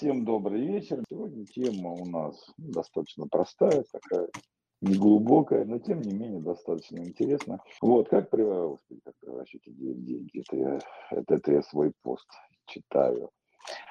Всем 0.00 0.24
добрый 0.24 0.66
вечер. 0.66 1.04
Сегодня 1.10 1.44
тема 1.44 1.90
у 1.90 2.06
нас 2.06 2.34
достаточно 2.56 3.26
простая, 3.30 3.84
такая 3.92 4.30
неглубокая, 4.80 5.66
но 5.66 5.78
тем 5.78 6.00
не 6.00 6.14
менее 6.14 6.40
достаточно 6.40 7.00
интересная. 7.00 7.60
Вот, 7.82 8.08
как, 8.08 8.30
Господи, 8.30 9.02
как 9.04 9.14
превращать 9.20 9.60
идеи 9.66 9.92
в 9.92 10.02
деньги? 10.02 10.40
Это 10.40 10.56
я, 10.56 10.78
это, 11.10 11.34
это 11.34 11.52
я 11.52 11.62
свой 11.62 11.92
пост 12.00 12.26
читаю. 12.64 13.28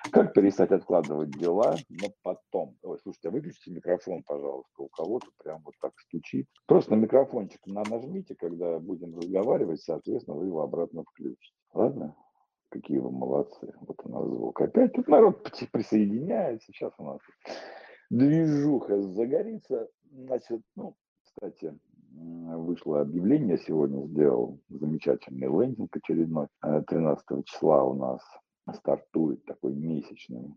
Как 0.09 0.33
перестать 0.33 0.71
откладывать 0.71 1.29
дела, 1.29 1.75
но 1.89 2.07
потом? 2.23 2.75
Ой, 2.81 2.97
слушайте, 3.03 3.27
а 3.27 3.31
выключите 3.31 3.69
микрофон, 3.69 4.23
пожалуйста, 4.23 4.81
у 4.81 4.87
кого-то 4.87 5.27
прям 5.37 5.61
вот 5.63 5.75
так 5.79 5.93
стучит. 5.99 6.47
Просто 6.65 6.95
на 6.95 7.01
микрофончик 7.01 7.63
на 7.67 7.83
нажмите, 7.83 8.33
когда 8.33 8.79
будем 8.79 9.15
разговаривать, 9.15 9.81
соответственно, 9.81 10.37
вы 10.37 10.47
его 10.47 10.63
обратно 10.63 11.03
включите. 11.03 11.53
Ладно? 11.71 12.15
Какие 12.69 12.99
вы 12.99 13.11
молодцы. 13.11 13.73
Вот 13.81 13.97
у 14.03 14.09
нас 14.09 14.25
звук. 14.25 14.61
Опять 14.61 14.93
тут 14.93 15.07
народ 15.07 15.43
присоединяется. 15.71 16.71
Сейчас 16.71 16.93
у 16.97 17.03
нас 17.03 17.19
движуха 18.09 19.01
загорится. 19.01 19.89
Значит, 20.11 20.61
ну, 20.75 20.95
кстати, 21.23 21.77
вышло 22.11 23.01
объявление 23.01 23.57
сегодня, 23.57 24.05
сделал 24.07 24.59
замечательный 24.69 25.47
лендинг 25.47 25.95
очередной. 25.95 26.47
13 26.61 27.25
э, 27.31 27.43
числа 27.45 27.83
у 27.83 27.93
нас 27.93 28.21
стартует 28.73 29.43
такой 29.45 29.73
месячный 29.73 30.53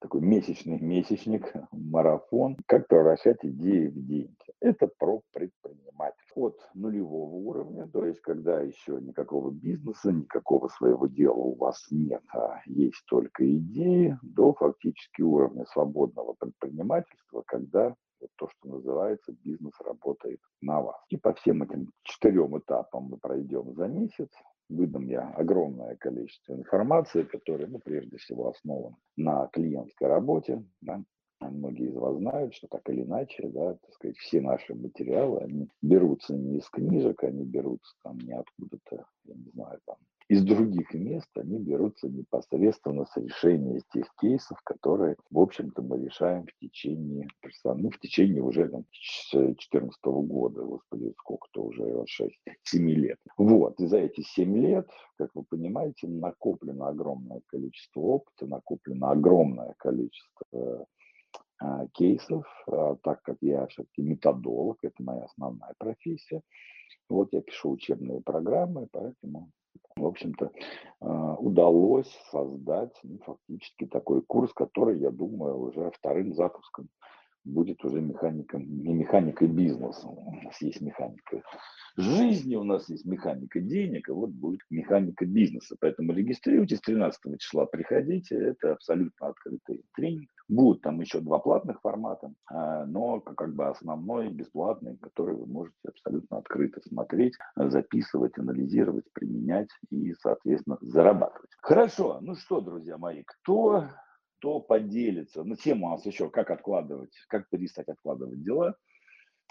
такой 0.00 0.20
месячный 0.20 0.78
месячник, 0.80 1.52
марафон, 1.72 2.56
как 2.66 2.88
превращать 2.88 3.44
идеи 3.44 3.88
в 3.88 4.06
деньги. 4.06 4.36
Это 4.60 4.88
про 4.98 5.22
предпринимательство. 5.32 6.18
От 6.34 6.56
нулевого 6.74 7.34
уровня, 7.34 7.88
то 7.88 8.04
есть 8.04 8.20
когда 8.20 8.60
еще 8.60 8.98
никакого 9.00 9.50
бизнеса, 9.50 10.12
никакого 10.12 10.68
своего 10.68 11.08
дела 11.08 11.34
у 11.34 11.56
вас 11.56 11.84
нет, 11.90 12.22
а 12.32 12.60
есть 12.66 13.02
только 13.08 13.44
идеи, 13.56 14.16
до 14.22 14.52
фактически 14.54 15.22
уровня 15.22 15.64
свободного 15.66 16.34
предпринимательства, 16.34 17.42
когда 17.44 17.94
то, 18.36 18.48
что 18.48 18.68
называется, 18.68 19.32
бизнес 19.44 19.72
работает 19.80 20.40
на 20.60 20.80
вас. 20.80 20.96
И 21.08 21.16
по 21.16 21.32
всем 21.34 21.62
этим 21.62 21.90
четырем 22.02 22.58
этапам 22.58 23.04
мы 23.04 23.16
пройдем 23.18 23.74
за 23.74 23.88
месяц 23.88 24.30
выдам 24.68 25.06
я 25.08 25.30
огромное 25.30 25.96
количество 25.96 26.54
информации, 26.54 27.22
которая, 27.22 27.68
ну, 27.68 27.78
прежде 27.78 28.16
всего, 28.18 28.48
основана 28.48 28.96
на 29.16 29.46
клиентской 29.48 30.08
работе. 30.08 30.64
Да. 30.80 31.02
Многие 31.40 31.90
из 31.90 31.94
вас 31.94 32.16
знают, 32.16 32.54
что 32.54 32.66
так 32.66 32.88
или 32.88 33.02
иначе, 33.02 33.48
да, 33.48 33.74
так 33.74 33.92
сказать, 33.94 34.16
все 34.16 34.40
наши 34.40 34.74
материалы, 34.74 35.40
они 35.40 35.68
берутся 35.82 36.34
не 36.34 36.58
из 36.58 36.68
книжек, 36.68 37.22
они 37.22 37.44
берутся 37.44 37.94
там 38.02 38.18
не 38.18 38.32
откуда-то, 38.32 39.06
я 39.24 39.34
не 39.34 39.50
знаю, 39.52 39.78
там, 39.86 39.96
из 40.28 40.44
других 40.44 40.92
мест 40.92 41.28
они 41.36 41.58
берутся 41.58 42.08
непосредственно 42.08 43.06
с 43.06 43.16
решения 43.16 43.80
тех 43.92 44.06
кейсов, 44.20 44.60
которые, 44.62 45.16
в 45.30 45.38
общем-то, 45.38 45.80
мы 45.80 46.04
решаем 46.04 46.46
в 46.46 46.54
течение, 46.60 47.26
ну, 47.64 47.90
в 47.90 47.98
течение 47.98 48.42
уже 48.42 48.68
там, 48.68 48.84
2014 49.32 49.98
года, 50.04 50.62
господи, 50.62 51.14
сколько-то 51.18 51.64
уже, 51.64 52.04
6, 52.06 52.30
7 52.62 52.90
лет. 52.90 53.18
Вот, 53.38 53.80
и 53.80 53.86
за 53.86 53.98
эти 53.98 54.20
7 54.20 54.54
лет, 54.58 54.90
как 55.16 55.30
вы 55.34 55.44
понимаете, 55.44 56.06
накоплено 56.06 56.88
огромное 56.88 57.40
количество 57.46 58.00
опыта, 58.00 58.46
накоплено 58.46 59.10
огромное 59.10 59.74
количество 59.78 60.86
а, 61.58 61.86
кейсов, 61.88 62.44
а, 62.66 62.96
так 62.96 63.22
как 63.22 63.38
я 63.40 63.66
все-таки 63.68 64.02
методолог, 64.02 64.78
это 64.82 65.02
моя 65.02 65.24
основная 65.24 65.74
профессия. 65.78 66.42
Вот 67.08 67.32
я 67.32 67.40
пишу 67.40 67.70
учебные 67.70 68.20
программы, 68.20 68.88
поэтому 68.92 69.50
в 69.96 70.06
общем-то, 70.06 70.50
а, 71.00 71.34
удалось 71.34 72.10
создать 72.30 72.94
ну, 73.02 73.18
фактически 73.24 73.86
такой 73.86 74.22
курс, 74.22 74.52
который, 74.52 74.98
я 74.98 75.10
думаю, 75.10 75.58
уже 75.58 75.90
вторым 75.90 76.34
запуском 76.34 76.88
будет 77.48 77.84
уже 77.84 78.00
механиком, 78.00 78.62
не 78.82 78.92
механикой 78.92 79.48
бизнеса. 79.48 80.06
У 80.06 80.34
нас 80.44 80.60
есть 80.60 80.80
механика 80.80 81.42
жизни, 81.96 82.54
у 82.54 82.64
нас 82.64 82.88
есть 82.88 83.04
механика 83.04 83.60
денег, 83.60 84.08
а 84.08 84.14
вот 84.14 84.30
будет 84.30 84.60
механика 84.70 85.26
бизнеса. 85.26 85.76
Поэтому 85.80 86.12
регистрируйтесь 86.12 86.80
13 86.80 87.38
числа, 87.38 87.66
приходите, 87.66 88.36
это 88.36 88.72
абсолютно 88.72 89.28
открытый 89.28 89.84
тренинг. 89.94 90.30
Будут 90.48 90.82
там 90.82 91.00
еще 91.00 91.20
два 91.20 91.38
платных 91.40 91.80
формата, 91.80 92.32
а, 92.46 92.86
но 92.86 93.20
как 93.20 93.54
бы 93.54 93.66
основной 93.66 94.30
бесплатный, 94.30 94.96
который 94.96 95.34
вы 95.34 95.46
можете 95.46 95.76
абсолютно 95.86 96.38
открыто 96.38 96.80
смотреть, 96.80 97.34
записывать, 97.56 98.38
анализировать, 98.38 99.04
применять 99.12 99.68
и, 99.90 100.14
соответственно, 100.20 100.78
зарабатывать. 100.80 101.50
Хорошо, 101.60 102.18
ну 102.22 102.34
что, 102.34 102.60
друзья 102.60 102.96
мои, 102.96 103.24
кто 103.26 103.88
кто 104.38 104.60
поделится. 104.60 105.44
Ну, 105.44 105.56
тема 105.56 105.88
у 105.88 105.90
нас 105.90 106.06
еще, 106.06 106.30
как 106.30 106.50
откладывать, 106.50 107.12
как 107.28 107.48
перестать 107.48 107.88
откладывать 107.88 108.42
дела. 108.42 108.74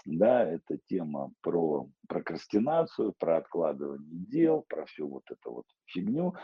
Да, 0.04 0.44
это 0.44 0.78
тема 0.88 1.32
про 1.42 1.88
прокрастинацию, 2.08 3.12
про 3.18 3.38
откладывание 3.38 4.26
дел, 4.26 4.64
про 4.68 4.86
всю 4.86 5.08
вот 5.08 5.24
эту 5.30 5.52
вот 5.52 5.64
фигню. 5.86 6.34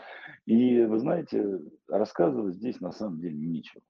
И 0.45 0.83
вы 0.83 0.99
знаете, 0.99 1.59
рассказывать 1.87 2.55
здесь 2.55 2.79
на 2.79 2.91
самом 2.91 3.19
деле 3.19 3.37
нечего. 3.37 3.81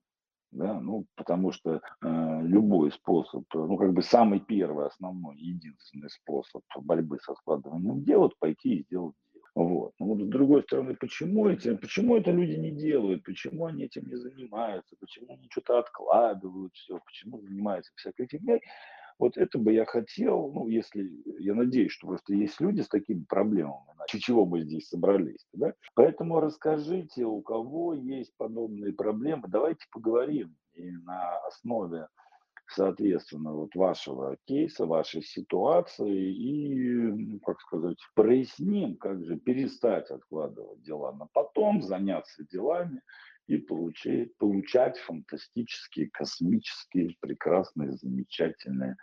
Да, 0.52 0.80
ну, 0.80 1.06
потому 1.16 1.52
что 1.52 1.82
э, 2.02 2.42
любой 2.44 2.92
способ, 2.92 3.44
ну, 3.54 3.76
как 3.76 3.92
бы 3.92 4.02
самый 4.02 4.40
первый, 4.40 4.86
основной, 4.86 5.36
единственный 5.38 6.10
способ 6.10 6.64
борьбы 6.78 7.20
с 7.20 7.28
откладыванием 7.28 8.04
дел, 8.04 8.28
это 8.28 8.36
пойти 8.40 8.76
и 8.76 8.84
сделать 8.84 9.16
вот. 9.56 9.94
Но 10.00 10.08
вот 10.08 10.22
с 10.22 10.28
другой 10.28 10.64
стороны, 10.64 10.96
почему, 10.96 11.48
эти, 11.48 11.76
почему 11.76 12.18
это 12.18 12.32
люди 12.32 12.56
не 12.56 12.72
делают, 12.72 13.24
почему 13.24 13.66
они 13.66 13.86
этим 13.86 14.06
не 14.08 14.18
занимаются, 14.18 14.96
почему 15.00 15.34
они 15.34 15.48
что-то 15.50 15.80
откладывают, 15.80 16.74
все, 16.76 17.00
почему 17.06 17.40
занимаются 17.40 17.92
всякой 17.96 18.28
фигней, 18.28 18.60
вот 19.18 19.38
это 19.38 19.58
бы 19.58 19.72
я 19.72 19.86
хотел, 19.86 20.52
ну, 20.52 20.68
если, 20.68 21.10
я 21.40 21.54
надеюсь, 21.54 21.94
что 21.94 22.08
просто 22.08 22.34
есть 22.34 22.60
люди 22.60 22.82
с 22.82 22.90
такими 22.90 23.24
проблемами, 23.24 23.94
иначе 23.96 24.20
чего 24.20 24.46
мы 24.46 24.62
здесь 24.62 24.90
собрались, 24.90 25.48
да? 25.54 25.74
Поэтому 25.94 26.42
расскажите, 26.42 27.24
у 27.24 27.42
кого 27.42 27.94
есть 27.94 28.34
подобные 28.36 28.92
проблемы, 28.92 29.44
давайте 29.48 29.86
поговорим 29.90 30.54
и 30.74 30.92
на 30.92 31.38
основе 31.48 32.08
соответственно, 32.68 33.54
вот 33.54 33.76
вашего 33.76 34.38
кейса, 34.46 34.86
вашей 34.86 35.22
ситуации 35.22 36.34
и, 36.34 37.40
как 37.40 37.62
сказать, 37.62 37.98
проясним, 38.16 38.98
как 38.98 39.24
же 39.24 39.38
перестать 39.38 40.10
откладывать 40.10 40.82
дела 40.82 41.14
на 41.14 41.28
потом, 41.28 41.82
заняться 41.82 42.44
делами 42.46 43.02
и 43.48 43.58
получить, 43.58 44.36
получать 44.38 44.98
фантастические, 44.98 46.10
космические, 46.10 47.16
прекрасные, 47.20 47.94
замечательные 47.94 48.96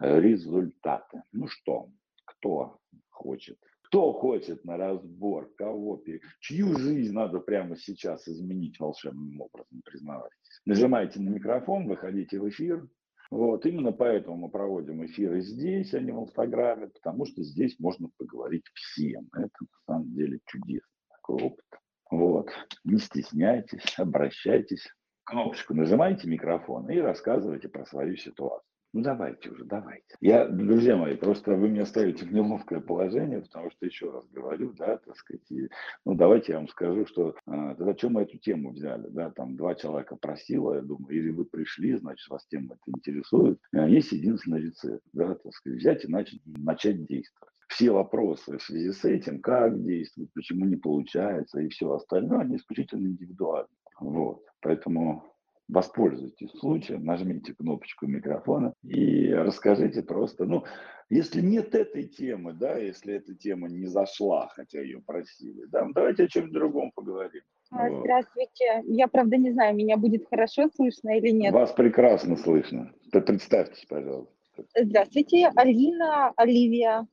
э, 0.00 0.20
результаты. 0.20 1.22
Ну 1.32 1.46
что, 1.46 1.90
кто 2.24 2.80
хочет? 3.08 3.58
Кто 3.90 4.12
хочет 4.12 4.64
на 4.64 4.76
разбор, 4.76 5.50
кого, 5.56 6.00
чью 6.38 6.78
жизнь 6.78 7.12
надо 7.12 7.40
прямо 7.40 7.76
сейчас 7.76 8.28
изменить 8.28 8.78
волшебным 8.78 9.40
образом, 9.40 9.82
признавайтесь. 9.84 10.62
Нажимайте 10.64 11.18
на 11.18 11.28
микрофон, 11.30 11.88
выходите 11.88 12.38
в 12.38 12.48
эфир. 12.48 12.88
Вот, 13.32 13.66
именно 13.66 13.90
поэтому 13.90 14.36
мы 14.36 14.48
проводим 14.48 15.04
эфиры 15.04 15.40
здесь, 15.40 15.92
а 15.92 15.98
не 15.98 16.12
в 16.12 16.22
Инстаграме, 16.22 16.86
потому 16.86 17.26
что 17.26 17.42
здесь 17.42 17.80
можно 17.80 18.08
поговорить 18.16 18.64
всем. 18.74 19.26
Это 19.34 19.50
на 19.60 19.94
самом 19.94 20.14
деле 20.14 20.38
чудесный 20.46 21.02
такой 21.08 21.42
опыт. 21.42 21.66
Вот. 22.12 22.48
Не 22.84 22.98
стесняйтесь, 22.98 23.98
обращайтесь. 23.98 24.86
Кнопочку 25.24 25.74
нажимайте 25.74 26.28
микрофон 26.28 26.88
и 26.90 26.98
рассказывайте 26.98 27.68
про 27.68 27.84
свою 27.86 28.16
ситуацию. 28.16 28.69
Ну 28.92 29.02
давайте 29.02 29.50
уже, 29.50 29.64
давайте. 29.64 30.16
Я, 30.20 30.48
друзья 30.48 30.96
мои, 30.96 31.14
просто 31.14 31.54
вы 31.54 31.68
меня 31.68 31.86
ставите 31.86 32.24
в 32.24 32.32
неловкое 32.32 32.80
положение, 32.80 33.40
потому 33.40 33.70
что 33.70 33.86
еще 33.86 34.10
раз 34.10 34.26
говорю, 34.30 34.72
да, 34.72 34.96
так 34.98 35.16
сказать, 35.16 35.48
и, 35.50 35.68
ну 36.04 36.16
давайте 36.16 36.52
я 36.52 36.58
вам 36.58 36.66
скажу, 36.66 37.06
что 37.06 37.36
а, 37.46 37.76
тогда 37.76 37.94
чем 37.94 38.14
мы 38.14 38.22
эту 38.22 38.36
тему 38.38 38.72
взяли, 38.72 39.06
да, 39.10 39.30
там 39.30 39.56
два 39.56 39.76
человека 39.76 40.16
просило, 40.16 40.74
я 40.74 40.82
думаю, 40.82 41.16
или 41.16 41.30
вы 41.30 41.44
пришли, 41.44 41.96
значит, 41.96 42.28
вас 42.28 42.44
тема 42.48 42.74
это 42.74 42.82
интересует, 42.98 43.60
а, 43.72 43.88
есть 43.88 44.10
единственный 44.10 44.62
рецепт, 44.62 45.04
да, 45.12 45.36
так 45.36 45.52
сказать, 45.54 45.78
взять 45.78 46.04
и 46.04 46.08
начать, 46.08 46.40
начать 46.44 47.06
действовать. 47.06 47.54
Все 47.68 47.92
вопросы 47.92 48.58
в 48.58 48.62
связи 48.62 48.90
с 48.90 49.04
этим, 49.04 49.40
как 49.40 49.80
действовать, 49.84 50.32
почему 50.34 50.64
не 50.64 50.74
получается 50.74 51.60
и 51.60 51.68
все 51.68 51.92
остальное, 51.92 52.40
они 52.40 52.56
исключительно 52.56 53.06
индивидуальны. 53.06 53.68
Вот, 54.00 54.42
поэтому 54.60 55.29
воспользуйтесь 55.70 56.50
случаем, 56.58 57.04
нажмите 57.04 57.54
кнопочку 57.54 58.06
микрофона 58.06 58.72
и 58.82 59.32
расскажите 59.32 60.02
просто, 60.02 60.44
ну, 60.44 60.64
если 61.08 61.40
нет 61.40 61.74
этой 61.74 62.04
темы, 62.04 62.52
да, 62.52 62.76
если 62.76 63.14
эта 63.14 63.34
тема 63.34 63.68
не 63.68 63.86
зашла, 63.86 64.48
хотя 64.54 64.80
ее 64.80 65.00
просили, 65.00 65.64
да, 65.66 65.84
ну, 65.84 65.92
давайте 65.92 66.24
о 66.24 66.28
чем-нибудь 66.28 66.54
другом 66.54 66.92
поговорим. 66.94 67.42
А, 67.72 67.88
здравствуйте. 67.88 68.82
Я, 68.86 69.06
правда, 69.06 69.36
не 69.36 69.52
знаю, 69.52 69.76
меня 69.76 69.96
будет 69.96 70.28
хорошо 70.28 70.68
слышно 70.74 71.16
или 71.16 71.30
нет. 71.30 71.52
Вас 71.52 71.72
прекрасно 71.72 72.36
слышно. 72.36 72.92
Представьтесь, 73.12 73.84
пожалуйста. 73.88 74.34
Здравствуйте, 74.76 75.50
Алина, 75.54 76.32
Оливия. 76.36 77.06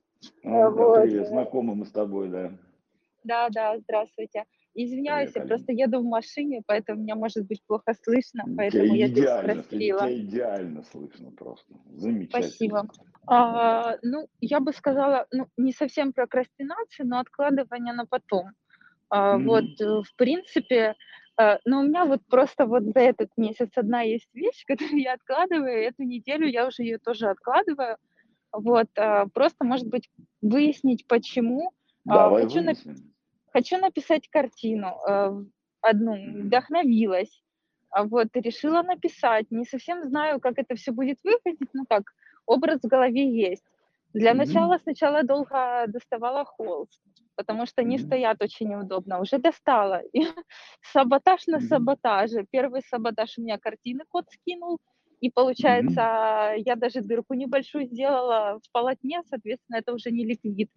А, 0.43 0.69
вот. 0.69 1.03
Привет, 1.03 1.27
знакомы 1.27 1.75
мы 1.75 1.85
с 1.85 1.91
тобой, 1.91 2.29
да. 2.29 2.51
Да, 3.23 3.49
да, 3.49 3.77
здравствуйте. 3.77 4.45
Извиняюсь, 4.83 5.31
я 5.35 5.41
просто 5.43 5.71
еду 5.71 5.99
в 5.99 6.05
машине, 6.05 6.61
поэтому 6.65 7.01
меня 7.01 7.15
может 7.15 7.47
быть 7.47 7.61
плохо 7.65 7.93
слышно, 8.03 8.43
Тебя 8.43 8.55
поэтому 8.55 8.95
я 8.95 9.07
здесь 9.07 9.23
идеально, 9.23 9.63
спросила. 9.63 9.99
тебя 9.99 10.17
идеально 10.17 10.83
слышно 10.83 11.31
просто. 11.31 11.73
Замечательно. 11.95 12.49
Спасибо. 12.49 12.87
А, 13.25 13.97
ну, 14.03 14.27
я 14.39 14.59
бы 14.59 14.71
сказала, 14.73 15.25
ну, 15.31 15.47
не 15.57 15.73
совсем 15.73 16.13
прокрастинация, 16.13 17.05
но 17.05 17.19
откладывание 17.19 17.93
на 17.93 18.05
потом. 18.05 18.51
А, 19.09 19.37
вот, 19.37 19.63
Мгм. 19.63 19.75
э, 19.79 20.01
в 20.03 20.15
принципе, 20.15 20.95
э, 21.39 21.57
но 21.65 21.79
у 21.79 21.83
меня 21.83 22.05
вот 22.05 22.21
просто 22.29 22.65
вот 22.65 22.83
за 22.83 22.99
этот 22.99 23.29
месяц 23.37 23.69
одна 23.75 24.01
есть 24.01 24.29
вещь, 24.33 24.63
которую 24.67 25.01
я 25.01 25.13
откладываю, 25.13 25.83
эту 25.83 26.03
неделю 26.03 26.47
я 26.47 26.67
уже 26.67 26.83
ее 26.83 26.99
тоже 26.99 27.27
откладываю. 27.29 27.97
Вот, 28.51 28.87
а, 28.97 29.27
просто, 29.33 29.65
может 29.65 29.87
быть, 29.87 30.09
выяснить, 30.41 31.05
почему. 31.07 31.71
А, 32.07 32.29
Давай 32.29 32.43
хочу, 32.43 32.63
выясним. 32.63 33.13
Хочу 33.53 33.77
написать 33.77 34.27
картину 34.29 34.97
э, 35.07 35.31
одну, 35.81 36.13
вдохновилась. 36.45 37.41
А 37.89 38.03
вот, 38.03 38.27
решила 38.35 38.83
написать. 38.83 39.47
Не 39.51 39.65
совсем 39.65 40.03
знаю, 40.03 40.39
как 40.39 40.59
это 40.59 40.75
все 40.75 40.91
будет 40.91 41.17
выглядеть, 41.23 41.69
ну 41.73 41.85
как, 41.89 42.03
образ 42.45 42.81
в 42.81 42.87
голове 42.87 43.29
есть. 43.31 43.63
Для 44.13 44.31
Мгм. 44.31 44.39
начала 44.39 44.79
сначала 44.79 45.23
долго 45.23 45.85
доставала 45.87 46.43
холст, 46.45 47.01
потому 47.35 47.65
что 47.65 47.81
они 47.81 47.97
Мгм. 47.97 48.05
стоят 48.05 48.41
очень 48.41 48.69
неудобно. 48.69 49.19
Уже 49.21 49.37
достала. 49.37 50.01
И 50.13 50.23
саботаж 50.81 51.47
на 51.47 51.57
Мгм. 51.57 51.67
саботаже. 51.67 52.45
Первый 52.51 52.81
саботаж 52.89 53.37
у 53.37 53.41
меня 53.41 53.57
картины 53.57 54.03
кот 54.09 54.25
скинул, 54.31 54.79
и 55.21 55.29
получается, 55.31 56.53
я 56.57 56.75
даже 56.75 57.01
дырку 57.01 57.33
небольшую 57.33 57.85
сделала 57.87 58.59
в 58.63 58.71
полотне, 58.71 59.21
соответственно, 59.29 59.77
это 59.77 59.93
уже 59.93 60.11
не 60.11 60.25
ликвид. 60.25 60.69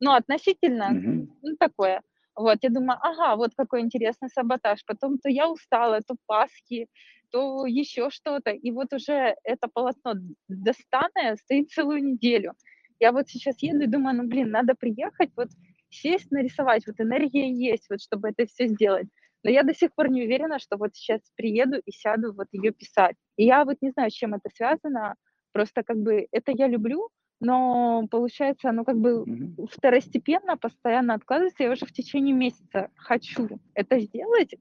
Ну, 0.00 0.12
относительно, 0.12 0.90
Мгм. 0.90 1.28
ну, 1.42 1.56
такое. 1.58 2.02
Вот, 2.36 2.58
я 2.62 2.70
думаю, 2.70 2.98
ага, 3.02 3.36
вот 3.36 3.52
какой 3.56 3.80
интересный 3.82 4.28
саботаж. 4.30 4.84
Потом 4.86 5.18
то 5.18 5.28
я 5.28 5.48
устала, 5.50 6.00
то 6.00 6.16
Пасхи, 6.26 6.88
то 7.30 7.66
еще 7.66 8.10
что-то. 8.10 8.50
И 8.50 8.70
вот 8.70 8.92
уже 8.92 9.34
это 9.44 9.68
полотно 9.72 10.14
достанное 10.48 11.36
стоит 11.36 11.70
целую 11.70 12.02
неделю. 12.02 12.54
Я 12.98 13.12
вот 13.12 13.28
сейчас 13.28 13.62
еду 13.62 13.82
и 13.82 13.86
думаю, 13.86 14.16
ну, 14.16 14.26
блин, 14.28 14.50
надо 14.50 14.74
приехать, 14.74 15.30
вот 15.36 15.48
сесть, 15.90 16.30
нарисовать. 16.30 16.86
Вот 16.86 17.00
энергия 17.00 17.50
есть, 17.52 17.86
вот 17.90 18.00
чтобы 18.00 18.30
это 18.30 18.46
все 18.46 18.66
сделать. 18.68 19.08
Но 19.42 19.50
я 19.50 19.62
до 19.62 19.74
сих 19.74 19.94
пор 19.94 20.10
не 20.10 20.22
уверена, 20.22 20.58
что 20.58 20.76
вот 20.76 20.94
сейчас 20.94 21.20
приеду 21.36 21.78
и 21.84 21.90
сяду 21.92 22.32
вот 22.34 22.46
ее 22.52 22.72
писать. 22.72 23.16
И 23.36 23.44
я 23.44 23.64
вот 23.64 23.78
не 23.80 23.90
знаю, 23.90 24.10
с 24.10 24.14
чем 24.14 24.34
это 24.34 24.48
связано. 24.54 25.14
Просто 25.52 25.82
как 25.82 25.96
бы 25.98 26.26
это 26.30 26.52
я 26.52 26.68
люблю, 26.68 27.08
но 27.40 28.06
получается, 28.10 28.68
оно 28.68 28.84
как 28.84 28.98
бы 28.98 29.24
второстепенно, 29.70 30.56
постоянно 30.56 31.14
откладывается. 31.14 31.62
Я 31.62 31.72
уже 31.72 31.86
в 31.86 31.92
течение 31.92 32.34
месяца 32.34 32.90
хочу 32.96 33.48
это 33.74 33.98
сделать, 33.98 34.54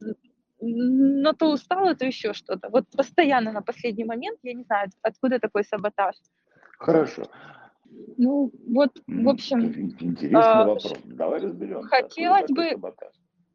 но 0.61 1.33
то 1.33 1.51
устала, 1.51 1.93
то 1.95 2.05
еще 2.05 2.33
что-то. 2.33 2.69
Вот 2.69 2.85
постоянно 2.95 3.51
на 3.51 3.61
последний 3.61 4.05
момент, 4.05 4.39
я 4.43 4.53
не 4.53 4.63
знаю, 4.63 4.89
откуда 5.01 5.39
такой 5.39 5.63
саботаж. 5.63 6.15
Хорошо. 6.77 7.23
Ну, 8.17 8.51
вот, 8.67 9.01
в 9.07 9.27
общем, 9.29 9.59
Ин- 9.61 9.95
Интересный 9.99 10.39
а, 10.41 10.63
вопрос. 10.65 10.93
Давай 11.05 11.39
разберемся. 11.41 11.87
хотелось 11.89 12.49
бы- 12.51 12.69
саботаж? 12.69 13.13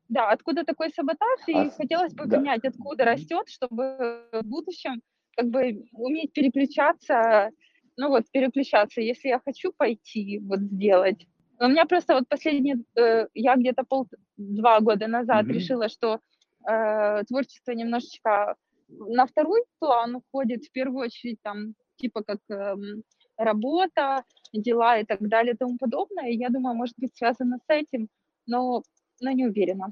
да, 0.09 0.31
откуда 0.31 0.65
такой 0.65 0.91
саботаж, 0.91 1.41
и 1.47 1.55
А 1.55 1.71
с- 1.71 1.77
хотелось 1.77 2.13
бы 2.15 2.27
да. 2.27 2.37
понять, 2.39 2.65
откуда 2.65 3.05
растет, 3.05 3.49
чтобы 3.49 4.25
в 4.33 4.43
будущем 4.43 5.01
как 5.37 5.49
бы 5.49 5.85
уметь 5.93 6.33
переключаться, 6.33 7.51
ну 7.97 8.09
вот 8.09 8.25
переключаться, 8.31 9.01
если 9.01 9.29
я 9.29 9.41
хочу 9.45 9.73
пойти 9.73 10.41
вот 10.41 10.61
сделать. 10.61 11.27
У 11.61 11.69
меня 11.69 11.85
просто 11.87 12.15
вот 12.15 12.29
последние, 12.29 12.83
э, 12.97 13.27
я 13.35 13.57
где-то 13.57 13.85
пол 13.85 14.09
два 14.37 14.81
года 14.81 15.07
назад 15.07 15.45
Мгм. 15.45 15.55
решила, 15.55 15.89
что 15.89 16.21
э, 16.69 17.25
творчество 17.25 17.73
немножечко 17.73 18.57
на 18.89 19.27
второй 19.27 19.63
план 19.79 20.17
уходит, 20.17 20.65
в 20.65 20.73
первую 20.73 21.07
очередь 21.07 21.39
там 21.43 21.75
типа 21.97 22.23
как 22.23 22.39
эм, 22.51 23.03
работа, 23.37 24.25
дела 24.53 24.99
и 24.99 25.05
так 25.05 25.21
далее 25.29 25.55
и 25.55 25.57
тому 25.57 25.79
подобное. 25.79 26.29
И 26.31 26.37
я 26.37 26.49
думаю, 26.51 26.75
может 26.77 26.95
быть 26.99 27.17
связано 27.17 27.59
с 27.59 27.65
этим, 27.69 28.09
но, 28.47 28.83
но 29.21 29.31
не 29.31 29.47
уверена. 29.47 29.89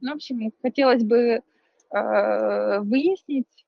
Ну, 0.00 0.12
в 0.12 0.14
общем, 0.14 0.52
хотелось 0.62 1.04
бы 1.04 1.18
э, 1.90 2.80
выяснить, 2.80 3.66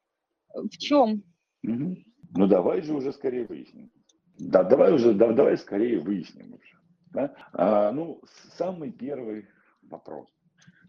в 0.54 0.70
чем. 0.78 1.22
Мгм. 1.62 2.05
Ну 2.34 2.46
давай 2.46 2.82
же 2.82 2.94
уже 2.94 3.12
скорее 3.12 3.46
выясним. 3.46 3.90
Да, 4.38 4.62
давай 4.62 4.93
уже, 4.93 5.14
да, 5.14 5.32
давай 5.32 5.56
скорее 5.56 6.00
выясним 6.00 6.55
уже. 6.55 6.76
да. 7.12 7.34
А, 7.52 7.93
ну, 7.93 8.20
самый 8.56 8.93
первый 8.93 9.46
вопрос, 9.82 10.28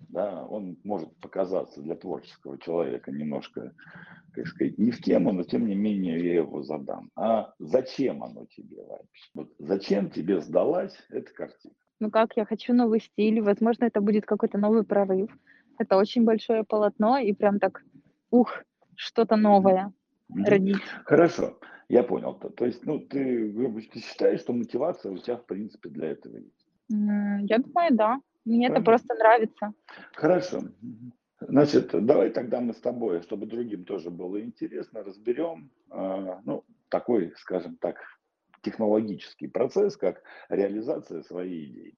да, 0.10 0.46
он 0.46 0.78
может 0.84 1.16
показаться 1.18 1.82
для 1.82 1.96
творческого 1.96 2.58
человека 2.58 3.12
немножко, 3.12 3.74
как 4.34 4.48
сказать, 4.48 4.78
не 4.78 4.92
в 4.92 5.02
тему, 5.02 5.32
но 5.32 5.44
тем 5.44 5.68
не 5.68 5.76
менее 5.76 6.24
я 6.24 6.36
его 6.36 6.64
задам. 6.64 7.10
А 7.16 7.54
зачем 7.60 8.24
оно 8.24 8.46
тебе 8.46 8.84
вообще? 8.84 9.30
Вот 9.34 9.54
зачем 9.60 10.10
тебе 10.10 10.42
сдалась 10.42 10.96
эта 11.10 11.32
картина? 11.34 11.74
Ну 12.00 12.12
как, 12.12 12.36
я 12.36 12.46
хочу 12.46 12.74
новый 12.74 13.00
стиль, 13.00 13.42
возможно, 13.42 13.86
это 13.86 14.02
будет 14.02 14.26
какой-то 14.26 14.58
новый 14.58 14.84
прорыв. 14.84 15.32
Это 15.80 15.98
очень 15.98 16.26
большое 16.26 16.64
полотно, 16.64 17.18
и 17.18 17.34
прям 17.34 17.60
так, 17.60 17.84
ух, 18.30 18.64
что-то 18.96 19.36
новое. 19.36 19.94
Родить. 20.34 20.82
Хорошо, 21.06 21.58
я 21.90 22.04
понял. 22.04 22.36
То, 22.36 22.50
то 22.50 22.66
есть, 22.66 22.86
ну, 22.86 23.00
ты, 23.00 23.50
грубо 23.50 23.82
ты 23.82 24.00
считаешь, 24.00 24.42
что 24.42 24.54
мотивация 24.54 25.12
у 25.12 25.18
тебя, 25.18 25.38
в 25.38 25.46
принципе, 25.46 25.90
для 25.90 26.12
этого 26.12 26.38
есть? 26.38 26.68
Я 26.90 27.60
думаю, 27.60 27.96
да. 27.96 28.22
Мне 28.46 28.68
это 28.68 28.76
Правильно? 28.76 28.86
просто 28.86 29.14
нравится. 29.16 29.74
Хорошо. 30.14 30.62
Значит, 31.42 31.90
давай 32.06 32.30
тогда 32.30 32.62
мы 32.62 32.74
с 32.74 32.80
тобой, 32.80 33.22
чтобы 33.22 33.46
другим 33.46 33.84
тоже 33.84 34.10
было 34.10 34.42
интересно, 34.42 35.04
разберем, 35.04 35.70
а, 35.90 36.42
ну, 36.46 36.64
такой, 36.90 37.34
скажем 37.38 37.76
так, 37.78 37.98
технологический 38.62 39.48
процесс, 39.48 39.98
как 39.98 40.24
реализация 40.50 41.22
своей 41.24 41.66
идеи. 41.66 41.98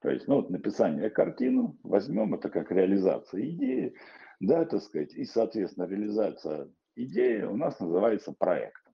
То 0.00 0.10
есть, 0.10 0.26
ну, 0.26 0.36
вот 0.36 0.50
написание 0.50 1.10
картины, 1.10 1.76
возьмем 1.84 2.34
это 2.34 2.48
как 2.48 2.72
реализация 2.72 3.48
идеи, 3.50 3.94
да, 4.40 4.64
так 4.64 4.82
сказать, 4.82 5.14
и, 5.14 5.24
соответственно, 5.24 5.86
реализация 5.86 6.68
идеи 6.96 7.42
у 7.42 7.56
нас 7.56 7.78
называется 7.80 8.32
проектом. 8.32 8.92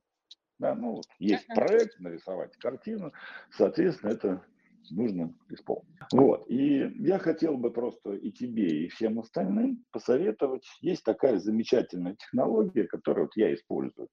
Да, 0.58 0.74
ну, 0.74 0.96
вот 0.96 1.06
есть 1.18 1.46
проект, 1.48 2.00
нарисовать 2.00 2.56
картину, 2.56 3.12
соответственно, 3.50 4.10
это 4.10 4.44
нужно 4.90 5.34
исполнить. 5.50 5.86
Вот, 6.12 6.50
и 6.50 6.90
я 6.98 7.18
хотел 7.18 7.56
бы 7.56 7.70
просто 7.70 8.14
и 8.14 8.32
тебе, 8.32 8.84
и 8.84 8.88
всем 8.88 9.20
остальным 9.20 9.84
посоветовать, 9.92 10.66
есть 10.80 11.04
такая 11.04 11.38
замечательная 11.38 12.16
технология, 12.16 12.84
которую 12.84 13.26
вот 13.26 13.36
я 13.36 13.54
использую 13.54 14.08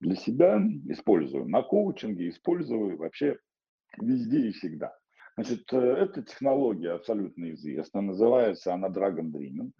для 0.00 0.16
себя, 0.16 0.60
использую 0.88 1.48
на 1.48 1.62
коучинге, 1.62 2.30
использую 2.30 2.96
вообще 2.96 3.38
везде 4.00 4.48
и 4.48 4.52
всегда. 4.52 4.96
Значит, 5.34 5.72
э, 5.72 5.78
эта 5.78 6.22
технология 6.22 6.92
абсолютно 6.92 7.52
известна, 7.52 8.00
называется 8.00 8.74
она 8.74 8.88
Dragon 8.88 9.30
Dreaming. 9.30 9.72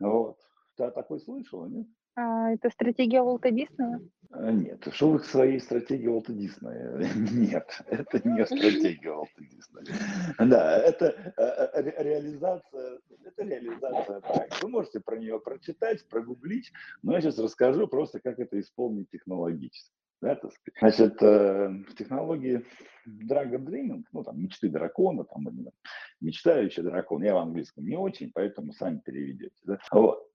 Вот. 0.00 0.38
Ты 0.76 0.84
о 0.84 0.90
такой 0.90 1.20
слышала, 1.20 1.66
нет? 1.66 1.86
А, 2.16 2.52
это 2.52 2.70
стратегия 2.70 3.22
Уолта 3.22 3.50
Диснея? 3.50 4.00
А, 4.30 4.50
Нет, 4.52 4.86
что 4.92 5.10
вы 5.10 5.18
к 5.18 5.24
своей 5.24 5.60
стратегии 5.60 6.06
Уолта 6.06 6.32
Диснея? 6.32 6.96
Нет, 7.32 7.68
это 7.86 8.28
не 8.28 8.44
стратегия 8.46 9.12
Уолта 9.12 9.40
Диснея. 9.40 10.34
Да, 10.38 10.78
это 10.78 11.06
э, 11.06 11.42
э, 11.42 11.82
ре- 11.82 11.96
реализация, 11.98 12.98
это 13.24 13.42
реализация 13.42 14.20
проекта. 14.20 14.56
Вы 14.62 14.68
можете 14.68 15.00
про 15.00 15.16
нее 15.16 15.40
прочитать, 15.40 16.08
прогуглить, 16.08 16.72
но 17.02 17.14
я 17.14 17.20
сейчас 17.20 17.38
расскажу 17.38 17.88
просто, 17.88 18.20
как 18.20 18.38
это 18.38 18.60
исполнить 18.60 19.10
технологически. 19.10 19.92
Да, 20.20 20.36
так 20.36 20.52
сказать. 20.52 20.96
Значит, 20.96 21.22
э, 21.22 21.68
в 21.88 21.94
технологии 21.96 22.64
Dragon 23.06 23.64
Dreaming, 23.64 24.04
ну 24.12 24.22
там 24.22 24.40
мечты 24.40 24.68
дракона, 24.68 25.24
там 25.24 25.48
или 25.48 25.70
мечтающий 26.20 26.82
дракон, 26.82 27.22
я 27.24 27.34
в 27.34 27.38
английском 27.38 27.84
не 27.84 27.96
очень, 27.96 28.30
поэтому 28.32 28.72
сами 28.72 29.00
переведете. 29.04 29.56
Да? 29.64 29.78
Вот. 29.90 30.26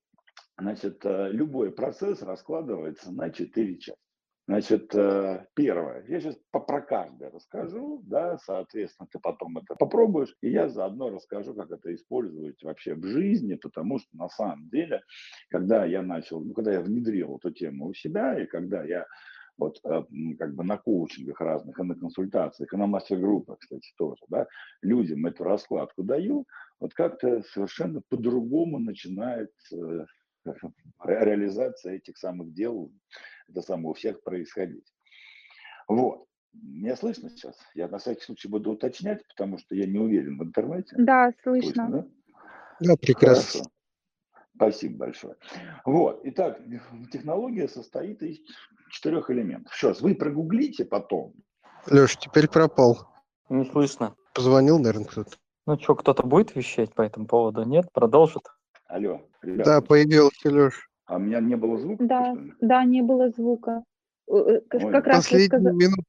Значит, 0.60 1.06
э, 1.06 1.30
любой 1.32 1.72
процесс 1.72 2.22
раскладывается 2.22 3.12
на 3.12 3.30
четыре 3.30 3.78
части. 3.78 4.00
Значит, 4.48 4.94
э, 4.96 5.46
первое, 5.54 6.04
я 6.08 6.20
сейчас 6.20 6.36
по, 6.52 6.60
про 6.60 6.82
каждое 6.82 7.30
расскажу, 7.30 8.02
да, 8.06 8.38
соответственно, 8.40 9.08
ты 9.12 9.20
потом 9.20 9.60
это 9.60 9.76
попробуешь, 9.76 10.36
и 10.42 10.50
я 10.50 10.70
заодно 10.70 11.12
расскажу, 11.12 11.54
как 11.54 11.70
это 11.70 11.94
использовать 11.94 12.62
вообще 12.64 12.96
в 12.96 13.06
жизни, 13.06 13.54
потому 13.56 14.00
что 14.00 14.10
на 14.18 14.28
самом 14.28 14.68
деле, 14.70 15.04
когда 15.50 15.86
я 15.86 16.02
начал, 16.02 16.42
ну, 16.42 16.54
когда 16.54 16.74
я 16.74 16.82
внедрил 16.82 17.38
эту 17.38 17.52
тему 17.52 17.90
у 17.90 17.94
себя, 17.94 18.42
и 18.42 18.48
когда 18.48 18.84
я 18.84 19.06
вот 19.56 19.80
э, 19.86 20.04
как 20.40 20.56
бы 20.56 20.64
на 20.64 20.78
коучингах 20.78 21.40
разных, 21.40 21.80
и 21.80 21.84
на 21.84 21.94
консультациях, 21.94 22.74
и 22.74 22.78
на 22.78 22.88
мастер-группах, 22.88 23.60
кстати, 23.60 23.94
тоже, 23.98 24.22
да, 24.30 24.48
людям 24.82 25.28
эту 25.28 25.44
раскладку 25.44 26.04
даю, 26.04 26.48
вот 26.80 26.96
как-то 26.96 27.44
совершенно 27.44 28.02
по-другому 28.10 28.80
начинает 28.80 29.52
реализация 31.04 31.96
этих 31.96 32.18
самых 32.18 32.54
дел, 32.54 32.92
это 33.48 33.62
самое 33.62 33.90
у 33.90 33.94
всех 33.94 34.22
происходить. 34.24 34.94
Вот. 35.88 36.26
Меня 36.54 36.96
слышно 36.96 37.30
сейчас? 37.30 37.56
Я 37.76 37.88
на 37.88 38.00
всякий 38.00 38.24
случай 38.24 38.48
буду 38.48 38.72
уточнять, 38.72 39.22
потому 39.28 39.60
что 39.60 39.76
я 39.76 39.86
не 39.86 40.00
уверен 40.00 40.38
в 40.40 40.44
интернете. 40.44 40.96
Да, 40.98 41.32
Слышно, 41.44 41.72
слышно. 41.72 41.90
да? 41.90 42.08
Да, 42.80 42.96
прекрасно. 42.96 43.60
Хорошо. 43.60 43.72
Спасибо 44.56 44.98
большое. 44.98 45.36
Вот, 45.86 46.22
итак, 46.24 46.60
технология 47.12 47.68
состоит 47.68 48.22
из 48.24 48.40
четырех 48.90 49.30
элементов. 49.30 49.74
Сейчас 49.74 50.02
вы 50.02 50.16
прогуглите 50.16 50.86
потом. 50.86 51.34
Леш, 51.88 52.18
теперь 52.18 52.50
пропал. 52.50 53.08
Не 53.50 53.64
слышно. 53.66 54.16
Позвонил, 54.34 54.80
наверное, 54.80 55.06
кто-то. 55.06 55.38
Ну 55.66 55.80
что, 55.80 55.96
кто-то 55.96 56.24
будет 56.24 56.56
вещать 56.56 56.94
по 56.94 57.04
этому 57.04 57.28
поводу? 57.28 57.64
Нет? 57.64 57.92
Продолжит? 57.94 58.44
Алло, 58.90 59.22
ребята. 59.44 59.70
Да, 59.70 59.82
появился 59.82 60.50
Леш. 60.50 60.90
А 61.06 61.18
у 61.18 61.20
меня 61.20 61.40
не 61.40 61.56
было 61.56 61.78
звука? 61.78 62.04
Да, 62.04 62.34
что 62.34 62.42
ли? 62.44 62.54
да, 62.60 62.84
не 62.84 63.02
было 63.04 63.30
звука. 63.30 63.84
Э, 64.28 64.36
э, 64.36 64.62
Как 64.68 64.84
Ой, 64.84 64.92
как 64.92 65.08
раз 65.08 65.18
вы 65.18 65.38
Последнюю 65.38 65.48
сказа- 65.48 65.72
минуту. 65.74 66.04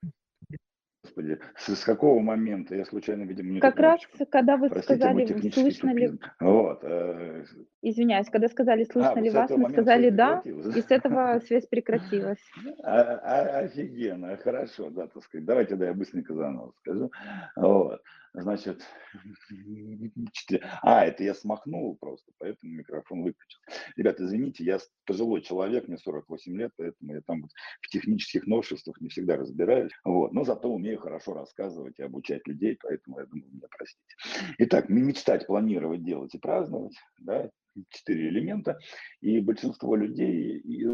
Господи, 1.03 1.39
с, 1.57 1.75
с 1.77 1.85
какого 1.85 2.21
момента? 2.21 2.75
Я 2.75 2.85
случайно, 2.85 3.23
видимо, 3.25 3.51
не 3.51 3.61
как 3.61 3.79
раз, 3.81 4.01
кнопочку. 4.07 4.31
когда 4.31 4.57
вы 4.57 4.69
Простите, 4.69 4.97
сказали, 4.97 5.51
слышно 5.51 5.91
ли, 5.95 6.09
тупизм. 6.09 6.21
Вот. 6.41 6.81
э, 6.83 7.45
извиняюсь, 7.83 8.29
когда 8.31 8.49
сказали, 8.49 8.85
слышно 8.85 9.15
вот 9.15 9.23
ли 9.25 9.31
вас, 9.31 9.51
мы 9.51 9.71
сказали 9.71 10.11
да, 10.11 10.41
и 10.45 10.81
с 10.81 10.91
этого 10.91 11.41
связь 11.47 11.67
прекратилась. 11.67 12.39
А- 12.83 13.01
а- 13.17 13.59
Офигенно, 13.61 14.37
хорошо, 14.37 14.91
да, 14.91 15.07
так 15.09 15.23
сказать. 15.25 15.45
Давайте, 15.47 15.77
да, 15.77 15.87
я 15.87 15.95
быстренько 15.95 16.35
заново 16.35 16.73
скажу. 16.81 17.11
Вот, 17.57 18.01
значит, 18.35 18.83
а, 20.83 21.05
это 21.05 21.25
я 21.25 21.35
смахнул 21.35 21.97
просто, 21.97 22.33
поэтому 22.39 22.73
микрофон 22.73 23.23
выключил. 23.23 23.61
Ребят, 23.97 24.21
извините, 24.21 24.65
я 24.65 24.79
пожилой 25.07 25.43
человек, 25.43 25.89
мне 25.89 25.99
48 25.99 26.57
лет, 26.57 26.73
поэтому 26.77 27.15
я 27.15 27.21
там 27.23 27.43
вот 27.43 27.51
в 27.81 27.89
технических 27.89 28.47
новшествах 28.47 29.01
не 29.01 29.09
всегда 29.09 29.37
разбираюсь, 29.37 29.93
вот, 30.05 30.33
но 30.33 30.45
зато 30.45 30.73
умею 30.73 30.99
хорошо 30.99 31.35
рассказывать 31.35 31.99
и 31.99 32.03
обучать 32.03 32.47
людей, 32.47 32.79
поэтому 32.81 33.21
я 33.21 33.27
думаю, 33.27 33.51
меня 33.51 33.69
простите. 33.71 34.17
Итак, 34.59 34.89
мечтать, 34.89 35.47
планировать, 35.47 36.05
делать 36.05 36.35
и 36.35 36.39
праздновать, 36.39 36.97
да, 37.19 37.51
четыре 37.91 38.29
элемента, 38.29 38.79
и 39.21 39.41
большинство 39.41 39.97
людей 39.97 40.59
и 40.59 40.87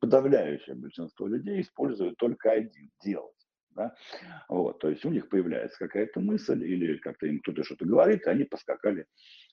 подавляющее 0.00 0.74
большинство 0.74 1.26
людей 1.26 1.60
используют 1.60 2.16
только 2.16 2.52
один– 2.52 2.90
делать. 3.04 3.41
Да? 3.74 3.94
Вот, 4.48 4.78
то 4.80 4.90
есть 4.90 5.04
у 5.04 5.10
них 5.10 5.28
появляется 5.28 5.78
какая-то 5.78 6.20
мысль 6.20 6.62
или 6.64 6.96
как-то 6.98 7.26
им 7.26 7.40
кто-то 7.40 7.64
что-то 7.64 7.84
говорит, 7.84 8.26
и 8.26 8.30
они 8.30 8.44
поскакали 8.44 9.06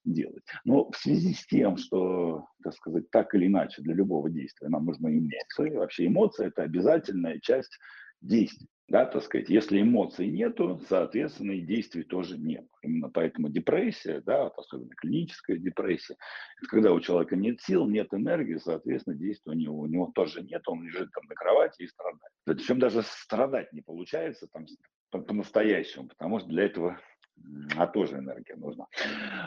делать. 0.04 0.44
Но 0.66 0.90
в 0.92 0.98
связи 0.98 1.34
с 1.34 1.46
тем, 1.46 1.78
что, 1.78 2.46
так 2.64 2.74
сказать, 2.74 3.10
так 3.12 3.34
или 3.36 3.48
иначе 3.48 3.82
для 3.82 3.94
любого 3.94 4.30
действия 4.30 4.70
нам 4.70 4.86
нужны 4.86 5.08
эмоции, 5.08 5.76
вообще 5.76 6.08
эмоции– 6.08 6.46
это 6.48 6.64
обязательная 6.64 7.40
часть 7.40 7.78
действий. 8.22 8.68
Да, 8.90 9.06
так 9.06 9.22
сказать, 9.22 9.50
если 9.50 9.82
эмоций 9.82 10.28
нету, 10.28 10.82
соответственно, 10.90 11.52
и 11.52 11.62
действий 11.62 12.04
тоже 12.04 12.40
нет. 12.40 12.66
Именно 12.82 13.10
поэтому 13.10 13.50
депрессия, 13.50 14.22
да, 14.22 14.46
вот 14.46 14.58
особенно 14.58 14.96
клиническая 14.96 15.58
депрессия, 15.58 16.16
это 16.58 16.70
когда 16.70 16.92
у 16.92 17.00
человека 17.00 17.36
нет 17.36 17.62
сил, 17.62 17.88
нет 17.88 18.08
энергии, 18.14 18.58
соответственно, 18.58 19.16
действия 19.16 19.52
у 19.52 19.56
него, 19.56 19.80
у 19.82 19.86
него 19.86 20.12
тоже 20.16 20.42
нет, 20.42 20.64
он 20.68 20.84
лежит 20.84 21.12
там 21.12 21.24
на 21.28 21.36
кровати 21.36 21.84
и 21.84 21.88
страдает. 21.88 22.34
Причем 22.46 22.80
даже 22.80 23.04
страдать 23.04 23.72
не 23.74 23.82
получается 23.82 24.48
там 24.52 24.66
по-настоящему, 25.12 26.08
потому 26.08 26.40
что 26.40 26.50
для 26.50 26.64
этого 26.64 27.00
а 27.76 27.88
тоже 27.88 28.18
энергия 28.18 28.56
нужна. 28.56 28.86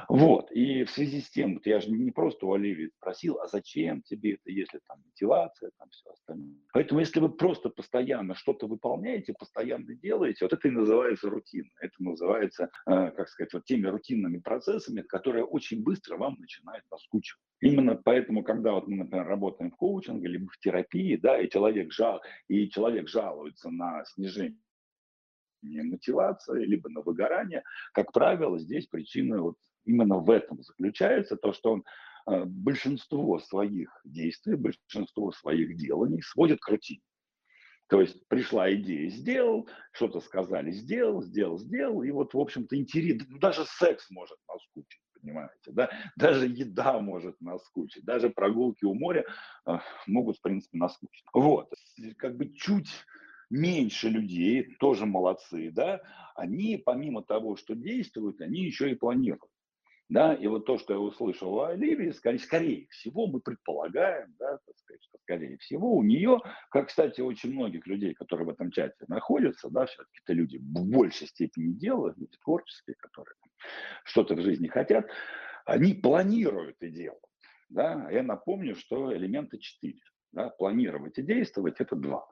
Вот, 0.09 0.51
и 0.53 0.85
в 0.85 0.91
связи 0.91 1.21
с 1.21 1.31
тем, 1.31 1.61
я 1.65 1.81
же 1.81 1.91
не 1.91 2.11
просто 2.11 2.47
у 2.47 2.53
Оливии 2.53 2.91
спросил, 2.97 3.39
а 3.41 3.47
зачем 3.47 4.03
тебе 4.03 4.35
это, 4.35 4.51
если 4.51 4.81
там 4.89 4.99
мотивация, 5.05 5.71
там 5.79 5.89
все 5.91 6.11
остальное. 6.11 6.57
Поэтому 6.73 7.01
если 7.01 7.21
вы 7.21 7.31
просто 7.31 7.69
постоянно 7.69 8.35
что-то 8.35 8.67
выполняете, 8.67 9.35
постоянно 9.39 9.95
делаете, 9.95 10.45
вот 10.45 10.53
это 10.53 10.69
и 10.69 10.71
называется 10.71 11.31
рутина. 11.31 11.69
Это 11.81 11.95
называется, 11.99 12.71
э, 12.87 13.11
как 13.11 13.29
сказать, 13.29 13.53
вот 13.53 13.65
теми 13.65 13.87
рутинными 13.87 14.39
процессами, 14.39 15.03
которые 15.03 15.45
очень 15.45 15.83
быстро 15.83 16.17
вам 16.17 16.37
начинают 16.39 16.85
наскучивать. 16.91 17.41
Именно 17.61 17.95
поэтому, 17.95 18.43
когда 18.43 18.73
вот 18.73 18.89
мы, 18.89 18.97
например, 18.97 19.27
работаем 19.27 19.71
в 19.71 19.77
коучинге, 19.77 20.29
либо 20.29 20.51
в 20.51 20.59
терапии, 20.59 21.17
да, 21.17 21.41
и 21.41 21.49
человек, 21.49 21.93
жал, 21.93 22.21
и 22.49 22.69
человек 22.69 23.09
жалуется 23.09 23.71
на 23.71 24.05
снижение 24.05 24.59
мотивации, 25.63 26.65
либо 26.65 26.89
на 26.91 27.01
выгорание, 27.01 27.63
как 27.93 28.13
правило, 28.13 28.59
здесь 28.59 28.87
причина 28.87 29.43
вот 29.43 29.57
именно 29.85 30.19
в 30.19 30.31
этом 30.31 30.63
заключается, 30.63 31.37
то, 31.37 31.53
что 31.53 31.73
он 31.73 31.85
э, 32.27 32.45
большинство 32.45 33.39
своих 33.39 33.89
действий, 34.05 34.57
большинство 34.57 35.33
своих 35.33 35.77
деланий 35.77 36.23
сводит 36.23 36.61
к 36.61 36.69
рутине. 36.69 37.03
То 37.89 38.01
есть 38.01 38.27
пришла 38.29 38.73
идея, 38.73 39.11
сделал, 39.11 39.69
что-то 39.93 40.21
сказали, 40.21 40.71
сделал, 40.71 41.23
сделал, 41.23 41.59
сделал, 41.59 42.03
и 42.03 42.11
вот, 42.11 42.33
в 42.33 42.39
общем-то, 42.39 42.75
интерес, 42.77 43.23
ну, 43.29 43.39
даже 43.39 43.67
секс 43.67 44.09
может 44.11 44.39
наскучить, 44.49 45.03
понимаете, 45.21 45.73
да, 45.73 45.91
даже 46.17 46.47
еда 46.47 47.01
может 47.01 47.39
наскучить, 47.41 48.05
даже 48.05 48.31
прогулки 48.31 48.85
у 48.85 48.95
моря 48.95 49.27
э, 49.67 49.79
могут, 50.07 50.39
в 50.39 50.41
принципе, 50.41 50.79
наскучить. 50.79 51.25
Вот, 51.35 51.71
как 52.17 52.37
бы 52.37 52.51
чуть 52.55 52.89
меньше 53.53 54.09
людей, 54.09 54.75
тоже 54.81 55.05
молодцы, 55.05 55.71
да, 55.71 56.01
они 56.35 56.83
помимо 56.85 57.23
того, 57.23 57.57
что 57.57 57.75
действуют, 57.75 58.41
они 58.41 58.61
еще 58.61 58.91
и 58.91 58.95
планируют. 58.95 59.53
Да, 60.09 60.35
и 60.35 60.47
вот 60.47 60.67
то, 60.67 60.77
что 60.79 60.93
я 60.93 60.99
услышал 60.99 61.55
у 61.55 61.61
Оливии, 61.61 62.11
скорее, 62.11 62.39
скорее 62.39 62.87
всего, 62.91 63.27
мы 63.27 63.41
предполагаем, 63.41 64.35
да, 64.39 64.59
так 64.67 64.77
сказать, 64.77 65.03
что 65.05 65.19
скорее 65.23 65.57
всего 65.59 65.95
у 65.95 66.03
нее, 66.03 66.39
как, 66.71 66.89
кстати, 66.89 67.23
очень 67.23 67.53
многих 67.53 67.87
людей, 67.87 68.13
которые 68.13 68.47
в 68.47 68.51
этом 68.51 68.71
чате 68.71 69.05
находятся, 69.09 69.71
да, 69.71 69.87
все-таки 69.87 70.21
это 70.25 70.35
люди 70.35 70.59
в 70.59 70.63
большей 70.63 71.29
степени 71.29 71.73
делают, 71.73 72.19
люди 72.19 72.37
творческие, 72.45 72.97
которые 72.97 73.35
что-то 74.05 74.35
в 74.35 74.43
жизни 74.43 74.69
хотят, 74.69 75.07
они 75.65 75.95
планируют 75.95 76.77
и 76.81 76.91
делают. 76.91 77.23
Да? 77.71 78.11
Я 78.11 78.23
напомню, 78.23 78.77
что 78.77 79.17
элементы 79.17 79.59
четыре. 79.59 80.01
Да? 80.33 80.51
Планировать 80.51 81.19
и 81.19 81.23
действовать– 81.23 81.77
это 81.79 81.97
два. 81.97 82.27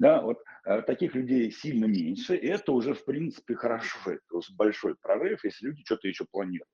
Да, 0.00 0.22
вот 0.22 0.42
э, 0.64 0.80
таких 0.80 1.14
людей 1.14 1.50
сильно 1.50 1.84
меньше, 1.84 2.34
и 2.34 2.46
это 2.46 2.72
уже, 2.72 2.94
в 2.94 3.04
принципе, 3.04 3.54
хорошо, 3.54 3.98
это 4.06 4.40
большой 4.56 4.94
прорыв, 4.96 5.44
если 5.44 5.66
люди 5.66 5.82
что-то 5.84 6.08
еще 6.08 6.24
планируют. 6.24 6.70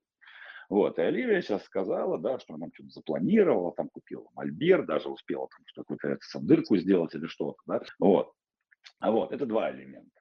Вот, 0.68 0.97
и 0.99 1.02
Оливия 1.02 1.42
сейчас 1.42 1.64
сказала, 1.64 2.18
да, 2.18 2.38
что 2.38 2.54
она 2.54 2.68
что-то 2.73 2.90
запланировала, 2.90 3.75
там 3.75 3.88
купила 3.88 4.28
мольбер, 4.35 4.87
даже 4.87 5.09
успела 5.09 5.49
там 5.49 5.85
какую-то 5.85 6.18
дырку 6.40 6.76
сделать 6.76 7.16
или 7.16 7.26
что-то, 7.26 7.59
да, 7.66 7.83
вот. 7.99 8.33
А 9.00 9.11
вот, 9.11 9.33
это 9.33 9.45
два 9.45 9.73
элемента. 9.73 10.21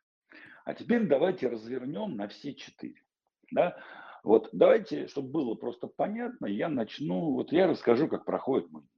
А 0.65 0.73
теперь 0.73 1.05
давайте 1.05 1.47
развернем 1.47 2.15
на 2.15 2.27
все 2.27 2.55
четыре, 2.55 3.03
да. 3.51 3.77
Вот 4.23 4.49
давайте, 4.51 5.05
чтобы 5.05 5.29
было 5.29 5.53
просто 5.53 5.85
понятно, 5.85 6.47
я 6.47 6.69
начну, 6.69 7.33
вот 7.33 7.51
я 7.51 7.67
расскажу, 7.67 8.07
как 8.07 8.25
проходит 8.25 8.71
мой 8.71 8.81
день. 8.81 8.89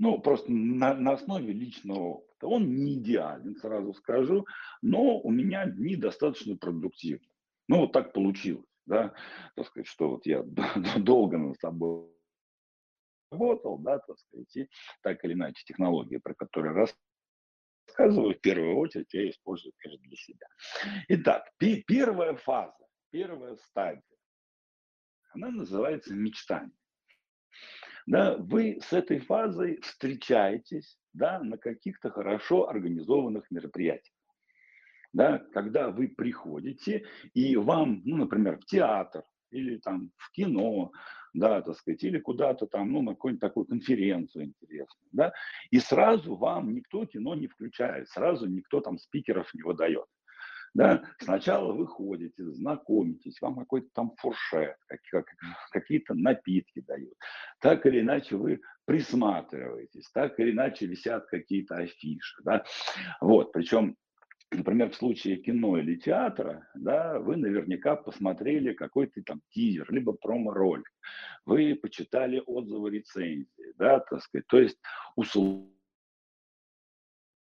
Ну, 0.00 0.18
просто 0.20 0.50
на, 0.50 0.94
на 0.94 1.12
основе 1.12 1.52
личного 1.52 2.00
опыта. 2.00 2.33
Он 2.46 2.74
не 2.74 2.94
идеален, 2.94 3.56
сразу 3.56 3.94
скажу, 3.94 4.46
но 4.82 5.18
у 5.18 5.30
меня 5.30 5.66
дни 5.66 5.96
достаточно 5.96 6.56
продуктивные. 6.56 7.30
Ну, 7.68 7.80
вот 7.80 7.92
так 7.92 8.12
получилось, 8.12 8.66
да, 8.86 9.14
так 9.56 9.66
сказать, 9.66 9.86
что 9.86 10.10
вот 10.10 10.26
я 10.26 10.44
долго 10.98 11.38
над 11.38 11.58
собой 11.58 12.10
работал, 13.30 13.78
да, 13.78 13.98
так 13.98 14.18
сказать, 14.18 14.56
и 14.56 14.68
так 15.02 15.24
или 15.24 15.32
иначе 15.32 15.64
технологии, 15.64 16.18
про 16.18 16.34
которые 16.34 16.88
рассказываю, 17.86 18.34
в 18.34 18.40
первую 18.40 18.76
очередь 18.76 19.12
я 19.14 19.28
использую, 19.30 19.72
конечно, 19.78 20.06
для 20.06 20.16
себя. 20.16 20.46
Итак, 21.08 21.50
первая 21.58 22.36
фаза, 22.36 22.86
первая 23.10 23.56
стадия, 23.56 24.02
она 25.30 25.50
называется 25.50 26.14
мечтание. 26.14 26.76
Да, 28.06 28.36
вы 28.36 28.78
с 28.82 28.92
этой 28.92 29.18
фазой 29.18 29.80
встречаетесь 29.80 30.98
да, 31.14 31.38
на 31.40 31.56
каких-то 31.56 32.10
хорошо 32.10 32.68
организованных 32.68 33.50
мероприятиях. 33.50 34.14
Да, 35.12 35.38
когда 35.52 35.90
вы 35.90 36.08
приходите, 36.08 37.06
и 37.34 37.56
вам, 37.56 38.02
ну, 38.04 38.16
например, 38.16 38.58
в 38.58 38.64
театр 38.66 39.22
или 39.50 39.78
там 39.78 40.10
в 40.16 40.32
кино, 40.32 40.90
да, 41.32 41.62
так 41.62 41.76
сказать, 41.76 42.02
или 42.02 42.18
куда-то 42.18 42.66
там, 42.66 42.92
ну, 42.92 43.02
на 43.02 43.12
какую-нибудь 43.12 43.40
такую 43.40 43.66
конференцию 43.66 44.46
интересную, 44.46 45.08
да, 45.12 45.32
и 45.70 45.78
сразу 45.78 46.34
вам 46.34 46.74
никто 46.74 47.06
кино 47.06 47.36
не 47.36 47.46
включает, 47.46 48.08
сразу 48.08 48.46
никто 48.46 48.80
там 48.80 48.98
спикеров 48.98 49.54
не 49.54 49.62
выдает. 49.62 50.06
Да, 50.74 51.04
сначала 51.20 51.72
вы 51.72 51.86
ходите, 51.86 52.50
знакомитесь, 52.50 53.40
вам 53.40 53.56
какой-то 53.56 53.88
там 53.94 54.12
фуршет, 54.18 54.76
как, 54.88 55.00
как, 55.10 55.26
какие-то 55.70 56.14
напитки 56.14 56.80
дают. 56.80 57.14
Так 57.60 57.86
или 57.86 58.00
иначе 58.00 58.34
вы 58.36 58.60
присматриваетесь, 58.84 60.10
так 60.12 60.38
или 60.40 60.50
иначе 60.50 60.86
висят 60.86 61.26
какие-то 61.26 61.76
афиши. 61.76 62.42
Да? 62.42 62.64
Вот, 63.20 63.52
причем 63.52 63.96
Например, 64.50 64.90
в 64.90 64.94
случае 64.94 65.38
кино 65.38 65.78
или 65.78 65.96
театра, 65.96 66.68
да, 66.76 67.18
вы 67.18 67.36
наверняка 67.36 67.96
посмотрели 67.96 68.72
какой-то 68.72 69.20
там 69.24 69.40
тизер, 69.50 69.92
либо 69.92 70.12
промо-ролик, 70.12 70.88
вы 71.44 71.74
почитали 71.74 72.40
отзывы, 72.46 72.90
рецензии, 72.90 73.72
да, 73.78 73.98
так 73.98 74.22
сказать, 74.22 74.46
то 74.46 74.60
есть 74.60 74.78
условно 75.16 75.73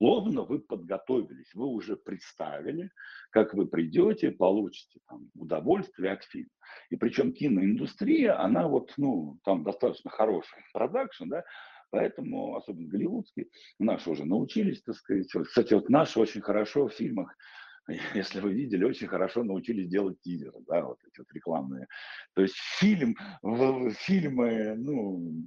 Словно 0.00 0.44
вы 0.44 0.60
подготовились, 0.60 1.52
вы 1.54 1.66
уже 1.66 1.94
представили, 1.94 2.90
как 3.28 3.52
вы 3.52 3.66
придете, 3.66 4.30
получите 4.30 4.98
там, 5.06 5.30
удовольствие 5.34 6.12
от 6.12 6.24
фильма. 6.24 6.48
И 6.88 6.96
причем 6.96 7.34
киноиндустрия, 7.34 8.40
она 8.40 8.66
вот, 8.66 8.94
ну, 8.96 9.38
там 9.44 9.62
достаточно 9.62 10.10
хороший 10.10 10.58
продакшн, 10.72 11.28
да, 11.28 11.44
Поэтому, 11.90 12.54
особенно 12.56 12.88
голливудский, 12.88 13.50
наши 13.80 14.10
уже 14.10 14.24
научились, 14.24 14.80
так 14.80 14.94
сказать. 14.94 15.26
Кстати, 15.28 15.74
вот 15.74 15.88
наши 15.88 16.20
очень 16.20 16.40
хорошо 16.40 16.86
в 16.86 16.94
фильмах 16.94 17.36
если 18.14 18.40
вы 18.40 18.52
видели, 18.52 18.84
очень 18.84 19.08
хорошо 19.08 19.42
научились 19.42 19.88
делать 19.88 20.20
тизеры, 20.22 20.58
да, 20.66 20.84
вот 20.84 20.98
эти 21.06 21.18
вот 21.18 21.32
рекламные. 21.32 21.86
То 22.34 22.42
есть 22.42 22.54
фильм, 22.78 23.16
фильмы, 24.00 24.74
ну, 24.76 25.44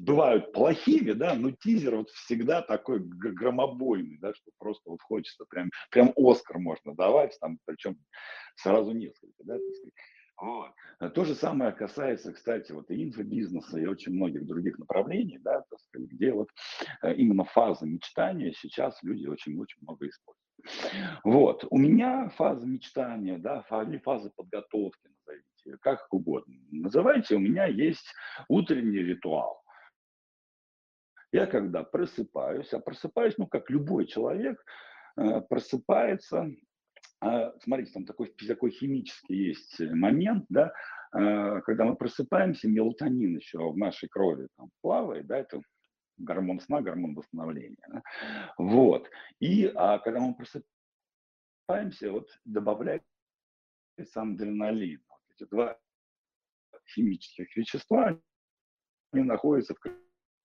бывают 0.00 0.52
плохими, 0.52 1.12
да, 1.12 1.34
но 1.34 1.50
тизер 1.50 1.96
вот 1.96 2.10
всегда 2.10 2.62
такой 2.62 3.00
громобойный, 3.00 4.18
да, 4.18 4.32
что 4.34 4.50
просто 4.58 4.90
вот 4.90 5.02
хочется 5.02 5.44
прям, 5.48 5.70
прям 5.90 6.12
Оскар 6.16 6.58
можно 6.58 6.94
давать, 6.94 7.36
там, 7.40 7.58
причем 7.64 7.98
сразу 8.56 8.92
несколько, 8.92 9.42
да, 9.44 9.54
так 9.54 9.74
сказать. 9.74 9.94
Вот. 10.36 10.72
То 11.14 11.24
же 11.24 11.34
самое 11.34 11.72
касается, 11.72 12.32
кстати, 12.32 12.72
вот 12.72 12.90
и 12.90 13.04
инфобизнеса, 13.04 13.78
и 13.78 13.86
очень 13.86 14.12
многих 14.12 14.46
других 14.46 14.78
направлений, 14.78 15.38
да, 15.38 15.62
так 15.70 15.78
сказать, 15.80 16.08
где 16.08 16.32
вот 16.32 16.48
э, 17.02 17.14
именно 17.14 17.44
фаза 17.44 17.86
мечтания 17.86 18.52
сейчас 18.52 19.00
люди 19.02 19.26
очень-очень 19.26 19.82
много 19.82 20.08
используют. 20.08 20.44
Вот. 21.24 21.64
У 21.70 21.78
меня 21.78 22.28
фаза 22.30 22.66
мечтания, 22.66 23.38
да, 23.38 23.64
или 23.86 23.98
фаза 23.98 24.30
подготовки, 24.34 25.08
назовите, 25.08 25.78
как 25.80 26.06
угодно. 26.12 26.54
Называйте, 26.70 27.36
у 27.36 27.40
меня 27.40 27.66
есть 27.66 28.12
утренний 28.48 28.98
ритуал. 28.98 29.62
Я 31.32 31.46
когда 31.46 31.82
просыпаюсь, 31.82 32.72
а 32.72 32.80
просыпаюсь, 32.80 33.36
ну, 33.38 33.46
как 33.46 33.68
любой 33.70 34.06
человек, 34.06 34.64
э, 35.16 35.40
просыпается, 35.42 36.48
смотрите, 37.62 37.92
там 37.92 38.04
такой, 38.04 38.34
такой 38.46 38.70
химический 38.70 39.48
есть 39.48 39.80
момент, 39.80 40.44
да, 40.48 40.72
э, 41.16 41.60
когда 41.62 41.84
мы 41.84 41.96
просыпаемся, 41.96 42.68
мелатонин 42.68 43.36
еще 43.36 43.58
в 43.58 43.76
нашей 43.76 44.08
крови 44.08 44.48
там 44.56 44.70
плавает, 44.82 45.26
да, 45.26 45.38
это 45.38 45.60
гормон 46.18 46.60
сна, 46.60 46.80
гормон 46.82 47.14
восстановления. 47.14 47.86
Да? 47.88 48.02
Вот. 48.58 49.08
И 49.40 49.66
а 49.74 49.98
когда 49.98 50.20
мы 50.20 50.34
просыпаемся, 50.34 52.12
вот 52.12 52.28
добавляется 52.44 53.04
адреналин. 54.14 55.02
Вот 55.08 55.20
эти 55.34 55.48
два 55.48 55.78
химических 56.94 57.56
вещества, 57.56 58.18
они 59.12 59.22
находятся 59.22 59.74
в 59.74 59.80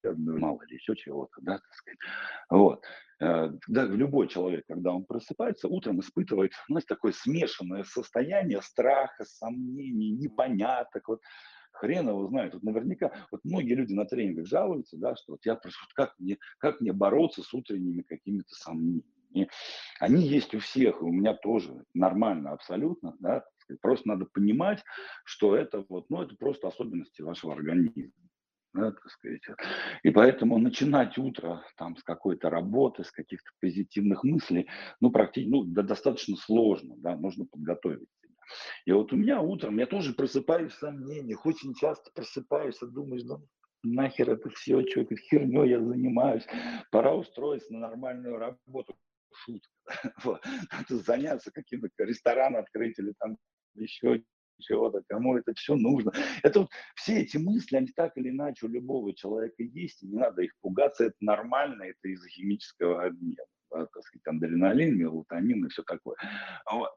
мало 0.03 0.62
ли 0.68 0.75
еще 0.75 0.96
чего-то, 0.96 1.41
да, 1.41 1.53
так 1.53 1.74
сказать. 1.74 2.00
Вот. 2.50 2.86
Э, 3.22 3.50
да, 3.68 3.86
любой 3.86 4.27
человек, 4.27 4.65
когда 4.68 4.94
он 4.94 5.06
просыпается, 5.06 5.68
утром 5.68 6.00
испытывает, 6.00 6.53
знаете, 6.68 6.88
такое 6.88 7.12
смешанное 7.12 7.84
состояние 7.84 8.62
страха, 8.62 9.25
сомнений, 9.25 10.12
непоняток. 10.12 11.08
Вот 11.08 11.22
хрен 11.72 12.10
его 12.10 12.27
знает. 12.27 12.53
Вот 12.53 12.63
наверняка, 12.63 13.12
вот 13.32 13.41
многие 13.44 13.74
люди 13.74 13.94
на 13.94 14.06
тренингах 14.06 14.48
жалуются, 14.48 14.98
да, 14.98 15.15
что 15.15 15.34
вот 15.34 15.46
я 15.46 15.56
прошу, 15.56 15.86
как 15.96 16.13
мне, 16.20 16.38
как 16.60 16.82
мне 16.82 16.94
бороться 16.94 17.41
с 17.41 17.53
утренними 17.53 18.01
какими-то 18.01 18.53
сомнениями. 18.56 19.03
Они 20.00 20.24
есть 20.24 20.56
у 20.56 20.60
всех, 20.60 21.01
и 21.01 21.03
у 21.03 21.12
меня 21.12 21.34
тоже 21.36 21.86
нормально 21.94 22.51
абсолютно, 22.51 23.15
да, 23.20 23.46
просто 23.82 24.08
надо 24.08 24.25
понимать, 24.25 24.84
что 25.24 25.56
это 25.56 25.86
вот, 25.88 26.10
ну, 26.10 26.24
это 26.24 26.36
просто 26.36 26.68
особенности 26.68 27.22
вашего 27.22 27.53
организма. 27.53 28.12
Да, 28.73 28.91
так 28.91 29.09
сказать. 29.09 29.41
И 30.03 30.11
поэтому 30.11 30.59
начинать 30.59 31.17
утро 31.17 31.63
там 31.77 31.97
с 31.97 32.03
какой-то 32.03 32.49
работы, 32.49 33.03
с 33.03 33.11
каких-то 33.11 33.49
позитивных 33.59 34.23
мыслей, 34.23 34.67
ну, 35.01 35.11
практически, 35.11 35.49
ну, 35.49 35.63
да, 35.63 35.81
достаточно 35.81 36.35
сложно, 36.35 36.95
да, 36.97 37.15
нужно 37.15 37.45
подготовить 37.45 38.07
и 38.85 38.91
вот 38.91 39.13
у 39.13 39.15
меня 39.15 39.41
утром, 39.41 39.77
я 39.77 39.85
тоже 39.85 40.13
просыпаюсь 40.13 40.71
в 40.71 40.79
сомнениях, 40.79 41.45
очень 41.45 41.73
часто 41.75 42.09
просыпаюсь 42.13 42.81
и 42.81 42.88
думаешь, 42.88 43.23
да 43.23 43.38
нахер 43.83 44.29
это 44.31 44.49
все, 44.49 44.81
что 44.88 45.05
херней 45.15 45.69
я 45.69 45.81
занимаюсь, 45.81 46.45
пора 46.91 47.13
устроиться 47.15 47.73
на 47.73 47.79
нормальную 47.79 48.38
работу. 48.38 48.97
Шутка. 49.31 49.69
Вот. 50.23 50.41
Заняться 50.89 51.51
каким-то 51.51 51.88
рестораном 51.99 52.62
открыть 52.62 52.97
или 52.99 53.13
там 53.19 53.38
еще 53.75 54.23
чего-то, 54.60 55.02
кому 55.08 55.38
это 55.38 55.54
все 55.56 55.76
нужно. 55.76 56.12
Это 56.43 56.62
вот, 56.62 56.69
все 56.95 57.22
эти 57.22 57.38
мысли, 57.38 57.78
они 57.78 57.88
так 57.88 58.17
или 58.17 58.30
иначе 58.30 58.65
у 58.65 58.69
любого 58.69 59.13
человека 59.13 59.63
есть, 59.63 60.04
и 60.04 60.08
не 60.08 60.17
надо 60.17 60.41
их 60.41 60.52
пугаться, 60.62 61.06
это 61.06 61.15
нормально, 61.22 61.84
это 61.84 62.10
из-за 62.10 62.28
химического 62.30 63.06
обмена, 63.06 63.45
да, 63.72 63.86
так 63.86 64.04
сказать, 64.04 64.28
адреналин, 64.28 64.98
мелатонин 64.98 65.65
и 65.65 65.69
все 65.69 65.84
такое. 65.84 66.15
Вот. 66.72 66.91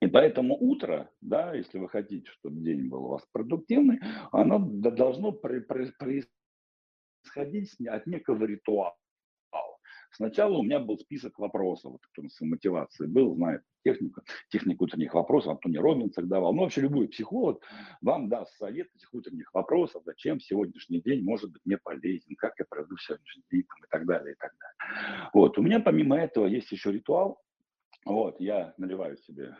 И 0.00 0.06
поэтому 0.06 0.56
утро, 0.56 1.10
да, 1.20 1.54
если 1.54 1.78
вы 1.78 1.88
хотите, 1.88 2.30
чтобы 2.30 2.60
день 2.62 2.88
был 2.88 3.06
у 3.06 3.08
вас 3.08 3.26
продуктивный, 3.32 3.98
оно 4.30 4.60
должно 4.60 5.32
происходить 5.32 6.28
от 7.34 8.06
некого 8.06 8.44
ритуала. 8.44 8.94
Сначала 10.10 10.56
у 10.56 10.62
меня 10.62 10.80
был 10.80 10.98
список 10.98 11.38
вопросов, 11.38 11.92
вот, 11.92 12.00
кто 12.06 12.28
с 12.28 12.40
мотивацией 12.40 13.10
был, 13.10 13.34
знает 13.34 13.62
технику, 13.84 14.22
технику 14.50 14.84
утренних 14.84 15.14
вопросов, 15.14 15.52
Антони 15.52 15.76
Робинс 15.76 16.16
их 16.18 16.28
давал. 16.28 16.54
Ну, 16.54 16.62
вообще 16.62 16.82
любой 16.82 17.08
психолог 17.08 17.62
вам 18.00 18.28
даст 18.28 18.56
совет 18.56 18.88
этих 18.94 19.12
утренних 19.12 19.52
вопросов, 19.52 20.02
зачем 20.04 20.40
сегодняшний 20.40 21.00
день 21.00 21.22
может 21.24 21.52
быть 21.52 21.62
мне 21.64 21.78
полезен, 21.78 22.36
как 22.36 22.54
я 22.58 22.64
проведу 22.68 22.96
сегодняшний 22.96 23.44
день 23.50 23.64
там, 23.64 23.84
и 23.84 23.88
так 23.90 24.06
далее, 24.06 24.34
и 24.34 24.36
так 24.36 24.52
далее. 24.58 25.30
Вот, 25.34 25.58
у 25.58 25.62
меня 25.62 25.80
помимо 25.80 26.16
этого 26.16 26.46
есть 26.46 26.70
еще 26.72 26.90
ритуал. 26.90 27.40
Вот, 28.04 28.40
я 28.40 28.74
наливаю 28.78 29.18
себе 29.18 29.56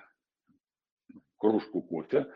кружку 1.37 1.83
кофе, 1.83 2.27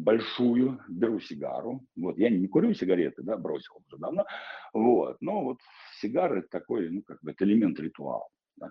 большую, 0.00 0.80
беру 0.88 1.20
сигару. 1.20 1.84
Вот, 1.96 2.18
я 2.18 2.30
не 2.30 2.48
курю 2.48 2.74
сигареты, 2.74 3.22
да, 3.22 3.36
бросил 3.36 3.74
уже 3.86 3.98
давно. 3.98 4.24
Вот, 4.72 5.16
но 5.20 5.44
вот 5.44 5.58
сигары 6.00 6.42
такой, 6.42 6.90
ну, 6.90 7.02
как 7.02 7.18
бы, 7.22 7.32
это 7.32 7.44
элемент 7.44 7.78
ритуала. 7.78 8.28
Да. 8.56 8.70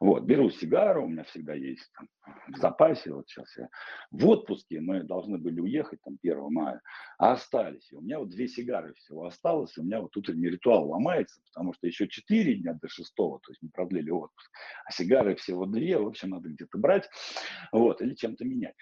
Вот, 0.00 0.24
беру 0.24 0.50
сигару, 0.50 1.04
у 1.04 1.08
меня 1.08 1.22
всегда 1.22 1.54
есть 1.54 1.88
там, 1.94 2.08
в 2.48 2.56
запасе, 2.56 3.12
вот 3.12 3.28
сейчас 3.28 3.56
я 3.56 3.68
в 4.10 4.26
отпуске, 4.26 4.80
мы 4.80 5.04
должны 5.04 5.38
были 5.38 5.60
уехать 5.60 6.00
там 6.02 6.18
1 6.20 6.52
мая, 6.52 6.80
а 7.16 7.32
остались. 7.32 7.92
И 7.92 7.96
у 7.96 8.00
меня 8.00 8.18
вот 8.18 8.30
две 8.30 8.48
сигары 8.48 8.92
всего 8.94 9.26
осталось, 9.26 9.78
у 9.78 9.84
меня 9.84 10.00
вот 10.00 10.16
утренний 10.16 10.48
ритуал 10.48 10.88
ломается, 10.88 11.40
потому 11.44 11.74
что 11.74 11.86
еще 11.86 12.08
4 12.08 12.54
дня 12.56 12.76
до 12.82 12.88
6, 12.88 13.14
то 13.14 13.40
есть 13.48 13.62
мы 13.62 13.68
продлили 13.70 14.10
отпуск, 14.10 14.50
а 14.84 14.90
сигары 14.90 15.36
всего 15.36 15.64
две, 15.64 15.96
в 15.96 16.08
общем, 16.08 16.30
надо 16.30 16.48
где-то 16.48 16.76
брать, 16.78 17.08
вот, 17.70 18.02
или 18.02 18.14
чем-то 18.14 18.44
менять. 18.44 18.74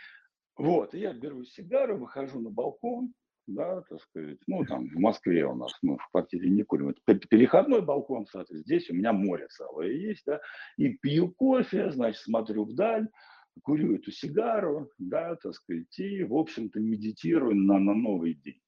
Вот, 0.59 0.93
я 0.93 1.13
беру 1.13 1.45
сигару, 1.45 1.97
выхожу 1.97 2.41
на 2.41 2.51
балкон, 2.51 3.15
да, 3.47 3.81
так 3.83 4.01
сказать, 4.03 4.39
ну, 4.49 4.65
там, 4.65 4.89
в 4.89 4.99
Москве 4.99 5.47
у 5.47 5.55
нас, 5.55 5.73
мы 5.83 5.97
в 5.97 6.09
квартире 6.11 6.51
не 6.51 6.65
курим, 6.65 6.95
это 7.07 7.29
переходной 7.29 7.81
балкон, 7.81 8.27
соответственно, 8.27 8.63
здесь 8.65 8.91
у 8.91 8.95
меня 8.95 9.13
море 9.13 9.47
целое 9.49 9.93
есть, 9.93 10.25
да, 10.27 10.41
и 10.77 10.89
пью 10.95 11.33
кофе, 11.33 11.93
значит, 11.93 12.21
смотрю 12.23 12.65
вдаль, 12.65 13.09
курю 13.63 13.95
эту 13.95 14.11
сигару, 14.11 14.91
да, 14.99 15.37
так 15.37 15.55
сказать, 15.55 15.97
и, 15.99 16.25
в 16.25 16.35
общем-то, 16.35 16.81
медитирую 16.81 17.55
на, 17.55 17.79
на 17.79 17.95
новый 17.95 18.35
день. 18.35 18.61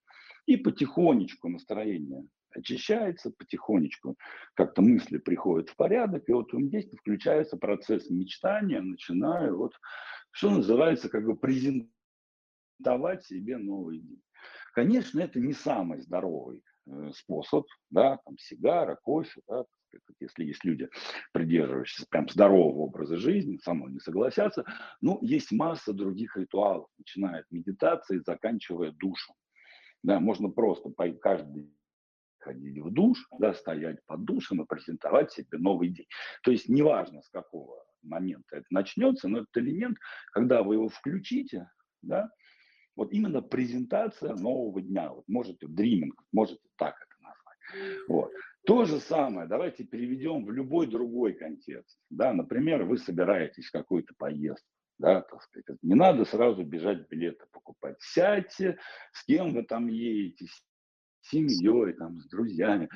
И 0.46 0.56
потихонечку 0.56 1.48
настроение 1.48 2.28
очищается, 2.52 3.30
потихонечку 3.30 4.16
как-то 4.54 4.82
мысли 4.82 5.18
приходят 5.18 5.70
в 5.70 5.76
порядок, 5.76 6.28
и 6.28 6.32
вот 6.32 6.50
здесь 6.52 6.88
включается 6.98 7.56
процесс 7.56 8.10
мечтания, 8.10 8.80
начинаю 8.80 9.56
вот 9.58 9.74
что 10.32 10.50
называется, 10.50 11.08
как 11.08 11.24
бы 11.24 11.36
презентовать 11.36 13.24
себе 13.24 13.58
новый 13.58 13.98
день. 13.98 14.22
Конечно, 14.74 15.20
это 15.20 15.40
не 15.40 15.52
самый 15.52 16.00
здоровый 16.00 16.62
э, 16.86 17.10
способ, 17.14 17.66
да, 17.90 18.18
там 18.24 18.38
сигара, 18.38 18.96
кофе, 19.02 19.40
да, 19.48 19.64
если 20.20 20.44
есть 20.44 20.64
люди, 20.64 20.88
придерживающиеся 21.32 22.06
прям 22.08 22.28
здорового 22.28 22.82
образа 22.82 23.16
жизни, 23.16 23.58
со 23.62 23.74
мной 23.74 23.92
не 23.92 24.00
согласятся, 24.00 24.64
но 25.00 25.18
есть 25.22 25.50
масса 25.52 25.92
других 25.92 26.36
ритуалов, 26.36 26.88
начиная 26.98 27.40
от 27.40 27.50
медитации, 27.50 28.22
заканчивая 28.24 28.92
душем. 28.92 29.34
Да, 30.02 30.20
можно 30.20 30.48
просто 30.48 30.90
каждый 31.20 31.74
ходить 32.40 32.78
в 32.78 32.90
душ, 32.90 33.26
да, 33.38 33.54
стоять 33.54 34.04
под 34.06 34.24
душем 34.24 34.62
и 34.62 34.66
презентовать 34.66 35.32
себе 35.32 35.58
новый 35.58 35.88
день. 35.88 36.06
То 36.42 36.50
есть 36.50 36.68
неважно, 36.68 37.22
с 37.22 37.28
какого 37.28 37.84
момента 38.02 38.56
это 38.56 38.66
начнется, 38.70 39.28
но 39.28 39.38
этот 39.38 39.56
элемент, 39.56 39.98
когда 40.32 40.62
вы 40.62 40.74
его 40.74 40.88
включите, 40.88 41.70
да, 42.02 42.30
вот 42.96 43.12
именно 43.12 43.40
презентация 43.40 44.34
нового 44.34 44.80
дня, 44.82 45.10
вот 45.12 45.24
можете 45.28 45.66
дриминг, 45.66 46.22
можете 46.32 46.60
так 46.76 46.94
это 46.94 47.22
назвать. 47.22 48.08
Вот. 48.08 48.32
То 48.66 48.84
же 48.84 49.00
самое, 49.00 49.48
давайте 49.48 49.84
переведем 49.84 50.44
в 50.44 50.50
любой 50.50 50.86
другой 50.86 51.32
контекст. 51.32 51.98
Да, 52.10 52.32
например, 52.32 52.84
вы 52.84 52.98
собираетесь 52.98 53.66
в 53.66 53.72
какую-то 53.72 54.12
поездку, 54.18 54.68
да, 54.98 55.22
так 55.22 55.42
сказать. 55.42 55.78
Не 55.82 55.94
надо 55.94 56.24
сразу 56.24 56.62
бежать 56.62 57.08
билеты 57.08 57.46
покупать. 57.52 57.96
Сядьте, 58.00 58.78
с 59.12 59.24
кем 59.24 59.54
вы 59.54 59.62
там 59.62 59.86
едете, 59.86 60.46
семьей, 61.22 61.92
там, 61.94 62.20
с 62.20 62.28
друзьями, 62.28 62.88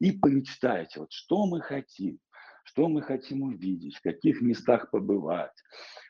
и 0.00 0.12
помечтайте, 0.12 1.00
вот 1.00 1.12
что 1.12 1.46
мы 1.46 1.60
хотим, 1.60 2.18
что 2.64 2.88
мы 2.88 3.02
хотим 3.02 3.42
увидеть, 3.42 3.96
в 3.96 4.02
каких 4.02 4.40
местах 4.40 4.90
побывать, 4.90 5.56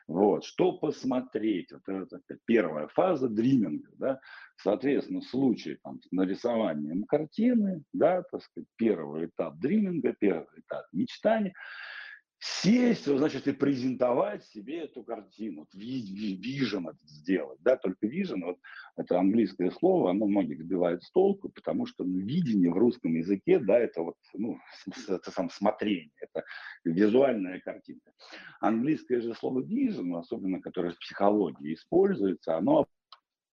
вот, 0.07 0.45
что 0.45 0.77
посмотреть. 0.77 1.71
Вот 1.71 1.81
это, 1.87 2.21
это 2.27 2.39
первая 2.45 2.87
фаза 2.87 3.27
дриминга, 3.27 3.89
да, 3.97 4.19
соответственно, 4.57 5.21
в 5.21 5.25
случае 5.25 5.77
там, 5.83 5.99
с 6.01 6.11
нарисованием 6.11 7.03
картины, 7.05 7.83
да, 7.93 8.23
так 8.23 8.43
сказать, 8.43 8.67
первый 8.75 9.25
этап 9.27 9.57
дриминга, 9.57 10.13
первый 10.19 10.59
этап 10.59 10.85
мечтания– 10.91 11.53
сесть, 12.43 13.05
значит, 13.05 13.47
и 13.47 13.53
презентовать 13.53 14.43
себе 14.47 14.81
эту 14.81 15.01
картину, 15.03 15.61
вот, 15.61 15.73
vision 15.73 16.89
это 16.89 17.07
сделать, 17.07 17.57
да, 17.61 17.77
только 17.77 18.05
vision, 18.05 18.43
вот 18.43 18.59
это 18.97 19.17
английское 19.17 19.71
слово, 19.71 20.11
оно 20.11 20.27
многих 20.27 20.61
сбивает 20.61 21.03
с 21.03 21.11
толку, 21.11 21.47
потому 21.47 21.85
что 21.85 22.03
ну, 22.03 22.19
видение 22.19 22.69
в 22.69 22.77
русском 22.77 23.13
языке, 23.15 23.59
да, 23.59 23.79
это 23.79 24.01
вот, 24.01 24.15
ну, 24.33 24.59
это 25.07 25.31
сам 25.31 25.49
смотрение, 25.49 26.11
это 26.19 26.43
визуальная 26.83 27.61
картинка. 27.61 28.11
Английское 28.59 29.21
же 29.21 29.33
слово 29.35 29.61
vision, 29.61 30.19
особенно 30.19 30.61
которое 30.61 30.91
в 30.91 30.99
психологии 30.99 31.75
используется, 31.75 32.57
оно 32.57 32.87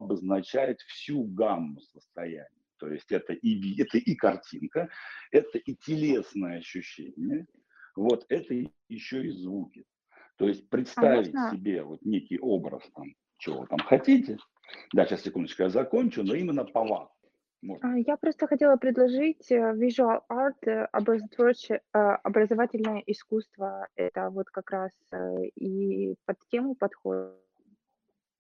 обозначает 0.00 0.80
всю 0.80 1.22
гамму 1.24 1.80
состояний. 1.80 2.48
То 2.78 2.88
есть 2.88 3.12
это 3.12 3.34
и, 3.34 3.80
это 3.80 3.98
и 3.98 4.16
картинка, 4.16 4.88
это 5.30 5.58
и 5.58 5.76
телесное 5.76 6.58
ощущение, 6.58 7.46
вот 8.00 8.26
это 8.28 8.54
еще 8.88 9.26
и 9.26 9.30
звуки. 9.30 9.84
То 10.36 10.48
есть 10.48 10.64
А 10.66 10.70
представить 10.70 11.34
можно, 11.34 11.50
себе 11.50 11.82
вот 11.82 12.02
некий 12.02 12.38
образ 12.38 12.82
там, 12.94 13.14
чего 13.38 13.66
там 13.66 13.78
хотите. 13.78 14.38
Да, 14.92 15.04
сейчас 15.04 15.22
секундочку, 15.22 15.62
я 15.64 15.68
закончу, 15.68 16.22
но 16.22 16.34
именно 16.34 16.64
по 16.64 16.84
вам. 16.84 17.08
Можно. 17.62 17.92
а, 17.92 17.98
я 17.98 18.16
просто 18.16 18.46
хотела 18.46 18.76
предложить 18.76 19.52
э, 19.52 19.74
visual 19.74 20.22
art, 20.30 20.56
э, 20.62 20.88
э, 21.92 21.98
образовательное 21.98 23.02
искусство. 23.06 23.86
Это 23.96 24.30
вот 24.30 24.48
как 24.48 24.70
раз 24.70 24.92
и 25.56 26.14
под 26.24 26.38
тему 26.50 26.74
подходит. 26.74 27.34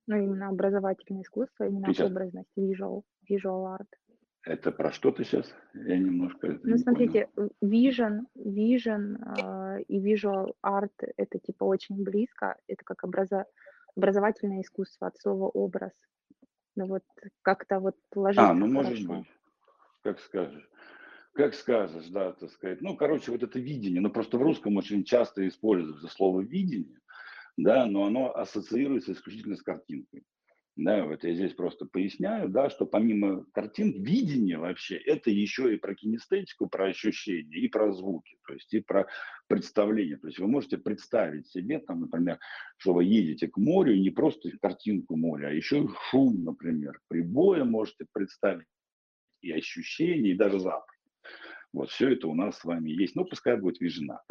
Ну, 0.06 0.16
именно 0.16 0.48
образовательное 0.48 1.22
искусство, 1.22 1.64
именно 1.64 1.92
Сейчас. 1.92 2.10
образность, 2.10 2.48
visual, 2.56 3.02
visual 3.30 3.76
art. 3.76 3.88
Это 4.42 4.72
про 4.72 4.90
что 4.90 5.10
ты 5.12 5.24
сейчас? 5.24 5.54
Я 5.74 5.98
немножко 5.98 6.48
Ну, 6.48 6.56
не 6.56 6.62
понял. 6.62 6.78
смотрите, 6.82 7.28
в- 7.36 7.50
vision, 7.64 8.20
vision 8.36 9.16
э, 9.78 9.82
и 9.82 10.00
visual 10.00 10.54
art 10.64 10.92
это 11.16 11.38
типа 11.38 11.64
очень 11.64 12.02
близко. 12.02 12.56
Это 12.66 12.84
как 12.84 13.04
образа- 13.04 13.46
образовательное 13.96 14.62
искусство 14.62 15.08
от 15.08 15.18
слова 15.18 15.48
образ. 15.48 15.92
Ну 16.76 16.86
вот 16.86 17.02
как-то 17.42 17.80
вот 17.80 17.96
А, 18.14 18.18
ложится 18.18 18.54
ну 18.54 18.66
может 18.66 18.92
хорошо. 19.06 19.14
быть, 19.18 19.26
как 20.02 20.20
скажешь. 20.20 20.68
Как 21.34 21.54
скажешь, 21.54 22.08
да, 22.08 22.32
так 22.32 22.50
сказать. 22.50 22.80
Ну, 22.80 22.96
короче, 22.96 23.30
вот 23.30 23.42
это 23.42 23.58
видение, 23.60 24.00
ну 24.00 24.10
просто 24.10 24.36
в 24.36 24.42
русском 24.42 24.76
очень 24.76 25.04
часто 25.04 25.46
используется 25.46 26.08
слово 26.08 26.40
видение, 26.40 26.98
да, 27.56 27.86
но 27.86 28.04
оно 28.04 28.34
ассоциируется 28.34 29.12
исключительно 29.12 29.56
с 29.56 29.62
картинкой. 29.62 30.24
Да, 30.82 31.04
вот 31.04 31.24
я 31.24 31.34
здесь 31.34 31.52
просто 31.52 31.84
поясняю, 31.84 32.48
да, 32.48 32.70
что 32.70 32.86
помимо 32.86 33.44
картин, 33.52 34.02
видение 34.02 34.56
вообще, 34.56 34.96
это 34.96 35.30
еще 35.30 35.74
и 35.74 35.76
про 35.76 35.94
кинестетику, 35.94 36.70
про 36.70 36.86
ощущения, 36.86 37.58
и 37.58 37.68
про 37.68 37.92
звуки, 37.92 38.38
то 38.46 38.54
есть 38.54 38.72
и 38.72 38.80
про 38.80 39.06
представление. 39.46 40.16
То 40.16 40.28
есть 40.28 40.38
вы 40.38 40.46
можете 40.46 40.78
представить 40.78 41.48
себе, 41.48 41.80
там, 41.80 42.00
например, 42.00 42.38
что 42.78 42.94
вы 42.94 43.04
едете 43.04 43.48
к 43.48 43.58
морю, 43.58 43.94
и 43.94 44.00
не 44.00 44.08
просто 44.08 44.50
картинку 44.62 45.16
моря, 45.16 45.48
а 45.48 45.52
еще 45.52 45.84
и 45.84 45.88
шум, 46.08 46.44
например, 46.44 46.98
прибоя 47.08 47.64
можете 47.64 48.06
представить, 48.10 48.66
и 49.42 49.52
ощущения, 49.52 50.30
и 50.30 50.36
даже 50.36 50.60
запах. 50.60 50.99
Вот, 51.72 51.90
все 51.90 52.12
это 52.12 52.26
у 52.26 52.34
нас 52.34 52.58
с 52.58 52.64
вами 52.64 52.90
есть. 52.90 53.14
Ну, 53.14 53.24
пускай 53.24 53.56
будет 53.56 53.80
вижена. 53.80 54.22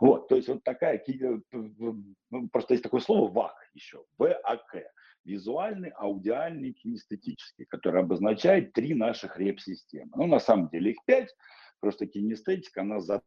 Вот, 0.00 0.28
то 0.28 0.36
есть 0.36 0.48
вот 0.48 0.64
такая, 0.64 0.96
э, 0.98 1.40
ну, 1.52 2.48
просто 2.50 2.74
есть 2.74 2.82
такое 2.82 3.00
слово 3.00 3.30
ВАК 3.30 3.54
еще, 3.74 4.04
ВАК, 4.18 4.76
визуальный, 5.24 5.90
аудиальный, 5.90 6.72
кинестетический, 6.72 7.66
который 7.66 8.00
обозначает 8.00 8.72
три 8.72 8.94
наших 8.94 9.38
реп-системы. 9.38 10.10
Ну, 10.16 10.26
на 10.26 10.40
самом 10.40 10.68
деле 10.70 10.90
их 10.90 10.98
пять, 11.04 11.34
просто 11.80 12.06
кинестетика, 12.06 12.80
она 12.82 13.00
за 13.00 13.22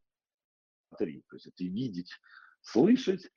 три. 0.97 1.23
То 1.29 1.37
есть 1.37 1.47
это 1.47 1.63
видеть, 1.63 2.11
слышать, 2.61 3.29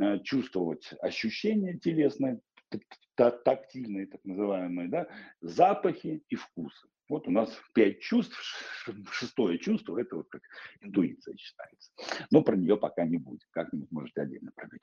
э, 0.00 0.20
чувствовать 0.20 0.94
ощущения 1.00 1.78
телесные, 1.78 2.40
тактильные, 3.14 4.06
так 4.06 4.24
называемые, 4.24 4.88
да, 4.88 5.08
запахи 5.40 6.22
и 6.28 6.34
вкусы. 6.34 6.88
Вот 7.08 7.28
у 7.28 7.30
нас 7.30 7.56
пять 7.72 8.00
чувств, 8.00 8.36
шестое 9.12 9.58
чувство, 9.58 9.98
это 9.98 10.16
вот 10.16 10.28
как 10.28 10.42
интуиция 10.80 11.36
считается. 11.36 11.92
Но 12.32 12.42
про 12.42 12.56
нее 12.56 12.76
пока 12.76 13.04
не 13.04 13.18
будет, 13.18 13.46
как-нибудь 13.50 13.90
можете 13.92 14.22
отдельно 14.22 14.50
пробить. 14.54 14.82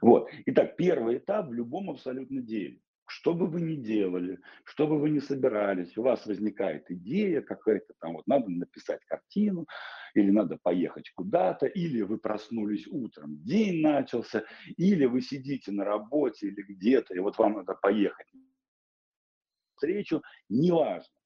Вот. 0.00 0.28
Итак, 0.46 0.76
первый 0.76 1.18
этап 1.18 1.48
в 1.48 1.52
любом 1.52 1.90
абсолютно 1.90 2.40
деле. 2.40 2.80
Что 3.06 3.34
бы 3.34 3.48
вы 3.48 3.60
ни 3.60 3.74
делали, 3.74 4.38
что 4.64 4.86
бы 4.86 4.98
вы 5.00 5.10
ни 5.10 5.18
собирались, 5.18 5.98
у 5.98 6.02
вас 6.02 6.26
возникает 6.26 6.88
идея 6.90 7.40
какая-то, 7.40 7.92
там 8.00 8.12
вот 8.14 8.26
надо 8.28 8.48
написать 8.50 9.04
картину, 9.04 9.66
или 10.14 10.30
надо 10.30 10.58
поехать 10.62 11.10
куда-то, 11.16 11.66
или 11.66 12.02
вы 12.02 12.18
проснулись 12.18 12.86
утром, 12.86 13.42
день 13.42 13.82
начался, 13.82 14.44
или 14.76 15.06
вы 15.06 15.22
сидите 15.22 15.72
на 15.72 15.84
работе 15.84 16.48
или 16.48 16.62
где-то, 16.62 17.14
и 17.14 17.18
вот 17.18 17.36
вам 17.38 17.54
надо 17.54 17.74
поехать 17.74 18.32
на 18.32 18.42
встречу, 19.74 20.22
неважно. 20.48 21.19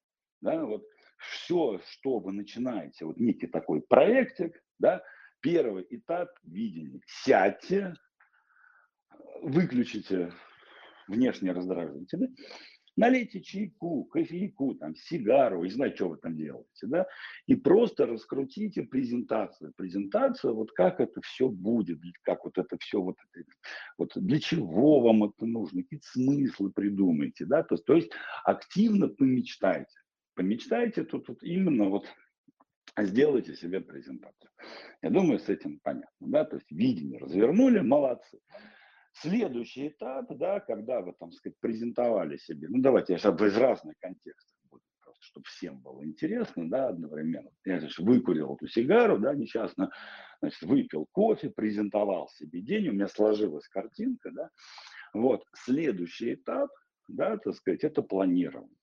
Да, 0.45 0.63
вот 0.63 0.85
все, 1.17 1.81
что 1.89 2.19
вы 2.19 2.31
начинаете, 2.31 3.05
вот 3.05 3.17
некий 3.19 3.47
такой 3.47 3.81
проектик, 3.81 4.63
да, 4.77 5.01
первый 5.39 5.87
этап 5.89 6.29
видения. 6.43 7.01
Сядьте, 7.07 7.95
выключите 9.41 10.31
внешние 11.07 11.51
раздражители, 11.51 12.29
налейте 12.95 13.41
чайку, 13.41 14.03
кофейку, 14.03 14.75
там, 14.75 14.95
сигару, 14.95 15.63
и 15.63 15.69
знаю, 15.71 15.95
что 15.95 16.09
вы 16.09 16.17
там 16.17 16.37
делаете, 16.37 16.85
да, 16.85 17.07
и 17.47 17.55
просто 17.55 18.05
раскрутите 18.05 18.83
презентацию. 18.83 19.73
Презентацию, 19.75 20.53
вот 20.53 20.73
как 20.73 20.99
это 20.99 21.21
все 21.21 21.49
будет, 21.49 21.97
как 22.21 22.45
вот 22.45 22.59
это 22.59 22.77
все, 22.79 23.01
вот, 23.01 23.15
это, 23.33 23.49
вот 23.97 24.11
для 24.15 24.39
чего 24.39 24.99
вам 24.99 25.23
это 25.23 25.47
нужно, 25.47 25.81
какие 25.81 26.01
смыслы 26.03 26.71
придумайте, 26.71 27.45
да, 27.45 27.63
то, 27.63 27.77
то 27.77 27.95
есть 27.95 28.11
активно 28.43 29.07
помечтайте. 29.07 30.04
Помечтайте 30.35 31.05
тут, 31.05 31.25
тут 31.25 31.43
именно 31.43 31.89
вот 31.89 32.05
сделайте 32.97 33.55
себе 33.55 33.79
презентацию. 33.81 34.51
Я 35.01 35.09
думаю, 35.09 35.39
с 35.39 35.49
этим 35.49 35.79
понятно, 35.81 36.27
да, 36.27 36.45
то 36.45 36.57
есть 36.57 36.69
видение 36.71 37.19
развернули, 37.19 37.79
молодцы. 37.79 38.39
Следующий 39.13 39.87
этап, 39.87 40.25
да, 40.37 40.59
когда 40.59 40.99
вы, 40.99 41.13
там 41.17 41.31
сказать, 41.31 41.57
презентовали 41.61 42.35
себе, 42.37 42.67
ну 42.67 42.81
давайте 42.81 43.13
я 43.13 43.19
сейчас 43.19 43.39
из 43.41 43.57
разных 43.57 43.95
контекстов 43.99 44.57
буду, 44.69 44.83
просто, 45.01 45.23
чтобы 45.23 45.45
всем 45.45 45.79
было 45.79 46.05
интересно, 46.05 46.69
да, 46.69 46.89
одновременно. 46.89 47.49
Я 47.63 47.79
же 47.79 47.87
выкурил 48.03 48.55
эту 48.55 48.67
сигару, 48.67 49.17
да, 49.17 49.33
несчастно, 49.33 49.89
значит, 50.41 50.61
выпил 50.63 51.07
кофе, 51.13 51.49
презентовал 51.49 52.27
себе 52.27 52.61
день, 52.61 52.89
у 52.89 52.91
меня 52.91 53.07
сложилась 53.07 53.69
картинка, 53.69 54.31
да. 54.31 54.49
Вот, 55.13 55.45
следующий 55.53 56.33
этап, 56.33 56.69
да, 57.07 57.37
так 57.37 57.55
сказать, 57.55 57.85
это 57.85 58.01
планирование. 58.01 58.75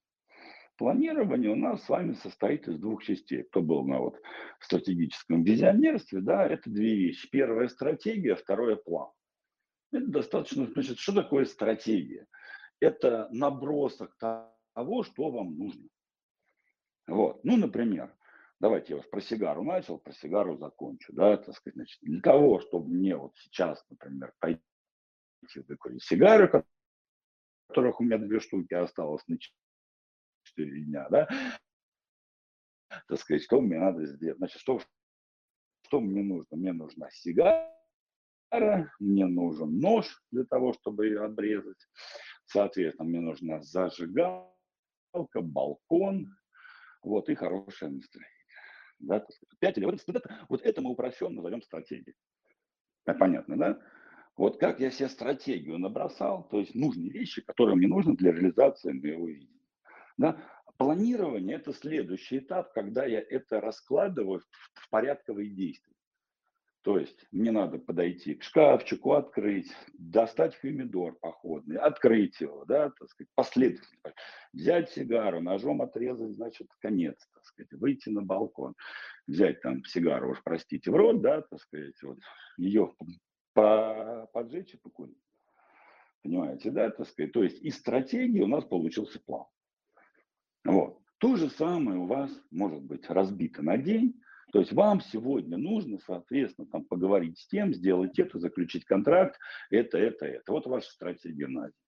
Планирование 0.82 1.48
у 1.48 1.54
нас 1.54 1.84
с 1.84 1.88
вами 1.88 2.14
состоит 2.14 2.66
из 2.66 2.76
двух 2.76 3.04
частей. 3.04 3.44
Кто 3.44 3.62
был 3.62 3.86
на 3.86 4.00
вот 4.00 4.20
стратегическом 4.58 5.44
визионерстве, 5.44 6.20
да, 6.20 6.44
это 6.44 6.68
две 6.68 6.96
вещи. 6.96 7.30
Первая 7.30 7.68
стратегия, 7.68 8.34
второе 8.34 8.74
план. 8.74 9.12
Это 9.92 10.08
достаточно, 10.08 10.66
значит, 10.66 10.98
что 10.98 11.14
такое 11.14 11.44
стратегия? 11.44 12.26
Это 12.80 13.28
набросок 13.30 14.16
того, 14.18 15.04
что 15.04 15.30
вам 15.30 15.56
нужно. 15.56 15.88
Вот, 17.06 17.44
ну, 17.44 17.56
например, 17.56 18.12
давайте 18.58 18.94
я 18.94 18.96
вот 18.96 19.08
про 19.08 19.20
сигару 19.20 19.62
начал, 19.62 19.98
про 19.98 20.12
сигару 20.12 20.56
закончу, 20.56 21.12
да, 21.12 21.36
так 21.36 21.54
сказать, 21.54 21.76
значит, 21.76 21.98
для 22.02 22.20
того, 22.20 22.58
чтобы 22.58 22.88
мне 22.88 23.16
вот 23.16 23.36
сейчас, 23.36 23.86
например, 23.88 24.32
пойти 24.40 24.60
выкурить 25.68 26.02
сигару, 26.02 26.64
которых 27.68 28.00
у 28.00 28.02
меня 28.02 28.18
две 28.18 28.40
штуки 28.40 28.74
осталось 28.74 29.22
на 29.28 29.38
4 30.44 30.80
дня, 30.82 31.08
да, 31.10 31.28
так 33.08 33.18
сказать, 33.18 33.42
что 33.42 33.60
мне 33.60 33.78
надо 33.78 34.04
сделать, 34.06 34.38
значит, 34.38 34.60
что, 34.60 34.80
что 35.86 36.00
мне 36.00 36.22
нужно? 36.22 36.56
Мне 36.56 36.72
нужна 36.72 37.08
сигара, 37.10 37.70
мне 38.98 39.26
нужен 39.26 39.78
нож 39.78 40.22
для 40.30 40.44
того, 40.44 40.72
чтобы 40.74 41.06
ее 41.06 41.24
обрезать. 41.24 41.88
Соответственно, 42.46 43.08
мне 43.08 43.20
нужна 43.20 43.62
зажигалка, 43.62 44.50
балкон, 45.40 46.36
вот, 47.02 47.28
и 47.28 47.34
хорошее 47.34 47.92
настроение. 47.92 48.30
Да, 48.98 49.20
так 49.20 49.32
сказать. 49.32 49.58
Пять 49.58 49.78
или 49.78 49.84
вот 49.84 50.02
это, 50.06 50.46
вот 50.48 50.62
это 50.62 50.80
мы 50.80 50.90
упрощенно 50.90 51.36
назовем 51.36 51.62
стратегией. 51.62 52.16
Так, 53.04 53.18
понятно, 53.18 53.56
да? 53.56 53.80
Вот 54.36 54.58
как 54.60 54.80
я 54.80 54.90
себе 54.90 55.08
стратегию 55.08 55.78
набросал, 55.78 56.48
то 56.48 56.60
есть 56.60 56.74
нужные 56.74 57.10
вещи, 57.10 57.42
которые 57.42 57.76
мне 57.76 57.88
нужны 57.88 58.16
для 58.16 58.32
реализации 58.32 58.92
моего 58.92 59.28
видения. 59.28 59.61
Да? 60.22 60.40
Планирование– 60.76 61.56
это 61.58 61.72
следующий 61.72 62.38
этап, 62.38 62.72
когда 62.72 63.04
я 63.04 63.20
это 63.20 63.60
раскладываю 63.60 64.40
в, 64.74 64.90
порядковые 64.90 65.50
действия. 65.50 65.96
То 66.82 66.96
есть 66.96 67.26
мне 67.32 67.50
надо 67.50 67.78
подойти 67.78 68.36
к 68.36 68.44
шкафчику, 68.44 69.14
открыть, 69.14 69.72
достать 69.94 70.56
хумидор 70.60 71.14
походный, 71.14 71.76
открыть 71.76 72.40
его, 72.40 72.64
да, 72.64 72.90
так 72.90 73.08
сказать, 73.10 73.30
последовательно. 73.34 74.14
Взять 74.52 74.90
сигару, 74.90 75.40
ножом 75.40 75.82
отрезать, 75.82 76.34
значит, 76.34 76.68
конец, 76.80 77.16
так 77.34 77.44
сказать, 77.44 77.72
выйти 77.72 78.08
на 78.08 78.22
балкон, 78.22 78.74
взять 79.26 79.60
там 79.60 79.84
сигару, 79.84 80.30
уж 80.30 80.42
простите, 80.44 80.92
в 80.92 80.94
рот, 80.94 81.20
да, 81.20 81.42
так 81.42 81.60
сказать, 81.60 82.00
вот, 82.02 82.18
ее 82.56 82.94
по, 83.54 84.28
поджечь 84.32 84.74
и 84.74 84.78
покурить. 84.78 85.18
Понимаете, 86.22 86.70
да, 86.70 86.90
так 86.90 87.08
сказать. 87.08 87.32
То 87.32 87.42
есть 87.42 87.60
из 87.60 87.76
стратегии 87.76 88.40
у 88.40 88.46
нас 88.46 88.64
получился 88.64 89.20
план. 89.20 89.46
То 91.22 91.36
же 91.36 91.50
самое 91.50 92.00
у 92.00 92.06
вас 92.06 92.32
может 92.50 92.82
быть 92.82 93.08
разбито 93.08 93.62
на 93.62 93.78
день, 93.78 94.20
то 94.50 94.58
есть 94.58 94.72
вам 94.72 95.00
сегодня 95.00 95.56
нужно, 95.56 96.00
соответственно, 96.04 96.66
там, 96.66 96.84
поговорить 96.84 97.38
с 97.38 97.46
тем, 97.46 97.72
сделать 97.72 98.18
это, 98.18 98.40
заключить 98.40 98.84
контракт, 98.84 99.38
это, 99.70 99.98
это, 99.98 100.26
это. 100.26 100.50
Вот 100.50 100.66
ваша 100.66 100.90
стратегия 100.90 101.46
на 101.46 101.66
день. 101.66 101.78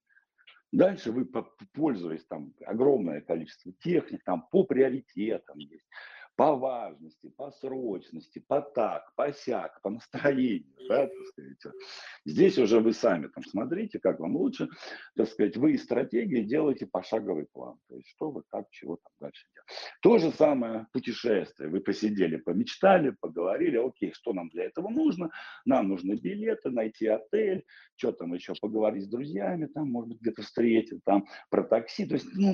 Дальше 0.71 1.11
вы, 1.11 1.29
пользуясь 1.73 2.25
там 2.27 2.55
огромное 2.65 3.23
количество 3.23 3.73
техник, 3.81 4.23
там 4.23 4.47
по 4.53 4.63
приоритетам 4.63 5.59
есть, 5.59 5.89
по 6.37 6.57
важности, 6.57 7.29
по 7.37 7.51
срочности, 7.53 8.43
по 8.49 8.61
так, 8.61 9.15
по 9.15 9.33
сяк, 9.33 9.81
по 9.83 9.91
настроению, 9.91 10.75
да, 10.89 11.07
так 11.07 11.27
сказать. 11.29 11.77
Здесь 12.25 12.59
уже 12.59 12.81
вы 12.81 12.93
сами 12.93 13.29
там 13.29 13.45
смотрите, 13.45 14.01
как 14.01 14.19
вам 14.21 14.37
лучше, 14.37 14.69
так 15.17 15.29
сказать, 15.29 15.57
вы 15.57 15.73
из 15.73 15.85
стратегии 15.85 16.43
делаете 16.43 16.87
пошаговый 16.87 17.47
план, 17.53 17.79
то 17.89 17.97
есть 17.97 18.09
что 18.09 18.31
вы 18.31 18.43
как, 18.49 18.69
чего 18.71 18.97
там 18.97 19.13
дальше 19.21 19.47
делать. 19.55 19.69
То 20.03 20.19
же 20.19 20.31
самое 20.33 20.87
путешествие, 20.93 21.69
вы 21.69 21.81
посидели, 21.81 22.37
помечтали, 22.37 23.15
поговорили, 23.21 23.77
окей, 23.77 24.13
что 24.13 24.33
нам 24.33 24.49
для 24.49 24.65
этого 24.65 24.89
нужно, 24.89 25.31
нам 25.65 25.89
нужны 25.89 26.15
билеты, 26.15 26.71
найти 26.71 27.07
отель, 27.07 27.65
что 27.97 28.13
там 28.13 28.35
еще, 28.35 28.55
поговорить 28.61 29.05
с 29.05 29.09
друзьями, 29.09 29.67
там, 29.67 29.91
может 29.91 30.09
быть, 30.09 30.21
где-то 30.21 30.43
встретить, 30.43 31.05
там, 31.05 31.27
про 31.51 31.63
такси, 31.63 32.07
то 32.07 32.15
есть, 32.15 32.27
ну, 32.35 32.53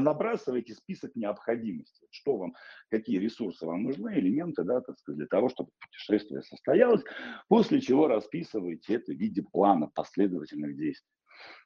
набрасывайте 0.00 0.74
список 0.74 1.16
необходимостей, 1.16 2.06
что 2.10 2.36
вам, 2.36 2.54
какие 2.90 3.13
какие 3.14 3.18
ресурсы 3.18 3.66
вам 3.66 3.84
нужны, 3.84 4.18
элементы, 4.18 4.64
да, 4.64 4.80
так 4.80 4.98
сказать, 4.98 5.18
для 5.18 5.26
того, 5.26 5.48
чтобы 5.48 5.70
путешествие 5.80 6.42
состоялось, 6.42 7.02
после 7.48 7.80
чего 7.80 8.08
расписываете 8.08 8.94
это 8.94 9.12
в 9.12 9.16
виде 9.16 9.42
плана 9.42 9.88
последовательных 9.94 10.76
действий. 10.76 11.08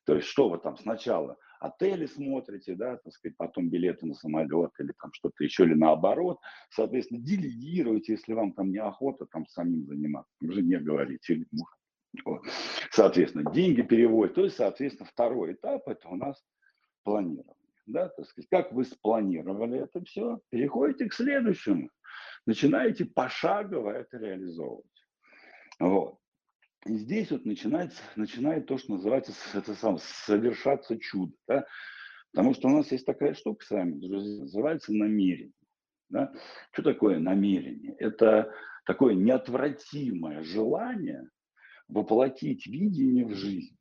То 0.04 0.14
есть 0.14 0.26
что 0.28 0.48
вы 0.48 0.58
там 0.58 0.76
сначала 0.76 1.36
отели 1.60 2.06
смотрите, 2.06 2.74
да, 2.74 2.96
так 2.96 3.12
сказать, 3.12 3.36
потом 3.36 3.68
билеты 3.68 4.06
на 4.06 4.14
самолет 4.14 4.70
или 4.78 4.92
там 5.00 5.10
что-то 5.12 5.42
еще, 5.44 5.64
или 5.64 5.74
наоборот. 5.74 6.38
Соответственно, 6.70 7.20
делегируйте, 7.20 8.12
если 8.12 8.34
вам 8.34 8.52
там 8.52 8.70
неохота 8.70 9.26
там 9.26 9.46
самим 9.46 9.86
заниматься, 9.86 10.32
уже 10.42 10.62
не 10.62 10.78
говорите. 10.78 11.34
Или, 11.34 11.46
вот. 12.24 12.42
Соответственно, 12.90 13.50
деньги 13.52 13.82
переводят. 13.82 14.34
То 14.34 14.44
есть, 14.44 14.56
соответственно, 14.56 15.08
второй 15.10 15.52
этап– 15.52 15.82
это 15.88 16.08
у 16.08 16.16
нас 16.16 16.42
планирование 17.04 17.57
да, 17.88 18.08
так 18.08 18.26
сказать, 18.26 18.48
как 18.50 18.72
вы 18.72 18.84
спланировали 18.84 19.80
это 19.80 20.04
все, 20.04 20.40
переходите 20.50 21.06
к 21.06 21.14
следующему, 21.14 21.90
начинаете 22.46 23.04
пошагово 23.06 23.90
это 23.92 24.18
реализовывать. 24.18 24.86
Вот. 25.80 26.18
И 26.86 26.96
здесь 26.96 27.30
вот 27.30 27.44
начинается, 27.44 28.00
начинает 28.16 28.66
то, 28.66 28.78
что 28.78 28.92
называется 28.92 29.32
это 29.54 29.74
сам, 29.74 29.98
совершаться 29.98 30.98
чудо. 30.98 31.32
Да? 31.46 31.66
Потому 32.32 32.54
что 32.54 32.68
у 32.68 32.70
нас 32.70 32.92
есть 32.92 33.06
такая 33.06 33.34
штука 33.34 33.64
с 33.64 33.70
вами, 33.70 33.98
друзья, 33.98 34.42
называется 34.42 34.92
намерение. 34.92 35.52
Да? 36.08 36.32
Что 36.72 36.82
такое 36.82 37.18
намерение? 37.18 37.94
Это 37.98 38.52
такое 38.86 39.14
неотвратимое 39.14 40.42
желание 40.42 41.28
воплотить 41.88 42.66
видение 42.66 43.26
в 43.26 43.34
жизнь. 43.34 43.77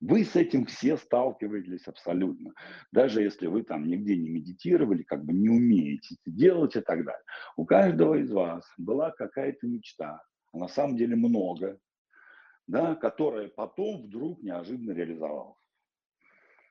Вы 0.00 0.24
с 0.24 0.36
этим 0.36 0.66
все 0.66 0.96
сталкиваетесь 0.96 1.86
абсолютно. 1.86 2.52
Даже 2.92 3.22
если 3.22 3.46
вы 3.46 3.62
там 3.62 3.86
нигде 3.86 4.16
не 4.16 4.28
медитировали, 4.28 5.02
как 5.02 5.24
бы 5.24 5.32
не 5.32 5.48
умеете 5.48 6.16
это 6.20 6.34
делать 6.34 6.76
и 6.76 6.80
так 6.80 7.04
далее. 7.04 7.24
У 7.56 7.64
каждого 7.64 8.14
из 8.14 8.30
вас 8.30 8.64
была 8.76 9.10
какая-то 9.10 9.66
мечта, 9.66 10.22
а 10.52 10.58
на 10.58 10.68
самом 10.68 10.96
деле 10.96 11.16
много, 11.16 11.78
да, 12.66 12.94
которая 12.94 13.48
потом 13.48 14.02
вдруг 14.02 14.42
неожиданно 14.42 14.92
реализовалась. 14.92 15.56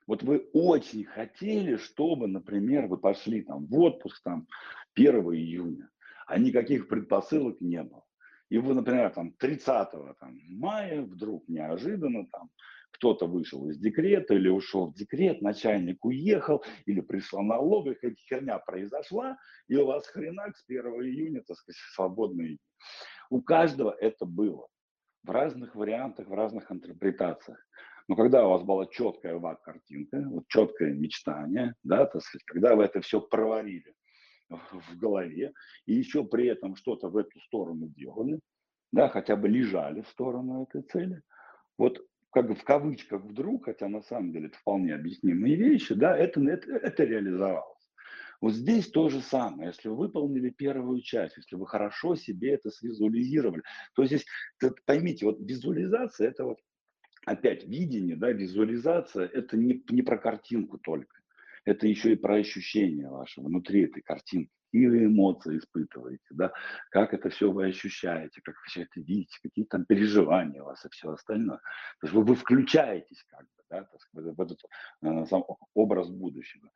Вот 0.06 0.24
вы 0.24 0.48
очень 0.54 1.04
хотели, 1.04 1.76
чтобы, 1.76 2.28
например, 2.28 2.88
вы 2.88 2.98
пошли 2.98 3.42
там 3.42 3.66
в 3.66 3.80
отпуск 3.80 4.24
там 4.24 4.48
1 4.96 5.16
июня, 5.34 5.90
а 6.26 6.40
никаких 6.40 6.88
предпосылок 6.88 7.60
не 7.60 7.84
было. 7.84 8.04
И 8.50 8.58
вы, 8.58 8.74
например, 8.74 9.10
там 9.10 9.34
30 9.34 9.92
там, 9.92 10.40
мая 10.48 11.02
вдруг 11.02 11.48
неожиданно 11.50 12.26
там 12.32 12.50
кто-то 12.98 13.28
вышел 13.28 13.70
из 13.70 13.78
декрета 13.78 14.34
или 14.34 14.50
ушел 14.50 14.88
в 14.88 14.96
декрет, 14.96 15.42
начальник 15.42 16.04
уехал, 16.04 16.64
или 16.86 17.02
пришла 17.02 17.42
налоговая, 17.42 17.96
какая-то 17.96 18.18
херня 18.28 18.60
произошла, 18.60 19.38
и 19.68 19.76
у 19.76 19.86
вас 19.86 20.08
хренак 20.08 20.58
с 20.58 20.64
1 20.68 20.86
июня, 21.04 21.44
так 21.48 21.58
сказать, 21.58 21.80
свободный. 21.96 22.60
У 23.30 23.42
каждого 23.42 23.92
это 23.92 24.26
было 24.26 24.68
в 25.24 25.30
разных 25.30 25.76
вариантах, 25.76 26.28
в 26.28 26.34
разных 26.34 26.72
интерпретациях. 26.72 27.60
Но 28.08 28.16
когда 28.16 28.46
у 28.46 28.52
вас 28.52 28.64
была 28.64 28.88
четкая 28.88 29.36
вак-картинка, 29.36 30.24
вот 30.30 30.48
четкое 30.48 30.94
мечтание, 30.94 31.76
да, 31.84 32.06
так 32.06 32.22
сказать, 32.22 32.46
когда 32.46 32.76
вы 32.76 32.86
это 32.86 33.02
все 33.02 33.20
проварили 33.20 33.94
в 34.50 34.98
голове, 34.98 35.52
и 35.86 35.94
еще 35.94 36.24
при 36.24 36.48
этом 36.48 36.78
что-то 36.78 37.10
в 37.10 37.18
эту 37.18 37.38
сторону 37.42 37.90
делали, 37.90 38.40
да, 38.94 39.10
хотя 39.10 39.36
бы 39.36 39.50
лежали 39.50 40.02
в 40.02 40.08
сторону 40.08 40.64
этой 40.64 40.84
цели, 40.84 41.22
вот 41.78 42.02
как 42.32 42.48
бы 42.48 42.56
в 42.56 42.64
кавычках 42.64 43.24
вдруг, 43.24 43.66
хотя 43.66 43.88
на 43.88 44.02
самом 44.02 44.32
деле 44.32 44.48
это 44.48 44.58
вполне 44.58 44.94
объяснимые 44.94 45.56
вещи, 45.56 45.94
да, 45.94 46.18
это, 46.18 46.42
это, 46.42 46.72
это 46.72 47.04
реализовалось. 47.04 47.78
Вот 48.40 48.54
здесь 48.54 48.90
то 48.90 49.10
же 49.10 49.22
самое. 49.22 49.70
Если 49.70 49.90
вы 49.90 49.96
выполнили 49.96 50.50
первую 50.52 51.02
часть, 51.02 51.38
если 51.38 51.56
вы 51.56 51.66
хорошо 51.66 52.16
себе 52.16 52.52
это 52.52 52.70
свизуализировали, 52.70 53.64
то 53.96 54.06
здесь, 54.06 54.26
поймите, 54.86 55.26
вот 55.26 55.40
визуализация, 55.40 56.30
это 56.30 56.46
вот 56.46 56.60
опять 57.26 57.66
видение, 57.66 58.16
да, 58.16 58.32
визуализация, 58.32 59.26
это 59.26 59.58
не, 59.58 59.84
не 59.90 60.04
про 60.04 60.18
картинку 60.18 60.78
только. 60.78 61.18
Это 61.66 61.88
еще 61.88 62.14
и 62.14 62.16
про 62.16 62.36
ощущение 62.36 63.10
ваше 63.10 63.42
внутри 63.42 63.86
этой 63.86 64.02
картинки 64.02 64.52
какие 64.72 65.06
эмоции 65.06 65.58
испытываете, 65.58 66.26
да, 66.32 66.52
как 66.92 67.14
это 67.14 67.30
все 67.30 67.52
вы 67.52 67.68
ощущаете, 67.68 68.42
как 68.42 68.56
вы 68.56 68.62
все 68.68 68.82
это 68.84 69.00
видите, 69.00 69.38
какие 69.42 69.66
там 69.66 69.86
переживания 69.86 70.62
у 70.62 70.66
вас 70.66 70.86
и 70.86 70.90
все 70.90 71.12
остальное. 71.12 71.58
То 72.00 72.08
есть 72.08 72.14
вы, 72.14 72.24
вы 72.24 72.36
включаетесь 72.36 73.24
как 73.30 73.42
бы, 73.42 73.64
да, 73.70 73.88
в 74.14 74.42
этот 74.42 74.60
э, 75.04 75.26
сам 75.26 75.44
образ 75.74 76.10
будущего. 76.10 76.70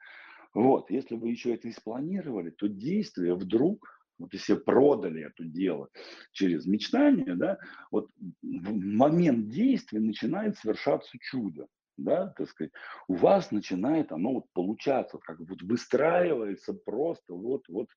Вот, 0.53 0.91
если 0.91 1.15
вы 1.15 1.29
еще 1.29 1.53
это 1.53 1.69
испланировали, 1.69 2.49
то 2.49 2.67
действие 2.67 3.35
вдруг, 3.35 3.87
вот 4.19 4.33
если 4.33 4.55
продали 4.55 5.23
это 5.23 5.45
дело 5.45 5.89
через 6.31 6.65
мечтание, 6.65 7.35
да, 7.35 7.57
вот 7.89 8.09
в 8.41 8.75
момент 8.75 9.49
действия 9.49 9.99
начинает 9.99 10.57
совершаться 10.57 11.17
чудо 11.19 11.67
да, 11.97 12.27
так 12.37 12.49
сказать, 12.49 12.71
у 13.07 13.15
вас 13.15 13.51
начинает 13.51 14.11
оно 14.11 14.33
вот 14.33 14.45
получаться, 14.53 15.17
как 15.19 15.39
вот 15.39 15.61
выстраивается 15.61 16.73
просто 16.73 17.33
вот, 17.33 17.67
вот. 17.67 17.87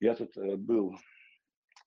Я 0.00 0.14
тут 0.14 0.36
э, 0.36 0.56
был 0.56 0.96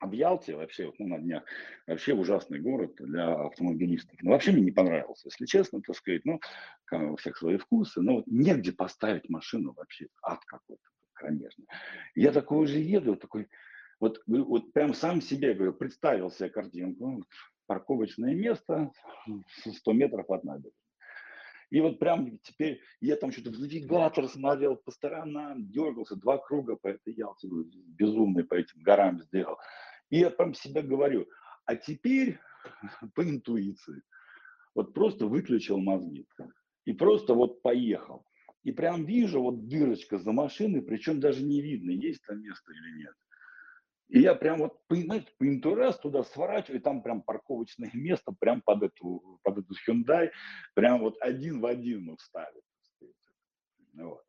в 0.01 0.12
Ялте 0.12 0.56
вообще, 0.56 0.91
ну, 0.97 1.08
на 1.08 1.19
днях, 1.19 1.43
вообще 1.88 2.13
ужасный 2.13 2.60
город 2.60 2.95
для 2.97 3.34
автомобилистов. 3.34 4.17
Ну, 4.21 4.32
вообще 4.32 4.51
мне 4.51 4.62
не 4.62 4.71
понравился, 4.71 5.27
если 5.27 5.45
честно, 5.45 5.82
так 5.82 5.95
сказать, 5.95 6.25
ну, 6.25 6.39
у 6.91 7.15
всех 7.17 7.38
свои 7.38 7.58
вкусы, 7.58 8.01
но 8.01 8.15
вот 8.15 8.27
негде 8.27 8.71
поставить 8.71 9.30
машину 9.30 9.73
вообще, 9.73 10.08
ад 10.23 10.43
какой-то 10.45 10.84
кромежный. 11.13 11.67
Я 12.15 12.32
такой 12.32 12.63
уже 12.63 12.80
еду, 12.80 13.15
такой, 13.15 13.47
вот, 13.99 14.21
вот 14.25 14.73
прям 14.73 14.93
сам 14.93 15.21
себе, 15.21 15.54
говорю, 15.54 15.73
представил 15.73 16.32
себе 16.32 16.49
картинку, 16.49 17.23
парковочное 17.67 18.34
место 18.34 18.91
100 19.56 19.93
метров 19.93 20.30
от 20.30 20.43
набережной. 20.43 20.81
И 21.72 21.80
вот 21.80 22.00
прям 22.00 22.38
теперь 22.40 22.82
я 23.00 23.16
там 23.16 23.32
что-то 23.32 23.50
в 23.50 23.60
навигатор 23.60 24.28
смотрел 24.28 24.76
по 24.76 24.92
сторонам, 24.92 25.72
дергался, 25.72 26.18
два 26.18 26.38
круга 26.38 26.76
по 26.76 26.90
этой 26.90 27.14
Ялте, 27.14 27.48
безумный 27.48 28.44
по 28.44 28.56
этим 28.56 28.84
горам 28.84 29.22
сделал. 29.22 29.58
И 30.10 30.20
я 30.20 30.30
прям 30.30 30.54
себе 30.54 30.82
говорю, 30.82 31.28
а 31.66 31.78
теперь 31.78 32.40
по 33.16 33.24
интуиции, 33.24 34.04
вот 34.76 34.94
просто 34.94 35.26
выключил 35.26 35.78
мозги 35.78 36.28
и 36.86 36.92
просто 36.92 37.34
вот 37.34 37.62
поехал. 37.62 38.26
И 38.64 38.74
прям 38.74 39.06
вижу 39.06 39.42
вот 39.42 39.68
дырочка 39.68 40.20
за 40.20 40.34
машиной, 40.34 40.82
причем 40.82 41.22
даже 41.22 41.42
не 41.42 41.62
видно, 41.62 41.92
есть 41.92 42.22
там 42.28 42.42
место 42.42 42.74
или 42.74 43.04
нет. 43.04 43.14
И 44.12 44.19
я 44.19 44.36
прям 44.36 44.58
вот, 44.60 44.86
понимаете, 44.88 45.32
по 45.38 45.47
интураз 45.47 45.97
туда 45.97 46.24
сворачиваю, 46.24 46.80
и 46.80 46.84
там 46.84 47.02
прям 47.02 47.21
парковочное 47.21 47.89
место, 47.93 48.34
прям 48.38 48.62
под 48.62 48.84
эту, 48.84 49.39
под 49.41 49.60
эту 49.60 49.74
Hyundai, 49.88 50.32
прям 50.74 51.00
вот 51.00 51.15
один 51.21 51.62
в 51.62 51.65
один 51.65 52.10
вот 52.10 52.19
ставит. 52.19 52.62
Вот. 53.93 54.21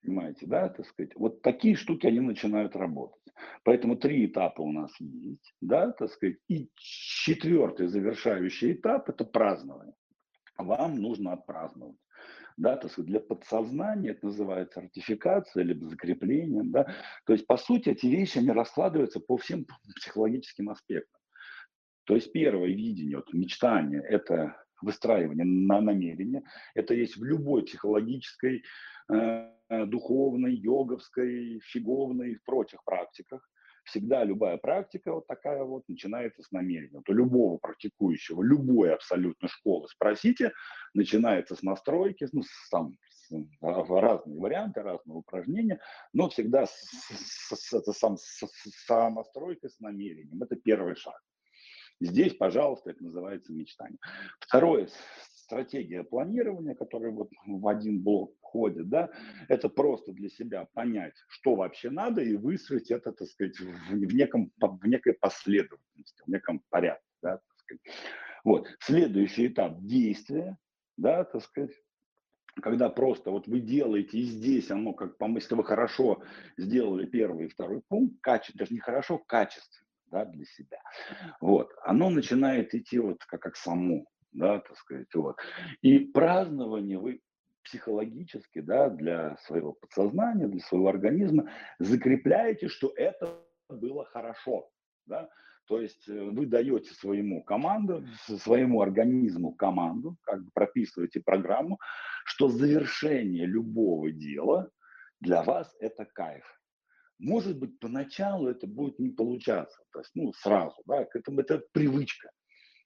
Понимаете, 0.00 0.46
да, 0.46 0.68
так 0.68 0.86
сказать. 0.86 1.12
Вот 1.16 1.42
такие 1.42 1.74
штуки, 1.74 2.06
они 2.06 2.20
начинают 2.20 2.76
работать. 2.76 3.20
Поэтому 3.64 3.96
три 3.96 4.26
этапа 4.26 4.60
у 4.60 4.70
нас 4.70 4.92
есть, 5.00 5.54
да, 5.60 5.90
так 5.90 6.10
сказать. 6.10 6.36
И 6.48 6.70
четвертый 6.76 7.88
завершающий 7.88 8.74
этап– 8.74 9.08
это 9.10 9.24
празднование. 9.24 9.94
Вам 10.56 11.00
нужно 11.00 11.32
отпраздновать. 11.32 11.96
Да, 12.56 12.76
так 12.76 12.90
сказать, 12.92 13.10
для 13.10 13.20
подсознания 13.20 14.10
это 14.10 14.26
называется 14.26 14.80
артификация 14.80 15.64
либо 15.64 15.88
закреплением. 15.88 16.70
Да. 16.70 16.86
То 17.26 17.32
есть, 17.32 17.46
по 17.46 17.56
сути, 17.56 17.88
эти 17.88 18.06
вещи, 18.06 18.38
они 18.38 18.50
раскладываются 18.50 19.20
по 19.20 19.36
всем 19.36 19.66
психологическим 19.96 20.70
аспектам. 20.70 21.20
То 22.04 22.14
есть 22.14 22.32
первое 22.32 22.68
видение, 22.68 23.16
вот, 23.16 23.32
мечтание– 23.32 24.02
это 24.08 24.56
выстраивание 24.82 25.44
на 25.44 25.80
намерение. 25.80 26.42
Это 26.74 26.94
есть 26.94 27.16
в 27.16 27.24
любой 27.24 27.64
психологической, 27.64 28.62
э, 29.10 29.50
духовной, 29.86 30.54
йоговской, 30.54 31.60
фиговной 31.64 32.32
и 32.32 32.38
прочих 32.44 32.84
практиках. 32.84 33.48
Всегда 33.84 34.24
любая 34.24 34.56
практика 34.56 35.12
вот 35.12 35.26
такая 35.26 35.62
вот 35.62 35.84
начинается 35.88 36.42
с 36.42 36.50
намерения. 36.52 36.96
Вот 36.96 37.08
у 37.08 37.12
любого 37.12 37.58
практикующего, 37.58 38.42
любой 38.42 38.94
абсолютно 38.94 39.48
школы 39.48 39.88
спросите, 39.88 40.52
начинается 40.94 41.54
с 41.54 41.62
настройки, 41.62 42.26
ну, 42.32 42.42
сам, 42.70 42.96
с, 43.10 43.30
разные 43.60 44.38
варианты, 44.38 44.82
разные 44.82 45.16
упражнения, 45.16 45.80
но 46.12 46.28
всегда 46.30 46.66
с, 46.66 46.72
с, 46.72 47.72
это 47.72 47.92
сам, 47.92 48.16
с, 48.16 48.22
с, 48.22 48.86
с 48.86 49.10
настройкой, 49.10 49.70
с 49.70 49.78
намерением. 49.80 50.42
Это 50.42 50.56
первый 50.56 50.96
шаг. 50.96 51.20
Здесь, 52.00 52.34
пожалуйста, 52.34 52.90
это 52.90 53.04
называется 53.04 53.52
мечтание. 53.52 53.98
Второе, 54.40 54.88
стратегия 55.44 56.02
планирования, 56.02 56.74
которая 56.74 57.12
вот 57.12 57.30
в 57.46 57.68
один 57.68 58.02
блок 58.02 58.34
входит, 58.38 58.88
да, 58.88 59.10
это 59.48 59.68
просто 59.68 60.12
для 60.12 60.28
себя 60.28 60.66
понять, 60.72 61.14
что 61.28 61.54
вообще 61.54 61.90
надо, 61.90 62.22
и 62.22 62.36
выстроить 62.36 62.90
это, 62.90 63.12
так 63.12 63.28
сказать, 63.28 63.58
в, 63.60 64.14
неком, 64.14 64.50
в 64.58 64.86
некой 64.86 65.12
последовательности, 65.12 66.22
в 66.26 66.28
неком 66.28 66.62
порядке. 66.70 67.04
Да, 67.22 67.36
так 67.36 67.58
сказать. 67.58 67.82
Вот. 68.44 68.68
Следующий 68.80 69.48
этап 69.48 69.80
действия, 69.80 70.56
да, 70.96 71.24
так 71.24 71.42
сказать, 71.42 71.72
когда 72.62 72.88
просто 72.88 73.30
вот 73.30 73.46
вы 73.46 73.60
делаете, 73.60 74.18
и 74.18 74.22
здесь 74.24 74.70
оно, 74.70 74.92
как 74.92 75.18
по 75.18 75.26
если 75.28 75.54
вы 75.54 75.64
хорошо 75.64 76.22
сделали 76.56 77.06
первый 77.06 77.46
и 77.46 77.48
второй 77.48 77.82
пункт, 77.88 78.16
качество, 78.20 78.60
даже 78.60 78.72
не 78.72 78.80
хорошо, 78.80 79.18
качественно, 79.18 79.88
да, 80.06 80.24
для 80.24 80.44
себя. 80.44 80.78
Вот, 81.40 81.70
оно 81.84 82.10
начинает 82.10 82.74
идти 82.74 82.98
вот 82.98 83.24
как, 83.24 83.42
как 83.42 83.56
само, 83.56 84.04
да, 84.34 84.60
так 84.60 84.76
сказать, 84.76 85.14
вот. 85.14 85.36
И 85.80 85.98
празднование 85.98 86.98
вы 86.98 87.20
психологически, 87.62 88.60
да, 88.60 88.90
для 88.90 89.36
своего 89.38 89.72
подсознания, 89.72 90.48
для 90.48 90.60
своего 90.60 90.88
организма 90.88 91.50
закрепляете, 91.78 92.68
что 92.68 92.92
это 92.94 93.40
было 93.70 94.04
хорошо, 94.04 94.68
да, 95.06 95.30
то 95.66 95.80
есть 95.80 96.06
э, 96.08 96.30
вы 96.30 96.46
даете 96.46 96.92
своему 96.94 97.42
команду, 97.42 98.06
своему 98.26 98.82
организму 98.82 99.54
команду, 99.54 100.18
как 100.22 100.44
бы 100.44 100.50
прописываете 100.52 101.20
программу, 101.20 101.78
что 102.26 102.48
завершение 102.48 103.46
любого 103.46 104.10
дела 104.10 104.68
для 105.20 105.42
вас 105.42 105.74
это 105.80 106.04
кайф. 106.04 106.44
Может 107.18 107.58
быть, 107.58 107.78
поначалу 107.78 108.48
это 108.48 108.66
будет 108.66 108.98
не 108.98 109.08
получаться, 109.08 109.82
то 109.92 110.00
есть, 110.00 110.10
ну, 110.14 110.32
сразу, 110.34 110.76
да, 110.84 111.04
к 111.04 111.16
этому 111.16 111.40
это 111.40 111.62
привычка. 111.72 112.30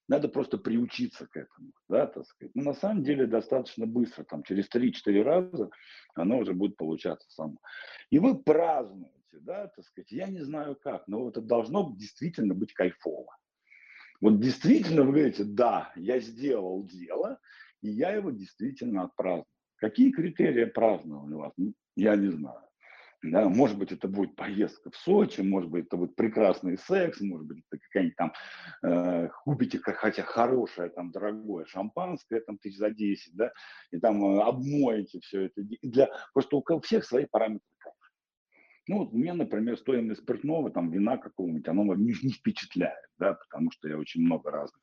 Надо 0.09 0.29
просто 0.29 0.57
приучиться 0.57 1.27
к 1.27 1.37
этому, 1.37 1.73
да, 1.88 2.07
так 2.07 2.27
сказать. 2.27 2.55
Но 2.55 2.62
ну, 2.62 2.71
на 2.71 2.75
самом 2.75 3.03
деле 3.05 3.27
достаточно 3.27 3.87
быстро, 3.87 4.25
там, 4.25 4.42
через 4.42 4.68
3-4 4.75 5.23
раза 5.23 5.71
оно 6.14 6.38
уже 6.38 6.55
будет 6.55 6.77
получаться 6.77 7.29
само. 7.31 7.59
И 8.11 8.18
вы 8.18 8.42
празднуете, 8.42 9.38
да, 9.40 9.66
так 9.68 9.85
сказать, 9.85 10.11
я 10.11 10.29
не 10.29 10.40
знаю 10.40 10.77
как, 10.77 11.07
но 11.09 11.29
это 11.29 11.42
должно 11.42 11.94
действительно 11.94 12.55
быть 12.55 12.73
кайфово. 12.73 13.37
Вот 14.21 14.40
действительно 14.40 15.03
вы 15.03 15.12
говорите, 15.12 15.44
да, 15.44 15.92
я 15.94 16.18
сделал 16.21 16.85
дело, 16.85 17.38
и 17.83 17.90
я 17.90 18.11
его 18.11 18.31
действительно 18.31 19.05
отпраздновал. 19.05 19.47
Какие 19.77 20.11
критерии 20.11 20.64
празднования 20.64 21.37
у 21.37 21.40
вас? 21.40 21.53
Я 21.94 22.16
не 22.16 22.29
знаю. 22.29 22.68
Да, 23.23 23.49
может 23.49 23.77
быть, 23.79 23.91
это 23.91 24.07
будет 24.07 24.37
поездка 24.37 24.91
в 24.91 24.97
Сочи, 24.97 25.41
может 25.41 25.69
быть, 25.71 25.87
это 25.87 25.97
будет 25.97 26.15
прекрасный 26.15 26.79
секс, 26.79 27.21
может 27.21 27.49
быть, 27.49 27.65
это 27.69 27.81
какая-нибудь 27.83 28.17
там, 28.17 28.33
э, 28.85 29.29
купите 29.45 29.81
хотя 29.81 30.23
хорошее, 30.23 30.91
там, 30.91 31.11
дорогое 31.11 31.65
шампанское, 31.67 32.41
там, 32.41 32.59
тысяч 32.59 32.77
за 32.77 32.91
10, 32.91 33.35
да, 33.35 33.53
и 33.91 33.99
там 33.99 34.25
э, 34.25 34.43
обмоете 34.43 35.19
все 35.21 35.47
это. 35.47 35.63
Для, 35.83 36.09
просто 36.33 36.57
у 36.57 36.81
всех 36.81 37.05
свои 37.05 37.27
параметры. 37.27 37.67
Ну, 38.87 39.01
вот 39.01 39.13
мне, 39.13 39.35
например, 39.35 39.77
стоимость 39.77 40.23
спиртного, 40.23 40.71
там, 40.71 40.91
вина 40.91 41.19
какого-нибудь, 41.19 41.69
оно 41.69 41.95
не, 41.97 42.15
не 42.23 42.33
впечатляет, 42.33 43.11
да, 43.19 43.35
потому 43.35 43.73
что 43.73 43.89
я 43.89 43.99
очень 43.99 44.23
много 44.23 44.51
разных 44.53 44.81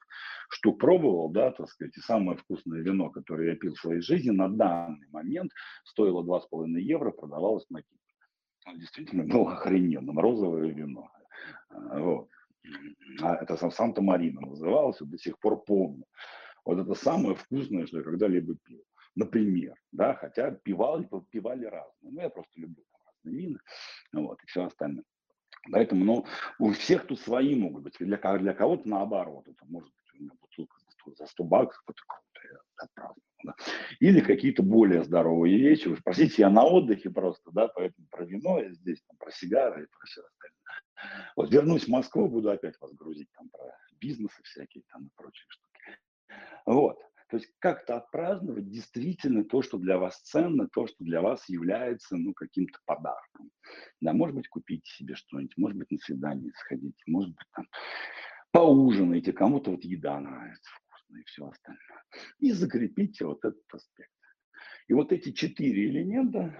штук 0.49 0.79
пробовал, 0.79 1.29
да, 1.29 1.51
так 1.51 1.69
сказать, 1.69 1.97
и 1.97 2.01
самое 2.01 2.37
вкусное 2.37 2.81
вино, 2.81 3.09
которое 3.09 3.51
я 3.51 3.55
пил 3.55 3.73
в 3.73 3.79
своей 3.79 4.01
жизни, 4.01 4.29
на 4.29 4.49
данный 4.49 5.07
момент 5.09 5.51
стоило 5.85 6.21
2,5 6.21 6.79
евро, 6.81 7.11
продавалось 7.11 7.65
на 7.69 7.81
Кипре 7.81 8.04
действительно 8.73 9.23
было 9.33 9.53
охрененно, 9.53 10.19
розовое 10.21 10.71
вино. 10.71 11.09
А, 11.69 11.99
вот. 11.99 12.29
А 13.21 13.35
это 13.35 13.57
сам 13.57 13.71
Санта-Марина 13.71 14.41
называлось, 14.41 14.97
до 14.99 15.17
сих 15.17 15.37
пор 15.39 15.63
помню. 15.63 16.05
Вот 16.65 16.79
это 16.79 16.95
самое 16.95 17.35
вкусное, 17.35 17.85
что 17.85 17.97
я 17.97 18.03
когда-либо 18.03 18.55
пил. 18.63 18.83
Например, 19.15 19.75
да, 19.91 20.15
хотя 20.15 20.51
пивали, 20.51 21.07
пивали 21.29 21.65
разные. 21.65 22.11
Ну, 22.11 22.21
я 22.21 22.29
просто 22.29 22.59
люблю 22.59 22.83
там 22.91 23.01
разные 23.05 23.47
вина, 23.47 23.59
вот, 24.13 24.43
и 24.43 24.47
все 24.47 24.65
остальное. 24.65 25.05
Поэтому, 25.71 26.03
ну, 26.03 26.25
у 26.59 26.71
всех 26.71 27.07
тут 27.07 27.19
свои 27.19 27.55
могут 27.55 27.83
быть. 27.83 27.95
Для, 27.99 28.17
для 28.37 28.53
кого-то 28.53 28.87
наоборот. 28.89 29.47
Это 29.47 29.65
может 29.65 29.89
быть 29.89 30.19
у 30.19 30.23
меня 30.23 30.31
бутылка 30.39 30.77
за 31.17 31.25
100 31.27 31.43
баксов, 31.43 31.83
это 31.87 32.01
круто, 32.07 32.47
я 32.53 32.59
отпраздновал. 32.83 33.15
Да. 33.45 33.53
Или 33.99 34.21
какие-то 34.21 34.63
более 34.63 35.03
здоровые 35.03 35.57
вещи. 35.57 35.87
Вы 35.87 35.97
спросите, 35.97 36.35
я 36.39 36.49
на 36.49 36.65
отдыхе 36.65 37.11
просто, 37.11 37.51
да, 37.51 37.67
поэтому 37.67 38.07
про 38.09 38.25
вино 38.25 38.59
я 38.59 38.71
здесь, 38.73 39.01
там, 39.07 39.17
про 39.17 39.31
сигары 39.31 39.83
и 39.83 39.87
про 39.87 40.05
все 40.05 40.21
остальное. 40.21 40.55
Вот 41.35 41.51
вернусь 41.51 41.83
в 41.85 41.89
Москву, 41.89 42.27
буду 42.27 42.49
опять 42.49 42.79
вас 42.79 42.91
грузить 42.93 43.29
там 43.37 43.49
про 43.49 43.77
бизнесы 43.99 44.41
всякие 44.43 44.83
там 44.91 45.07
и 45.07 45.09
прочие 45.15 45.45
штуки. 45.49 45.99
Вот. 46.65 46.97
То 47.29 47.37
есть 47.37 47.51
как-то 47.59 47.97
отпраздновать 47.97 48.69
действительно 48.69 49.43
то, 49.43 49.61
что 49.61 49.77
для 49.77 49.97
вас 49.97 50.21
ценно, 50.21 50.69
то, 50.69 50.87
что 50.87 51.03
для 51.03 51.21
вас 51.21 51.49
является 51.49 52.15
ну, 52.15 52.33
каким-то 52.33 52.79
подарком. 52.85 53.51
Да, 53.99 54.13
может 54.13 54.35
быть, 54.35 54.47
купить 54.47 54.85
себе 54.85 55.15
что-нибудь, 55.15 55.57
может 55.57 55.77
быть, 55.77 55.91
на 55.91 55.97
свидание 55.97 56.51
сходить, 56.55 56.95
может 57.07 57.35
быть, 57.35 57.47
там, 57.55 57.67
поужинайте, 58.51 59.33
кому-то 59.33 59.71
вот 59.71 59.83
еда 59.83 60.19
нравится, 60.19 60.71
и 61.19 61.23
все 61.25 61.47
остальное. 61.47 62.03
И 62.39 62.51
закрепите 62.51 63.25
вот 63.25 63.43
этот 63.43 63.63
аспект. 63.71 64.11
И 64.87 64.93
вот 64.93 65.11
эти 65.11 65.31
четыре 65.31 65.85
элемента 65.87 66.55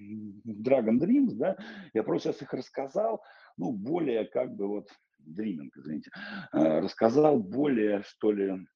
Dragon 0.00 0.98
Dreams, 0.98 1.34
да, 1.34 1.56
я 1.94 2.02
просто 2.02 2.32
сейчас 2.32 2.42
их 2.42 2.52
рассказал, 2.52 3.22
ну, 3.56 3.72
более 3.72 4.24
как 4.24 4.54
бы 4.54 4.66
вот, 4.68 4.88
Dreaming, 5.20 5.70
извините, 5.76 6.10
э, 6.52 6.80
рассказал 6.80 7.38
более, 7.38 8.02
что 8.02 8.32
ли, 8.32 8.66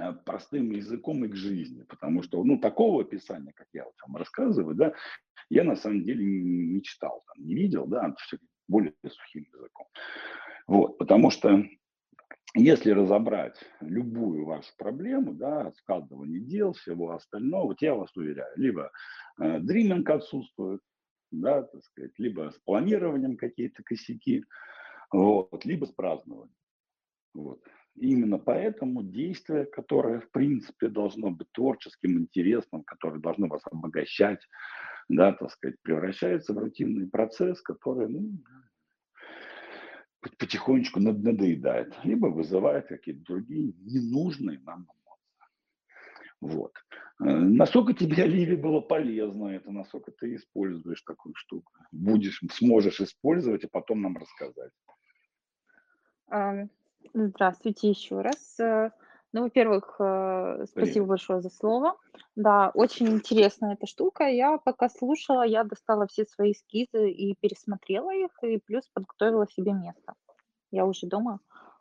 э, 0.00 0.12
простым 0.24 0.70
языком 0.70 1.24
и 1.24 1.28
к 1.28 1.34
жизни, 1.34 1.82
потому 1.82 2.22
что, 2.22 2.42
ну, 2.44 2.58
такого 2.58 3.02
описания, 3.02 3.52
как 3.54 3.66
я 3.72 3.84
вот 3.84 3.94
вам 4.06 4.16
рассказываю, 4.16 4.74
да, 4.74 4.94
я 5.50 5.64
на 5.64 5.76
самом 5.76 6.04
деле 6.04 6.24
не, 6.24 6.82
читал, 6.82 7.22
там, 7.26 7.44
не 7.44 7.54
видел, 7.54 7.86
да, 7.86 8.14
все 8.18 8.38
более 8.68 8.94
сухим 9.02 9.46
языком. 9.52 9.86
Вот, 10.66 10.96
потому 10.98 11.30
что 11.30 11.64
если 12.54 12.90
разобрать 12.90 13.58
любую 13.80 14.46
вашу 14.46 14.72
проблему, 14.76 15.34
да, 15.34 15.72
складывание 15.72 16.40
дел, 16.40 16.72
всего 16.72 17.12
остального, 17.12 17.68
вот 17.68 17.82
я 17.82 17.94
вас 17.94 18.16
уверяю, 18.16 18.52
либо 18.56 18.92
э, 19.40 19.58
дриминг 19.58 20.08
отсутствует, 20.08 20.80
да, 21.32 21.62
так 21.62 21.82
сказать, 21.82 22.12
либо 22.18 22.50
с 22.50 22.58
планированием 22.60 23.36
какие-то 23.36 23.82
косяки, 23.82 24.44
вот, 25.10 25.64
либо 25.64 25.86
с 25.86 25.90
празднованием. 25.90 26.54
Вот. 27.34 27.60
Именно 27.96 28.38
поэтому 28.38 29.02
действие, 29.02 29.66
которое, 29.66 30.20
в 30.20 30.30
принципе, 30.30 30.88
должно 30.88 31.30
быть 31.30 31.50
творческим, 31.52 32.18
интересным, 32.18 32.82
которое 32.84 33.20
должно 33.20 33.48
вас 33.48 33.62
обогащать, 33.70 34.40
да, 35.08 35.32
так 35.32 35.50
сказать, 35.50 35.76
превращается 35.82 36.54
в 36.54 36.58
рутинный 36.58 37.08
процесс, 37.08 37.60
который, 37.60 38.08
ну, 38.08 38.32
потихонечку 40.38 41.00
надоедает, 41.00 41.94
либо 42.04 42.26
вызывает 42.26 42.88
какие-то 42.88 43.24
другие 43.24 43.72
ненужные 43.84 44.58
нам 44.60 44.82
эмоции. 44.82 45.44
Вот. 46.40 46.72
Э, 47.20 47.24
насколько 47.24 47.92
тебе, 47.92 48.26
Ливи, 48.26 48.56
было 48.56 48.80
полезно 48.80 49.48
это, 49.48 49.70
насколько 49.70 50.12
ты 50.12 50.34
используешь 50.34 51.02
такую 51.02 51.34
штуку, 51.36 51.72
будешь, 51.92 52.42
сможешь 52.52 53.00
использовать, 53.00 53.64
и 53.64 53.68
потом 53.68 54.02
нам 54.02 54.16
рассказать. 54.16 54.72
Здравствуйте 57.12 57.90
еще 57.90 58.20
раз. 58.20 58.58
Ну, 59.34 59.42
во-первых, 59.42 59.96
э, 59.98 60.64
спасибо 60.68 60.92
Привет. 60.92 61.08
большое 61.08 61.40
за 61.42 61.50
слово. 61.50 61.96
Да, 62.36 62.70
очень 62.72 63.08
интересная 63.08 63.74
эта 63.74 63.84
штука. 63.84 64.28
Я 64.28 64.58
пока 64.58 64.88
слушала, 64.88 65.42
я 65.42 65.64
достала 65.64 66.06
все 66.06 66.24
свои 66.24 66.52
эскизы 66.52 67.10
и 67.10 67.34
пересмотрела 67.40 68.14
их, 68.14 68.30
и 68.42 68.58
плюс 68.58 68.88
подготовила 68.94 69.48
себе 69.48 69.72
место. 69.72 70.14
Я 70.70 70.86
уже 70.86 71.08
дома. 71.08 71.40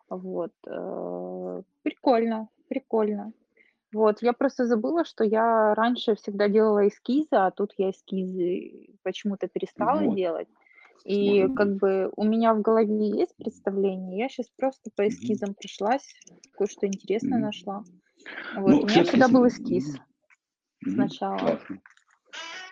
Вот. 0.10 0.52
э, 0.66 1.62
Прикольно, 1.84 2.50
прикольно. 2.70 3.34
Вот, 3.94 4.24
я 4.24 4.34
просто 4.34 4.66
забыла, 4.66 5.06
что 5.06 5.24
я 5.24 5.76
раньше 5.76 6.16
всегда 6.16 6.50
делала 6.50 6.88
эскизы, 6.88 7.36
а 7.36 7.52
тут 7.52 7.76
я 7.78 7.92
эскизы 7.92 8.98
почему-то 9.04 9.48
перестала 9.48 10.02
Вот, 10.02 10.16
делать. 10.16 10.48
И 11.06 11.48
как 11.56 11.76
бы 11.76 12.12
у 12.16 12.24
меня 12.24 12.54
в 12.54 12.62
голове 12.62 13.10
есть 13.10 13.36
представление, 13.36 14.20
я 14.20 14.30
сейчас 14.30 14.48
просто 14.56 14.90
по 14.96 15.08
эскизам 15.08 15.54
прошлась, 15.54 16.16
кое-что 16.58 16.88
интересное 16.88 17.40
нашла. 17.40 17.84
Вот, 18.56 18.70
Ну, 18.70 18.80
у 18.82 18.86
меня 18.88 19.04
всегда 19.04 19.28
был 19.28 19.48
эскиз 19.48 19.98
сначала. 20.82 21.38
Классно. 21.38 21.82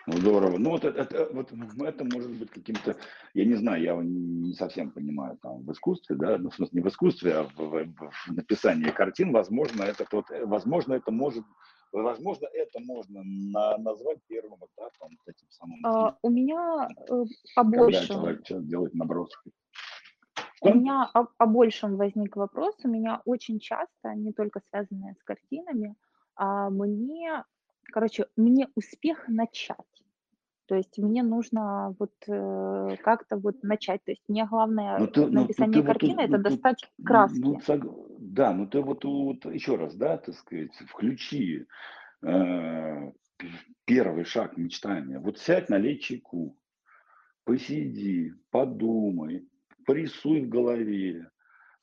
Здорово. 0.06 0.58
Ну, 0.58 0.70
вот 0.70 0.84
это, 0.84 1.00
это- 1.02 1.28
вот 1.32 1.52
это 1.52 2.04
может 2.04 2.30
быть 2.30 2.50
каким-то, 2.50 2.96
я 3.34 3.44
не 3.44 3.54
знаю, 3.54 3.82
я 3.82 3.94
не 4.02 4.52
совсем 4.54 4.90
понимаю 4.90 5.38
там 5.40 5.62
в 5.62 5.70
искусстве, 5.70 6.16
да, 6.16 6.38
ну, 6.38 6.50
в 6.50 6.54
смысле, 6.54 6.80
не 6.80 6.84
в 6.84 6.88
искусстве, 6.88 7.34
а 7.34 7.44
в, 7.44 7.56
в- 7.56 8.10
в 8.10 8.32
написании 8.34 8.90
картин, 8.90 9.30
возможно, 9.30 9.84
это 9.84 10.04
тот, 10.04 10.26
возможно, 10.44 10.94
это 10.94 11.12
может, 11.12 11.44
возможно, 11.92 12.46
это 12.52 12.80
можно 12.80 13.22
на- 13.24 13.76
назвать 13.78 14.18
первым 14.26 14.58
этапом, 14.64 15.18
этим 15.26 15.50
самым, 15.50 15.78
А, 15.84 16.16
у 16.22 16.30
меня 16.30 16.88
э, 17.08 17.12
о 17.12 17.24
когда 17.64 17.78
большем, 17.78 18.06
человек 18.06 18.44
человек 18.44 18.68
делает 18.68 18.94
наброски. 18.94 19.50
у 20.62 20.68
Что? 20.68 20.74
меня 20.74 21.10
о, 21.12 21.26
о 21.38 21.46
большем 21.46 21.96
возник 21.96 22.36
вопрос. 22.36 22.74
У 22.84 22.88
меня 22.88 23.20
очень 23.24 23.58
часто, 23.60 24.14
не 24.14 24.32
только 24.32 24.60
связанные 24.70 25.14
с 25.20 25.22
картинами, 25.24 25.96
а 26.34 26.70
мне, 26.70 27.44
короче, 27.92 28.26
мне 28.36 28.68
успех 28.74 29.28
начать. 29.28 29.76
То 30.66 30.76
есть 30.76 30.98
мне 30.98 31.22
нужно 31.22 31.94
вот 31.98 32.12
э, 32.28 32.96
как-то 33.02 33.36
вот 33.36 33.62
начать. 33.62 34.04
То 34.04 34.12
есть 34.12 34.22
мне 34.28 34.46
главное 34.46 34.98
Ну, 34.98 35.06
ты, 35.08 35.20
ну, 35.22 35.28
ну, 35.30 35.40
написание 35.42 35.82
ты 35.82 35.88
вот 35.88 35.98
тут, 35.98 36.00
картины 36.00 36.20
это 36.20 36.36
ну, 36.36 36.42
достать 36.42 36.92
ну, 36.98 37.04
краски. 37.04 37.60
сог- 37.66 38.06
да, 38.18 38.52
ну 38.54 38.66
ты 38.66 38.80
вот, 38.80 39.04
вот 39.04 39.44
еще 39.46 39.76
раз, 39.76 39.94
да, 39.96 40.18
так 40.18 40.34
сказать, 40.34 40.72
включи 40.88 41.66
э, 42.22 43.12
первый 43.84 44.24
шаг 44.24 44.56
мечтания. 44.56 45.18
Вот 45.18 45.38
сядь, 45.38 45.68
налей 45.68 45.98
чайку, 45.98 46.56
посиди, 47.44 48.32
подумай, 48.50 49.48
порисуй 49.84 50.42
в 50.42 50.48
голове, 50.48 51.31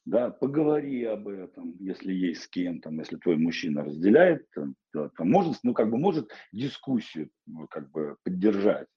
да, 0.10 0.32
поговори 0.32 1.04
об 1.04 1.28
этом, 1.28 1.76
если 1.80 2.12
есть 2.12 2.44
с 2.44 2.48
кем, 2.48 2.82
там, 2.82 2.98
если 3.00 3.18
твой 3.18 3.38
мужчина 3.38 3.84
разделяет, 3.84 4.50
там, 4.52 4.76
да, 4.92 5.10
там 5.10 5.30
может, 5.30 5.60
ну, 5.64 5.74
как 5.74 5.92
бы 5.92 5.98
может 5.98 6.32
дискуссию 6.52 7.30
ну, 7.46 7.68
как 7.68 7.92
бы 7.92 8.18
поддержать 8.24 8.88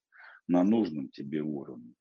на 0.48 0.64
нужном 0.64 1.10
тебе 1.10 1.42
уровне. 1.42 1.94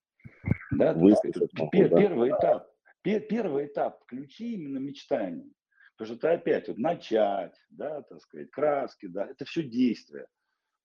Да, 0.71 0.93
Выслушать 0.93 1.41
вот 1.41 1.53
могу, 1.53 1.71
пе- 1.71 1.89
да? 1.89 1.97
первый 1.97 2.29
этап, 2.29 2.71
пе- 3.01 3.19
первый 3.19 3.65
этап, 3.65 4.01
включи 4.03 4.53
именно 4.53 4.77
мечтание. 4.77 5.51
Потому 5.97 6.17
что 6.17 6.27
это 6.27 6.39
опять 6.39 6.67
вот 6.69 6.77
начать, 6.77 7.55
да, 7.69 8.01
так 8.03 8.21
сказать, 8.21 8.49
краски, 8.49 9.07
да, 9.07 9.27
это 9.27 9.43
все 9.43 9.63
действие. 9.63 10.25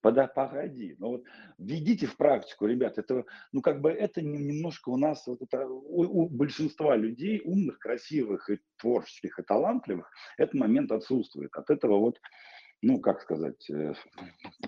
Пода, 0.01 0.27
погоди, 0.29 0.95
ну 0.99 1.09
вот 1.09 1.25
введите 1.59 2.07
в 2.07 2.17
практику, 2.17 2.67
ребят, 2.67 2.99
это, 2.99 3.25
ну 3.53 3.61
как 3.61 3.81
бы 3.81 3.91
это 3.91 4.23
не- 4.23 4.39
немножко 4.39 4.91
у 4.91 4.97
нас, 4.97 5.27
вот 5.27 5.43
это, 5.43 5.67
у, 5.67 6.03
у 6.03 6.29
большинства 6.29 6.97
людей, 6.97 7.41
умных, 7.45 7.79
красивых 7.79 8.49
и 8.51 8.61
творческих, 8.77 9.39
и 9.39 9.43
талантливых, 9.43 10.11
этот 10.39 10.55
момент 10.55 10.93
отсутствует. 10.93 11.51
От 11.57 11.71
этого 11.71 11.99
вот, 11.99 12.21
ну 12.83 13.01
как 13.01 13.21
сказать, 13.23 13.69
э, 13.71 13.95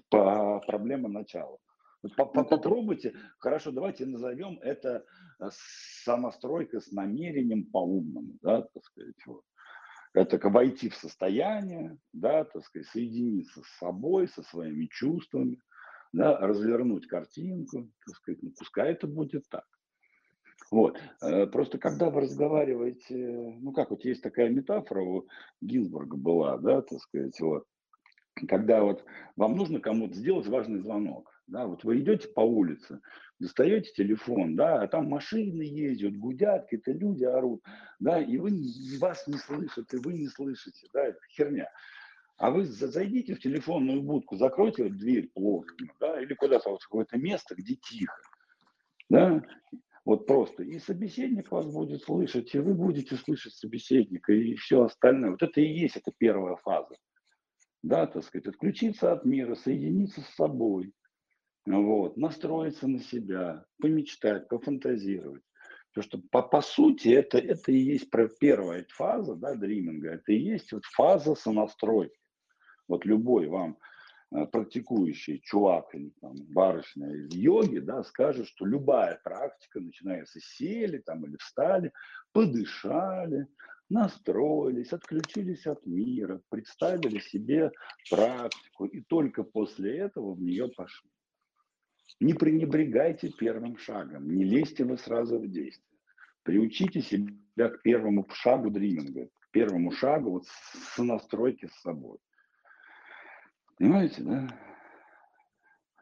по, 0.09 0.61
проблема 0.66 1.09
начала. 1.09 1.59
Попробуйте, 2.16 3.14
хорошо, 3.39 3.70
давайте 3.72 4.07
назовем 4.07 4.59
это 4.61 5.05
э, 5.41 5.49
самостройка 6.05 6.81
с 6.81 6.91
намерением 6.93 7.64
по-умному, 7.64 8.39
да, 8.41 8.62
так 8.62 8.85
сказать, 8.85 9.16
вот. 9.26 9.43
Это 10.18 10.48
войти 10.48 10.88
в 10.88 10.96
состояние, 10.96 11.96
да, 12.12 12.44
так 12.44 12.64
сказать, 12.64 12.88
соединиться 12.88 13.62
с 13.62 13.78
собой, 13.78 14.26
со 14.26 14.42
своими 14.42 14.86
чувствами, 14.86 15.60
да, 16.12 16.36
развернуть 16.38 17.06
картинку, 17.06 17.88
так 18.04 18.16
сказать, 18.16 18.42
ну, 18.42 18.52
пускай 18.58 18.92
это 18.92 19.06
будет 19.06 19.48
так. 19.48 19.64
Вот. 20.72 21.00
Э, 21.22 21.46
Просто 21.46 21.78
когда 21.78 22.10
вы 22.10 22.22
разговариваете, 22.22 23.14
ну 23.60 23.72
как 23.72 23.90
вот 23.90 24.04
есть 24.04 24.22
такая 24.22 24.48
метафора 24.48 25.02
у 25.02 25.28
Гинзбурга 25.60 26.16
была, 26.16 26.58
да, 26.58 26.82
так 26.82 26.98
сказать, 27.00 27.38
вот, 27.40 27.64
когда 28.48 28.82
вот 28.82 29.04
вам 29.36 29.56
нужно 29.56 29.78
кому-то 29.78 30.14
сделать 30.14 30.48
важный 30.48 30.80
звонок, 30.80 31.30
да, 31.49 31.66
вот 31.66 31.82
вы 31.82 32.01
идете 32.01 32.28
по 32.28 32.40
улице, 32.40 33.01
достаете 33.38 33.90
телефон, 33.92 34.55
да, 34.55 34.82
а 34.82 34.88
там 34.88 35.07
машины 35.07 35.62
ездят, 35.62 36.16
гудят, 36.16 36.64
какие-то 36.64 36.92
люди 36.92 37.24
орут, 37.24 37.62
да, 37.99 38.20
и 38.20 38.36
вы 38.36 38.53
вас 39.01 39.26
не 39.26 39.38
слышат, 39.38 39.92
и 39.92 39.96
вы 39.96 40.12
не 40.12 40.28
слышите, 40.28 40.86
да, 40.92 41.07
это 41.07 41.18
херня. 41.30 41.68
А 42.36 42.51
вы 42.51 42.66
за- 42.66 42.88
зайдите 42.88 43.34
в 43.34 43.40
телефонную 43.40 44.03
будку, 44.03 44.36
закройте 44.36 44.84
вот 44.84 44.99
дверь 44.99 45.30
плотно, 45.34 45.88
да, 46.01 46.20
или 46.20 46.34
куда-то 46.34 46.70
вот 46.70 46.82
в 46.82 46.88
какое-то 46.88 47.18
место, 47.18 47.55
где 47.55 47.74
тихо, 47.74 48.20
да, 49.09 49.42
вот 50.05 50.26
просто. 50.26 50.62
И 50.62 50.78
собеседник 50.78 51.51
вас 51.51 51.66
будет 51.66 52.03
слышать, 52.03 52.55
и 52.55 52.59
вы 52.59 52.74
будете 52.74 53.16
слышать 53.16 53.55
собеседника, 53.55 54.32
и 54.32 54.55
все 54.55 54.84
остальное. 54.84 55.32
Вот 55.32 55.42
это 55.42 55.61
и 55.61 55.66
есть 55.66 55.96
эта 55.96 56.12
первая 56.16 56.57
фаза. 56.57 56.94
Да, 57.82 58.07
так 58.07 58.24
сказать, 58.24 58.46
отключиться 58.46 59.12
от 59.12 59.24
мира, 59.24 59.55
соединиться 59.55 60.20
с 60.20 60.34
собой, 60.34 60.92
вот, 61.76 62.16
настроиться 62.16 62.88
на 62.88 63.00
себя, 63.00 63.64
помечтать, 63.78 64.48
пофантазировать. 64.48 65.42
Потому 65.92 66.04
что 66.04 66.28
по, 66.30 66.42
по 66.42 66.60
сути 66.60 67.08
это, 67.08 67.38
это 67.38 67.72
и 67.72 67.78
есть 67.78 68.08
первая 68.40 68.86
фаза, 68.88 69.34
да, 69.34 69.54
дриминга, 69.54 70.14
это 70.14 70.32
и 70.32 70.38
есть 70.38 70.72
вот 70.72 70.84
фаза 70.84 71.34
сонастройки. 71.34 72.18
Вот 72.86 73.04
любой 73.04 73.48
вам 73.48 73.78
э, 74.34 74.46
практикующий 74.46 75.40
чувак 75.40 75.94
или 75.94 76.10
там, 76.20 76.36
барышня 76.48 77.10
из 77.14 77.34
йоги, 77.34 77.78
да, 77.78 78.02
скажет, 78.02 78.46
что 78.46 78.64
любая 78.64 79.20
практика 79.22 79.80
начинается 79.80 80.40
сели 80.40 80.98
там 80.98 81.24
или 81.26 81.36
встали, 81.36 81.92
подышали, 82.32 83.46
настроились, 83.90 84.92
отключились 84.92 85.66
от 85.66 85.84
мира, 85.84 86.40
представили 86.48 87.18
себе 87.18 87.72
практику, 88.10 88.86
и 88.86 89.02
только 89.02 89.42
после 89.42 89.98
этого 89.98 90.34
в 90.34 90.40
нее 90.40 90.68
пошли. 90.68 91.10
Не 92.20 92.34
пренебрегайте 92.34 93.30
первым 93.30 93.76
шагом, 93.76 94.34
не 94.34 94.44
лезьте 94.44 94.84
вы 94.84 94.98
сразу 94.98 95.38
в 95.38 95.48
действие. 95.48 95.98
Приучите 96.42 97.00
себя 97.00 97.68
к 97.68 97.82
первому 97.82 98.26
шагу 98.32 98.70
дриминга, 98.70 99.26
к 99.26 99.50
первому 99.50 99.92
шагу 99.92 100.30
вот 100.30 100.46
сонастройки 100.94 101.66
с 101.66 101.80
собой. 101.80 102.18
Понимаете, 103.76 104.22
да? 104.22 104.48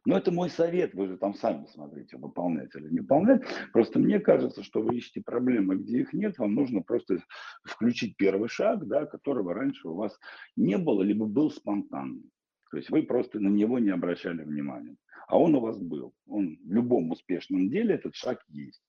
Но 0.07 0.17
это 0.17 0.31
мой 0.31 0.49
совет, 0.51 0.95
вы 0.95 1.09
же 1.09 1.17
там 1.17 1.35
сами 1.35 1.67
смотрите, 1.67 2.17
выполнять 2.17 2.73
или 2.77 2.89
не 2.89 3.01
выполнять. 3.01 3.43
Просто 3.73 3.99
мне 3.99 4.21
кажется, 4.21 4.63
что 4.63 4.81
вы 4.81 4.97
ищете 4.97 5.21
проблемы, 5.21 5.77
где 5.77 6.03
их 6.03 6.13
нет, 6.13 6.39
вам 6.39 6.55
нужно 6.55 6.81
просто 6.81 7.19
включить 7.65 8.17
первый 8.17 8.49
шаг, 8.49 8.87
да, 8.87 9.05
которого 9.05 9.53
раньше 9.53 9.89
у 9.89 9.95
вас 9.95 10.17
не 10.55 10.79
было, 10.79 11.03
либо 11.03 11.27
был 11.27 11.51
спонтанный. 11.51 12.31
То 12.77 12.81
есть 12.81 12.91
вы 12.91 13.05
просто 13.05 13.41
на 13.41 13.49
него 13.49 13.79
не 13.79 13.89
обращали 13.89 14.43
внимания. 14.43 14.99
А 15.29 15.39
он 15.39 15.55
у 15.55 15.61
вас 15.61 15.79
был. 15.79 16.13
Он 16.29 16.59
в 16.63 16.71
любом 16.71 17.11
успешном 17.11 17.71
деле 17.71 17.95
этот 17.95 18.15
шаг 18.15 18.41
есть. 18.49 18.83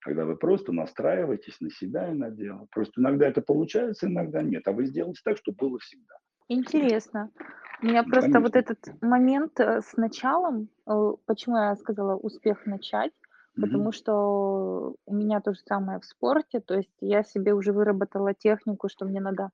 Когда 0.00 0.24
вы 0.24 0.34
просто 0.34 0.72
настраиваетесь 0.72 1.60
на 1.60 1.68
себя 1.68 2.10
и 2.10 2.14
на 2.14 2.30
дело. 2.30 2.66
Просто 2.70 3.02
иногда 3.02 3.28
это 3.28 3.42
получается, 3.42 4.06
иногда 4.06 4.40
нет. 4.40 4.66
А 4.66 4.72
вы 4.72 4.86
сделаете 4.86 5.20
так, 5.22 5.36
чтобы 5.36 5.58
было 5.58 5.78
всегда. 5.78 6.14
Интересно. 6.48 7.30
У 7.82 7.86
меня 7.86 8.02
Ну, 8.02 8.08
просто 8.08 8.40
вот 8.40 8.52
конечно. 8.52 8.72
этот 8.72 9.02
момент 9.02 9.60
э, 9.60 9.82
с 9.82 9.94
началом, 9.98 10.70
э, 10.86 11.12
почему 11.26 11.58
я 11.58 11.76
сказала 11.76 12.16
успех 12.16 12.64
начать, 12.64 13.12
потому 13.60 13.92
что 13.92 14.94
у 15.04 15.14
меня 15.14 15.42
то 15.42 15.52
же 15.52 15.60
самое 15.68 16.00
в 16.00 16.06
спорте, 16.06 16.60
то 16.60 16.78
есть 16.78 16.96
я 17.02 17.22
себе 17.24 17.52
уже 17.52 17.74
выработала 17.74 18.32
технику, 18.32 18.88
что 18.88 19.04
мне 19.04 19.20
надо 19.20 19.50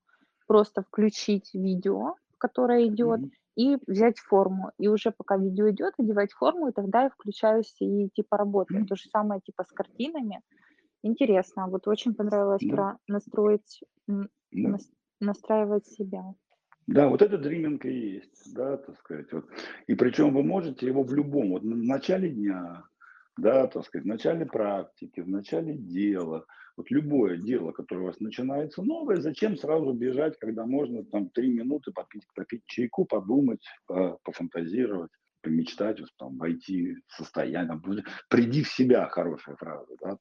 просто 0.47 0.83
включить 0.83 1.55
видео, 1.55 2.14
которое 2.39 2.87
идет, 2.87 3.20
Мгм. 3.20 3.33
И 3.57 3.78
взять 3.86 4.18
форму. 4.18 4.70
И 4.78 4.88
уже 4.88 5.11
пока 5.11 5.36
видео 5.36 5.70
идет, 5.70 5.94
одевать 5.98 6.32
форму, 6.32 6.68
и 6.68 6.72
тогда 6.72 7.05
я 7.05 7.11
включаюсь 7.11 7.74
и 7.80 8.09
типа 8.14 8.36
работаю. 8.36 8.86
То 8.86 8.96
же 8.96 9.09
самое 9.11 9.40
типа 9.40 9.64
с 9.64 9.72
картинами. 9.72 10.40
Интересно. 11.02 11.68
Вот 11.68 11.86
очень 11.86 12.14
понравилось 12.14 12.62
Да. 12.64 12.74
про 12.74 12.98
настроить, 13.09 13.80
Да. 14.07 14.26
нас- 14.52 14.90
настраивать 15.20 15.86
себя. 15.86 16.34
Да, 16.86 17.09
вот 17.09 17.22
это 17.22 17.38
дриминг 17.38 17.84
и 17.86 18.14
есть, 18.16 18.55
да, 18.55 18.76
так 18.76 18.98
сказать. 18.98 19.32
Вот. 19.32 19.46
И 19.86 19.94
причем 19.94 20.34
вы 20.34 20.42
можете 20.42 20.86
его 20.86 21.02
в 21.02 21.14
любом, 21.14 21.50
вот 21.50 21.62
в 21.62 21.66
начале 21.66 22.28
дня, 22.28 22.84
да, 23.38 23.66
так 23.68 23.86
сказать, 23.86 24.05
в 24.05 24.09
начале 24.09 24.44
практики, 24.44 25.20
в 25.20 25.28
начале 25.28 25.74
дела, 25.76 26.44
вот 26.77 26.91
любое 26.91 27.37
дело, 27.37 27.72
которое 27.72 28.03
у 28.03 28.07
вас 28.07 28.20
начинается 28.20 28.83
новое, 28.83 29.16
зачем 29.16 29.57
сразу 29.57 29.93
бежать, 29.93 30.39
когда 30.39 30.66
можно 30.66 31.05
там 31.05 31.31
три 31.31 31.49
минуты 31.49 31.93
попить, 31.93 32.25
попить 32.35 32.62
чайку, 32.66 33.05
подумать, 33.05 33.64
пофантазировать, 33.87 35.11
помечтать, 35.41 36.01
там, 36.18 36.37
войти 36.39 36.97
в 37.07 37.14
состояние, 37.14 37.81
приди 38.29 38.62
в 38.62 38.68
себя, 38.68 39.07
хорошая 39.09 39.57
фраза, 39.57 39.95
да, 40.01 40.18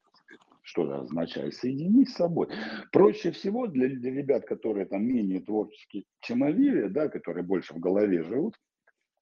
что 0.64 0.86
это 0.86 1.02
означает? 1.02 1.54
Соединись 1.56 2.14
с 2.14 2.18
собой. 2.18 2.48
Проще 2.92 3.32
всего 3.32 3.68
для, 3.68 3.90
для 3.90 4.12
ребят, 4.12 4.46
которые 4.46 4.86
там 4.86 5.06
менее 5.06 5.42
творческие, 5.42 6.06
чем 6.22 6.44
Оливия, 6.44 6.88
да, 6.90 7.10
которые 7.10 7.44
больше 7.44 7.74
в 7.74 7.80
голове 7.80 8.24
живут, 8.24 8.56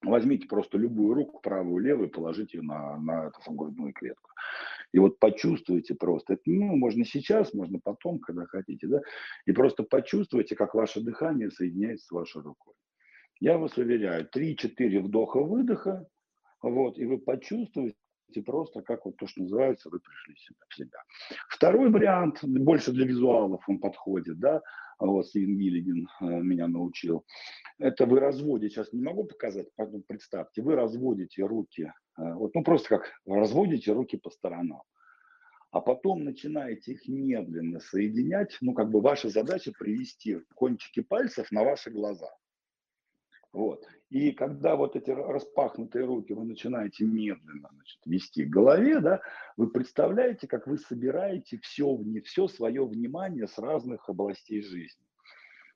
возьмите 0.04 0.48
просто 0.48 0.78
любую 0.78 1.16
руку, 1.16 1.40
правую, 1.42 1.84
левую, 1.84 2.10
положите 2.10 2.58
ее 2.58 2.64
на, 2.64 2.98
на 2.98 3.28
эту 3.28 3.52
грудную 3.52 3.94
клетку. 3.94 4.30
И 4.94 5.00
вот 5.00 5.20
почувствуйте 5.20 5.96
просто, 5.96 6.34
это, 6.34 6.44
ну, 6.46 6.76
можно 6.76 7.06
сейчас, 7.06 7.54
можно 7.54 7.80
потом, 7.84 8.20
когда 8.20 8.46
хотите, 8.46 8.88
да, 8.88 9.02
и 9.46 9.52
просто 9.52 9.84
почувствуйте, 9.84 10.56
как 10.56 10.74
ваше 10.74 11.02
дыхание 11.02 11.50
соединяется 11.50 12.08
с 12.08 12.12
вашей 12.12 12.42
рукой. 12.42 12.74
Я 13.39 13.58
вас 13.58 13.78
уверяю, 13.78 14.30
3-4 14.36 15.00
вдоха-выдоха, 15.00 16.06
вот, 16.62 16.98
и 16.98 17.06
вы 17.06 17.18
почувствуете 17.20 17.96
просто, 18.46 18.82
как 18.82 19.06
вот 19.06 19.18
то, 19.18 19.28
что 19.28 19.42
называется, 19.42 19.89
вы 19.89 20.00
пришли 20.00 20.36
в 20.68 20.76
себя. 20.76 21.00
Второй 21.50 21.89
вариант, 21.89 22.39
больше 22.44 22.92
для 22.92 23.06
визуалов 23.06 23.64
он 23.68 23.80
подходит, 23.80 24.39
да, 24.39 24.62
вот 25.08 25.28
Стивен 25.28 25.58
Гиллиган 25.58 26.08
э, 26.22 26.26
меня 26.41 26.68
научил. 26.68 27.26
Это 27.80 28.06
вы 28.06 28.20
разводите, 28.20 28.76
сейчас 28.76 28.93
не 28.93 29.02
могу 29.02 29.24
показать, 29.24 29.68
поэтому 29.76 30.04
представьте, 30.04 30.62
вы 30.62 30.76
разводите 30.76 31.43
руки, 31.43 31.91
э, 32.18 32.34
вот, 32.34 32.54
ну 32.56 32.64
просто 32.64 32.89
как 32.89 33.12
разводите 33.26 33.91
руки 33.93 34.18
по 34.18 34.30
сторонам 34.30 34.82
а 35.72 35.80
потом 35.80 36.26
начинаете 36.26 36.91
их 36.91 37.08
медленно 37.08 37.80
соединять, 37.80 38.58
ну, 38.60 38.74
как 38.74 38.91
бы 38.91 39.02
ваша 39.02 39.30
задача 39.30 39.72
привести 39.72 40.41
кончики 40.54 40.99
пальцев 41.02 41.49
на 41.52 41.64
ваши 41.64 41.89
глаза. 41.89 42.30
Вот. 43.54 43.88
И 44.12 44.34
когда 44.34 44.76
вот 44.76 44.97
эти 44.97 45.09
распахнутые 45.09 46.03
руки 46.03 46.34
вы 46.34 46.43
начинаете 46.43 47.05
медленно 47.05 47.70
значит, 47.72 47.99
вести 48.05 48.43
к 48.43 48.49
голове, 48.49 48.99
да, 48.99 49.22
вы 49.55 49.70
представляете, 49.70 50.47
как 50.47 50.68
вы 50.68 50.78
собираете 50.78 51.57
все, 51.59 51.97
все 52.26 52.49
свое 52.49 52.86
внимание 52.86 53.47
с 53.47 53.57
разных 53.57 54.09
областей 54.09 54.62
жизни 54.62 55.05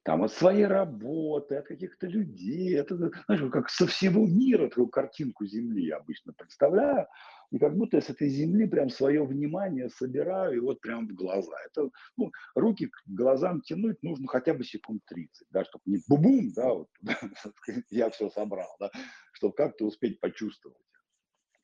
там, 0.06 0.22
от 0.22 0.32
своей 0.32 0.68
работы, 0.68 1.56
от 1.56 1.66
каких-то 1.66 2.06
людей, 2.06 2.78
это, 2.78 2.95
знаешь, 2.95 3.51
как 3.51 3.72
со 3.72 3.88
всего 3.88 4.28
мира 4.28 4.70
такую 4.70 4.88
картинку 4.88 5.47
Земли 5.47 5.88
я 5.88 5.97
обычно 5.97 6.32
представляю, 6.32 7.08
и 7.49 7.58
как 7.58 7.76
будто 7.76 7.97
я 7.97 8.01
с 8.01 8.10
этой 8.12 8.30
Земли 8.30 8.68
прям 8.68 8.89
свое 8.89 9.26
внимание 9.26 9.89
собираю, 9.89 10.58
и 10.58 10.60
вот 10.60 10.80
прям 10.80 11.08
в 11.08 11.16
глаза. 11.16 11.56
Это, 11.66 11.89
ну, 12.18 12.32
руки 12.53 12.86
к 12.86 12.95
глазам 13.08 13.62
тянуть 13.62 14.01
нужно 14.03 14.28
хотя 14.28 14.53
бы 14.53 14.64
секунд 14.64 15.01
30, 15.08 15.47
да, 15.49 15.66
чтобы 15.66 15.82
не 15.88 15.97
бубум, 16.08 16.51
да, 16.56 16.72
вот, 16.72 16.88
я 17.89 18.12
все 18.12 18.30
собрал, 18.30 18.76
да, 18.80 18.91
чтобы 19.34 19.56
как-то 19.56 19.86
успеть 19.86 20.20
почувствовать. 20.20 20.78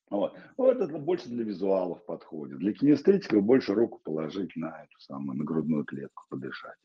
Вот. 0.09 0.35
вот 0.57 0.77
это 0.77 0.97
больше 0.97 1.29
для 1.29 1.43
визуалов 1.43 2.03
подходит. 2.05 2.57
Для 2.57 2.73
кинестетиков 2.73 3.43
больше 3.43 3.73
руку 3.73 4.01
положить 4.03 4.55
на 4.55 4.83
эту 4.83 4.99
самую, 4.99 5.37
на 5.37 5.45
грудную 5.45 5.85
клетку, 5.85 6.23
подышать. 6.27 6.75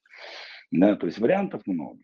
Да, 0.70 0.96
то 0.96 1.06
есть 1.06 1.18
вариантов 1.18 1.62
много. 1.66 2.00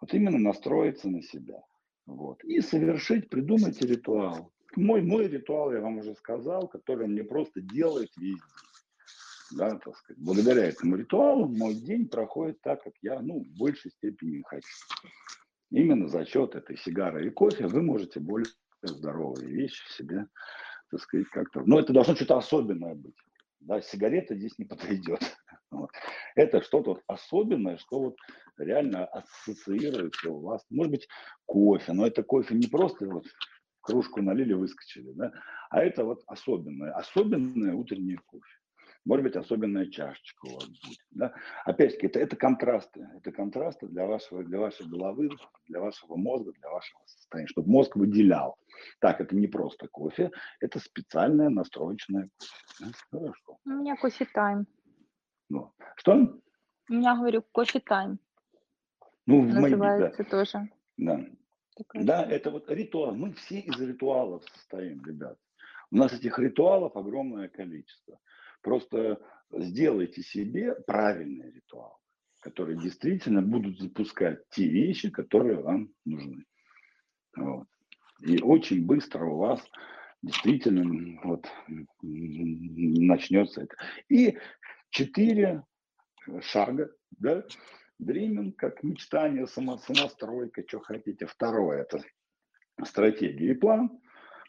Вот 0.00 0.14
именно 0.14 0.38
настроиться 0.38 1.08
на 1.08 1.22
себя. 1.22 1.62
Вот. 2.06 2.42
И 2.44 2.60
совершить, 2.60 3.28
придумайте 3.28 3.86
ритуал. 3.86 4.52
Мой, 4.76 5.02
мой 5.02 5.28
ритуал, 5.28 5.72
я 5.72 5.80
вам 5.80 5.98
уже 5.98 6.14
сказал, 6.14 6.68
который 6.68 7.06
мне 7.06 7.24
просто 7.24 7.60
делает 7.60 8.10
весь. 8.16 8.40
Да, 9.50 9.70
так 9.78 9.96
сказать. 9.96 10.22
Благодаря 10.22 10.66
этому 10.66 10.96
ритуалу 10.96 11.48
мой 11.48 11.74
день 11.74 12.08
проходит 12.08 12.60
так, 12.60 12.82
как 12.84 12.94
я 13.02 13.20
ну, 13.20 13.40
в 13.40 13.58
большей 13.58 13.90
степени 13.90 14.42
хочу. 14.46 14.68
Именно 15.70 16.08
за 16.08 16.24
счет 16.24 16.54
этой 16.54 16.76
сигары 16.78 17.26
и 17.26 17.30
кофе 17.30 17.66
вы 17.66 17.82
можете 17.82 18.20
более 18.20 18.48
здоровые 18.82 19.48
вещи 19.48 19.82
себе, 19.92 20.26
так 20.90 21.00
сказать, 21.00 21.28
как-то. 21.28 21.62
Но 21.64 21.80
это 21.80 21.92
должно 21.92 22.14
что-то 22.14 22.38
особенное 22.38 22.94
быть. 22.94 23.16
Да, 23.60 23.80
сигарета 23.80 24.36
здесь 24.36 24.58
не 24.58 24.64
подойдет. 24.66 25.20
Вот. 25.70 25.90
Это 26.34 26.62
что-то 26.62 27.00
особенное, 27.06 27.76
что 27.76 28.00
вот 28.00 28.16
реально 28.56 29.06
ассоциируется 29.06 30.30
у 30.30 30.40
вас. 30.40 30.64
Может 30.70 30.92
быть, 30.92 31.08
кофе, 31.46 31.92
но 31.92 32.06
это 32.06 32.22
кофе 32.22 32.54
не 32.54 32.66
просто 32.66 33.06
вот 33.06 33.26
кружку 33.80 34.22
налили, 34.22 34.52
выскочили, 34.52 35.12
да, 35.12 35.32
а 35.70 35.82
это 35.82 36.04
вот 36.04 36.22
особенное, 36.26 36.92
особенное 36.92 37.74
утреннее 37.74 38.18
кофе. 38.26 38.58
Может 39.04 39.24
быть, 39.24 39.36
особенная 39.36 39.86
чашечка 39.86 40.46
у 40.46 40.54
вас 40.54 40.68
будет. 40.68 40.98
Да? 41.10 41.34
Опять-таки, 41.64 42.06
это, 42.06 42.20
это 42.20 42.36
контрасты. 42.36 43.08
Это 43.16 43.32
контрасты 43.32 43.86
для, 43.88 44.06
вашего, 44.06 44.44
для 44.44 44.58
вашей 44.58 44.86
головы, 44.86 45.30
для 45.66 45.80
вашего 45.80 46.16
мозга, 46.16 46.52
для 46.52 46.70
вашего 46.70 47.00
состояния, 47.06 47.48
чтобы 47.48 47.70
мозг 47.70 47.96
выделял. 47.96 48.56
Так, 49.00 49.20
это 49.20 49.34
не 49.34 49.46
просто 49.46 49.88
кофе, 49.88 50.30
это 50.60 50.78
специальное 50.78 51.48
настроечное 51.48 52.28
кофе. 52.78 52.94
Хорошо. 53.10 53.58
У 53.64 53.70
меня 53.70 53.96
кофе 53.96 54.26
тайм. 54.26 54.66
Ну, 55.48 55.72
что? 55.96 56.12
У 56.90 56.92
меня, 56.92 57.16
говорю, 57.16 57.42
кофе 57.52 57.80
тайм. 57.80 58.18
Ну, 59.26 59.42
в 59.42 59.54
Называется 59.54 60.24
да. 60.24 60.30
тоже. 60.30 60.70
Да. 60.96 61.24
Такая 61.76 62.04
да, 62.04 62.24
это 62.24 62.50
вот 62.50 62.70
ритуал. 62.70 63.14
Мы 63.14 63.32
все 63.34 63.60
из 63.60 63.80
ритуалов 63.80 64.42
состоим, 64.52 65.04
ребят. 65.04 65.38
У 65.90 65.96
нас 65.96 66.12
этих 66.12 66.38
ритуалов 66.38 66.96
огромное 66.96 67.48
количество. 67.48 68.18
Просто 68.62 69.20
сделайте 69.50 70.22
себе 70.22 70.74
правильный 70.86 71.50
ритуал, 71.52 71.98
которые 72.40 72.78
действительно 72.78 73.42
будут 73.42 73.78
запускать 73.78 74.48
те 74.50 74.68
вещи, 74.68 75.10
которые 75.10 75.60
вам 75.60 75.90
нужны. 76.04 76.44
Вот. 77.36 77.66
И 78.20 78.40
очень 78.42 78.84
быстро 78.84 79.24
у 79.24 79.36
вас 79.36 79.62
действительно 80.22 81.20
вот, 81.22 81.46
начнется 82.02 83.62
это. 83.62 83.76
И 84.08 84.36
четыре 84.90 85.64
шага, 86.40 86.90
да, 87.10 87.44
Дриминг, 87.98 88.56
как 88.56 88.82
мечтание, 88.82 89.46
само, 89.46 89.78
самостройка, 89.78 90.62
что 90.66 90.80
хотите. 90.80 91.26
Второе– 91.26 91.82
это 91.88 92.02
стратегия 92.84 93.52
и 93.52 93.54
план. 93.54 94.00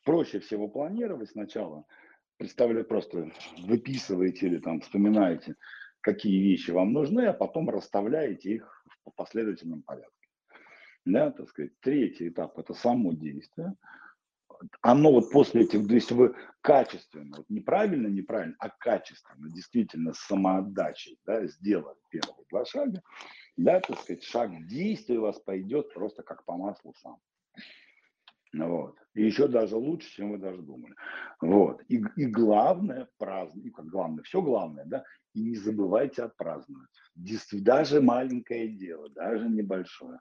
Проще 0.04 0.40
всего 0.40 0.68
планировать 0.68 1.30
сначала– 1.30 1.86
представляете, 2.40 2.88
просто 2.88 3.32
выписываете 3.60 4.48
или 4.48 4.58
там 4.60 4.80
вспоминаете, 4.80 5.56
какие 6.02 6.42
вещи 6.42 6.72
вам 6.72 6.94
нужны, 6.94 7.28
а 7.28 7.34
потом 7.34 7.70
расставляете 7.70 8.56
их 8.56 8.86
в 9.06 9.12
последовательном 9.12 9.84
порядке. 9.84 10.30
Да, 11.06 11.32
так 11.32 11.50
сказать. 11.50 11.80
Третий 11.82 12.30
этап– 12.30 12.58
это 12.58 12.74
само 12.74 13.14
действие. 13.14 13.76
Оно 14.82 15.12
вот 15.12 15.32
после 15.32 15.62
этих, 15.62 15.88
то 15.88 15.94
есть 15.94 16.12
вы 16.12 16.36
качественно, 16.62 17.38
вот 17.38 17.50
неправильно, 17.50 18.08
неправильно, 18.08 18.56
а 18.60 18.70
качественно, 18.70 19.50
действительно 19.50 20.14
с 20.14 20.20
самоотдачей, 20.20 21.18
да, 21.26 21.46
сделали 21.48 21.98
первые 22.10 22.46
два 22.50 22.66
шага, 22.66 23.02
да, 23.56 23.80
так 23.80 24.00
сказать, 24.00 24.24
шаг 24.24 24.52
действия 24.68 25.20
у 25.20 25.24
вас 25.24 25.40
пойдет 25.40 25.94
просто 25.94 26.24
как 26.24 26.44
по 26.44 26.58
маслу 26.58 26.94
сам. 27.02 27.20
Вот. 28.54 28.96
И 29.14 29.24
еще 29.24 29.48
даже 29.48 29.76
лучше, 29.76 30.10
чем 30.10 30.32
вы 30.32 30.38
даже 30.38 30.62
думали. 30.62 30.96
Вот. 31.42 31.82
И, 31.88 32.04
и 32.16 32.26
главное, 32.26 33.08
праздник, 33.18 33.76
как 33.76 33.86
главное, 33.88 34.24
все 34.24 34.42
главное, 34.42 34.86
да, 34.86 35.04
и 35.34 35.42
не 35.42 35.56
забывайте 35.56 36.24
отпраздновать. 36.24 36.90
Даже 37.52 38.02
маленькое 38.02 38.70
дело, 38.70 39.10
даже 39.10 39.48
небольшое. 39.50 40.20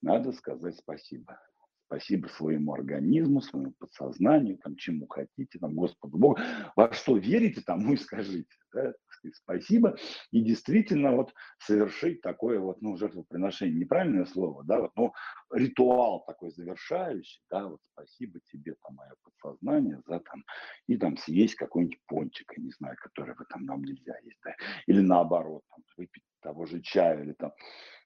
Надо 0.00 0.32
сказать 0.32 0.76
спасибо. 0.76 1.38
Спасибо 1.86 2.26
своему 2.28 2.72
организму, 2.72 3.42
своему 3.42 3.74
подсознанию, 3.78 4.56
там, 4.58 4.76
чему 4.76 5.06
хотите, 5.06 5.58
там, 5.58 5.74
Господу 5.74 6.16
Богу. 6.16 6.38
Во 6.74 6.90
что 6.92 7.18
верите, 7.18 7.60
тому 7.60 7.92
и 7.92 7.96
скажите. 7.96 8.48
Да? 8.72 8.92
Спасибо. 9.34 9.96
И 10.30 10.42
действительно 10.42 11.12
вот 11.12 11.32
совершить 11.58 12.22
такое 12.22 12.58
вот, 12.58 12.82
ну, 12.82 12.96
жертвоприношение, 12.96 13.80
неправильное 13.80 14.24
слово, 14.24 14.64
да, 14.64 14.80
вот, 14.80 14.92
но 14.96 15.12
ритуал 15.52 16.24
такой 16.24 16.50
завершающий, 16.50 17.42
да, 17.50 17.68
вот 17.68 17.80
спасибо 17.92 18.40
тебе, 18.50 18.74
там, 18.82 18.96
мое 18.96 19.12
подсознание, 19.22 20.00
за 20.06 20.20
там, 20.20 20.44
и 20.88 20.96
там 20.96 21.16
съесть 21.16 21.54
какой-нибудь 21.54 22.00
пончик, 22.06 22.52
я 22.56 22.62
не 22.64 22.70
знаю, 22.70 22.96
который 23.00 23.34
в 23.34 23.40
этом 23.40 23.64
нам 23.64 23.82
нельзя 23.84 24.16
есть, 24.24 24.40
да, 24.44 24.54
или 24.86 25.00
наоборот, 25.00 25.62
там, 25.70 25.84
выпить 25.96 26.24
того 26.40 26.66
же 26.66 26.80
чая, 26.80 27.22
или 27.22 27.32
там, 27.34 27.52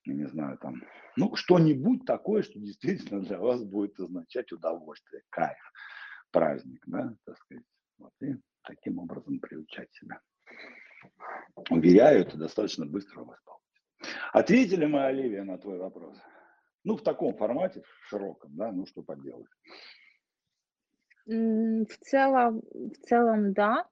я 0.04 0.14
не 0.14 0.26
знаю, 0.26 0.58
там, 0.58 0.82
ну, 1.16 1.34
что-нибудь 1.34 2.04
такое, 2.04 2.42
что 2.42 2.58
действительно 2.60 3.22
для 3.22 3.38
вас 3.38 3.64
будет 3.64 3.98
означать 3.98 4.52
удовольствие, 4.52 5.22
кайф, 5.30 5.72
праздник, 6.30 6.82
да, 6.86 7.16
так 7.24 7.38
сказать. 7.38 7.64
Вот, 7.98 8.12
и 8.20 8.34
таким 8.62 8.98
образом 8.98 9.40
приучать 9.40 9.90
себя. 9.94 10.20
Уверяю, 11.70 12.20
это 12.20 12.36
достаточно 12.36 12.86
быстро 12.86 13.22
у 13.22 13.24
вас 13.24 13.38
получится. 13.40 14.18
Ответили 14.32 14.86
мы, 14.86 15.04
Оливия, 15.04 15.44
на 15.44 15.58
твой 15.58 15.78
вопрос? 15.78 16.16
Ну, 16.84 16.96
в 16.96 17.02
таком 17.02 17.36
формате, 17.36 17.82
в 17.82 18.08
широком, 18.08 18.54
да, 18.54 18.70
ну, 18.70 18.86
что 18.86 19.02
поделать. 19.02 19.46
В 21.26 21.96
целом, 22.02 22.62
в 22.72 23.06
целом, 23.08 23.52
да. 23.52 23.86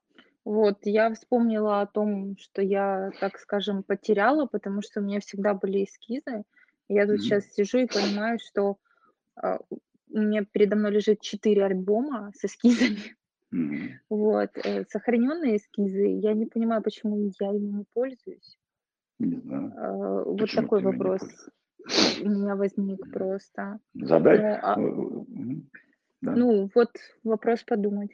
Вот, 0.45 0.81
я 0.83 1.13
вспомнила 1.15 1.81
о 1.81 1.87
том, 1.87 2.37
что 2.39 2.63
я, 2.63 3.11
так 3.19 3.39
скажем, 3.39 3.83
потеряла, 3.83 4.47
потому 4.47 4.83
что 4.83 5.01
у 5.01 5.03
меня 5.03 5.21
всегда 5.21 5.55
были 5.55 5.85
эскизы. 5.85 6.45
Я 6.89 7.07
тут 7.07 7.15
Мгм. 7.15 7.21
сейчас 7.21 7.47
сижу 7.53 7.79
и 7.79 7.87
понимаю, 7.87 8.39
что 8.39 8.77
а, 9.37 9.59
у 9.71 10.19
меня 10.19 10.45
передо 10.45 10.77
мной 10.77 10.93
лежит 10.93 11.23
4 11.23 11.65
альбома 11.65 12.31
с 12.37 12.45
эскизами. 12.45 13.17
Мгм. 13.55 14.01
Вот, 14.11 14.51
э, 14.65 14.85
сохраненные 14.91 15.57
эскизы. 15.57 16.07
Я 16.07 16.33
не 16.35 16.47
понимаю, 16.47 16.83
почему 16.83 17.31
я 17.41 17.51
ими 17.53 17.79
не 17.79 17.85
пользуюсь. 17.95 18.59
Не 19.21 19.37
знаю. 19.41 19.73
А, 19.77 20.25
вот 20.25 20.39
Почему 20.39 20.63
такой 20.63 20.81
ты 20.81 20.85
ими 20.85 20.93
не 20.93 20.99
вопрос 20.99 21.21
пользуешься? 21.21 21.51
у 22.25 22.29
меня 22.29 22.57
возник 22.57 23.01
Мгм. 23.01 23.13
просто. 23.13 23.79
Задай. 23.95 24.39
Ну, 24.39 24.59
а, 24.63 24.81
э. 24.81 25.55
Да. 26.23 26.35
ну, 26.35 26.71
вот 26.75 26.91
вопрос 27.23 27.63
подумать. 27.63 28.11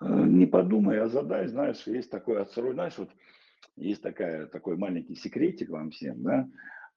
Э, 0.00 0.24
Не 0.26 0.46
подумай, 0.46 1.00
а 1.00 1.08
задай, 1.08 1.46
знаешь, 1.46 1.86
есть 1.86 2.10
такой 2.10 2.42
отсрочек, 2.42 2.74
знаешь, 2.74 2.98
вот 2.98 3.10
есть 3.76 4.02
такая, 4.02 4.46
такой 4.46 4.76
маленький 4.76 5.14
секретик 5.14 5.70
вам 5.70 5.90
всем, 5.90 6.22
да, 6.22 6.48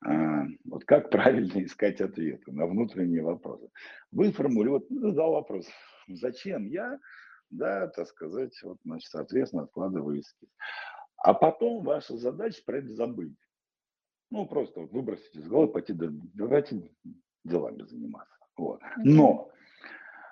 А, 0.04 0.48
вот 0.66 0.84
как 0.86 1.10
правильно 1.12 1.54
искать 1.64 2.02
ответы 2.02 2.52
на 2.52 2.66
внутренние 2.66 3.22
вопросы. 3.22 3.70
Вы 4.12 4.32
формулируете, 4.32 4.88
вот, 4.90 5.02
ну, 5.02 5.10
задал 5.10 5.34
вопрос, 5.34 5.68
зачем 6.08 6.66
я, 6.66 7.00
да, 7.52 7.88
так 7.88 8.08
сказать, 8.08 8.58
вот, 8.64 8.78
значит, 8.84 9.12
соответственно, 9.12 9.64
откладываю 9.64 10.20
эскиз. 10.20 10.50
А 11.18 11.34
потом 11.34 11.84
ваша 11.84 12.18
задача 12.18 12.62
про 12.66 12.80
это 12.80 12.94
забыть. 12.94 13.38
Ну, 14.32 14.48
просто 14.48 14.82
вот 14.82 14.92
выбросить 14.92 15.36
из 15.36 15.48
головы, 15.48 15.72
пойти, 15.72 15.94
да, 15.94 16.08
давайте 16.34 16.90
делами 17.44 17.84
заниматься. 17.84 18.34
Вот. 18.58 18.82
Но 18.98 19.52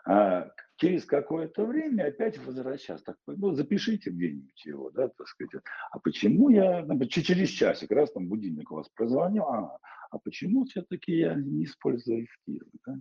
а, 0.05 0.49
через 0.79 1.03
какое-то 1.05 1.65
время 1.65 2.07
опять 2.07 2.37
возвращаться. 2.37 3.05
Так, 3.05 3.17
ну, 3.27 3.51
запишите 3.51 4.09
где-нибудь 4.11 4.65
его, 4.65 4.89
да, 4.91 5.09
так 5.09 5.27
сказать. 5.27 5.61
А 5.91 5.99
почему 5.99 6.49
я, 6.49 6.79
например, 6.85 7.07
че- 7.09 7.21
через 7.21 7.49
часик, 7.49 7.91
раз 7.91 8.11
там 8.13 8.27
будильник 8.27 8.71
у 8.71 8.75
вас 8.75 8.87
прозвонил, 8.95 9.43
а, 9.43 9.77
а 10.09 10.19
почему 10.19 10.63
все-таки 10.63 11.17
я 11.17 11.35
не 11.35 11.65
использую 11.65 12.25
эскизы, 12.25 12.65
да. 12.85 12.95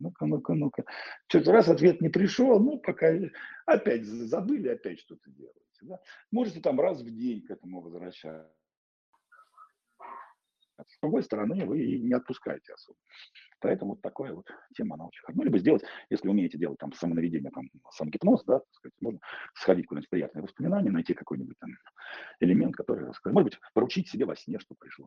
Ну-ка, 0.00 0.26
ну-ка, 0.26 0.54
ну-ка. 0.54 0.84
Что-то 1.28 1.52
раз 1.52 1.68
ответ 1.68 2.02
не 2.02 2.10
пришел, 2.10 2.60
ну, 2.60 2.78
пока 2.78 3.10
опять 3.64 4.04
за- 4.04 4.26
забыли, 4.26 4.68
опять 4.68 5.00
что-то 5.00 5.30
делаете, 5.30 5.58
да. 5.82 6.00
Можете 6.30 6.60
там 6.60 6.78
раз 6.78 7.00
в 7.00 7.10
день 7.10 7.40
к 7.42 7.50
этому 7.50 7.80
возвращаться. 7.80 8.52
С 10.78 11.00
другой 11.00 11.22
стороны, 11.22 11.64
вы 11.64 11.98
не 11.98 12.12
отпускаете 12.12 12.72
особо. 12.72 12.98
Поэтому 13.60 13.92
вот 13.92 14.02
такая 14.02 14.32
вот 14.32 14.46
тема, 14.76 14.94
она 14.94 15.06
очень 15.06 15.20
хорошая. 15.22 15.36
Ну, 15.36 15.44
либо 15.44 15.58
сделать, 15.58 15.82
если 16.10 16.28
умеете 16.28 16.58
делать 16.58 16.78
там 16.78 16.92
самонаведение, 16.92 17.50
там, 17.50 17.70
самогипноз, 17.92 18.44
да, 18.44 18.58
так 18.58 18.74
сказать, 18.74 18.94
можно 19.00 19.20
сходить 19.54 19.86
куда-нибудь 19.86 20.10
приятное 20.10 20.42
воспоминание, 20.42 20.92
найти 20.92 21.14
какой-нибудь 21.14 21.58
там 21.58 21.70
элемент, 22.40 22.76
который, 22.76 23.06
может 23.06 23.44
быть, 23.44 23.58
поручить 23.72 24.08
себе 24.08 24.26
во 24.26 24.36
сне, 24.36 24.58
что 24.58 24.74
пришло. 24.78 25.06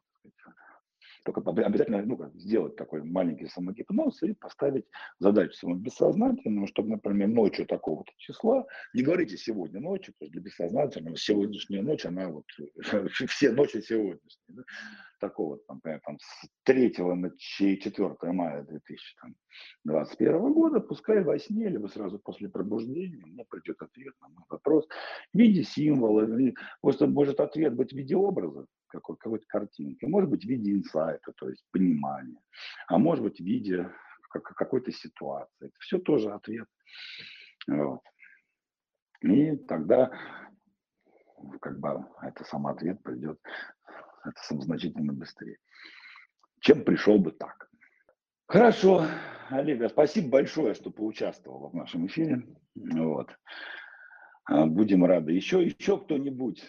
Только 1.23 1.41
об- 1.41 1.59
обязательно 1.59 2.01
ну, 2.03 2.31
сделать 2.35 2.75
такой 2.75 3.03
маленький 3.03 3.47
самогипноз 3.47 4.23
и 4.23 4.33
поставить 4.33 4.85
задачу 5.19 5.53
своему 5.53 5.79
бессознательному, 5.79 6.67
чтобы, 6.67 6.89
например, 6.89 7.27
ночью 7.27 7.65
такого-то 7.65 8.11
числа, 8.17 8.65
не 8.93 9.03
говорите 9.03 9.37
сегодня 9.37 9.79
ночью, 9.79 10.13
потому 10.13 10.29
что 10.29 10.33
для 10.33 10.41
бессознательного 10.41 11.17
сегодняшняя 11.17 11.81
ночь, 11.81 12.05
она 12.05 12.29
вот 12.29 12.45
все 13.27 13.51
ночи 13.51 13.81
сегодняшние, 13.81 14.21
да, 14.47 14.63
такого, 15.19 15.57
там, 15.67 15.77
например, 15.77 16.01
там, 16.05 16.17
с 16.19 16.47
3 16.63 16.95
на 16.97 17.31
4 17.37 18.15
мая 18.33 18.63
2021 18.63 20.53
года, 20.53 20.79
пускай 20.79 21.23
во 21.23 21.37
сне, 21.39 21.69
либо 21.69 21.87
сразу 21.87 22.19
после 22.19 22.49
пробуждения, 22.49 23.25
мне 23.25 23.45
придет 23.49 23.81
ответ 23.81 24.13
на 24.21 24.29
мой 24.29 24.43
вопрос 24.49 24.87
в 25.33 25.37
виде 25.37 25.63
символа, 25.63 26.27
просто 26.81 27.07
может 27.07 27.39
ответ 27.39 27.75
быть 27.75 27.93
в 27.93 27.95
виде 27.95 28.15
образа, 28.15 28.65
какой, 28.87 29.17
какой-то 29.17 29.45
картинки, 29.47 30.05
может 30.05 30.29
быть 30.29 30.45
в 30.45 30.47
виде 30.47 30.71
инсайта, 30.71 31.33
то 31.35 31.49
есть 31.49 31.63
понимания, 31.71 32.39
а 32.87 32.97
может 32.97 33.23
быть 33.23 33.39
в 33.39 33.43
виде 33.43 33.91
как- 34.29 34.55
какой-то 34.55 34.91
ситуации. 34.91 35.67
Это 35.67 35.75
все 35.79 35.99
тоже 35.99 36.31
ответ. 36.31 36.67
Вот. 37.67 38.01
И 39.21 39.55
тогда 39.67 40.11
как 41.61 41.79
бы 41.79 42.05
это 42.21 42.43
сам 42.45 42.67
ответ 42.67 43.01
придет 43.03 43.39
это 44.29 44.61
значительно 44.61 45.13
быстрее, 45.13 45.57
чем 46.59 46.83
пришел 46.83 47.19
бы 47.19 47.31
так. 47.31 47.69
Хорошо, 48.47 49.05
Олега, 49.49 49.89
спасибо 49.89 50.29
большое, 50.29 50.73
что 50.73 50.89
поучаствовал 50.89 51.69
в 51.69 51.75
нашем 51.75 52.07
эфире. 52.07 52.43
Вот. 52.75 53.29
А, 54.45 54.65
Будем 54.65 55.05
рады. 55.05 55.33
Еще, 55.33 55.63
еще 55.63 55.97
кто-нибудь 55.97 56.63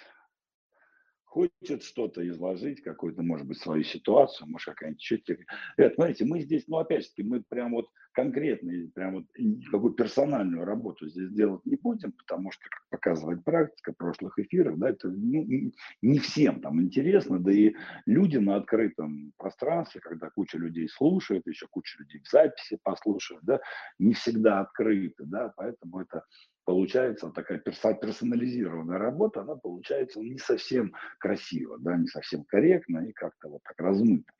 хочет 1.25 1.85
что-то 1.85 2.27
изложить, 2.29 2.83
какую-то, 2.83 3.23
может 3.23 3.47
быть, 3.47 3.59
свою 3.59 3.85
ситуацию, 3.85 4.49
может, 4.49 4.69
какая-нибудь 4.71 5.01
чуть 5.01 5.29
Это, 5.77 5.95
смотрите, 5.95 6.25
мы 6.25 6.41
здесь, 6.41 6.67
ну, 6.67 6.79
опять 6.79 7.05
же, 7.05 7.25
мы 7.25 7.43
прям 7.49 7.73
вот 7.73 7.89
конкретно, 8.19 8.73
прям 8.97 9.15
вот 9.15 9.27
какую 9.71 9.93
персональную 9.93 10.65
работу 10.65 11.09
здесь 11.09 11.31
делать 11.31 11.65
не 11.65 11.77
будем, 11.77 12.11
потому 12.11 12.51
что, 12.51 12.65
как 12.69 13.01
показывает 13.01 13.45
практика 13.45 13.93
прошлых 13.93 14.37
эфиров, 14.41 14.77
да, 14.77 14.91
это 14.91 15.09
ну, 15.09 15.73
не 16.03 16.19
всем 16.19 16.61
там 16.61 16.83
интересно, 16.83 17.39
да 17.39 17.53
и 17.53 17.75
люди 18.07 18.39
на 18.39 18.57
открытом 18.57 19.33
пространстве, 19.37 20.01
когда 20.01 20.31
куча 20.31 20.59
людей 20.59 20.89
слушает, 20.89 21.47
еще 21.47 21.69
куча 21.71 21.97
людей 22.01 22.21
в 22.25 22.29
записи 22.29 22.77
послушают, 22.83 23.45
да, 23.45 23.61
не 24.01 24.15
всегда 24.15 24.63
открыты, 24.63 25.23
да, 25.25 25.53
поэтому 25.57 26.01
это 26.01 26.25
получается 26.69 27.31
такая 27.31 27.61
персонализированная 27.61 28.99
работа, 28.99 29.41
она 29.41 29.57
получается 29.57 30.21
не 30.21 30.37
совсем 30.37 30.93
красиво, 31.19 31.79
да, 31.79 31.97
не 31.97 32.07
совсем 32.09 32.45
корректно 32.45 32.99
и 33.07 33.13
как-то 33.13 33.49
вот 33.49 33.63
так 33.63 33.79
размыто. 33.79 34.31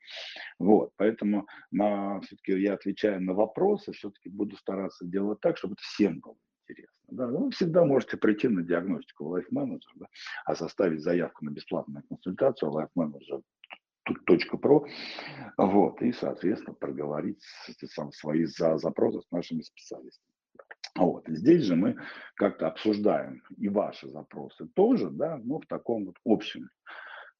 Вот, 0.59 0.91
поэтому 0.95 1.47
на, 1.71 2.19
все-таки 2.21 2.51
я 2.61 2.73
отвечаю 2.73 3.19
на 3.23 3.33
вопросы, 3.69 3.91
все-таки 3.91 4.29
буду 4.29 4.55
стараться 4.57 5.05
делать 5.05 5.39
так, 5.41 5.57
чтобы 5.57 5.73
это 5.73 5.83
всем 5.83 6.19
было 6.19 6.35
интересно. 6.67 6.95
Да. 7.07 7.27
Ну, 7.27 7.45
вы 7.45 7.51
всегда 7.51 7.85
можете 7.85 8.17
прийти 8.17 8.47
на 8.47 8.63
диагностику 8.63 9.25
в 9.25 9.35
Life 9.35 9.49
Manager, 9.53 9.91
да, 9.95 10.07
а 10.45 10.55
составить 10.55 11.01
заявку 11.01 11.45
на 11.45 11.49
бесплатную 11.49 12.03
консультацию 12.07 12.71
Life 12.71 12.89
Manager 12.97 13.41
.про, 14.59 14.87
вот, 15.57 16.01
и, 16.01 16.11
соответственно, 16.13 16.73
проговорить 16.73 17.43
сам, 17.93 18.11
свои 18.11 18.45
за, 18.45 18.77
запросы 18.79 19.21
с 19.21 19.31
нашими 19.31 19.61
специалистами. 19.61 20.33
Вот. 20.95 21.25
Здесь 21.27 21.63
же 21.63 21.75
мы 21.75 21.95
как-то 22.33 22.67
обсуждаем 22.67 23.43
и 23.57 23.69
ваши 23.69 24.07
запросы 24.07 24.67
тоже, 24.73 25.11
да, 25.11 25.37
но 25.37 25.59
в 25.59 25.67
таком 25.67 26.05
вот 26.05 26.15
общем 26.25 26.69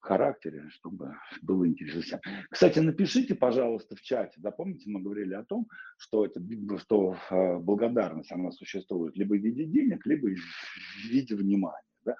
характере, 0.00 0.68
чтобы 0.70 1.14
было 1.42 1.66
интересно 1.66 2.00
всем. 2.00 2.20
Кстати, 2.50 2.78
напишите, 2.78 3.34
пожалуйста, 3.34 3.96
в 3.96 4.00
чате, 4.00 4.34
да, 4.38 4.50
помните, 4.50 4.90
мы 4.90 5.00
говорили 5.00 5.34
о 5.34 5.44
том, 5.44 5.68
что, 5.98 6.24
это, 6.24 6.40
что 6.78 7.16
благодарность, 7.60 8.32
она 8.32 8.50
существует 8.50 9.16
либо 9.16 9.34
в 9.34 9.42
виде 9.42 9.64
денег, 9.64 10.06
либо 10.06 10.28
в 10.28 11.08
виде 11.08 11.34
внимания. 11.34 11.86
Да? 12.04 12.16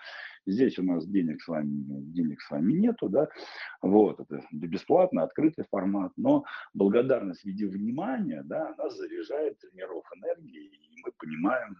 Здесь 0.46 0.78
у 0.78 0.82
нас 0.82 1.06
денег 1.06 1.42
с 1.42 1.48
вами, 1.48 1.84
денег 2.12 2.40
с 2.40 2.50
вами 2.50 2.72
нету, 2.72 3.08
да, 3.08 3.28
вот, 3.82 4.20
это 4.20 4.42
бесплатно, 4.52 5.22
открытый 5.22 5.64
формат, 5.70 6.12
но 6.16 6.44
благодарность 6.74 7.42
в 7.42 7.44
виде 7.44 7.66
внимания, 7.66 8.42
да, 8.44 8.74
она 8.74 8.90
заряжает 8.90 9.58
тренеров 9.58 10.04
энергии, 10.16 10.66
и 10.66 11.02
мы 11.04 11.12
понимаем, 11.18 11.76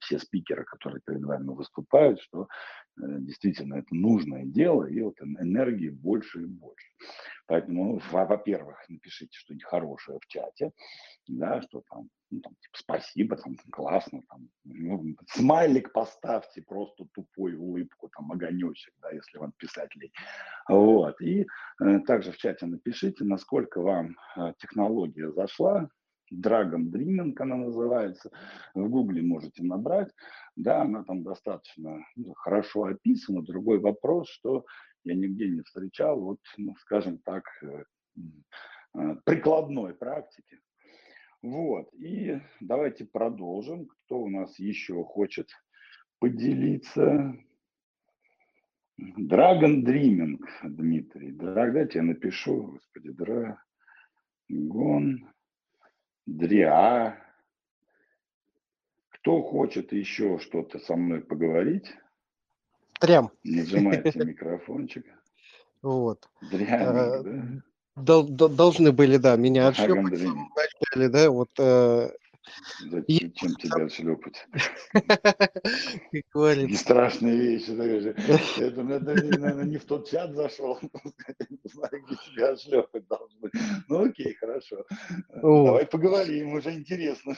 все 0.00 0.18
спикеры, 0.18 0.64
которые 0.64 1.00
перед 1.04 1.24
вами 1.24 1.48
выступают, 1.48 2.20
что 2.20 2.42
э, 2.42 3.02
действительно 3.20 3.74
это 3.74 3.94
нужное 3.94 4.44
дело, 4.44 4.84
и 4.84 5.00
вот 5.00 5.20
энергии 5.20 5.88
больше 5.88 6.42
и 6.42 6.46
больше. 6.46 6.88
Поэтому, 7.46 7.94
ну, 7.94 8.00
во-первых, 8.10 8.84
напишите 8.88 9.36
что-нибудь 9.36 9.64
хорошее 9.64 10.18
в 10.20 10.26
чате, 10.26 10.72
да, 11.26 11.62
что 11.62 11.82
там, 11.90 12.08
ну, 12.30 12.40
там 12.40 12.54
типа, 12.60 12.78
спасибо, 12.78 13.36
там, 13.36 13.56
классно, 13.72 14.22
там, 14.28 14.48
ну, 14.64 15.16
смайлик 15.32 15.92
поставьте, 15.92 16.62
просто 16.62 17.06
тупой 17.12 17.54
улыбку, 17.78 18.08
там, 18.08 18.32
огонечек, 18.32 18.94
да, 19.00 19.10
если 19.10 19.38
вам 19.38 19.52
писать 19.52 19.94
лень. 19.96 20.12
Вот, 20.68 21.20
и 21.20 21.46
э, 21.80 21.98
также 22.00 22.32
в 22.32 22.36
чате 22.36 22.66
напишите, 22.66 23.24
насколько 23.24 23.80
вам 23.80 24.16
э, 24.36 24.52
технология 24.58 25.30
зашла, 25.32 25.88
Dragon 26.32 26.90
Dreaming 26.90 27.34
она 27.38 27.56
называется. 27.56 28.30
В 28.74 28.88
Гугле 28.88 29.22
можете 29.22 29.62
набрать. 29.62 30.10
Да, 30.56 30.82
она 30.82 31.02
там 31.04 31.22
достаточно 31.22 32.04
ну, 32.16 32.34
хорошо 32.34 32.84
описана. 32.84 33.42
Другой 33.42 33.78
вопрос, 33.78 34.28
что 34.28 34.66
я 35.04 35.14
нигде 35.14 35.48
не 35.48 35.62
встречал, 35.62 36.20
вот, 36.20 36.40
ну, 36.58 36.74
скажем 36.80 37.18
так, 37.18 37.44
прикладной 39.24 39.94
практики. 39.94 40.60
Вот, 41.40 41.88
и 41.94 42.40
давайте 42.60 43.04
продолжим. 43.06 43.86
Кто 43.86 44.20
у 44.20 44.28
нас 44.28 44.58
еще 44.58 45.02
хочет 45.04 45.48
поделиться? 46.18 47.36
Dragon 48.98 49.84
Dreaming, 49.84 50.38
Дмитрий. 50.64 51.30
Дайте 51.32 51.98
я 51.98 52.02
напишу, 52.02 52.62
господи, 52.72 53.10
Dragon 54.50 55.14
Дриа. 56.26 57.16
Кто 59.10 59.42
хочет 59.42 59.92
еще 59.92 60.38
что-то 60.38 60.78
со 60.78 60.96
мной 60.96 61.20
поговорить, 61.20 61.94
Трям. 63.00 63.30
нажимайте 63.44 64.12
микрофончик. 64.24 65.04
Вот. 65.82 66.28
Дрянник, 66.50 66.68
Э, 66.70 67.22
да? 67.22 67.62
дол- 68.02 68.28
дол- 68.28 68.48
Должны 68.48 68.90
были, 68.92 69.16
да, 69.16 69.36
меня 69.36 69.68
отшлепать 69.68 70.18
да, 71.08 71.30
вот, 71.30 71.50
э, 71.58 72.10
Зачем 72.90 73.32
отшлепать? 73.82 74.46
как 74.92 76.22
говорится. 76.32 76.62
Такие 76.62 76.78
страшные 76.78 77.36
вещи. 77.36 77.72
такая 77.72 78.00
же. 78.00 78.10
Это, 78.58 78.82
надо, 78.82 79.14
наверное, 79.14 79.64
не 79.64 79.76
в 79.76 79.84
тот 79.84 80.08
чат 80.08 80.34
зашел. 80.34 80.78
Знаю, 81.64 82.04
где 82.06 82.16
тебя 82.26 82.52
отшлепать 82.52 83.06
должны. 83.06 83.50
Ну 83.88 84.08
окей, 84.08 84.34
хорошо. 84.34 84.84
Давай 85.42 85.86
поговорим, 85.86 86.54
уже 86.54 86.72
интересно. 86.72 87.36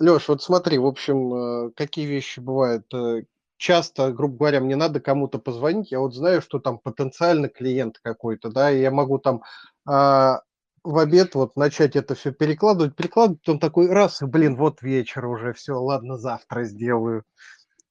Леш, 0.00 0.28
вот 0.28 0.42
смотри, 0.42 0.78
в 0.78 0.86
общем, 0.86 1.34
э, 1.34 1.70
какие 1.76 2.06
вещи 2.06 2.40
бывают. 2.40 2.86
э, 2.94 3.24
Часто, 3.62 4.10
грубо 4.10 4.38
говоря, 4.38 4.60
мне 4.60 4.74
надо 4.74 4.98
кому-то 4.98 5.38
позвонить, 5.38 5.92
я 5.92 6.00
вот 6.00 6.14
знаю, 6.14 6.42
что 6.42 6.58
там 6.58 6.80
потенциально 6.80 7.48
клиент 7.48 8.00
какой-то, 8.02 8.50
да, 8.50 8.72
и 8.72 8.80
я 8.80 8.90
могу 8.90 9.18
там 9.20 9.44
а, 9.86 10.40
в 10.84 10.98
обед 10.98 11.34
вот 11.34 11.56
начать 11.56 11.96
это 11.96 12.14
все 12.14 12.32
перекладывать, 12.32 12.96
перекладывать, 12.96 13.48
он 13.48 13.58
такой 13.58 13.88
раз, 13.88 14.20
блин, 14.22 14.56
вот 14.56 14.82
вечер 14.82 15.26
уже, 15.26 15.52
все, 15.52 15.74
ладно, 15.74 16.16
завтра 16.18 16.64
сделаю. 16.64 17.24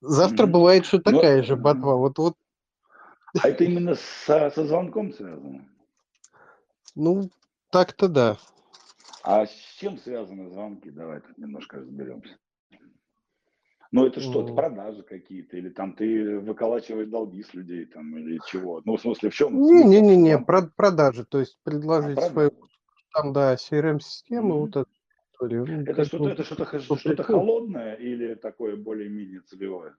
Завтра 0.01 0.43
Мгм. 0.43 0.53
бывает, 0.53 0.85
что 0.85 0.97
Но- 0.97 1.03
такая 1.21 1.43
же 1.43 1.55
ботва. 1.55 1.95
Вот, 1.95 2.17
вот, 2.17 2.35
А 3.41 3.47
это 3.47 3.63
именно 3.63 3.95
со, 3.95 4.49
со 4.51 4.65
звонком 4.65 5.13
связано? 5.13 5.67
ну, 6.95 7.29
так-то 7.69 8.07
да. 8.07 8.37
А 9.23 9.45
с 9.45 9.51
чем 9.77 9.97
связаны 9.97 10.49
звонки? 10.49 10.89
Давай 10.89 11.21
тут 11.21 11.37
немножко 11.37 11.77
разберемся. 11.77 12.37
Ну, 13.91 14.05
это 14.05 14.21
что, 14.21 14.41
это 14.43 14.53
продажи 14.53 15.03
какие-то, 15.03 15.57
или 15.57 15.69
там 15.69 15.93
ты 15.93 16.39
выколачиваешь 16.39 17.09
долги 17.09 17.43
с 17.43 17.53
людей, 17.53 17.85
там, 17.85 18.17
или 18.17 18.39
чего? 18.47 18.81
Ну, 18.85 18.95
в 18.95 19.01
смысле, 19.01 19.29
в 19.29 19.33
чем? 19.33 19.53
Не-не-не, 19.61 20.39
про- 20.39 20.71
продажи, 20.75 21.25
то 21.25 21.39
есть 21.39 21.59
предложить 21.63 22.17
А, 22.17 22.29
свою, 22.29 22.51
там, 23.13 23.33
да, 23.33 23.55
CRM-систему, 23.55 24.59
вот 24.59 24.77
эту 24.77 24.89
историю. 25.33 25.65
Ну, 25.67 25.81
Это 25.81 25.93
как 25.93 26.05
что-то, 26.05 26.29
это 26.29 26.43
что-то, 26.43 26.79
что-то 26.97 27.23
холодное 27.23 27.95
или 27.95 28.35
такое 28.35 28.77
более-менее 28.77 29.41
целевое? 29.41 29.95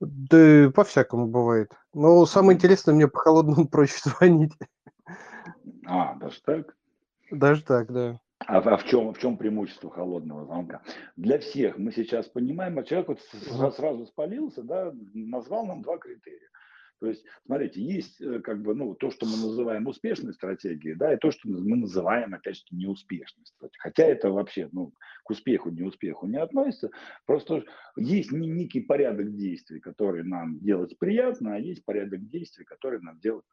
Да 0.00 0.70
по-всякому 0.70 1.26
бывает. 1.26 1.72
Но 1.94 2.24
самое 2.26 2.56
интересное, 2.56 2.94
мне 2.94 3.08
по 3.08 3.18
холодному 3.18 3.66
проще 3.68 3.98
звонить. 4.04 4.52
А, 5.86 6.14
даже 6.16 6.42
так? 6.42 6.76
Даже 7.30 7.64
так, 7.64 7.90
да. 7.92 8.20
А, 8.46 8.60
в- 8.60 8.68
а 8.68 8.76
в 8.76 8.84
чем, 8.84 9.12
в 9.12 9.18
чем 9.18 9.36
преимущество 9.36 9.90
холодного 9.90 10.44
звонка? 10.44 10.82
Для 11.16 11.38
всех 11.38 11.76
мы 11.76 11.92
сейчас 11.92 12.28
понимаем, 12.28 12.78
а 12.78 12.84
человек 12.84 13.08
вот 13.08 13.20
с- 13.20 13.58
Мгм. 13.58 13.72
сразу 13.72 14.06
спалился, 14.06 14.62
да, 14.62 14.94
назвал 15.14 15.66
нам 15.66 15.82
два 15.82 15.98
критерия. 15.98 16.48
То 17.00 17.06
есть, 17.06 17.24
смотрите, 17.46 17.80
есть 17.80 18.20
э, 18.20 18.40
как 18.40 18.60
бы, 18.62 18.74
ну, 18.74 18.94
то, 18.94 19.10
что 19.10 19.24
мы 19.24 19.36
называем 19.36 19.86
успешной 19.86 20.34
стратегией, 20.34 20.96
да, 20.96 21.14
и 21.14 21.16
то, 21.16 21.30
что 21.30 21.48
мы 21.48 21.76
называем, 21.76 22.34
опять 22.34 22.56
же, 22.56 22.64
неуспешной 22.72 23.46
стратегией. 23.46 23.78
Хотя 23.80 24.04
это 24.04 24.30
вообще, 24.30 24.68
ну, 24.72 24.92
к 25.24 25.30
успеху, 25.30 25.70
неуспеху 25.70 26.26
не 26.26 26.38
относится. 26.38 26.90
Просто 27.24 27.64
есть 27.96 28.32
не- 28.32 28.48
некий 28.48 28.80
порядок 28.80 29.36
действий, 29.36 29.78
который 29.78 30.24
нам 30.24 30.58
делать 30.58 30.98
приятно, 30.98 31.54
а 31.54 31.58
есть 31.60 31.84
порядок 31.84 32.28
действий, 32.28 32.64
который 32.64 33.00
нам 33.00 33.20
делать 33.20 33.44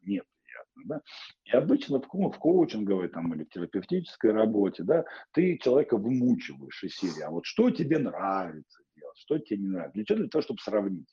неприятно. 0.56 0.84
Да? 0.86 1.02
И 1.46 1.52
обычно 1.52 2.02
в, 2.02 2.08
в 2.08 2.40
коучинговой 2.40 3.10
там, 3.10 3.34
или 3.34 3.44
в 3.44 3.50
терапевтической 3.50 4.32
работе 4.32 4.84
да, 4.84 5.06
ты 5.32 5.58
человека 5.58 5.98
вымучиваешь 5.98 6.84
из 6.84 6.96
серии. 6.96 7.22
А 7.22 7.32
вот 7.32 7.46
что 7.46 7.70
тебе 7.70 8.00
нравится 8.00 8.84
делать, 8.96 9.18
что 9.18 9.40
тебе 9.40 9.58
не 9.58 9.68
нравится? 9.68 9.94
Для 9.96 10.06
чего? 10.06 10.18
Для 10.20 10.28
того, 10.28 10.42
чтобы 10.42 10.60
сравнить. 10.62 11.08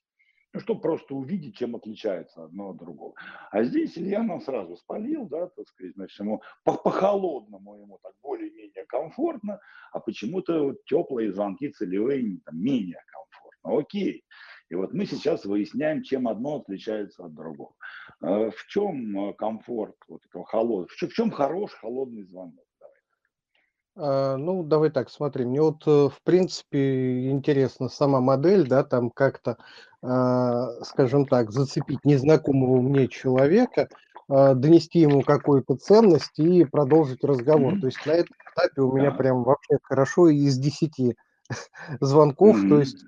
Ну, 0.55 0.61
чтобы 0.61 0.83
просто 0.83 1.15
увидеть, 1.15 1.57
чем 1.57 1.77
отличается 1.77 2.45
одно 2.45 2.71
от 2.71 2.77
другого. 2.77 3.15
А 3.51 3.65
здесь 3.65 3.97
Илья 3.97 4.23
нам 4.23 4.43
сразу 4.43 4.77
спалил, 4.77 5.27
да, 5.27 5.47
так 5.47 5.67
сказать, 5.67 5.95
значит, 5.95 6.21
ему 6.21 6.43
по- 6.63 6.77
по-холодному 6.77 7.75
ему 7.77 7.99
так 8.03 8.13
более-менее 8.23 8.85
комфортно, 8.87 9.61
а 9.93 10.01
почему-то 10.01 10.77
теплые 10.85 11.33
звонки 11.33 11.71
целевые 11.71 12.39
там, 12.45 12.63
менее 12.63 13.03
комфортно. 13.07 13.79
Окей. 13.81 14.25
И 14.73 14.75
вот 14.75 14.95
мы 14.95 15.05
сейчас 15.05 15.45
выясняем, 15.45 16.03
чем 16.03 16.27
одно 16.27 16.57
отличается 16.57 17.27
от 17.27 17.35
другого. 17.35 17.75
Э, 18.23 18.51
В 18.51 18.67
чем 18.69 19.29
э, 19.29 19.35
комфорт 19.35 19.97
вот 20.09 20.25
этого 20.25 20.47
холодного, 20.47 20.89
в 20.89 21.13
чем, 21.13 21.31
хорош 21.31 21.73
холодный 21.75 22.23
звонок? 22.23 22.65
А, 23.95 24.39
ну, 24.39 24.63
давай 24.63 24.89
так, 24.89 25.11
смотри, 25.11 25.45
мне 25.45 25.61
вот, 25.61 25.87
э, 25.87 26.09
в 26.09 26.19
принципе, 26.25 27.29
интересна 27.31 27.91
сама 27.91 28.23
модель, 28.23 28.67
да, 28.67 28.83
там 28.83 29.11
как-то, 29.11 29.59
а, 30.01 30.83
скажем 30.85 31.27
так, 31.27 31.51
зацепить 31.51 32.03
незнакомого 32.07 32.81
мне 32.81 33.09
человека, 33.09 33.89
а, 34.31 34.55
донести 34.55 35.01
ему 35.01 35.23
какую-то 35.23 35.77
ценность 35.77 36.39
и 36.39 36.65
продолжить 36.65 37.23
разговор. 37.25 37.75
Мгм. 37.75 37.81
То 37.81 37.89
есть 37.89 38.07
на 38.07 38.13
этом 38.13 38.35
этапе 38.57 38.81
у 38.81 38.91
меня 38.91 39.11
Да. 39.11 39.19
прям 39.19 39.45
вообще 39.45 39.77
хорошо 39.83 40.29
из 40.31 40.57
10 40.57 41.15
звонков, 42.01 42.65
то 42.67 42.77
Мгм. 42.77 42.81
есть 42.81 43.05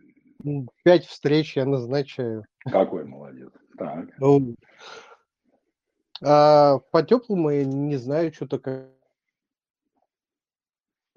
5 0.83 1.07
встреч 1.07 1.57
я 1.57 1.65
назначаю. 1.65 2.45
Какой 2.65 3.05
молодец. 3.05 3.51
Так. 3.77 4.07
Ну, 4.19 4.55
а 6.23 6.79
по 6.91 7.03
теплому 7.03 7.51
я 7.51 7.65
не 7.65 7.97
знаю, 7.97 8.33
что-то 8.33 8.59
как 8.59 8.87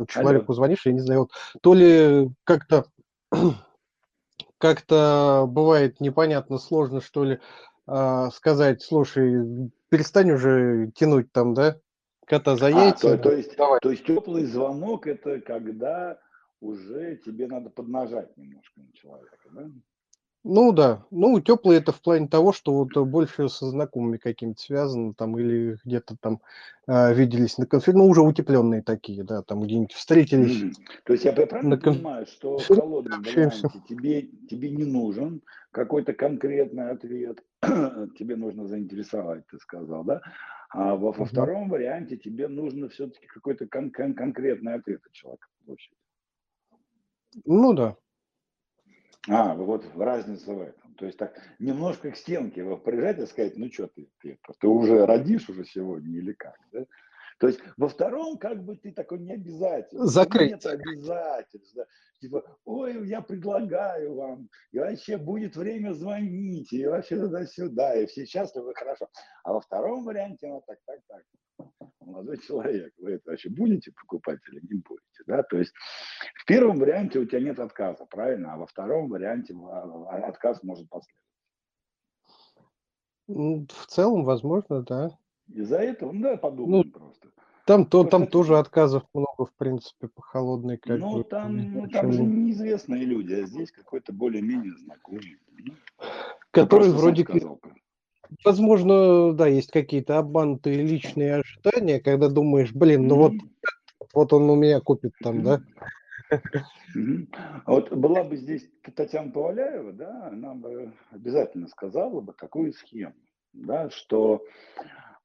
человеку 0.08 0.54
звонишь, 0.54 0.86
я 0.86 0.92
не 0.92 1.00
знаю, 1.00 1.22
вот, 1.22 1.32
то 1.62 1.74
ли 1.74 2.30
как-то 2.44 2.86
как-то 4.58 5.46
бывает 5.48 6.00
непонятно, 6.00 6.58
сложно, 6.58 7.02
что 7.02 7.24
ли, 7.24 7.40
а, 7.86 8.30
сказать, 8.32 8.84
слушай, 8.84 9.72
перестань 9.90 10.32
уже 10.32 10.92
тянуть 10.96 11.32
там, 11.32 11.54
да, 11.54 11.78
кота 12.26 12.56
за 12.58 12.68
А, 12.68 12.70
яйца. 12.70 13.18
то, 13.18 13.24
то 13.30 13.32
есть, 13.32 13.56
давай. 13.56 13.80
то 13.82 13.90
есть 13.92 14.06
теплый 14.06 14.46
звонок 14.46 15.08
это 15.08 15.42
когда 15.42 16.20
уже 16.62 17.18
тебе 17.18 17.48
надо 17.48 17.70
поднажать 17.70 18.36
немножко 18.38 18.80
на 18.80 18.92
человека, 18.94 19.50
да? 19.52 19.70
Ну 20.44 20.72
да, 20.72 21.06
ну 21.12 21.42
теплый 21.42 21.78
это 21.78 21.92
в 21.92 22.02
плане 22.02 22.30
того, 22.30 22.54
что 22.54 22.72
вот 22.74 22.96
э, 22.96 23.04
больше 23.04 23.50
со 23.50 23.70
знакомыми 23.70 24.16
какими-то 24.16 24.62
связано, 24.62 25.14
там 25.14 25.38
или 25.38 25.78
где-то 25.84 26.16
там 26.22 26.42
а, 26.86 27.12
виделись 27.12 27.58
на 27.58 27.66
конференции, 27.66 28.00
ну 28.00 28.10
уже 28.10 28.22
утепленные 28.22 28.82
такие, 28.82 29.26
да, 29.26 29.42
там 29.42 29.62
где-нибудь 29.62 29.92
встретились. 29.92 30.62
Мгм. 30.62 30.72
То 31.04 31.14
есть 31.14 31.26
я 31.26 31.34
правильно 31.34 31.72
На 31.72 31.82
кон- 31.82 31.96
понимаю, 31.96 32.26
что 32.28 32.56
общаемся. 32.60 33.68
варианте 33.68 33.80
тебе, 33.90 34.22
тебе 34.50 34.70
не 34.70 34.86
нужен 34.86 35.42
какой-то 35.72 36.14
конкретный 36.14 36.92
ответ, 36.92 37.44
тебе 37.62 38.38
нужно 38.38 38.68
заинтересовать, 38.68 39.46
ты 39.48 39.58
сказал, 39.60 40.06
да? 40.06 40.22
А 40.70 40.96
во, 40.96 41.12
во 41.12 41.24
Мгм. 41.24 41.26
втором 41.26 41.70
варианте 41.70 42.16
тебе 42.16 42.48
нужно 42.48 42.88
все-таки 42.88 43.28
какой-то 43.28 43.68
кон- 43.68 43.92
кон- 43.92 44.14
конкретный 44.14 44.76
ответ 44.76 45.02
от 45.06 45.12
человека 45.12 45.48
получить. 45.66 45.98
Ну 47.46 47.74
да. 47.74 47.96
А, 49.30 49.56
вот 49.56 49.86
разница 49.96 50.54
в 50.54 50.62
этом. 50.62 50.94
То 50.96 51.06
есть 51.06 51.18
так 51.18 51.34
немножко 51.60 52.12
к 52.12 52.18
стенке 52.18 52.62
его 52.62 52.78
прижать 52.78 53.20
и 53.20 53.26
сказать, 53.26 53.58
ну 53.58 53.72
что 53.72 53.88
ты, 53.88 54.10
ты, 54.20 54.40
ты 54.60 54.68
уже 54.68 55.06
родишь 55.06 55.50
уже 55.50 55.66
сегодня 55.66 56.18
или 56.18 56.34
как, 56.34 56.58
да? 56.72 56.86
То 57.40 57.48
есть 57.48 57.60
во 57.78 57.88
втором 57.88 58.38
как 58.38 58.64
бы 58.64 58.76
ты 58.76 58.92
такой 58.92 59.20
не 59.20 59.34
обязательно. 59.34 60.06
Закрыть. 60.06 60.52
Нет 60.52 60.66
обязательств. 60.66 61.76
да. 61.76 61.86
Типа, 62.20 62.44
ой, 62.66 63.08
я 63.08 63.22
предлагаю 63.22 64.16
вам, 64.16 64.50
и 64.72 64.80
вообще 64.80 65.18
будет 65.18 65.56
время 65.56 65.94
звонить, 65.94 66.74
и 66.74 66.88
вообще 66.88 67.20
туда-сюда, 67.20 67.96
и 67.96 68.08
все 68.08 68.26
счастливы, 68.26 68.74
хорошо. 68.74 69.08
А 69.44 69.54
во 69.54 69.62
втором 69.62 70.04
варианте, 70.04 70.48
ну 70.48 70.64
так, 70.66 70.80
так, 70.86 71.00
так. 71.08 71.24
Молодой 72.00 72.40
человек, 72.40 72.94
вы 72.98 73.14
это 73.14 73.30
вообще 73.30 73.50
будете 73.50 73.92
покупать 73.92 74.40
или 74.50 74.62
не 74.62 74.82
будете, 74.82 75.24
да? 75.28 75.44
То 75.44 75.58
есть 75.58 75.74
в 76.36 76.46
первом 76.46 76.80
варианте 76.80 77.20
у 77.20 77.26
тебя 77.26 77.42
нет 77.42 77.60
отказа, 77.60 78.06
правильно? 78.06 78.54
А 78.54 78.58
во 78.58 78.66
втором 78.66 79.10
варианте 79.10 79.54
а, 79.54 79.84
а, 79.84 80.28
отказ 80.28 80.64
может 80.64 80.90
последовать. 80.90 81.28
В 83.28 83.86
целом, 83.88 84.24
возможно, 84.24 84.82
да. 84.84 85.12
Из-за 85.54 85.78
этого, 85.78 86.12
ну, 86.12 86.22
да, 86.22 86.38
подумаем 86.38 86.92
просто. 86.92 87.30
Там, 87.66 87.86
то, 87.86 88.04
Ну, 88.04 88.10
там 88.10 88.28
тоже 88.28 88.58
отказов 88.58 89.04
много, 89.14 89.46
в 89.46 89.54
принципе, 89.58 90.08
по 90.08 90.22
холодной, 90.22 90.78
как 90.78 91.00
Ну, 91.00 91.24
там, 91.24 91.58
ну, 91.74 91.88
там 91.90 92.14
же 92.14 92.24
неизвестные 92.24 93.04
люди, 93.04 93.34
а 93.34 93.46
здесь 93.46 93.72
какой-то 93.72 94.14
более-менее 94.14 94.74
знакомый. 94.78 95.38
Ну, 95.58 95.74
Который 96.52 96.92
просто 96.92 96.98
вроде 96.98 97.26
как, 97.26 97.44
возможно, 98.46 99.34
да, 99.34 99.48
есть 99.48 99.72
какие-то 99.72 100.18
обманутые 100.18 100.78
личные 100.84 101.42
ожидания, 101.42 102.00
когда 102.00 102.30
думаешь, 102.30 102.72
блин, 102.72 103.08
ну 103.08 103.16
вот, 103.16 103.34
вот 104.14 104.32
он 104.32 104.50
у 104.50 104.56
меня 104.56 104.80
купит 104.80 105.12
там, 105.22 105.44
да. 105.44 105.62
А 107.66 107.72
Вот 107.72 107.92
была 107.92 108.24
бы 108.24 108.38
здесь 108.38 108.70
Татьяна 108.96 109.32
Поваляева, 109.32 109.92
да, 109.94 110.28
она 110.28 110.54
бы 110.54 110.94
обязательно 111.12 111.68
сказала 111.68 112.22
бы 112.22 112.34
такую 112.34 112.74
схему, 112.74 113.14
да, 113.54 113.90
что 113.90 114.44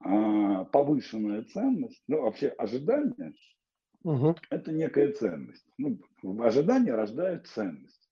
а, 0.04 0.64
повышенная 0.66 1.44
ценность, 1.44 2.02
ну 2.08 2.22
вообще 2.22 2.48
ожидания 2.48 3.34
Мгм. 4.04 4.34
это 4.50 4.72
некая 4.72 5.12
ценность. 5.12 5.66
Ну, 5.78 5.98
ожидания 6.42 6.94
рождают 6.94 7.46
ценность, 7.46 8.10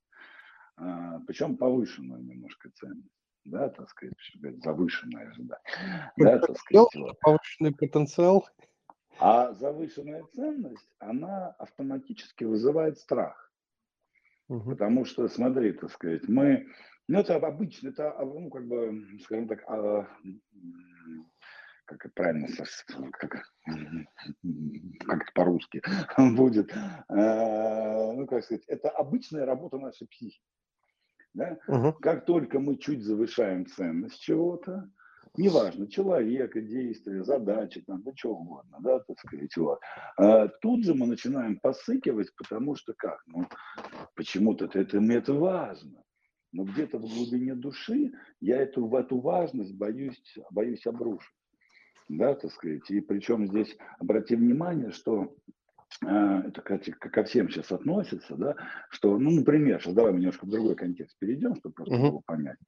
а, 0.76 1.20
причем 1.26 1.56
повышенную 1.56 2.22
немножко 2.22 2.70
ценность, 2.74 3.10
да, 3.44 3.68
так 3.68 3.88
сказать, 3.90 4.14
завышенное 4.62 5.28
ожидание, 5.28 6.12
да, 6.16 6.38
так 6.38 6.56
сказать, 6.58 6.94
вот. 6.94 7.18
повышенный 7.20 7.74
потенциал. 7.74 8.48
А 9.18 9.52
завышенная 9.52 10.24
ценность, 10.34 10.88
она 10.98 11.50
автоматически 11.58 12.44
вызывает 12.44 12.98
страх, 12.98 13.52
Мгм. 14.48 14.70
потому 14.70 15.04
что, 15.04 15.28
смотри, 15.28 15.72
так 15.72 15.90
сказать, 15.90 16.26
мы, 16.28 16.68
ну, 17.06 17.18
это 17.18 17.36
обычно, 17.36 17.88
это, 17.88 18.16
ну, 18.20 18.48
как 18.48 18.66
бы, 18.66 19.18
скажем 19.24 19.46
так, 19.48 19.62
а, 19.68 20.08
как 21.90 22.06
это 22.06 22.14
правильно, 22.14 22.46
как, 23.12 23.30
как 25.06 25.22
это 25.22 25.32
по-русски 25.34 25.82
будет, 26.36 26.72
э, 26.72 28.12
ну, 28.14 28.26
как 28.28 28.44
сказать, 28.44 28.64
это 28.68 28.90
обычная 28.90 29.44
работа 29.44 29.78
нашей 29.78 30.06
психики. 30.06 30.44
Да? 31.34 31.58
Мгм. 31.66 31.94
Как 31.94 32.26
только 32.26 32.60
мы 32.60 32.76
чуть 32.76 33.02
завышаем 33.02 33.66
ценность 33.66 34.20
чего-то, 34.20 34.88
неважно, 35.36 35.88
человека, 35.88 36.60
действия, 36.60 37.24
задачи, 37.24 37.80
там, 37.80 38.02
да 38.02 38.12
чего 38.14 38.34
угодно, 38.34 38.78
да, 38.80 39.00
так 39.00 39.18
сказать, 39.18 39.56
вот, 39.56 39.80
а, 40.16 40.46
тут 40.46 40.84
же 40.84 40.94
мы 40.94 41.06
начинаем 41.06 41.58
посыкивать, 41.58 42.34
потому 42.36 42.76
что 42.76 42.94
как, 42.96 43.20
ну, 43.26 43.46
почему-то 44.14 44.66
это, 44.66 44.98
это 44.98 45.32
важно, 45.34 46.02
но 46.52 46.64
где-то 46.64 46.98
в 46.98 47.02
глубине 47.02 47.54
души 47.54 48.12
я 48.40 48.58
эту, 48.58 48.86
в 48.86 48.94
эту 48.94 49.20
важность 49.20 49.74
боюсь, 49.74 50.20
боюсь 50.50 50.86
обрушить, 50.86 51.39
да, 52.10 52.34
так 52.34 52.50
сказать, 52.50 52.90
и 52.90 53.00
причем 53.00 53.46
здесь 53.46 53.76
обрати 53.98 54.34
внимание, 54.34 54.90
что 54.90 55.36
а, 56.04 56.42
это 56.42 56.60
кстати, 56.62 56.90
ко 56.90 57.24
всем 57.24 57.48
сейчас 57.48 57.72
относится, 57.72 58.36
да, 58.36 58.56
что, 58.90 59.18
ну, 59.18 59.30
например, 59.30 59.80
сейчас 59.80 59.94
давай 59.94 60.12
мы 60.12 60.18
немножко 60.18 60.46
в 60.46 60.50
другой 60.50 60.74
контекст 60.74 61.18
перейдем, 61.18 61.54
чтобы 61.56 61.74
просто 61.74 61.94
Мгм. 61.94 62.10
было 62.10 62.22
понятно. 62.26 62.66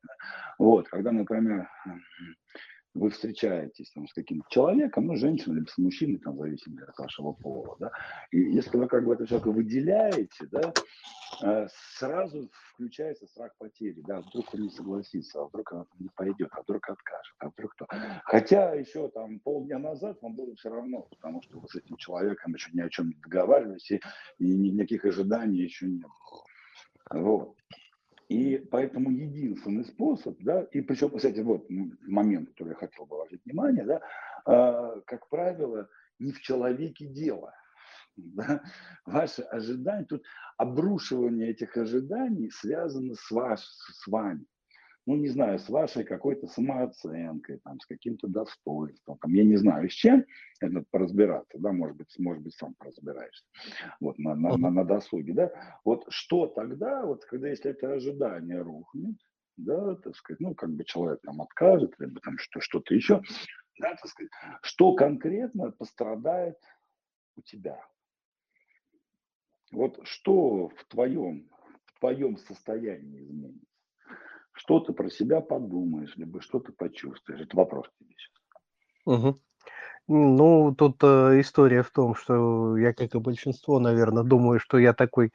Вот, 0.58 0.88
когда, 0.88 1.12
например, 1.12 1.68
вы 2.94 3.10
встречаетесь 3.10 3.90
там, 3.92 4.06
с 4.06 4.12
каким-то 4.12 4.46
человеком, 4.50 5.06
ну, 5.06 5.16
женщиной, 5.16 5.56
либо 5.56 5.68
с 5.68 5.78
мужчиной, 5.78 6.18
там, 6.18 6.36
в 6.36 6.40
зависимости 6.40 6.88
от 6.88 6.98
вашего 6.98 7.32
пола, 7.32 7.76
да, 7.80 7.90
и 8.30 8.38
если 8.38 8.76
вы 8.76 8.86
как 8.86 9.04
бы 9.04 9.14
этого 9.14 9.26
человека 9.26 9.50
выделяете, 9.50 10.46
да, 10.50 10.74
э, 11.42 11.68
сразу 11.96 12.50
включается 12.74 13.26
страх 13.26 13.52
потери, 13.58 14.02
да, 14.06 14.20
вдруг 14.20 14.52
он 14.54 14.62
не 14.62 14.70
согласится, 14.70 15.40
а 15.40 15.46
вдруг 15.46 15.72
она 15.72 15.86
не 15.98 16.10
пойдет, 16.14 16.50
а 16.52 16.62
вдруг 16.62 16.88
откажет, 16.88 17.34
а 17.38 17.48
вдруг 17.48 17.74
кто. 17.74 17.86
Хотя 18.24 18.74
еще 18.74 19.08
там 19.08 19.40
полдня 19.40 19.78
назад 19.78 20.18
вам 20.20 20.34
было 20.34 20.54
все 20.56 20.68
равно, 20.68 21.02
потому 21.02 21.42
что 21.42 21.58
вы 21.58 21.68
с 21.68 21.74
этим 21.74 21.96
человеком 21.96 22.54
еще 22.54 22.70
ни 22.74 22.80
о 22.80 22.90
чем 22.90 23.08
не 23.08 23.14
договаривались, 23.14 23.90
и, 23.90 24.00
и 24.38 24.54
ни- 24.54 24.68
никаких 24.68 25.04
ожиданий 25.06 25.60
еще 25.60 25.86
не 25.86 26.02
было. 26.02 26.44
Вот. 27.10 27.56
И 28.32 28.56
поэтому 28.56 29.10
единственный 29.10 29.84
способ, 29.84 30.38
да, 30.40 30.62
и 30.72 30.80
причем, 30.80 31.10
кстати, 31.10 31.40
вот 31.40 31.70
м, 31.70 31.98
момент, 32.06 32.48
который 32.48 32.70
я 32.70 32.74
хотел 32.76 33.04
бы 33.04 33.16
обратить 33.16 33.44
внимание, 33.44 33.84
да, 33.84 34.00
а, 34.46 35.00
как 35.02 35.28
правило, 35.28 35.88
не 36.18 36.32
в 36.32 36.40
человеке 36.40 37.06
дело. 37.06 37.52
Да? 38.14 38.62
Ваши 39.06 39.40
ожидания, 39.40 40.04
тут 40.04 40.22
обрушивание 40.58 41.48
этих 41.48 41.78
ожиданий 41.78 42.50
связано 42.50 43.14
с, 43.14 43.30
ваш, 43.30 43.60
с 43.60 44.06
вами. 44.06 44.44
Ну, 45.04 45.16
не 45.16 45.28
знаю, 45.28 45.58
с 45.58 45.68
вашей 45.68 46.04
какой-то 46.04 46.46
самооценкой, 46.46 47.58
там, 47.64 47.80
с 47.80 47.86
каким-то 47.86 48.28
достоинством, 48.28 49.18
там, 49.18 49.32
я 49.34 49.42
не 49.42 49.56
знаю, 49.56 49.90
с 49.90 49.92
чем, 49.92 50.24
это 50.60 50.72
надо 50.72 50.86
поразбираться, 50.90 51.58
да, 51.58 51.72
может 51.72 51.96
быть, 51.96 52.14
может 52.18 52.42
быть, 52.44 52.54
сам 52.54 52.74
поразбираешься, 52.74 53.44
вот, 54.00 54.18
на, 54.18 54.36
на, 54.36 54.56
на, 54.56 54.70
на 54.70 54.84
досуге, 54.84 55.32
да, 55.34 55.50
вот 55.84 56.04
что 56.08 56.46
тогда, 56.46 57.04
вот, 57.04 57.24
когда, 57.24 57.48
если 57.48 57.72
это 57.72 57.92
ожидание 57.92 58.62
рухнет, 58.62 59.16
да, 59.56 59.96
так 59.96 60.14
сказать, 60.14 60.40
ну, 60.40 60.54
как 60.54 60.70
бы 60.70 60.84
человек 60.84 61.20
там 61.22 61.42
откажет, 61.42 61.94
либо 61.98 62.20
там 62.20 62.38
что, 62.38 62.60
что-то 62.60 62.94
еще, 62.94 63.22
да, 63.80 63.96
так 63.96 64.06
сказать, 64.06 64.30
что 64.62 64.94
конкретно 64.94 65.72
пострадает 65.72 66.58
у 67.36 67.42
тебя? 67.42 67.84
Вот 69.72 69.98
что 70.04 70.68
в 70.68 70.84
твоем, 70.84 71.50
в 71.86 71.98
твоем 71.98 72.36
состоянии 72.36 73.24
изменится? 73.24 73.71
Что 74.52 74.80
ты 74.80 74.92
про 74.92 75.10
себя 75.10 75.40
подумаешь, 75.40 76.16
либо 76.16 76.40
что 76.40 76.60
ты 76.60 76.72
почувствуешь? 76.72 77.40
Это 77.40 77.56
вопрос 77.56 77.86
тебе 77.98 78.14
сейчас. 78.16 79.18
Мгм. 79.18 79.40
Ну, 80.08 80.74
тут 80.76 81.02
э, 81.02 81.40
история 81.40 81.82
в 81.82 81.90
том, 81.90 82.14
что 82.14 82.76
я, 82.76 82.92
как 82.92 83.14
и 83.14 83.18
большинство, 83.18 83.78
наверное, 83.78 84.24
думаю, 84.24 84.58
что 84.60 84.78
я 84.78 84.92
такой 84.92 85.32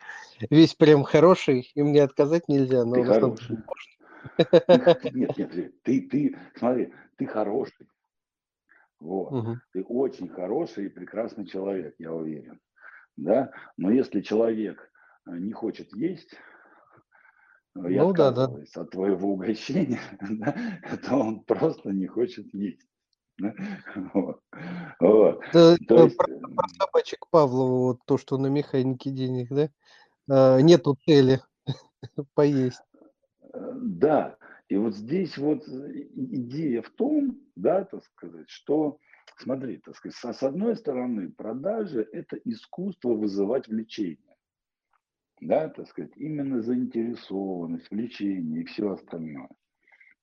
весь 0.49 0.76
прям 0.76 1.03
хороший, 1.03 1.72
и 1.74 1.82
мне 1.82 2.03
отказать 2.03 2.47
нельзя, 2.47 2.86
но 2.86 2.95
Ты 2.95 3.03
хороший. 3.05 3.57
Нет, 4.68 5.38
нет, 5.38 5.82
ты, 5.84 6.01
ты, 6.01 6.38
смотри, 6.55 6.93
ты 7.18 7.26
хороший. 7.26 7.88
Вот. 8.99 9.32
Мгм. 9.32 9.61
Ты 9.74 9.84
очень 9.84 10.28
хороший 10.28 10.86
и 10.86 10.89
прекрасный 10.89 11.45
человек, 11.45 11.95
я 11.97 12.13
уверен. 12.13 12.59
Да? 13.15 13.51
Но 13.78 13.89
если 13.89 14.22
человек 14.22 14.91
э, 15.26 15.32
не 15.38 15.53
хочет 15.53 15.95
есть 15.95 16.36
э, 17.86 17.91
и 17.91 17.97
Ну 17.97 18.13
да, 18.13 18.32
да. 18.32 18.43
отказывается 18.43 18.82
от 18.82 18.91
твоего 18.91 19.34
угощения, 19.34 19.99
да, 20.21 20.55
то 21.07 21.15
он 21.15 21.39
просто 21.41 21.89
не 21.89 22.07
хочет 22.07 22.53
есть. 22.53 22.88
да. 23.38 23.53
Вот. 24.13 24.41
Вот. 24.99 25.39
Да, 25.53 25.78
То 25.88 25.95
э, 25.95 26.03
есть, 26.03 26.17
про, 26.17 26.28
про 26.28 26.67
собачек 26.80 27.28
Павлова, 27.30 27.93
вот 27.93 27.99
то, 28.05 28.17
что 28.17 28.38
на 28.38 28.47
механике 28.47 29.11
денег, 29.11 29.49
да? 29.49 29.69
Э, 30.30 30.61
нету 30.61 30.97
цели 31.05 31.39
поесть. 32.34 32.82
Э, 33.53 33.71
Да, 33.75 34.38
и 34.69 34.75
вот 34.75 34.95
здесь 34.95 35.38
вот 35.38 35.67
э, 35.67 36.07
идея 36.13 36.82
в 36.82 36.89
том, 36.89 37.39
да, 37.55 37.86
так 37.86 38.03
сказать, 38.03 38.49
что, 38.49 38.97
смотри, 39.38 39.78
так 39.78 39.95
сказать, 39.95 40.17
с 40.17 40.43
одной 40.43 40.75
стороны, 40.75 41.32
продажи– 41.32 42.07
это 42.11 42.38
искусство 42.43 43.13
вызывать 43.13 43.67
влечение, 43.67 44.26
да, 45.41 45.69
так 45.69 45.88
сказать, 45.88 46.11
именно 46.15 46.61
заинтересованность, 46.61 47.89
влечение 47.91 48.61
и 48.61 48.65
все 48.65 48.91
остальное, 48.91 49.49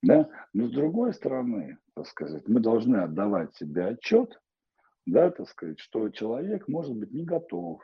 да, 0.03 0.29
но 0.53 0.67
с 0.67 0.73
другой 0.73 1.15
стороны, 1.15 1.79
так 1.95 2.07
сказать, 2.07 2.47
мы 2.49 2.61
должны 2.61 2.97
отдавать 2.97 3.55
себе 3.55 3.87
отчет, 3.87 4.41
да, 5.07 5.31
так 5.31 5.49
сказать, 5.49 5.79
что 5.79 6.09
человек 6.11 6.69
может 6.69 6.97
быть 6.97 7.13
не 7.13 7.25
готов, 7.25 7.83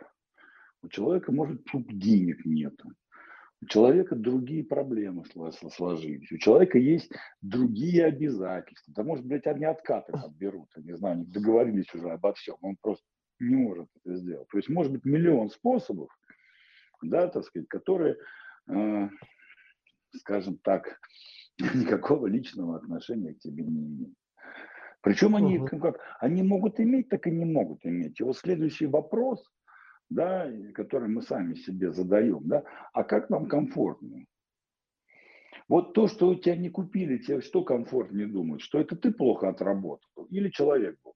у 0.83 0.89
человека 0.89 1.33
может 1.33 1.64
тут 1.64 1.87
денег 1.99 2.45
нету, 2.45 2.91
у 3.62 3.66
человека 3.66 4.16
другие 4.16 4.64
проблемы 4.64 5.24
сло- 5.35 5.53
сло- 5.53 5.70
сложились, 5.70 6.33
у 6.33 6.39
человека 6.39 6.78
есть 6.78 7.12
другие 7.43 8.07
обязательства. 8.07 8.95
Да, 8.95 9.03
может 9.03 9.26
быть, 9.26 9.47
они 9.47 9.66
откаты 9.66 10.12
подберут, 10.12 10.68
я 10.76 10.83
не 10.83 10.97
знаю, 10.97 11.16
они 11.16 11.26
договорились 11.26 11.93
уже 11.95 12.11
обо 12.11 12.33
всем, 12.33 12.57
он 12.62 12.76
просто 12.81 13.05
не 13.39 13.57
может 13.57 13.89
это 14.03 14.16
сделать. 14.16 14.49
То 14.49 14.59
есть, 14.59 14.68
может 14.68 14.93
быть, 14.93 15.05
миллион 15.05 15.51
способов, 15.51 16.11
да, 17.03 17.28
так 17.28 17.44
сказать, 17.44 17.68
которые, 17.68 18.16
э, 18.68 19.09
скажем 20.16 20.59
так, 20.59 21.01
никакого 21.74 22.26
личного 22.26 22.76
отношения 22.76 23.34
к 23.34 23.38
тебе 23.38 23.64
не 23.64 23.86
имеют. 23.86 24.14
Причем 25.03 25.34
они, 25.36 25.59
Мгм. 25.59 25.80
как, 25.80 25.98
они 26.20 26.42
могут 26.42 26.78
иметь, 26.78 27.09
так 27.09 27.26
и 27.26 27.30
не 27.30 27.44
могут 27.44 27.84
иметь. 27.86 28.20
И 28.20 28.22
вот 28.22 28.36
следующий 28.36 28.86
вопрос, 28.86 29.42
да, 30.11 30.51
который 30.74 31.09
мы 31.09 31.22
сами 31.22 31.55
себе 31.55 31.92
задаем, 31.92 32.40
да, 32.44 32.64
а 32.92 33.05
как 33.05 33.30
нам 33.30 33.46
комфортно? 33.46 34.26
Вот 35.68 35.94
то, 35.94 36.09
что 36.09 36.28
у 36.28 36.34
тебя 36.34 36.57
не 36.57 36.68
купили, 36.68 37.18
тебе 37.18 37.40
что 37.40 37.62
комфортнее 37.62 38.26
думать? 38.26 38.61
Что 38.61 38.80
это 38.80 38.96
ты 38.96 39.12
плохо 39.12 39.48
отработал 39.48 40.26
или 40.28 40.51
человек 40.51 40.98
был? 41.03 41.10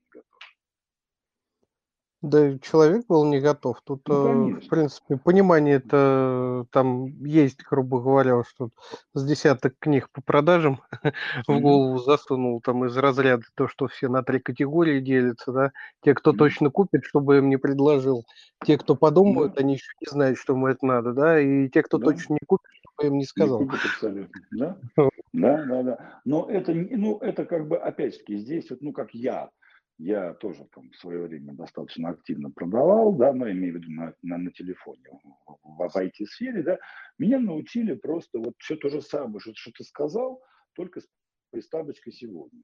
Да, 2.25 2.59
человек 2.59 3.07
был 3.07 3.27
не 3.27 3.39
готов. 3.39 3.83
Тут, 3.85 4.01
Ну, 4.09 4.57
э, 4.57 4.61
в 4.61 4.69
принципе, 4.69 5.19
понимание 5.19 5.77
это 5.77 6.65
там 6.71 7.07
есть, 7.23 7.63
грубо 7.69 8.01
говоря, 8.01 8.43
что 8.45 8.71
с 9.13 9.25
десяток 9.25 9.75
книг 9.79 10.09
по 10.11 10.23
продажам 10.23 10.81
в 11.47 11.61
голову 11.61 11.99
засунул 11.99 12.63
там 12.63 12.87
из 12.87 12.97
разряда 12.97 13.45
то, 13.55 13.69
что 13.69 13.89
все 13.89 14.09
на 14.09 14.23
три 14.23 14.41
категории 14.41 15.01
делятся, 15.01 15.53
да. 15.53 15.73
Те, 16.03 16.15
кто 16.15 16.33
точно 16.33 16.71
купит, 16.71 17.05
чтобы 17.05 17.37
им 17.37 17.51
не 17.51 17.59
предложил. 17.59 18.25
Те, 18.65 18.79
кто 18.79 18.95
подумают, 18.95 19.59
они 19.59 19.75
еще 19.75 19.93
не 20.01 20.11
знают, 20.11 20.39
что 20.39 20.55
ему 20.55 20.69
это 20.69 20.87
надо, 20.87 21.13
да. 21.13 21.39
И 21.39 21.69
те, 21.69 21.83
кто 21.83 21.99
точно 21.99 22.35
не 22.35 22.47
купит, 22.47 22.71
чтобы 22.81 23.09
им 23.09 23.19
не 23.19 23.19
не 23.19 23.27
сказал. 23.27 23.59
купит 23.59 23.81
абсолютно. 23.85 24.41
Да, 24.53 24.79
да, 25.33 25.65
да, 25.65 25.83
да. 25.83 26.21
Но 26.25 26.49
это, 26.49 26.73
ну, 26.73 27.19
это 27.19 27.45
как 27.45 27.69
бы, 27.69 27.77
опять-таки, 27.77 28.39
здесь 28.39 28.71
вот, 28.71 28.81
ну, 28.81 28.93
как 28.93 29.13
я, 29.13 29.51
я 29.99 30.35
тоже 30.35 30.67
там 30.75 30.91
в 30.91 30.97
свое 30.97 31.23
время 31.23 31.55
достаточно 31.55 32.11
активно 32.11 32.51
продавал, 32.51 33.13
да, 33.15 33.33
но 33.33 33.51
имею 33.51 33.75
в 33.75 33.77
виду 33.77 33.93
на, 33.93 34.15
на, 34.23 34.39
на 34.39 34.51
телефоне 34.51 35.05
в, 35.47 35.59
в, 35.63 35.97
IT-сфере, 35.97 36.63
да, 36.63 36.79
меня 37.19 37.39
научили 37.39 37.95
просто 37.95 38.39
вот 38.39 38.55
все 38.59 38.77
то 38.77 38.89
же 38.89 39.01
самое, 39.01 39.41
что, 39.41 39.53
что 39.55 39.71
ты 39.73 39.85
сказал, 39.85 40.43
только 40.75 41.01
с 41.01 41.09
приставочкой 41.51 42.13
сегодня. 42.13 42.63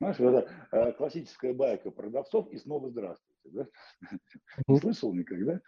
Знаешь, 0.00 0.18
это 0.18 0.68
э, 0.72 0.92
классическая 0.92 1.54
байка 1.54 1.90
продавцов 1.90 2.50
и 2.50 2.58
снова 2.58 2.90
здравствуйте. 2.90 3.50
Да? 3.50 3.66
Не 4.66 4.78
слышал 4.78 5.14
никогда? 5.14 5.60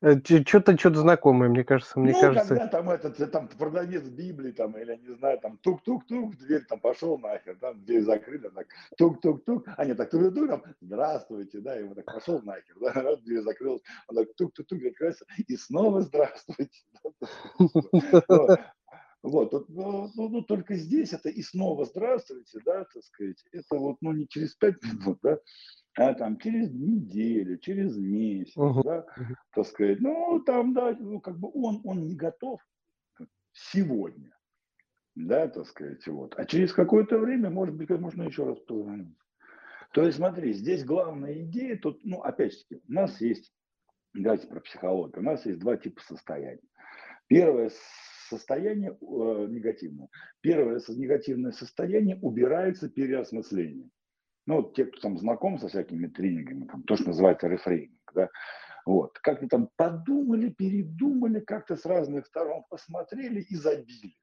Что-то 0.00 0.72
э, 0.72 0.76
что-то 0.76 1.00
знакомое, 1.00 1.48
мне 1.48 1.64
кажется, 1.64 1.98
мне 1.98 2.12
ну, 2.12 2.20
кажется. 2.20 2.48
когда 2.48 2.66
там 2.68 2.90
этот, 2.90 3.32
там 3.32 3.48
продавец 3.48 4.04
Библии, 4.04 4.52
там, 4.52 4.78
или 4.78 4.96
не 4.96 5.14
знаю, 5.16 5.40
там 5.40 5.58
тук-тук-тук, 5.58 6.36
дверь 6.36 6.64
там 6.66 6.78
пошел 6.78 7.18
нахер, 7.18 7.56
там 7.56 7.84
дверь 7.84 8.02
закрыли, 8.02 8.48
так 8.48 8.68
тук-тук-тук, 8.96 9.66
а 9.76 9.84
нет, 9.84 9.96
так 9.96 10.10
тук-тук, 10.10 10.48
там, 10.48 10.62
здравствуйте, 10.80 11.60
да, 11.60 11.80
и 11.80 11.82
он 11.82 11.94
так 11.94 12.04
пошел 12.04 12.40
нахер, 12.42 12.76
да, 12.80 12.92
раз 13.02 13.20
дверь 13.22 13.42
закрылась, 13.42 13.82
он 14.06 14.16
так 14.16 14.28
тук-тук-тук 14.36 14.84
открывается, 14.84 15.26
и 15.46 15.56
снова 15.56 16.02
здравствуйте. 16.02 16.80
Вот, 19.24 19.52
ну, 19.68 20.08
ну, 20.14 20.28
ну, 20.28 20.42
только 20.42 20.76
здесь 20.76 21.12
это 21.12 21.28
и 21.28 21.42
снова 21.42 21.84
здравствуйте, 21.84 22.60
да, 22.64 22.84
так 22.84 23.02
сказать, 23.02 23.44
это 23.50 23.76
вот, 23.76 23.96
ну, 24.00 24.12
не 24.12 24.28
через 24.28 24.54
пять 24.54 24.80
минут, 24.84 25.18
да, 25.22 25.38
а 25.98 26.14
там 26.14 26.38
через 26.38 26.72
неделю, 26.72 27.58
через 27.58 27.96
месяц, 27.96 28.56
uh-huh. 28.56 28.82
да, 28.84 29.06
так 29.52 29.66
сказать, 29.66 30.00
ну, 30.00 30.40
там, 30.46 30.72
да, 30.72 30.96
ну, 30.98 31.20
как 31.20 31.38
бы 31.38 31.50
он, 31.52 31.80
он 31.84 32.06
не 32.06 32.14
готов 32.14 32.60
сегодня, 33.52 34.30
да, 35.16 35.48
так 35.48 35.66
сказать, 35.66 36.06
вот, 36.06 36.34
а 36.38 36.44
через 36.44 36.72
какое-то 36.72 37.18
время, 37.18 37.50
может 37.50 37.74
быть, 37.74 37.90
можно 37.90 38.22
еще 38.22 38.46
раз 38.46 38.60
позвонить. 38.60 39.16
То 39.92 40.04
есть, 40.04 40.18
смотри, 40.18 40.52
здесь 40.52 40.84
главная 40.84 41.42
идея, 41.42 41.76
тут, 41.76 42.04
ну, 42.04 42.20
опять-таки, 42.20 42.80
у 42.88 42.92
нас 42.92 43.20
есть, 43.20 43.52
давайте 44.14 44.46
про 44.46 44.60
психологию, 44.60 45.20
у 45.20 45.24
нас 45.24 45.44
есть 45.46 45.58
два 45.58 45.76
типа 45.76 46.00
состояний. 46.02 46.62
Первое 47.26 47.72
состояние 48.28 48.90
э, 48.90 49.46
негативное. 49.48 50.08
Первое 50.42 50.80
негативное 50.88 51.52
состояние 51.52 52.18
убирается 52.20 52.88
переосмыслением. 52.88 53.90
Ну, 54.48 54.62
вот 54.62 54.74
те, 54.74 54.86
кто 54.86 54.98
там 55.00 55.18
знаком 55.18 55.58
со 55.58 55.68
всякими 55.68 56.06
тренингами, 56.06 56.64
там, 56.64 56.82
то, 56.84 56.96
что 56.96 57.08
называется 57.08 57.48
рефрейминг, 57.48 58.00
да, 58.14 58.30
вот, 58.86 59.18
как-то 59.18 59.46
там 59.46 59.68
подумали, 59.76 60.48
передумали, 60.48 61.40
как-то 61.40 61.76
с 61.76 61.84
разных 61.84 62.24
сторон 62.24 62.64
посмотрели 62.70 63.42
и 63.42 63.54
забили. 63.54 64.16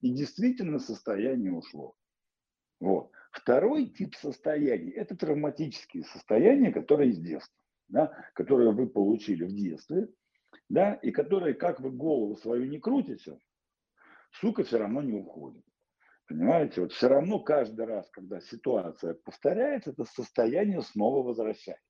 И 0.00 0.14
действительно 0.14 0.78
состояние 0.78 1.52
ушло. 1.52 1.94
Вот. 2.80 3.12
Второй 3.32 3.90
тип 3.90 4.14
состояний– 4.14 4.92
это 4.96 5.14
травматические 5.14 6.04
состояния, 6.04 6.72
которые 6.72 7.10
из 7.10 7.18
детства, 7.18 7.54
да, 7.88 8.30
которые 8.32 8.72
вы 8.72 8.88
получили 8.88 9.44
в 9.44 9.54
детстве, 9.54 10.08
да, 10.70 10.94
и 10.94 11.10
которые, 11.10 11.52
как 11.52 11.80
вы 11.80 11.90
голову 11.90 12.34
свою 12.36 12.64
не 12.64 12.78
крутите, 12.78 13.38
сука 14.30 14.64
все 14.64 14.78
равно 14.78 15.02
не 15.02 15.12
уходит. 15.12 15.64
Понимаете, 16.30 16.82
вот 16.82 16.92
все 16.92 17.08
равно 17.08 17.40
каждый 17.40 17.86
раз, 17.86 18.08
когда 18.08 18.40
ситуация 18.40 19.14
повторяется, 19.14 19.90
это 19.90 20.04
состояние 20.04 20.80
снова 20.80 21.26
возвращается. 21.26 21.84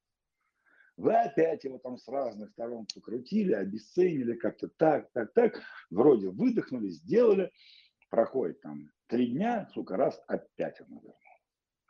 Вы 0.96 1.14
опять 1.14 1.64
его 1.64 1.76
там 1.76 1.98
с 1.98 2.08
разных 2.08 2.48
сторон 2.48 2.86
покрутили, 2.94 3.52
обесценили 3.52 4.32
как-то 4.32 4.68
так, 4.78 5.10
так, 5.12 5.34
так, 5.34 5.60
вроде 5.90 6.30
выдохнули, 6.30 6.88
сделали, 6.88 7.52
проходит 8.08 8.62
там 8.62 8.88
три 9.08 9.26
дня, 9.26 9.68
сука, 9.74 9.98
раз, 9.98 10.18
опять 10.26 10.80
оно 10.80 11.00
вернулось. 11.00 11.18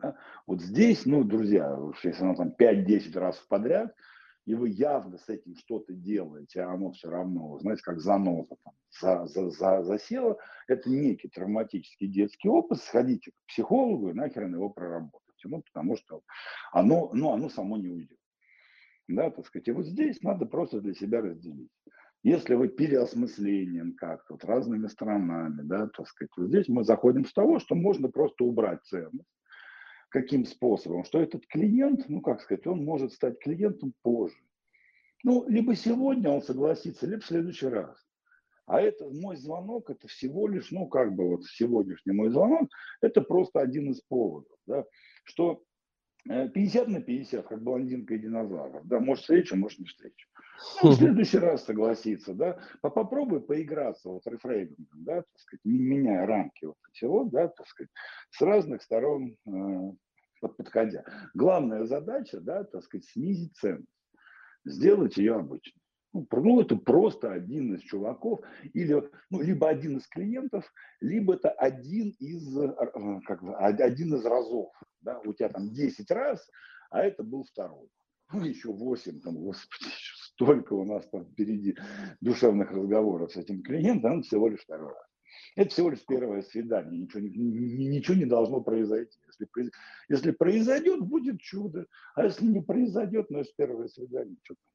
Да? 0.01 0.19
Вот 0.49 0.61
здесь, 0.61 1.07
ну, 1.07 1.23
друзья, 1.23 1.79
если 2.03 2.25
оно 2.25 2.35
там 2.35 2.53
5-10 2.59 3.17
раз 3.17 3.37
подряд, 3.49 3.95
и 4.47 4.55
вы 4.55 4.71
явно 4.71 5.19
с 5.19 5.29
этим 5.29 5.55
что-то 5.57 5.93
делаете, 5.93 6.63
а 6.63 6.73
оно 6.73 6.93
все 6.93 7.11
равно, 7.11 7.59
знаете, 7.59 7.83
как 7.83 8.01
заноза 8.01 8.57
там, 8.65 8.75
за, 9.01 9.27
за, 9.27 9.51
за, 9.51 9.85
засело, 9.85 10.39
это 10.67 10.89
некий 10.91 11.29
травматический 11.29 12.09
детский 12.09 12.49
опыт, 12.49 12.81
сходите 12.81 13.31
к 13.31 13.49
психологу 13.49 14.11
и 14.11 14.15
нахер 14.15 14.47
его 14.47 14.71
проработайте. 14.71 15.21
Ну, 15.45 15.63
потому 15.63 15.97
что 15.97 16.23
оно, 16.73 17.11
ну, 17.15 17.33
оно 17.33 17.49
само 17.49 17.77
не 17.77 17.89
уйдет. 17.89 18.19
Да, 19.09 19.31
так 19.31 19.47
сказать. 19.47 19.69
И 19.69 19.73
вот 19.73 19.87
здесь 19.87 20.23
надо 20.23 20.47
просто 20.47 20.81
для 20.81 20.95
себя 20.95 21.21
разделить. 21.21 21.71
Если 22.23 22.55
вы 22.55 22.69
переосмыслением 22.69 23.95
как-то, 23.95 24.35
вот 24.35 24.45
разными 24.45 24.87
сторонами, 24.89 25.63
да, 25.63 25.89
так 25.89 26.07
сказать, 26.07 26.31
вот 26.37 26.49
здесь 26.49 26.69
мы 26.69 26.85
заходим 26.85 27.25
с 27.25 27.33
того, 27.33 27.59
что 27.59 27.75
можно 27.75 28.09
просто 28.09 28.45
убрать 28.45 28.85
ценность 28.85 29.27
каким 30.11 30.45
способом, 30.45 31.05
что 31.05 31.21
этот 31.21 31.47
клиент, 31.47 32.09
ну 32.09 32.21
как 32.21 32.43
сказать, 32.43 32.67
он 32.67 32.85
может 32.85 33.13
стать 33.13 33.39
клиентом 33.39 33.95
позже. 34.03 34.37
Ну, 35.23 35.47
либо 35.49 35.75
сегодня 35.75 36.31
он 36.31 36.43
согласится, 36.43 37.07
либо 37.07 37.21
в 37.21 37.27
следующий 37.27 37.67
раз. 37.67 37.97
А 38.67 38.81
это 38.81 39.09
мой 39.11 39.37
звонок, 39.37 39.91
это 39.91 40.07
всего 40.09 40.47
лишь, 40.47 40.71
ну 40.71 40.87
как 40.87 41.15
бы 41.15 41.29
вот 41.29 41.45
сегодняшний 41.45 42.13
мой 42.13 42.31
звонок, 42.31 42.69
это 43.01 43.21
просто 43.21 43.61
один 43.61 43.91
из 43.91 44.01
поводов, 44.01 44.57
да, 44.67 44.85
что 45.25 45.63
50 46.27 46.89
э, 46.89 46.91
на 46.91 47.01
50, 47.01 47.47
как 47.47 47.63
блондинка 47.63 48.15
и 48.15 48.19
динозавр. 48.19 48.83
Да, 48.85 49.01
может 49.01 49.23
встречу, 49.23 49.57
может 49.57 49.79
не 49.79 49.87
встречу. 49.87 50.29
Ну, 50.83 50.91
в 50.91 50.95
следующий 50.95 51.39
раз 51.39 51.65
согласиться, 51.65 52.35
да. 52.35 52.59
Попробуй 52.83 53.41
поиграться 53.41 54.11
вот 54.11 54.27
рефреймингом, 54.27 55.05
да, 55.05 55.17
так 55.17 55.39
сказать, 55.39 55.65
меняя 55.65 56.27
рамки 56.27 56.67
вот 56.67 56.77
всего, 56.93 57.25
да, 57.25 57.49
так 57.49 57.67
сказать, 57.67 57.91
с 58.31 58.41
разных 58.43 58.83
сторон 58.83 59.37
э, 59.47 59.93
подходя. 60.41 61.05
Главная 61.35 61.85
задача, 61.87 62.41
да, 62.41 62.65
так 62.65 62.83
сказать, 62.85 63.07
снизить 63.07 63.57
ценность, 63.57 63.89
сделать 64.65 65.17
ее 65.17 65.37
обычной. 65.37 65.81
Ну, 66.13 66.27
ну, 66.33 66.61
это 66.61 66.77
просто 66.77 67.33
один 67.33 67.75
из 67.75 67.83
чуваков, 67.83 68.41
или 68.75 69.09
ну, 69.31 69.41
либо 69.41 69.69
один 69.69 69.99
из 69.99 70.09
клиентов, 70.09 70.65
либо 71.01 71.35
это 71.35 71.51
один 71.51 72.11
из, 72.19 72.59
э, 72.59 72.67
э, 72.67 73.21
как 73.27 73.43
бы, 73.43 73.57
один 73.57 74.15
из 74.15 74.25
разов. 74.25 74.71
Да? 75.01 75.21
У 75.25 75.33
тебя 75.33 75.49
там 75.49 75.73
10 75.73 76.11
раз, 76.11 76.49
а 76.91 77.03
это 77.03 77.23
был 77.23 77.45
второй. 77.45 77.89
Ну, 78.33 78.45
еще 78.45 78.73
8, 78.73 79.21
там, 79.21 79.37
господи, 79.37 79.85
еще 79.87 80.15
столько 80.33 80.75
у 80.75 80.85
нас 80.85 81.07
там 81.09 81.27
впереди 81.27 81.77
душевных 82.21 82.71
разговоров 82.71 83.33
с 83.33 83.37
этим 83.37 83.63
клиентом, 83.63 84.15
он 84.15 84.23
всего 84.23 84.49
лишь 84.49 84.61
второй 84.61 84.93
раз. 84.93 85.07
Это 85.57 85.71
всего 85.71 85.91
лишь 85.91 86.05
первое 86.07 86.43
свидание, 86.43 87.03
ничего, 87.03 87.21
ничего 87.21 88.17
не 88.17 88.25
должно 88.25 88.61
произойти. 88.61 89.19
Если, 89.27 89.71
если 90.09 90.31
произойдет, 90.33 91.01
будет 91.01 91.41
чудо, 91.41 91.87
а 92.15 92.25
если 92.25 92.47
не 92.47 92.61
произойдет, 92.61 93.31
ну, 93.31 93.41
это 93.41 93.51
первое 93.57 93.89
свидание, 93.89 94.37
что 94.43 94.55
там 94.55 94.71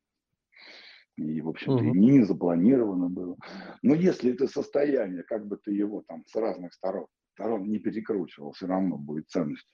и, 1.17 1.41
в 1.41 1.47
общем-то, 1.47 1.83
угу. 1.83 1.95
не 1.95 2.23
запланировано 2.23 3.09
было. 3.09 3.37
Но 3.81 3.95
если 3.95 4.33
это 4.33 4.47
состояние, 4.47 5.23
как 5.23 5.47
бы 5.47 5.57
ты 5.57 5.71
его 5.71 6.03
там 6.07 6.25
с 6.27 6.35
разных 6.35 6.73
сторон, 6.73 7.07
сторон 7.33 7.69
не 7.69 7.79
перекручивал, 7.79 8.51
все 8.51 8.67
равно 8.67 8.97
будет 8.97 9.29
ценность 9.29 9.67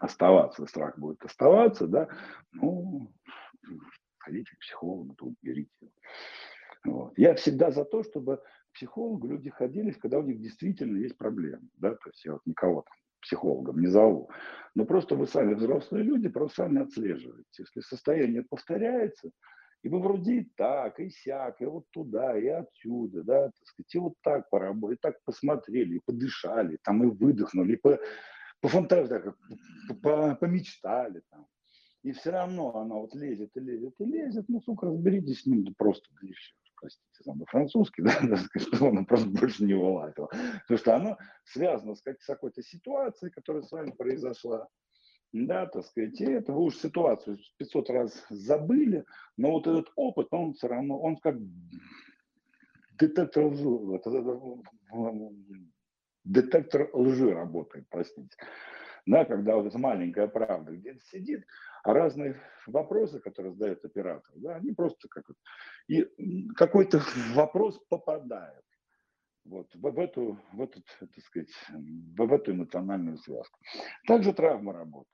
оставаться, 0.00 0.66
страх 0.66 0.98
будет 0.98 1.24
оставаться, 1.24 1.86
да, 1.86 2.08
ну, 2.52 3.12
ходите 4.18 4.50
к 4.54 4.60
психологу, 4.60 5.14
то 5.14 5.26
уберите. 5.26 5.90
Вот. 6.84 7.12
Я 7.16 7.34
всегда 7.34 7.70
за 7.70 7.84
то, 7.84 8.02
чтобы 8.02 8.36
к 8.36 8.74
психологу 8.74 9.26
люди 9.26 9.50
ходили, 9.50 9.90
когда 9.92 10.18
у 10.18 10.22
них 10.22 10.40
действительно 10.40 10.98
есть 10.98 11.16
проблемы, 11.16 11.68
да, 11.76 11.90
то 11.90 12.10
есть 12.10 12.24
я 12.24 12.32
вот 12.32 12.42
никого 12.46 12.82
там 12.82 12.94
психологом 13.20 13.80
не 13.80 13.88
зову, 13.88 14.30
но 14.74 14.84
просто 14.84 15.16
вы 15.16 15.26
сами 15.26 15.54
взрослые 15.54 16.04
люди, 16.04 16.28
просто 16.28 16.64
сами 16.64 16.82
отслеживаете. 16.82 17.46
Если 17.58 17.80
состояние 17.80 18.44
повторяется, 18.48 19.30
и 19.82 19.88
вы 19.88 20.00
вроде 20.00 20.40
и 20.40 20.50
так, 20.56 20.98
и 21.00 21.10
сяк, 21.10 21.60
и 21.60 21.64
вот 21.64 21.84
туда, 21.90 22.38
и 22.38 22.46
отсюда, 22.46 23.22
да, 23.22 23.44
так 23.46 23.66
сказать, 23.66 23.94
и 23.94 23.98
вот 23.98 24.14
так 24.22 24.48
поработали, 24.50 24.96
и 24.96 24.98
так 25.00 25.16
посмотрели, 25.24 25.96
и 25.96 26.00
подышали, 26.04 26.78
там, 26.82 27.04
и 27.04 27.06
выдохнули, 27.06 27.74
и 27.74 27.76
по, 27.76 27.98
по 28.60 28.68
фантазии, 28.68 29.32
по, 30.02 30.34
помечтали 30.36 31.22
там. 31.30 31.46
И 32.02 32.12
все 32.12 32.30
равно 32.30 32.76
она 32.76 32.94
вот 32.94 33.14
лезет 33.14 33.50
и 33.56 33.60
лезет 33.60 33.94
и 33.98 34.04
лезет, 34.04 34.48
ну, 34.48 34.60
сука, 34.60 34.86
разберитесь 34.86 35.42
с 35.42 35.46
ним, 35.46 35.64
да 35.64 35.72
просто, 35.76 36.08
да 36.22 36.28
все, 36.28 36.54
простите, 36.76 37.24
там, 37.24 37.42
французский, 37.46 38.02
да, 38.02 38.12
чтобы 38.56 38.88
она 38.88 39.04
просто 39.04 39.28
больше 39.28 39.64
не 39.64 39.74
вылазила. 39.74 40.28
Потому 40.28 40.78
что 40.78 40.96
оно 40.96 41.18
связано 41.44 41.94
с, 41.94 42.02
как, 42.02 42.20
с 42.20 42.26
какой-то 42.26 42.62
ситуацией, 42.62 43.32
которая 43.32 43.62
с 43.62 43.72
вами 43.72 43.90
произошла, 43.90 44.68
да, 45.32 45.66
так 45.66 45.84
сказать, 45.84 46.20
и 46.20 46.24
это 46.24 46.52
вы 46.52 46.62
уж 46.64 46.76
ситуацию 46.76 47.38
500 47.58 47.90
раз 47.90 48.24
забыли, 48.30 49.04
но 49.36 49.50
вот 49.52 49.66
этот 49.66 49.92
опыт, 49.96 50.28
он 50.30 50.54
все 50.54 50.68
равно, 50.68 50.98
он 50.98 51.16
как 51.16 51.36
детектор 52.98 53.52
детектор 56.28 56.90
лжи 56.92 57.32
работает, 57.32 57.86
простите. 57.90 58.36
Да, 59.06 59.24
когда 59.24 59.56
вот 59.56 59.66
эта 59.66 59.78
маленькая 59.78 60.28
правда 60.28 60.72
где-то 60.72 61.00
сидит, 61.06 61.46
а 61.82 61.94
разные 61.94 62.40
вопросы, 62.66 63.20
которые 63.20 63.52
задает 63.52 63.82
оператор, 63.84 64.30
да, 64.36 64.56
они 64.56 64.72
просто 64.72 65.08
как 65.08 65.24
и 65.88 66.04
какой-то 66.54 67.00
вопрос 67.32 67.80
попадает 67.88 68.64
вот, 69.46 69.66
в, 69.74 69.80
в, 69.80 69.98
эту, 69.98 70.38
в, 70.52 70.60
эту, 70.60 70.82
так 71.00 71.24
сказать, 71.24 71.48
в 71.70 72.32
эту 72.32 72.52
эмоциональную 72.52 73.16
связку. 73.16 73.58
Также 74.06 74.34
травма 74.34 74.74
работает. 74.74 75.08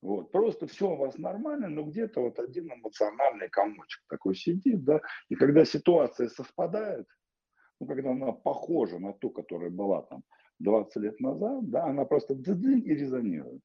Вот. 0.00 0.32
Просто 0.32 0.66
все 0.66 0.90
у 0.90 0.96
вас 0.96 1.18
нормально, 1.18 1.68
но 1.68 1.84
где-то 1.84 2.22
вот 2.22 2.38
один 2.38 2.72
эмоциональный 2.72 3.50
комочек 3.50 4.02
такой 4.08 4.34
сидит, 4.34 4.84
да, 4.84 5.00
и 5.28 5.36
когда 5.36 5.64
ситуация 5.64 6.28
совпадает, 6.28 7.06
ну, 7.82 7.88
когда 7.88 8.12
она 8.12 8.32
похожа 8.32 9.00
на 9.00 9.12
ту, 9.12 9.30
которая 9.30 9.70
была 9.70 10.02
там 10.02 10.22
20 10.60 10.96
лет 11.02 11.20
назад, 11.20 11.68
да, 11.68 11.86
она 11.86 12.04
просто 12.04 12.34
дзы 12.36 12.78
и 12.78 12.94
резонирует. 12.94 13.60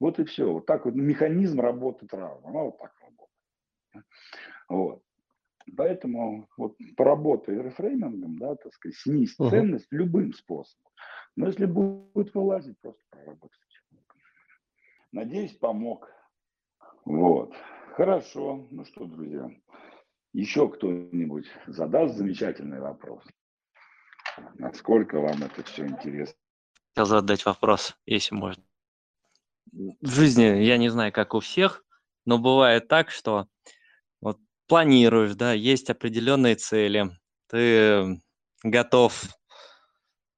Вот 0.00 0.18
и 0.18 0.24
все. 0.24 0.50
Вот 0.50 0.64
так 0.64 0.86
вот 0.86 0.94
механизм 0.94 1.60
работы 1.60 2.06
травмы. 2.06 2.48
Она 2.48 2.62
вот 2.62 2.78
так 2.78 2.92
работает. 3.00 4.06
Вот. 4.70 5.02
Поэтому 5.76 6.48
вот 6.56 6.76
поработай 6.96 7.62
рефреймингом, 7.62 8.38
да, 8.38 8.56
так 8.56 8.72
сказать, 8.72 8.96
снизь 8.96 9.38
uh-huh. 9.38 9.50
ценность 9.50 9.88
любым 9.90 10.32
способом. 10.32 10.90
Но 11.36 11.46
если 11.48 11.66
будет 11.66 12.34
вылазить, 12.34 12.80
просто 12.80 13.02
проработать. 13.10 13.58
Надеюсь, 15.12 15.52
помог. 15.52 16.08
Вот. 17.04 17.54
Хорошо. 17.96 18.66
Ну 18.70 18.84
что, 18.86 19.04
друзья, 19.04 19.50
еще 20.32 20.70
кто-нибудь 20.70 21.46
задаст 21.66 22.16
замечательный 22.16 22.80
вопрос? 22.80 23.22
Насколько 24.54 25.20
вам 25.20 25.42
это 25.42 25.62
все 25.64 25.86
интересно? 25.86 26.36
Хотел 26.94 27.06
задать 27.06 27.44
вопрос, 27.44 27.96
если 28.06 28.34
можно. 28.34 28.62
В 29.72 30.10
жизни, 30.10 30.62
я 30.62 30.76
не 30.76 30.90
знаю, 30.90 31.12
как 31.12 31.34
у 31.34 31.40
всех, 31.40 31.84
но 32.26 32.38
бывает 32.38 32.88
так, 32.88 33.10
что 33.10 33.46
вот 34.20 34.38
планируешь, 34.66 35.34
да, 35.34 35.52
есть 35.52 35.88
определенные 35.88 36.56
цели, 36.56 37.10
ты 37.48 38.20
готов, 38.62 39.24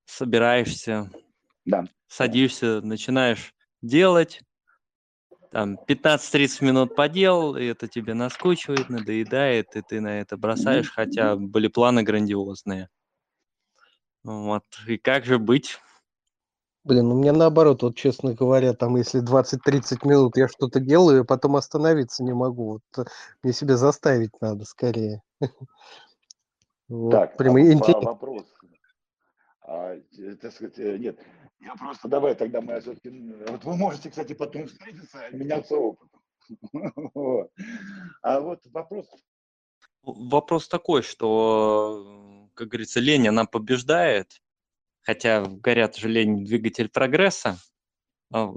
собираешься, 0.05 1.11
да. 1.65 1.85
садишься, 2.07 2.81
начинаешь 2.83 3.55
делать, 3.83 4.41
там 5.51 5.79
15-30 5.87 6.65
минут 6.65 6.97
поделал, 6.97 7.57
и 7.57 7.65
это 7.65 7.87
тебе 7.87 8.15
наскучивает, 8.15 8.89
надоедает, 8.89 9.77
и 9.77 9.83
ты 9.83 10.01
на 10.01 10.21
это 10.21 10.37
бросаешь, 10.37 10.91
хотя 10.91 11.37
были 11.37 11.69
планы 11.69 12.03
грандиозные. 12.03 12.89
Вот, 14.25 14.65
и 14.87 14.97
как 14.97 15.25
же 15.25 15.39
быть? 15.39 15.79
Блин, 16.85 17.07
у 17.07 17.19
меня 17.19 17.33
наоборот, 17.33 17.83
вот 17.83 17.97
честно 17.97 18.35
говоря, 18.35 18.75
там 18.75 18.97
если 18.97 19.23
20-30 19.23 20.07
минут 20.07 20.37
я 20.37 20.49
что-то 20.49 20.81
делаю, 20.81 21.25
потом 21.25 21.57
остановиться 21.57 22.23
не 22.23 22.35
могу. 22.35 22.73
Вот 22.73 22.83
э, 22.99 23.11
мне 23.43 23.55
себя 23.55 23.77
заставить 23.77 24.39
надо 24.41 24.65
скорее. 24.65 25.23
Вот, 26.87 27.13
так, 27.13 27.39
прямо 27.39 27.61
а, 27.61 27.73
интерес... 27.73 28.05
вопрос. 28.05 28.45
А, 29.63 29.97
так 30.43 30.53
сказать, 30.53 30.79
э, 30.79 30.99
нет, 30.99 31.19
я 31.61 31.75
просто 31.77 32.09
давай 32.09 32.35
тогда 32.35 32.61
мы 32.61 32.79
все-таки... 32.79 33.09
Вот 33.49 33.65
вы 33.65 33.77
можете, 33.77 34.11
кстати, 34.11 34.35
потом 34.35 34.67
встретиться 34.67 35.27
и 35.29 35.37
меняться 35.37 35.77
опытом. 35.77 36.21
А 38.23 38.41
вот 38.41 38.61
вопрос... 38.67 39.07
Вопрос 40.03 40.69
такой, 40.69 41.01
что, 41.01 42.34
как 42.55 42.69
говорится, 42.69 43.01
лень, 43.01 43.29
она 43.29 43.45
побеждает, 43.45 44.41
хотя 45.03 45.45
говорят 45.45 45.97
же 45.97 46.09
лень 46.09 46.45
двигатель 46.45 46.89
прогресса. 46.89 47.59
А, 48.33 48.53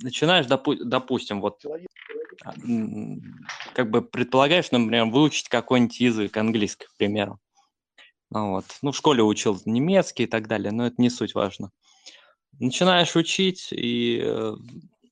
начинаешь, 0.00 0.46
допу- 0.46 0.82
допустим, 0.82 1.40
вот 1.40 1.64
а, 2.44 2.54
как 3.74 3.90
бы 3.90 4.02
предполагаешь, 4.02 4.70
например, 4.70 5.06
выучить 5.06 5.48
какой-нибудь 5.48 6.00
язык 6.00 6.36
английский, 6.36 6.86
к 6.86 6.96
примеру. 6.96 7.40
Вот. 8.30 8.66
Ну, 8.82 8.92
в 8.92 8.96
школе 8.96 9.22
учил 9.22 9.60
немецкий 9.64 10.24
и 10.24 10.26
так 10.26 10.48
далее, 10.48 10.70
но 10.70 10.86
это 10.86 11.00
не 11.00 11.10
суть 11.10 11.34
важно 11.34 11.70
начинаешь 12.58 13.16
учить, 13.16 13.68
и 13.72 14.20
э, 14.22 14.54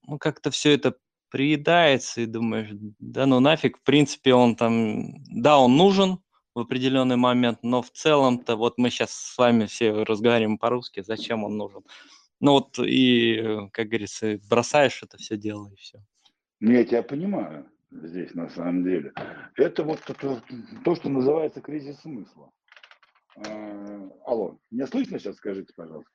ну, 0.06 0.18
как-то 0.18 0.50
все 0.50 0.72
это 0.72 0.96
приедается, 1.30 2.22
и 2.22 2.26
думаешь, 2.26 2.68
да 2.98 3.26
ну 3.26 3.40
нафиг, 3.40 3.78
в 3.78 3.82
принципе, 3.82 4.34
он 4.34 4.56
там, 4.56 5.22
да, 5.24 5.58
он 5.58 5.76
нужен 5.76 6.18
в 6.56 6.60
определенный 6.60 7.16
момент, 7.16 7.58
но 7.62 7.82
в 7.82 7.90
целом-то, 7.90 8.56
вот 8.56 8.78
мы 8.78 8.88
сейчас 8.88 9.12
с 9.12 9.36
вами 9.36 9.66
все 9.66 9.92
разговариваем 9.92 10.56
по-русски, 10.56 11.02
зачем 11.06 11.44
он 11.44 11.58
нужен? 11.58 11.82
Ну 12.40 12.52
вот 12.52 12.78
и, 12.78 13.36
э, 13.36 13.68
как 13.72 13.88
говорится, 13.88 14.38
бросаешь 14.48 15.02
это 15.02 15.18
все 15.18 15.36
дело, 15.36 15.70
и 15.70 15.76
все. 15.76 15.98
Ну, 16.60 16.72
я 16.72 16.84
тебя 16.86 17.02
понимаю 17.02 17.70
здесь 17.90 18.34
на 18.34 18.48
самом 18.48 18.84
деле. 18.84 19.12
Это 19.56 19.84
вот 19.84 20.00
то, 20.00 20.42
то 20.82 20.94
что 20.94 21.10
называется 21.10 21.60
кризис 21.60 22.00
смысла. 22.00 22.50
А, 23.36 24.10
алло, 24.24 24.58
меня 24.70 24.86
слышно 24.86 25.18
сейчас, 25.18 25.36
скажите, 25.36 25.74
пожалуйста? 25.76 26.10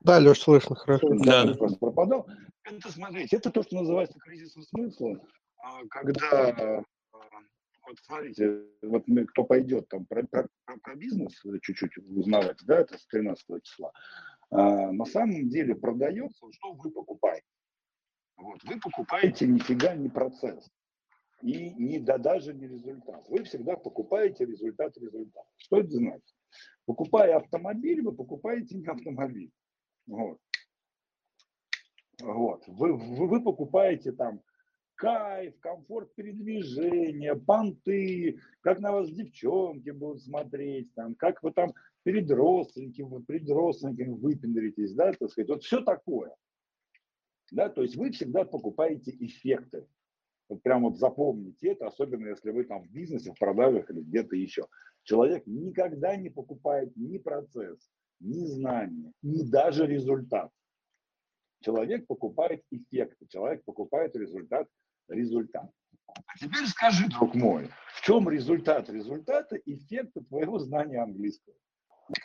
Да, 0.00 0.18
Леш, 0.18 0.40
слышно 0.40 0.76
хорошо. 0.76 1.08
Да, 1.24 1.44
да. 1.44 1.54
просто 1.54 1.78
пропадал. 1.78 2.26
Это, 2.64 2.92
смотрите, 2.92 3.34
это 3.34 3.50
то, 3.50 3.62
что 3.62 3.76
называется 3.76 4.18
кризисом 4.18 4.62
смысла, 4.62 5.18
а, 5.62 5.86
когда, 5.88 6.84
вот 7.90 7.98
смотрите, 8.02 8.64
вот 8.82 9.06
мы, 9.08 9.26
кто 9.26 9.44
пойдет 9.44 9.88
там 9.88 10.06
про, 10.06 10.24
про, 10.26 10.48
про 10.64 10.94
бизнес 10.94 11.42
чуть-чуть 11.62 11.98
узнавать, 11.98 12.58
да, 12.64 12.80
это 12.80 12.96
с 12.96 13.06
13 13.06 13.62
числа, 13.62 13.92
а, 14.50 14.92
на 14.92 15.04
самом 15.04 15.48
деле 15.48 15.74
продается, 15.74 16.46
что 16.52 16.72
вы 16.72 16.90
покупаете. 16.90 17.46
Вот, 18.36 18.62
вы 18.64 18.78
покупаете 18.80 19.46
нифига 19.46 19.94
не 19.94 20.08
процесс. 20.08 20.70
И 21.42 21.70
не, 21.70 21.98
да 21.98 22.18
даже 22.18 22.52
не 22.52 22.68
результат. 22.68 23.26
Вы 23.28 23.44
всегда 23.44 23.76
покупаете 23.76 24.44
результат 24.44 24.96
результат. 24.98 25.44
Что 25.56 25.80
это 25.80 25.90
значит? 25.90 26.34
Покупая 26.84 27.36
автомобиль, 27.36 28.02
вы 28.02 28.12
покупаете 28.12 28.76
не 28.76 28.86
автомобиль. 28.86 29.50
Вот. 30.06 30.38
Вот. 32.20 32.64
Вы, 32.66 32.94
вы, 32.94 33.26
вы 33.26 33.42
покупаете 33.42 34.12
там 34.12 34.42
кайф, 35.00 35.58
комфорт 35.60 36.14
передвижения, 36.14 37.34
понты, 37.34 38.38
как 38.60 38.80
на 38.80 38.92
вас 38.92 39.10
девчонки 39.10 39.88
будут 39.90 40.22
смотреть, 40.22 40.92
там, 40.94 41.14
как 41.14 41.42
вы 41.42 41.52
там 41.52 41.72
перед 42.02 42.30
родственниками, 42.30 43.22
перед 43.22 43.48
родственниками 43.48 44.12
выпендритесь, 44.12 44.92
да, 44.92 45.12
так 45.14 45.30
сказать, 45.30 45.48
вот 45.48 45.64
все 45.64 45.80
такое. 45.80 46.36
Да, 47.50 47.70
то 47.70 47.82
есть 47.82 47.96
вы 47.96 48.10
всегда 48.10 48.44
покупаете 48.44 49.10
эффекты. 49.18 49.86
Вот 50.50 50.62
прям 50.62 50.82
вот 50.82 50.98
запомните 50.98 51.70
это, 51.70 51.86
особенно 51.86 52.28
если 52.28 52.50
вы 52.50 52.64
там 52.64 52.82
в 52.82 52.90
бизнесе, 52.90 53.32
в 53.32 53.38
продажах 53.38 53.90
или 53.90 54.02
где-то 54.02 54.36
еще. 54.36 54.66
Человек 55.04 55.46
никогда 55.46 56.14
не 56.16 56.28
покупает 56.28 56.94
ни 56.96 57.16
процесс, 57.16 57.90
ни 58.20 58.44
знания, 58.44 59.12
ни 59.22 59.50
даже 59.50 59.86
результат. 59.86 60.50
Человек 61.62 62.06
покупает 62.06 62.62
эффекты, 62.70 63.26
человек 63.28 63.64
покупает 63.64 64.14
результат, 64.14 64.68
результат. 65.10 65.70
А 66.26 66.38
теперь 66.38 66.66
скажи, 66.66 67.08
друг 67.08 67.34
мой, 67.34 67.68
в 67.94 68.02
чем 68.02 68.28
результат 68.28 68.88
результата 68.90 69.56
эффекта 69.64 70.22
твоего 70.22 70.58
знания 70.58 71.02
английского? 71.02 71.54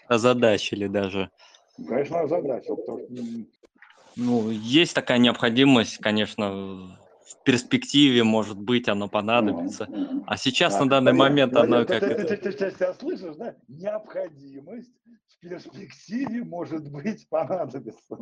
Озадачили 0.07 0.87
даже. 0.87 1.29
Конечно, 1.77 2.21
озадачил, 2.21 2.77
потому 2.77 2.99
что... 2.99 3.13
Ну, 4.15 4.49
есть 4.49 4.95
такая 4.95 5.17
необходимость, 5.17 5.97
конечно, 5.97 6.95
в 7.25 7.43
перспективе, 7.43 8.23
может 8.23 8.57
быть, 8.57 8.87
оно 8.87 9.09
понадобится. 9.09 9.87
А 10.25 10.37
сейчас 10.37 10.79
на 10.79 10.87
данный 10.87 11.13
момент 11.13 11.55
оно 11.55 11.85
как 11.85 12.01
это... 12.01 12.37
Ты 12.37 12.51
тебя 12.53 12.93
слышишь, 12.93 13.35
да? 13.35 13.55
Необходимость 13.67 14.93
в 15.27 15.39
перспективе, 15.39 16.43
может 16.43 16.89
быть, 16.89 17.27
понадобится. 17.27 18.17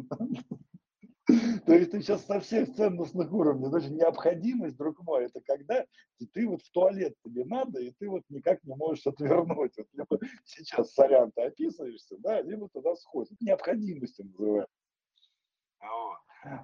То 1.66 1.74
есть 1.74 1.92
ты 1.92 2.02
сейчас 2.02 2.26
со 2.26 2.40
всех 2.42 2.74
ценностных 2.76 3.32
уровней, 3.32 3.70
даже 3.70 3.90
необходимость, 3.90 4.76
друг 4.76 5.02
мой, 5.04 5.26
это 5.26 5.40
когда 5.42 5.86
ты 6.34 6.48
вот 6.48 6.62
в 6.62 6.72
туалет 6.72 7.16
тебе 7.24 7.46
надо, 7.46 7.80
и 7.80 7.92
ты 7.92 8.10
вот 8.10 8.24
никак 8.30 8.64
не 8.64 8.76
можешь 8.76 9.08
отвернуть. 9.08 9.74
Вот 9.78 9.88
либо 9.94 10.20
сейчас 10.44 10.94
сорян 10.94 11.32
ты 11.32 11.44
описываешься, 11.44 12.18
да, 12.18 12.42
либо 12.42 12.68
туда 12.70 12.96
сходишь. 12.96 13.38
Необходимостью 13.40 14.26
называется. 14.26 14.76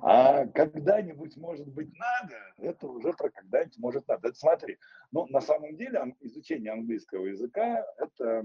А 0.01 0.45
когда-нибудь, 0.47 1.37
может 1.37 1.67
быть, 1.67 1.93
надо, 1.97 2.35
это 2.57 2.87
уже 2.87 3.13
про 3.13 3.29
когда-нибудь 3.29 3.77
может 3.77 4.07
надо. 4.09 4.27
Это 4.27 4.37
смотри, 4.37 4.77
ну, 5.11 5.25
на 5.27 5.39
самом 5.39 5.77
деле 5.77 6.15
изучение 6.19 6.73
английского 6.73 7.27
языка, 7.27 7.85
это, 7.97 8.43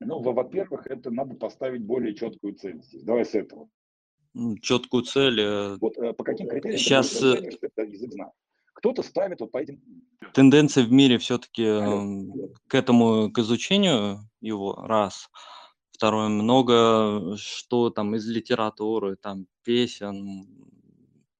ну, 0.00 0.20
во-первых, 0.20 0.86
это 0.86 1.10
надо 1.10 1.34
поставить 1.34 1.84
более 1.84 2.14
четкую 2.14 2.54
цель. 2.54 2.80
Давай 3.04 3.26
с 3.26 3.34
этого. 3.34 3.68
Четкую 4.60 5.02
цель. 5.04 5.40
Э, 5.40 5.76
вот 5.80 5.96
э, 5.98 6.12
по 6.12 6.24
каким 6.24 6.48
критериям 6.48 6.78
Сейчас... 6.78 7.10
ты 7.10 7.32
оценишь, 7.32 7.54
что 7.54 7.66
это 7.66 7.82
язык 7.82 8.12
знает? 8.12 8.32
Кто-то 8.74 9.02
ставит 9.02 9.40
вот 9.40 9.50
по 9.50 9.58
этим... 9.58 9.80
Тенденции 10.34 10.82
в 10.82 10.92
мире 10.92 11.18
все-таки 11.18 11.64
к 12.68 12.74
этому, 12.74 13.30
к 13.32 13.38
изучению 13.38 14.20
его, 14.40 14.74
раз– 14.74 15.30
Второе, 15.96 16.28
много 16.28 17.38
что 17.38 17.88
там 17.88 18.16
из 18.16 18.28
литературы, 18.28 19.16
там 19.16 19.46
песен, 19.62 20.46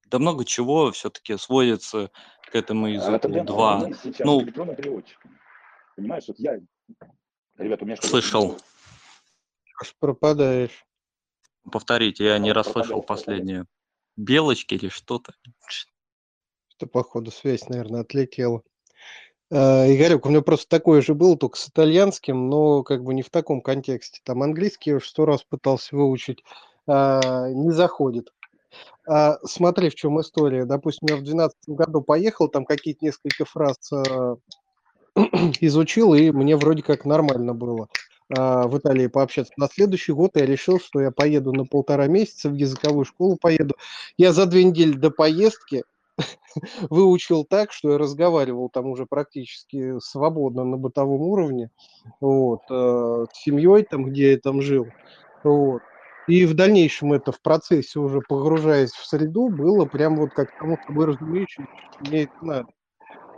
да 0.06 0.18
много 0.18 0.46
чего 0.46 0.92
все-таки 0.92 1.36
сводится 1.36 2.10
к 2.50 2.54
этому 2.54 2.86
языку. 2.86 3.12
Это, 3.12 3.28
блин, 3.28 3.44
Два. 3.44 3.86
Ну, 4.20 4.42
электронный 4.44 4.74
переводчик. 4.74 5.18
Понимаешь, 5.94 6.24
вот 6.26 6.38
я, 6.38 6.58
ребята, 7.58 7.84
у 7.84 7.86
меня 7.86 7.96
Слышал. 7.96 8.56
Пропадаешь. 10.00 10.86
Повторите, 11.70 12.24
я 12.24 12.38
не 12.38 12.52
расслышал 12.52 13.02
последнее. 13.02 13.66
Белочки 14.16 14.74
или 14.74 14.88
что-то? 14.88 15.34
Что, 15.66 16.86
походу, 16.86 17.30
связь, 17.30 17.68
наверное, 17.68 18.02
отлетела. 18.02 18.62
Э, 19.50 19.92
Игорек, 19.92 20.26
у 20.26 20.28
меня 20.28 20.42
просто 20.42 20.68
такое 20.68 21.02
же 21.02 21.14
было, 21.14 21.36
только 21.36 21.58
с 21.58 21.68
итальянским, 21.68 22.48
но 22.48 22.82
как 22.82 23.02
бы 23.02 23.14
не 23.14 23.22
в 23.22 23.30
таком 23.30 23.60
контексте. 23.60 24.20
Там 24.24 24.42
английский 24.42 24.90
я 24.90 24.96
уже 24.96 25.06
сто 25.06 25.26
раз 25.26 25.42
пытался 25.44 25.94
выучить, 25.96 26.42
а, 26.86 27.50
не 27.50 27.70
заходит. 27.70 28.32
А, 29.08 29.38
смотри, 29.44 29.90
в 29.90 29.94
чем 29.94 30.20
история. 30.20 30.64
Допустим, 30.64 31.08
я 31.08 31.16
в 31.16 31.22
2012 31.22 31.56
году 31.68 32.00
поехал, 32.02 32.48
там 32.48 32.64
какие-то 32.64 33.04
несколько 33.04 33.44
фраз 33.44 33.78
изучил, 35.60 36.14
и 36.14 36.30
мне 36.30 36.56
вроде 36.56 36.82
как 36.82 37.04
нормально 37.04 37.54
было 37.54 37.88
в 38.28 38.78
Италии 38.78 39.06
пообщаться. 39.06 39.52
На 39.56 39.68
следующий 39.68 40.12
год 40.12 40.32
я 40.34 40.46
решил, 40.46 40.80
что 40.80 41.00
я 41.00 41.10
поеду 41.12 41.52
на 41.52 41.64
полтора 41.64 42.06
месяца 42.06 42.50
в 42.50 42.54
языковую 42.54 43.04
школу 43.04 43.36
поеду. 43.40 43.76
Я 44.18 44.32
за 44.32 44.46
две 44.46 44.64
недели 44.64 44.92
до 44.92 45.10
поездки 45.10 45.84
выучил 46.90 47.44
так, 47.44 47.72
что 47.72 47.92
я 47.92 47.98
разговаривал 47.98 48.68
там 48.68 48.86
уже 48.86 49.06
практически 49.06 49.98
свободно 50.00 50.64
на 50.64 50.76
бытовом 50.76 51.22
уровне, 51.22 51.70
вот, 52.20 52.62
э, 52.70 53.26
с 53.32 53.42
семьей 53.42 53.84
там, 53.84 54.06
где 54.06 54.32
я 54.32 54.38
там 54.38 54.62
жил, 54.62 54.86
вот. 55.42 55.82
И 56.26 56.44
в 56.44 56.54
дальнейшем 56.54 57.12
это 57.12 57.30
в 57.30 57.40
процессе 57.40 58.00
уже 58.00 58.20
погружаясь 58.20 58.90
в 58.92 59.06
среду 59.06 59.48
было 59.48 59.84
прям 59.84 60.16
вот 60.16 60.30
как 60.32 60.56
тому 60.58 60.76
собой 60.86 61.06
разумеющееся, 61.06 61.68
мне 62.00 62.24
это 62.24 62.44
надо. 62.44 62.68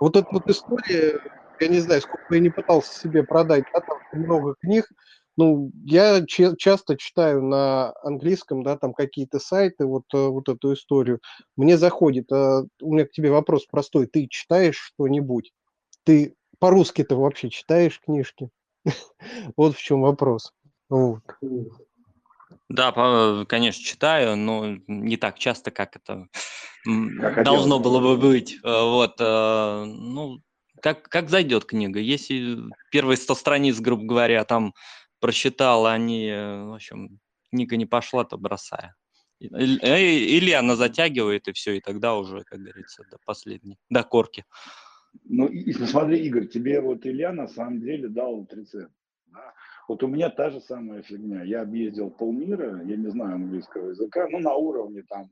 Вот 0.00 0.16
эта 0.16 0.28
вот 0.30 0.48
история, 0.48 1.20
я 1.60 1.68
не 1.68 1.80
знаю, 1.80 2.00
сколько 2.00 2.34
я 2.34 2.40
не 2.40 2.50
пытался 2.50 2.98
себе 2.98 3.24
продать, 3.24 3.64
да, 3.74 3.80
там 3.80 3.97
много 4.12 4.54
книг, 4.60 4.86
ну, 5.36 5.70
я 5.84 6.24
че- 6.26 6.56
часто 6.56 6.96
читаю 6.96 7.42
на 7.44 7.92
английском, 8.02 8.64
да, 8.64 8.76
там 8.76 8.92
какие-то 8.92 9.38
сайты, 9.38 9.86
вот, 9.86 10.02
э, 10.12 10.26
вот 10.26 10.48
эту 10.48 10.72
историю. 10.74 11.20
Мне 11.56 11.78
заходит, 11.78 12.32
а, 12.32 12.64
у 12.82 12.92
меня 12.94 13.06
к 13.06 13.12
тебе 13.12 13.30
вопрос 13.30 13.64
простой. 13.66 14.06
Ты 14.06 14.26
читаешь 14.28 14.76
что-нибудь? 14.76 15.52
Ты 16.04 16.34
по-русски-то 16.58 17.14
вообще 17.16 17.50
читаешь 17.50 18.00
книжки? 18.00 18.50
Вот 19.56 19.76
в 19.76 19.80
чем 19.80 20.02
вопрос. 20.02 20.52
Вот. 20.88 21.22
Да, 22.68 23.44
конечно, 23.48 23.84
читаю, 23.84 24.36
но 24.36 24.76
не 24.88 25.16
так 25.16 25.38
часто, 25.38 25.70
как 25.70 25.94
это 25.96 26.26
Как 26.84 27.44
должно 27.44 27.78
хотелось 27.78 27.82
было 27.84 28.00
бы. 28.00 28.16
бы 28.16 28.28
быть. 28.30 28.58
Э, 28.64 28.82
Вот, 28.82 29.20
ну, 29.20 30.40
как, 30.80 31.02
как 31.08 31.28
зайдет 31.30 31.64
книга. 31.64 32.00
Если 32.00 32.58
первые 32.90 33.16
100 33.16 33.34
страниц, 33.34 33.80
грубо 33.80 34.04
говоря, 34.04 34.44
там 34.44 34.74
прочитал, 35.20 35.86
а 35.86 35.92
они, 35.92 36.30
в 36.30 36.74
общем, 36.74 37.20
книга 37.50 37.76
не 37.76 37.86
пошла, 37.86 38.24
то 38.24 38.38
бросаю. 38.38 38.94
Или 39.40 39.78
э, 39.84 40.02
или 40.02 40.50
она 40.50 40.74
затягивает, 40.74 41.46
и 41.48 41.52
все, 41.52 41.76
и 41.76 41.80
тогда 41.80 42.16
уже, 42.16 42.42
как 42.44 42.60
говорится, 42.60 43.04
до 43.10 43.18
последней, 43.24 43.78
до 43.88 44.02
корки. 44.02 44.44
Ну, 45.24 45.46
и, 45.46 45.70
и 45.70 45.72
смотри, 45.72 46.18
Игорь, 46.26 46.48
тебе 46.48 46.80
вот 46.80 47.06
Илья 47.06 47.32
на 47.32 47.48
самом 47.48 47.80
деле 47.80 48.08
дал 48.08 48.36
вот 48.36 48.52
рецепт. 48.52 48.92
да. 49.26 49.54
Вот 49.86 50.02
у 50.02 50.06
меня 50.06 50.28
та 50.28 50.50
же 50.50 50.60
самая 50.60 51.02
фигня. 51.02 51.42
Я 51.44 51.62
объездил 51.62 52.10
полмира, 52.10 52.82
я 52.84 52.96
не 52.96 53.08
знаю 53.10 53.36
английского 53.36 53.90
языка, 53.90 54.28
ну, 54.28 54.38
на 54.38 54.54
уровне 54.54 55.02
там 55.08 55.30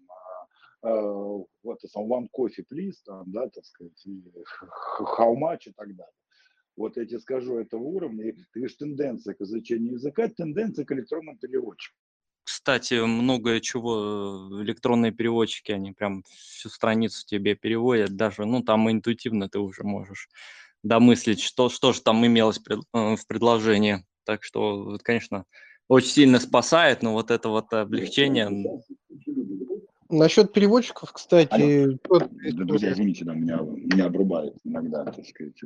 вот 0.89 1.79
это 1.79 1.89
сам 1.89 2.13
one 2.13 2.29
coffee 2.37 2.65
please, 2.71 2.97
там, 3.05 3.31
да, 3.33 3.49
так 3.49 3.65
сказать, 3.65 4.01
и 4.07 4.23
how 5.19 5.35
much 5.35 5.67
и 5.67 5.73
так 5.73 5.95
далее. 5.95 6.13
Вот 6.77 6.97
я 6.97 7.07
тебе 7.07 7.19
скажу 7.21 7.59
этого 7.59 7.83
уровня, 7.83 8.29
и 8.29 8.33
ты 8.33 8.45
говоришь, 8.55 8.75
тенденция 8.75 9.35
к 9.35 9.41
изучению 9.41 9.95
языка, 9.95 10.29
тенденция 10.29 10.85
к 10.85 10.93
электронным 10.93 11.39
переводчикам. 11.39 11.97
Кстати, 12.45 13.05
многое 13.05 13.61
чего 13.61 14.51
э, 14.53 14.63
электронные 14.63 15.11
переводчики, 15.11 15.73
они 15.73 15.93
прям 15.93 16.23
всю 16.29 16.69
страницу 16.69 17.27
тебе 17.27 17.57
переводят, 17.57 18.15
даже, 18.15 18.45
ну, 18.45 18.63
там 18.63 18.91
интуитивно 18.91 19.49
ты 19.49 19.59
уже 19.59 19.83
можешь 19.83 20.29
домыслить, 20.85 21.41
что, 21.41 21.69
что 21.71 21.93
же 21.93 22.03
там 22.03 22.25
имелось 22.25 22.61
э, 22.69 23.17
в 23.17 23.27
предложении. 23.27 24.05
Так 24.25 24.45
что, 24.45 24.99
конечно, 25.03 25.45
очень 25.89 26.09
сильно 26.11 26.39
спасает, 26.39 27.03
но 27.03 27.13
вот 27.13 27.31
это 27.31 27.49
вот 27.49 27.73
облегчение, 27.73 28.47
м, 28.47 28.83
Насчет 30.17 30.53
переводчиков, 30.53 31.13
кстати, 31.13 31.99
вот 32.09 32.31
Да, 32.31 32.65
друзья, 32.65 32.93
извините, 32.93 33.25
да, 33.25 33.35
меня, 33.35 33.59
меня 33.59 34.07
обрубает 34.07 34.55
иногда, 34.65 35.05
так 35.05 35.27
сказать. 35.27 35.61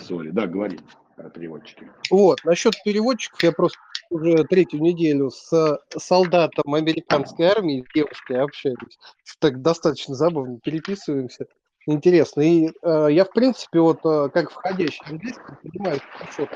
Сори, 0.00 0.30
да, 0.30 0.46
говори 0.46 0.78
про 1.16 1.28
переводчики. 1.28 1.90
Вот, 2.10 2.42
насчет 2.44 2.74
переводчиков, 2.84 3.42
я 3.42 3.52
просто 3.52 3.78
уже 4.10 4.44
третью 4.44 4.80
неделю 4.80 5.30
с 5.30 5.78
солдатом 5.96 6.72
американской 6.72 7.46
армии, 7.46 7.86
девушкой 7.94 8.42
общаюсь. 8.42 8.98
Так 9.38 9.60
достаточно 9.60 10.14
забавно, 10.14 10.58
переписываемся. 10.64 11.46
Интересно. 11.86 12.40
И 12.40 12.70
э, 12.82 13.08
я, 13.10 13.24
в 13.24 13.32
принципе, 13.32 13.80
вот 13.80 13.98
э, 14.06 14.30
как 14.32 14.50
входящий 14.50 15.04
английский, 15.06 15.42
понимаю, 15.62 16.00
хорошо. 16.12 16.48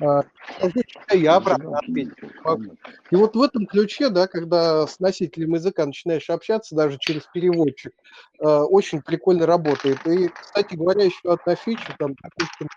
Э, 0.00 0.22
я 0.62 0.82
читаю, 0.86 1.20
я 1.20 1.36
обратно 1.36 1.78
ответил. 1.78 2.30
И 3.10 3.16
вот 3.16 3.36
в 3.36 3.42
этом 3.42 3.66
ключе, 3.66 4.08
да, 4.08 4.26
когда 4.26 4.86
с 4.86 5.00
носителем 5.00 5.54
языка 5.54 5.84
начинаешь 5.84 6.30
общаться, 6.30 6.74
даже 6.74 6.96
через 6.98 7.24
переводчик, 7.34 7.92
э, 8.40 8.44
очень 8.44 9.02
прикольно 9.02 9.44
работает. 9.44 9.98
И, 10.06 10.28
кстати 10.28 10.74
говоря, 10.76 11.04
еще 11.04 11.30
одна 11.30 11.54
фича, 11.54 11.94
там, 11.98 12.14
допустим, 12.22 12.68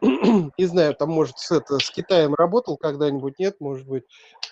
не 0.58 0.64
знаю, 0.66 0.94
там, 0.94 1.10
может, 1.10 1.38
с, 1.38 1.50
это, 1.50 1.78
с 1.78 1.90
Китаем 1.90 2.34
работал 2.34 2.76
когда-нибудь, 2.76 3.38
нет, 3.38 3.56
может 3.58 3.86
быть, 3.86 4.04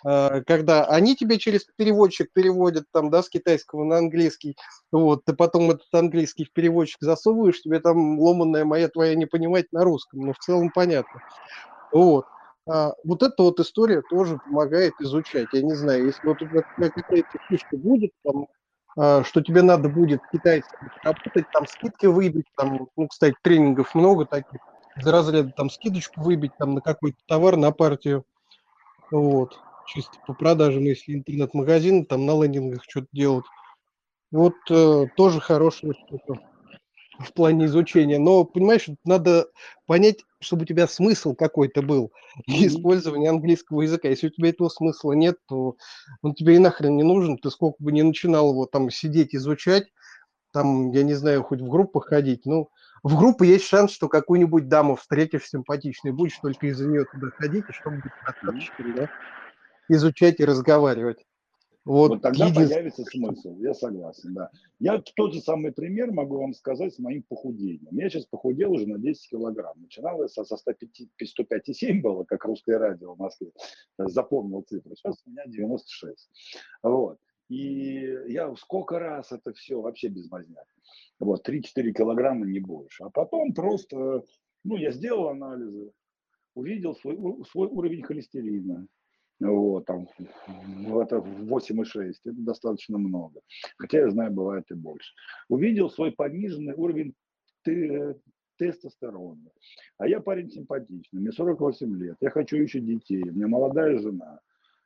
когда 0.05 0.85
они 0.87 1.16
тебе 1.16 1.39
через 1.39 1.65
переводчик 1.77 2.29
переводят, 2.33 2.85
там, 2.93 3.11
да, 3.11 3.23
с 3.23 3.29
китайского 3.29 3.85
на 3.85 3.99
английский, 3.99 4.57
вот, 4.93 5.25
ты 5.25 5.33
потом 5.35 5.70
этот 5.70 5.87
английский 5.93 6.45
в 6.45 6.53
переводчик 6.53 6.99
засовываешь, 7.01 7.61
тебе 7.62 7.81
там 7.81 8.19
ломаная 8.20 8.65
моя 8.65 8.89
твоя 8.89 9.15
не 9.15 9.27
понимать 9.27 9.66
на 9.73 9.85
русском, 9.85 10.20
но 10.20 10.33
в 10.33 10.39
целом 10.39 10.70
понятно. 10.73 11.20
Вот. 11.93 12.27
А, 12.69 12.95
вот 13.05 13.23
эта 13.23 13.43
вот 13.43 13.61
история 13.61 14.03
тоже 14.03 14.39
помогает 14.45 14.95
изучать. 15.01 15.49
Я 15.53 15.62
не 15.62 15.75
знаю, 15.75 16.05
если 16.07 16.27
вот 16.27 16.43
у 16.43 16.49
тебя 16.49 16.62
какая-то 16.91 17.39
фишка 17.49 17.77
будет, 17.79 18.12
там, 18.25 18.47
а, 18.99 19.25
что 19.25 19.43
тебе 19.43 19.62
надо 19.62 19.89
будет 19.89 20.20
китайским 20.33 20.89
работать, 21.05 21.47
там 21.53 21.66
скидки 21.66 22.07
выбить, 22.07 22.47
там, 22.57 22.89
ну, 22.97 23.09
кстати, 23.09 23.37
тренингов 23.43 23.95
много 23.95 24.27
таких, 24.27 24.61
за 24.97 25.12
разряда 25.12 25.53
там 25.57 25.70
скидочку 25.70 26.23
выбить 26.23 26.53
там 26.59 26.75
на 26.75 26.83
какой-то 26.83 27.19
товар, 27.29 27.57
на 27.57 27.73
партию, 27.73 28.25
вот, 29.11 29.61
чисто 29.89 30.19
по 30.27 30.35
продажам, 30.35 30.85
если 30.85 31.15
интернет-магазин, 31.15 32.06
там 32.06 32.27
на 32.27 32.43
лендингах 32.43 32.85
что-то 32.89 33.09
делать. 33.12 33.44
Вот 34.31 34.55
э, 34.70 35.06
тоже 35.16 35.40
хорошая 35.40 35.94
штука 35.94 36.40
в 37.19 37.32
плане 37.32 37.66
изучения. 37.66 38.19
Но, 38.19 38.44
понимаешь, 38.44 38.89
надо 39.05 39.48
понять, 39.86 40.19
чтобы 40.40 40.62
у 40.62 40.66
тебя 40.66 40.86
смысл 40.86 41.35
какой-то 41.35 41.82
был 41.82 42.12
использования 42.47 43.31
английского 43.31 43.82
языка. 43.82 44.09
Если 44.09 44.28
у 44.28 44.31
тебя 44.31 44.51
этого 44.51 44.69
смысла 44.69 45.12
нет, 45.12 45.36
то 45.48 45.77
он 46.23 46.35
тебе 46.35 46.56
и 46.56 46.59
нахрен 46.59 46.97
не 46.97 47.02
нужен. 47.02 47.39
Ты 47.39 47.51
сколько 47.51 47.82
бы 47.82 47.93
ни 47.93 48.02
начинал 48.02 48.51
его 48.51 48.66
там 48.66 48.90
сидеть, 48.90 49.35
изучать, 49.35 49.89
там, 50.52 50.90
я 50.93 51.02
не 51.02 51.15
знаю, 51.15 51.43
хоть 51.43 51.60
в 51.60 51.69
группах 51.69 52.06
ходить, 52.06 52.47
ну, 52.47 52.70
в 53.02 53.16
группу 53.16 53.44
есть 53.44 53.66
шанс, 53.66 53.93
что 53.93 54.09
какую-нибудь 54.09 54.69
даму 54.69 54.97
встретишь 54.97 55.48
симпатичной, 55.48 56.12
будешь 56.12 56.39
только 56.39 56.66
из-за 56.66 56.86
нее 56.86 57.05
туда 57.05 57.28
ходить, 57.36 57.65
и 57.69 57.73
чтобы 57.73 57.98
быть 57.98 58.12
красавчиком, 58.24 58.94
да, 58.97 59.09
изучать 59.89 60.40
и 60.40 60.44
разговаривать. 60.44 61.24
Вот, 61.89 62.10
Вот 62.10 62.23
тогда 62.23 62.48
единственное. 62.48 62.69
появится 62.69 63.05
смысл, 63.05 63.56
я 63.60 63.73
согласен, 63.73 64.35
да. 64.35 64.51
Я 64.78 65.02
тот 65.16 65.32
же 65.32 65.40
самый 65.40 65.73
пример 65.73 66.12
могу 66.12 66.39
вам 66.39 66.52
сказать 66.52 66.93
с 66.94 66.98
моим 66.98 67.23
похудением. 67.23 67.97
Я 67.97 68.10
сейчас 68.10 68.27
похудел 68.27 68.73
уже 68.73 68.86
на 68.86 68.98
10 68.98 69.31
килограмм. 69.31 69.81
Начинал 69.81 70.20
я 70.20 70.28
со, 70.28 70.44
со 70.44 70.59
105 70.59 70.90
105,7 71.23 72.02
было, 72.02 72.24
как 72.24 72.44
русское 72.44 72.77
радио 72.77 73.15
в 73.15 73.19
Москве. 73.19 73.52
Запомнил 73.97 74.60
цифру. 74.69 74.94
Сейчас 74.97 75.23
у 75.24 75.31
меня 75.31 75.44
96. 75.47 76.28
Вот. 76.82 77.19
И 77.48 78.01
я 78.27 78.55
сколько 78.56 78.98
раз 78.98 79.32
это 79.32 79.55
все 79.55 79.81
вообще 79.81 80.09
без 80.09 80.31
мазня. 80.31 80.62
Вот, 81.19 81.48
3-4 81.48 81.93
килограмма, 81.93 82.44
не 82.44 82.60
больше. 82.60 83.05
А 83.05 83.10
потом 83.10 83.55
просто, 83.55 84.24
ну, 84.62 84.77
я 84.77 84.90
сделал 84.90 85.28
анализы, 85.28 85.90
увидел 86.55 86.94
свой, 86.97 87.16
свой 87.51 87.69
уровень 87.69 88.02
холестерина. 88.02 88.86
Вот, 89.40 89.86
там, 89.86 90.09
в 90.48 90.98
это 90.98 91.19
8,6, 91.19 92.20
это 92.24 92.40
достаточно 92.40 92.98
много. 92.98 93.40
Хотя 93.77 93.98
я 93.98 94.10
знаю, 94.10 94.32
бывает 94.32 94.65
и 94.70 94.74
больше. 94.74 95.15
Увидел 95.48 95.90
свой 95.90 96.10
пониженный 96.10 96.74
уровень 96.74 97.15
те- 97.65 98.16
тестостерона. 98.56 99.51
А 99.98 100.09
я 100.09 100.20
парень 100.20 100.51
симпатичный, 100.51 101.20
мне 101.20 101.31
48 101.31 101.97
лет, 101.98 102.16
я 102.20 102.31
хочу 102.31 102.56
еще 102.56 102.81
детей, 102.81 103.23
у 103.23 103.32
меня 103.32 103.47
молодая 103.47 103.98
жена. 103.98 104.40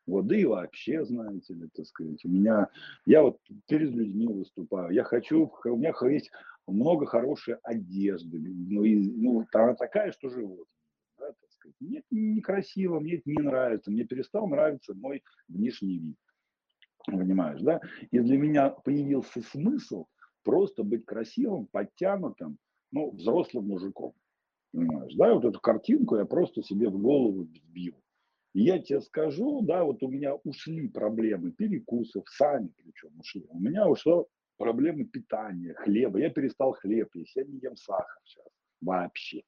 Вот, 0.07 0.27
да 0.27 0.37
и 0.37 0.45
вообще, 0.45 1.05
знаете 1.05 1.55
ли, 1.55 1.69
так 1.75 1.87
сказать, 1.87 2.25
у 2.25 2.29
меня, 2.29 2.69
я 3.07 3.23
вот 3.23 3.39
перед 3.69 3.93
людьми 3.93 4.27
выступаю, 4.27 4.91
я 4.91 5.05
хочу, 5.05 5.51
у 5.65 5.77
меня 5.77 5.95
есть 6.11 6.31
много 6.67 7.07
хорошей 7.07 7.55
одежды, 7.63 8.39
ну, 8.39 8.85
и, 8.85 8.97
ну 9.13 9.47
она 9.53 9.75
такая, 9.75 10.11
что 10.13 10.29
живот 10.29 10.67
сказать. 11.63 11.77
Мне 11.81 11.99
это 11.99 12.07
некрасиво, 12.11 13.01
мне 13.01 13.15
это 13.15 13.23
не 13.27 13.43
нравится, 13.43 13.91
мне 13.91 14.05
перестал 14.05 14.47
нравиться 14.49 14.95
мой 14.95 15.23
внешний 15.49 15.99
вид. 15.99 16.17
Понимаешь, 17.07 17.61
да? 17.61 17.81
И 18.11 18.19
для 18.19 18.39
меня 18.39 18.71
появился 18.71 19.43
смысл 19.43 20.07
просто 20.45 20.83
быть 20.83 21.05
красивым, 21.05 21.67
подтянутым, 21.67 22.59
ну, 22.91 23.11
взрослым 23.11 23.69
мужиком. 23.69 24.15
Понимаешь, 24.73 25.15
да, 25.15 25.35
вот 25.35 25.45
эту 25.45 25.61
картинку 25.61 26.17
я 26.17 26.25
просто 26.25 26.63
себе 26.63 26.89
в 26.89 26.99
голову 27.01 27.43
вбил. 27.43 27.97
И 28.55 28.63
я 28.65 28.79
тебе 28.79 29.01
скажу, 29.01 29.63
да, 29.63 29.85
вот 29.85 30.03
у 30.03 30.09
меня 30.09 30.35
ушли 30.35 30.89
проблемы 30.89 31.53
перекусов, 31.53 32.29
сами 32.29 32.71
причем 32.77 33.19
ушли. 33.19 33.47
У 33.49 33.59
меня 33.59 33.89
ушло 33.89 34.29
проблемы 34.59 35.05
питания, 35.05 35.75
хлеба. 35.75 36.19
Я 36.21 36.31
перестал 36.31 36.73
хлеб 36.73 37.15
есть, 37.15 37.35
я 37.35 37.45
не 37.45 37.59
ем 37.59 37.77
сахар 37.77 38.21
сейчас 38.25 38.47
вообще. 38.81 39.43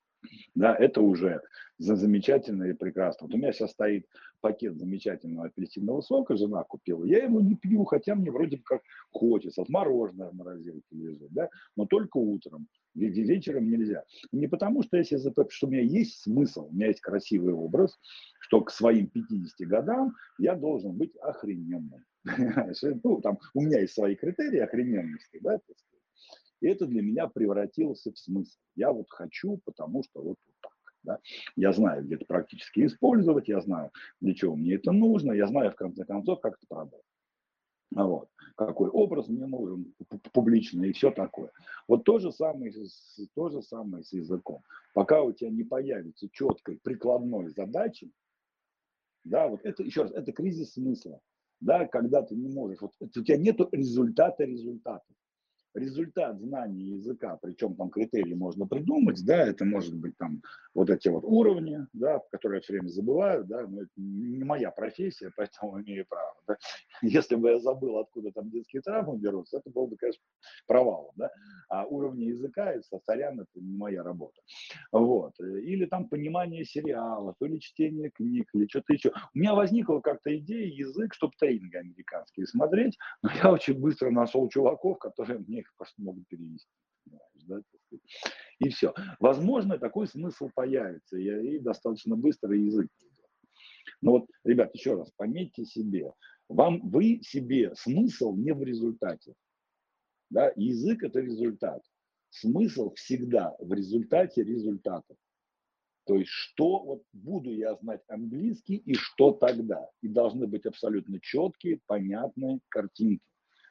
Да, 0.55 0.75
это 0.75 1.01
уже 1.01 1.43
замечательно 1.79 2.65
и 2.65 2.73
прекрасно. 2.73 3.27
Вот 3.27 3.35
у 3.35 3.39
меня 3.39 3.53
сейчас 3.53 3.73
стоит 3.73 4.07
пакет 4.41 4.77
замечательного 4.77 5.47
апельсинового 5.47 6.03
сока, 6.03 6.37
жена 6.37 6.63
купила. 6.65 7.05
Я 7.05 7.25
его 7.25 7.41
не 7.41 7.57
пью, 7.57 7.85
хотя 7.85 8.15
мне 8.15 8.31
вроде 8.31 8.59
как 8.59 8.83
хочется. 9.11 9.63
Вот 9.63 9.71
мороженое 9.71 10.31
в 10.31 10.35
морозилке 10.35 10.85
лежит, 10.93 11.33
да, 11.33 11.49
но 11.77 11.87
только 11.87 12.19
утром. 12.19 12.69
Вечером 12.95 13.69
нельзя. 13.69 14.05
Не 14.31 14.47
потому, 14.47 14.83
что, 14.83 14.97
если, 14.97 15.19
что 15.19 15.67
у 15.67 15.71
меня 15.71 15.83
есть 15.83 16.23
смысл, 16.23 16.69
у 16.69 16.73
меня 16.73 16.89
есть 16.89 17.01
красивый 17.01 17.53
образ, 17.53 17.99
что 18.39 18.61
к 18.61 18.71
своим 18.71 19.09
50 19.09 19.67
годам 19.67 20.15
я 20.39 20.55
должен 20.55 20.97
быть 20.97 21.17
охрененным. 21.17 22.05
Ну, 23.03 23.21
там, 23.21 23.39
у 23.55 23.63
меня 23.63 23.81
есть 23.81 23.95
свои 23.95 24.15
критерии 24.15 24.61
охрененности, 24.61 25.39
да, 25.43 25.59
и 26.65 26.66
это 26.66 26.86
для 26.86 27.03
меня 27.03 27.28
превратилось 27.28 28.07
в 28.07 28.19
смысл. 28.19 28.59
Я 28.74 28.91
вот 28.91 29.11
хочу, 29.11 29.61
потому 29.66 30.03
что 30.03 30.23
вот, 30.23 30.39
вот 30.47 30.55
так. 30.62 30.73
Да? 31.03 31.19
Я 31.57 31.74
знаю, 31.74 32.03
где 32.03 32.15
это 32.15 32.24
практически 32.24 32.86
использовать, 32.86 33.49
я 33.49 33.61
знаю, 33.61 33.91
для 34.23 34.35
чего 34.35 34.57
мне 34.57 34.77
это 34.77 34.91
нужно, 34.91 35.32
я 35.32 35.47
знаю, 35.47 35.73
в 35.73 35.77
конце 35.77 36.07
концов, 36.07 36.41
как 36.41 36.55
это 36.55 36.66
продать. 36.66 37.03
А 37.95 38.07
вот. 38.07 38.31
Какой 38.57 38.89
образ 38.89 39.28
мне 39.28 39.45
нужен 39.45 39.95
публичный 40.32 40.89
и 40.89 40.93
все 40.93 41.11
такое. 41.11 41.51
Вот 41.86 42.05
то 42.05 42.19
же, 42.19 42.32
самое, 42.32 42.73
то 43.35 43.51
же 43.51 43.61
самое 43.61 44.03
с 44.03 44.15
языком. 44.15 44.62
Пока 44.95 45.23
у 45.23 45.32
тебя 45.32 45.51
не 45.51 45.65
появится 45.65 46.31
четкой 46.31 46.81
прикладной 46.82 47.51
задачи, 47.51 48.11
да, 49.24 49.49
вот 49.49 49.61
это, 49.65 49.82
еще 49.82 50.03
раз, 50.03 50.12
это 50.12 50.32
кризис 50.32 50.73
смысла. 50.73 51.20
Да, 51.61 51.86
когда 51.86 52.23
ты 52.23 52.35
не 52.35 52.49
можешь, 52.49 52.81
вот, 52.81 52.93
у 53.01 53.09
тебя 53.09 53.36
нет 53.36 53.61
результата 53.73 54.45
результатов 54.45 55.15
результат 55.75 56.41
знания 56.41 56.95
языка, 56.95 57.39
причем 57.43 57.75
там 57.75 57.91
критерии 57.91 58.35
можно 58.35 58.67
придумать, 58.67 59.25
да, 59.25 59.47
это 59.47 59.65
может 59.65 59.95
быть 59.95 60.17
там 60.17 60.43
вот 60.75 60.91
эти 60.91 61.09
вот 61.09 61.25
уровни, 61.25 61.87
да, 61.93 62.21
которые 62.31 62.59
я 62.59 62.63
все 62.63 62.75
время 62.75 62.89
забываю, 62.89 63.45
да, 63.45 63.67
но 63.67 63.83
это 63.83 63.91
не 63.97 64.45
моя 64.45 64.71
профессия, 64.71 65.31
поэтому 65.37 65.81
имею 65.83 66.07
право, 66.07 66.37
да. 66.47 66.57
Если 67.03 67.35
бы 67.35 67.51
я 67.51 67.59
забыл, 67.59 67.99
откуда 67.99 68.31
там 68.33 68.51
детские 68.51 68.83
травмы 68.83 69.19
берутся, 69.19 69.59
это 69.59 69.71
было 69.71 69.87
бы, 69.87 69.97
конечно, 69.97 70.23
провалом, 70.67 71.13
да, 71.17 71.31
а 71.69 71.85
уровни 71.85 72.25
языка, 72.25 72.73
это, 72.73 73.01
сорян, 73.05 73.41
это 73.41 73.51
не 73.61 73.77
моя 73.77 74.03
работа, 74.03 74.41
вот, 74.93 75.39
или 75.41 75.87
там 75.87 76.09
понимание 76.09 76.65
сериалов, 76.65 77.37
или 77.41 77.59
чтение 77.59 78.11
книг, 78.11 78.49
или 78.55 78.67
что-то 78.69 78.93
еще. 78.93 79.13
У 79.35 79.39
меня 79.39 79.55
возникла 79.55 80.01
как-то 80.01 80.37
идея 80.39 80.67
язык, 80.67 81.15
чтобы 81.15 81.33
тренинги 81.39 81.77
американские 81.77 82.47
смотреть, 82.47 82.97
но 83.23 83.31
я 83.43 83.53
очень 83.53 83.79
быстро 83.79 84.11
нашел 84.11 84.49
чуваков, 84.49 84.99
которые 84.99 85.41
мне 85.41 85.64
их 85.65 85.74
просто 85.77 86.01
могут 86.03 86.27
перевести. 86.28 86.70
Да, 87.07 87.61
и 88.59 88.69
все. 88.70 88.95
Возможно, 89.19 89.78
такой 89.78 90.07
смысл 90.07 90.49
появится, 90.55 91.19
и, 91.19 91.59
достаточно 91.59 92.16
быстро 92.16 92.57
язык. 92.57 92.89
Но 94.01 94.12
вот, 94.12 94.27
ребят, 94.45 94.74
еще 94.74 94.95
раз, 94.95 95.11
пометьте 95.16 95.65
себе, 95.65 96.12
вам, 96.49 96.81
вы 96.89 97.20
себе 97.23 97.74
смысл 97.74 98.35
не 98.36 98.53
в 98.53 98.62
результате. 98.62 99.35
Да? 100.31 100.53
Язык– 100.57 101.03
это 101.03 101.20
результат. 101.20 101.82
Смысл 102.31 102.93
всегда 102.95 103.55
в 103.61 103.73
результате 103.73 104.43
результатов. 104.43 105.16
То 106.07 106.16
есть, 106.16 106.31
что 106.31 106.82
вот 106.85 107.03
буду 107.12 107.51
я 107.51 107.77
знать 107.77 108.03
английский 108.09 108.77
и 108.77 108.95
что 108.95 109.32
тогда. 109.32 109.89
И 110.03 110.09
должны 110.09 110.47
быть 110.47 110.66
абсолютно 110.66 111.19
четкие, 111.20 111.81
понятные 111.86 112.61
картинки, 112.69 113.24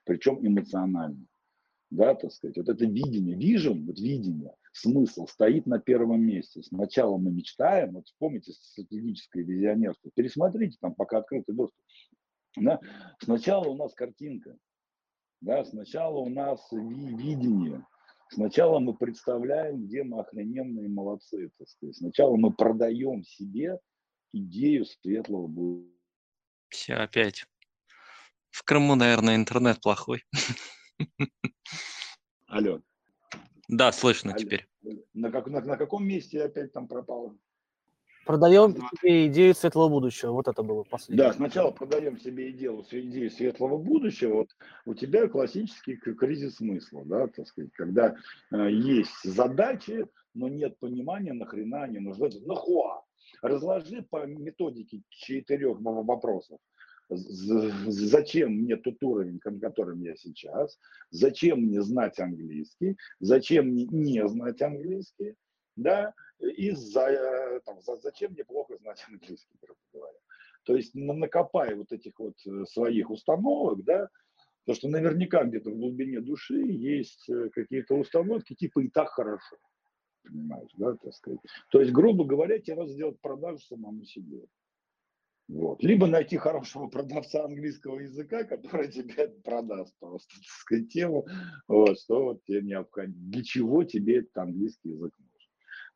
причем 0.04 0.40
эмоциональные 0.46 1.28
да, 1.94 2.16
так 2.16 2.32
сказать, 2.32 2.58
вот 2.58 2.70
это 2.70 2.86
видение, 2.86 3.38
vision, 3.38 3.86
вот 3.86 4.00
видение, 4.00 4.56
смысл 4.72 5.28
стоит 5.28 5.68
на 5.68 5.80
первом 5.80 6.22
месте. 6.22 6.64
Сначала 6.64 7.18
мы 7.18 7.32
мечтаем, 7.32 7.94
вот 7.94 8.08
вспомните 8.08 8.52
стратегическое 8.52 9.44
визионерство, 9.44 10.10
пересмотрите 10.16 10.78
там, 10.82 10.96
пока 10.96 11.20
открытый 11.20 11.54
доступ. 11.54 11.80
Да? 12.56 12.80
Сначала 13.20 13.68
у 13.68 13.76
нас 13.76 13.94
картинка, 13.94 14.58
да, 15.42 15.64
сначала 15.66 16.18
у 16.18 16.30
нас 16.30 16.68
видение, 16.72 17.86
сначала 18.30 18.80
мы 18.80 18.96
представляем, 18.96 19.86
где 19.86 20.04
мы 20.04 20.22
охрененные 20.22 20.90
молодцы, 20.90 21.52
так 21.60 21.68
сказать. 21.68 21.96
Сначала 21.98 22.36
мы 22.38 22.52
продаем 22.52 23.24
себе 23.24 23.80
идею 24.34 24.86
светлого 24.86 25.46
будущего. 25.46 25.94
Все 26.70 26.96
опять. 26.96 27.46
В 28.50 28.64
Крыму, 28.64 28.96
наверное, 28.96 29.36
интернет 29.36 29.80
плохой. 29.80 30.24
Алло. 32.48 32.82
Да, 33.68 33.92
слышно 33.92 34.32
Алло. 34.32 34.40
теперь. 34.40 34.68
На, 35.14 35.32
как, 35.32 35.48
на, 35.48 35.62
на 35.62 35.78
каком 35.78 36.06
месте 36.06 36.44
опять 36.44 36.74
там 36.74 36.88
пропало? 36.88 37.36
Продаем 38.26 38.76
себе 38.76 39.28
идею 39.28 39.54
светлого 39.54 39.90
будущего. 39.90 40.32
Вот 40.32 40.48
это 40.48 40.64
было 40.64 40.84
последнее. 40.84 41.28
Да, 41.28 41.34
сначала 41.34 41.72
продаем 41.72 42.18
себе 42.18 42.52
идею, 42.52 42.86
идею 42.90 43.30
светлого 43.30 43.78
будущего. 43.78 44.36
Вот 44.36 44.50
у 44.86 44.94
тебя 44.94 45.28
классический 45.28 45.98
кризис 45.98 46.56
смысла, 46.56 47.04
да, 47.06 47.28
так 47.28 47.48
сказать, 47.48 47.72
когда 47.74 48.16
э, 48.52 48.72
есть 48.72 49.24
задачи, 49.24 50.06
но 50.34 50.48
нет 50.48 50.78
понимания, 50.80 51.34
нахрена 51.34 51.84
они 51.84 52.00
нужны. 52.00 52.30
Нахуа? 52.46 53.04
Разложи 53.42 54.04
по 54.10 54.26
методике 54.26 55.02
четырех 55.10 55.78
вопросов 55.82 56.60
зачем 57.16 58.54
мне 58.54 58.76
тот 58.76 59.02
уровень, 59.04 59.40
на 59.44 59.60
котором 59.60 60.02
я 60.02 60.16
сейчас, 60.16 60.80
зачем 61.10 61.62
мне 61.62 61.82
знать 61.82 62.20
английский, 62.20 62.98
зачем 63.20 63.68
мне 63.68 63.86
не 63.86 64.28
знать 64.28 64.62
английский, 64.62 65.36
да, 65.76 66.14
и 66.40 66.72
за, 66.72 67.62
там, 67.66 67.82
за, 67.82 67.98
зачем 67.98 68.34
мне 68.34 68.44
плохо 68.44 68.78
знать 68.78 69.04
английский, 69.10 69.58
грубо 69.62 69.80
говоря. 69.94 70.20
То 70.64 70.76
есть 70.76 70.96
накопай 70.96 71.76
вот 71.76 71.92
этих 71.92 72.18
вот 72.20 72.36
э, 72.46 72.66
своих 72.66 73.10
установок, 73.10 73.84
да, 73.84 74.10
потому 74.66 74.76
что 74.78 74.88
наверняка 74.90 75.44
где-то 75.44 75.72
в 75.72 75.78
глубине 75.78 76.22
души 76.22 76.56
есть 76.56 77.30
э, 77.30 77.50
какие-то 77.50 77.96
установки 77.96 78.56
типа 78.56 78.80
и 78.82 78.90
так 78.90 79.10
хорошо, 79.10 79.58
понимаешь, 80.24 80.72
да, 80.78 80.96
так 80.96 81.14
сказать. 81.14 81.40
То 81.70 81.82
есть, 81.82 81.92
грубо 81.92 82.24
говоря, 82.24 82.60
тебе 82.60 82.78
надо 82.78 82.92
сделать 82.92 83.20
продажу 83.20 83.60
самому 83.60 84.06
себе. 84.06 84.46
Вот. 85.50 85.84
Либо 85.84 86.08
найти 86.08 86.38
хорошего 86.38 86.88
продавца 86.88 87.44
английского 87.44 88.00
языка, 88.00 88.44
который 88.44 88.88
тебе 88.92 89.28
продаст 89.44 89.94
просто 90.00 90.34
так 90.36 90.46
сказать, 90.46 90.90
тему, 90.90 91.28
вот, 91.68 92.00
что 92.00 92.24
вот 92.24 92.44
тебе 92.46 92.62
необходимо, 92.62 93.18
для 93.18 93.44
чего 93.44 93.84
тебе 93.84 94.20
этот 94.20 94.38
английский 94.38 94.90
язык 94.90 95.14
нужен. 95.18 95.34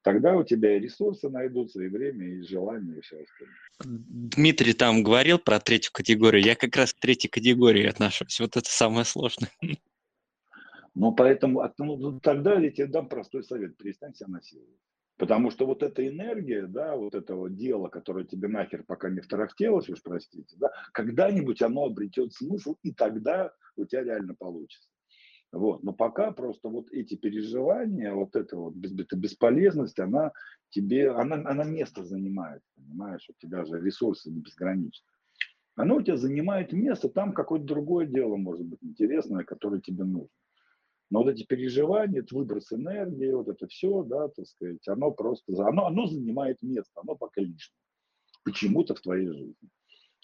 Тогда 0.04 0.36
у 0.38 0.44
тебя 0.44 0.78
и 0.78 0.80
ресурсы 0.80 1.30
найдутся, 1.30 1.82
и 1.82 1.88
время, 1.88 2.28
и 2.28 2.42
желание, 2.42 2.98
и 2.98 3.02
все 3.02 3.22
остальное. 3.22 3.58
Дмитрий 3.84 4.74
там 4.74 5.04
говорил 5.04 5.40
про 5.40 5.60
третью 5.60 5.92
категорию. 5.92 6.44
Я 6.44 6.56
как 6.56 6.76
раз 6.76 6.94
к 6.94 7.00
третьей 7.00 7.30
категории 7.30 7.86
отношусь. 7.86 8.40
Вот 8.40 8.56
это 8.56 8.70
самое 8.70 9.06
сложное. 9.06 9.52
Ну, 10.96 11.12
поэтому 11.12 11.62
ну, 11.78 12.20
тогда 12.20 12.58
я 12.58 12.72
тебе 12.72 12.88
дам 12.88 13.08
простой 13.08 13.44
совет. 13.44 13.78
Перестань 13.78 14.16
себя 14.16 14.30
насиловать. 14.30 14.80
Потому 15.18 15.50
что 15.50 15.66
вот 15.66 15.82
эта 15.82 16.08
энергия, 16.08 16.68
да, 16.68 16.96
вот 16.96 17.16
этого 17.16 17.50
дела, 17.50 17.88
которое 17.90 18.24
тебе 18.24 18.48
нахер 18.48 18.84
пока 18.84 19.10
не 19.10 19.20
второхтелось, 19.20 19.90
уж 19.90 20.02
простите, 20.04 20.56
да, 20.60 20.72
когда-нибудь 20.94 21.62
оно 21.64 21.86
обретет 21.86 22.34
смысл, 22.34 22.76
и 22.84 22.94
тогда 22.94 23.52
у 23.76 23.86
тебя 23.86 24.04
реально 24.04 24.36
получится. 24.36 24.88
Вот. 25.52 25.82
Но 25.84 25.94
пока 25.94 26.32
просто 26.32 26.70
вот 26.70 26.92
эти 26.92 27.16
переживания, 27.16 28.14
вот 28.14 28.36
эта 28.36 28.58
вот 28.58 28.76
эта 28.76 29.16
бесполезность, 29.16 29.98
она 30.00 30.34
тебе, 30.70 31.10
она, 31.10 31.38
она 31.38 31.64
место 31.64 32.04
занимает, 32.04 32.62
понимаешь, 32.76 33.28
у 33.30 33.34
тебя 33.42 33.66
же 33.66 33.80
ресурсы 33.80 34.30
не 34.30 34.42
безграничны. 34.42 35.06
Оно 35.76 35.96
у 35.96 36.02
тебя 36.02 36.18
занимает 36.18 36.74
место, 36.74 37.08
там 37.08 37.34
какое-то 37.34 37.66
другое 37.66 38.06
дело 38.08 38.36
может 38.36 38.66
быть 38.66 38.84
интересное, 38.84 39.44
которое 39.44 39.80
тебе 39.80 40.04
нужно. 40.04 40.30
Но 41.10 41.24
вот 41.24 41.30
эти 41.30 41.44
переживания, 41.44 42.22
это 42.22 42.36
выброс 42.36 42.72
энергии, 42.74 43.32
вот 43.32 43.48
это 43.48 43.68
все, 43.68 44.04
да, 44.04 44.28
так 44.28 44.46
сказать, 44.46 44.86
оно 44.88 45.12
просто, 45.12 45.54
оно, 45.66 45.86
оно 45.86 46.08
занимает 46.08 46.62
место, 46.62 46.92
оно 47.02 47.16
пока 47.16 47.42
лишнее. 47.42 47.80
Почему-то 48.44 48.96
в 48.96 49.02
твоей 49.02 49.28
жизни. 49.28 49.70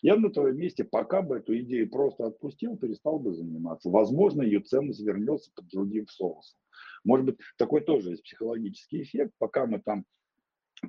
Я 0.02 0.18
на 0.18 0.30
твоем 0.30 0.58
месте 0.58 0.84
пока 0.84 1.22
бы 1.22 1.38
эту 1.38 1.58
идею 1.60 1.90
просто 1.90 2.26
отпустил, 2.26 2.76
перестал 2.76 3.20
бы 3.20 3.34
заниматься. 3.34 3.90
Возможно, 3.90 4.42
ее 4.42 4.60
ценность 4.60 5.00
вернется 5.00 5.50
под 5.56 5.68
другим 5.70 6.08
соусом. 6.08 6.60
Может 7.06 7.26
быть, 7.26 7.38
такой 7.58 7.82
тоже 7.82 8.12
есть 8.12 8.24
психологический 8.24 9.04
эффект, 9.04 9.32
пока 9.38 9.66
мы 9.66 9.80
там 9.80 10.06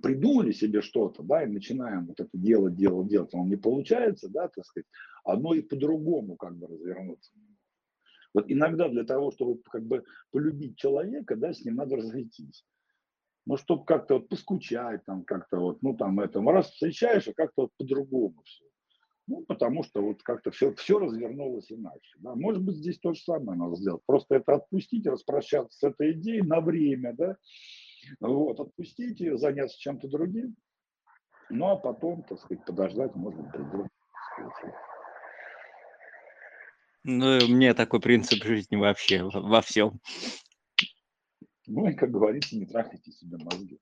придумали 0.03 0.51
себе 0.51 0.83
что-то, 0.83 1.23
да, 1.23 1.45
и 1.45 1.47
начинаем 1.47 2.07
вот 2.07 2.19
это 2.19 2.31
делать, 2.33 2.75
делать, 2.75 3.07
делать, 3.07 3.33
оно 3.35 3.47
не 3.47 3.57
получается, 3.57 4.29
да, 4.29 4.49
так 4.49 4.65
сказать, 4.65 4.87
оно 5.25 5.55
и 5.55 5.63
по-другому 5.63 6.37
как 6.37 6.57
бы 6.57 6.67
развернуться 6.67 7.33
вот 8.35 8.47
иногда 8.49 8.89
для 8.89 9.05
того, 9.05 9.31
чтобы 9.31 9.63
как 9.63 9.85
бы 9.85 10.05
полюбить 10.33 10.77
человека, 10.77 11.37
да, 11.37 11.53
с 11.53 11.65
ним 11.65 11.77
надо 11.77 11.97
разойтись. 11.97 12.67
ну, 13.47 13.57
чтобы 13.57 13.85
как-то 13.85 14.15
вот 14.15 14.29
поскучать, 14.29 15.05
там, 15.05 15.23
как-то 15.25 15.59
вот, 15.59 15.83
ну, 15.83 15.97
там, 15.97 16.19
это, 16.21 16.41
раз 16.41 16.71
встречаешь, 16.71 17.29
а 17.29 17.35
как-то 17.35 17.63
вот 17.63 17.71
по-другому 17.79 18.43
все. 18.45 18.65
Ну, 19.27 19.43
потому 19.47 19.83
что 19.85 20.03
вот 20.03 20.23
как-то 20.23 20.51
все, 20.51 20.75
все 20.75 20.99
развернулось 20.99 21.73
иначе. 21.73 22.17
Да? 22.19 22.35
Может 22.35 22.63
быть, 22.63 22.77
здесь 22.77 22.99
то 22.99 23.15
же 23.15 23.21
самое 23.23 23.59
надо 23.59 23.77
сделать. 23.77 24.03
Просто 24.05 24.35
это 24.35 24.55
отпустить, 24.55 25.07
распрощаться 25.07 25.79
с 25.79 25.83
этой 25.83 26.13
идеей 26.13 26.43
на 26.43 26.61
время, 26.61 27.15
да, 27.15 27.37
вот, 28.21 28.61
отпустить 28.61 29.21
ее, 29.21 29.39
заняться 29.39 29.79
чем-то 29.79 30.09
другим, 30.09 30.57
ну, 31.51 31.69
а 31.69 31.77
потом, 31.77 32.23
так 32.25 32.39
сказать, 32.39 32.65
подождать, 32.65 33.15
может 33.15 33.41
быть, 33.41 33.53
придет. 33.53 33.87
Ну, 37.05 37.47
меня 37.49 37.75
такой 37.75 38.01
принцип 38.01 38.43
жизни 38.43 38.77
вообще 38.77 39.23
во 39.23 39.61
всем. 39.61 40.01
Ну, 41.67 41.89
и, 41.89 41.95
как 41.95 42.11
говорится, 42.11 42.57
не 42.57 42.65
трахайте 42.65 43.13
себе 43.13 43.37
мозги. 43.39 43.79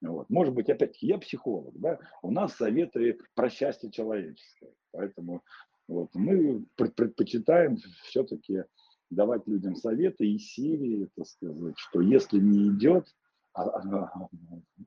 Вот. 0.00 0.30
Может 0.30 0.54
быть, 0.54 0.70
опять-таки, 0.70 1.06
я 1.06 1.18
психолог, 1.18 1.78
да, 1.78 1.98
у 2.22 2.30
нас 2.30 2.56
советы 2.56 3.18
про 3.34 3.50
счастье 3.50 3.90
человеческое, 3.90 4.72
поэтому 4.92 5.42
вот, 5.88 6.14
мы 6.14 6.66
предпочитаем 6.76 7.76
все-таки 8.04 8.64
давать 9.10 9.46
людям 9.46 9.74
советы 9.76 10.26
из 10.26 10.52
серии, 10.52 11.08
так 11.14 11.26
сказать, 11.26 11.78
что 11.78 12.00
если 12.00 12.38
не 12.38 12.68
идет, 12.68 13.06
а, 13.52 13.64
а, 13.64 14.28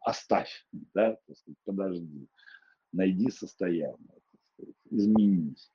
оставь, 0.01 0.67
да, 0.93 1.17
так 1.25 1.37
сказать, 1.37 1.57
подожди, 1.65 2.27
найди 2.91 3.31
состояние, 3.31 3.97
сказать, 4.53 4.75
изменись, 4.91 5.71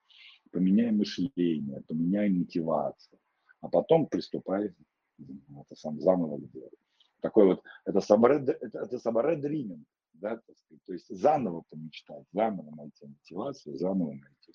поменяй 0.54 0.92
мышление, 0.92 1.82
поменяй 1.88 2.30
мотивацию, 2.30 3.18
а 3.60 3.68
потом 3.68 4.06
приступай 4.06 4.72
это 5.18 5.76
сам 5.76 6.00
заново 6.00 6.40
делать 6.40 6.78
такой 7.24 7.46
вот, 7.46 7.62
это 7.86 8.00
саморед, 8.02 8.46
это, 8.48 8.78
это 8.80 8.98
саморедриминг, 8.98 9.86
да, 10.12 10.36
так 10.36 10.56
сказать, 10.58 10.84
то 10.84 10.92
есть 10.92 11.08
заново 11.08 11.62
помечтать, 11.70 12.24
заново 12.32 12.70
найти 12.76 13.06
мотивацию, 13.06 13.78
заново 13.78 14.10
найти. 14.10 14.52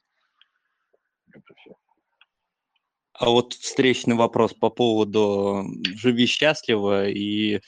Это 1.33 1.53
все. 1.55 1.75
А 3.13 3.29
вот 3.31 3.53
встречный 3.53 4.15
вопрос 4.15 4.53
по 4.53 4.69
поводу 4.69 5.65
«живи 5.95 6.27
счастливо» 6.27 7.09
и, 7.09 7.59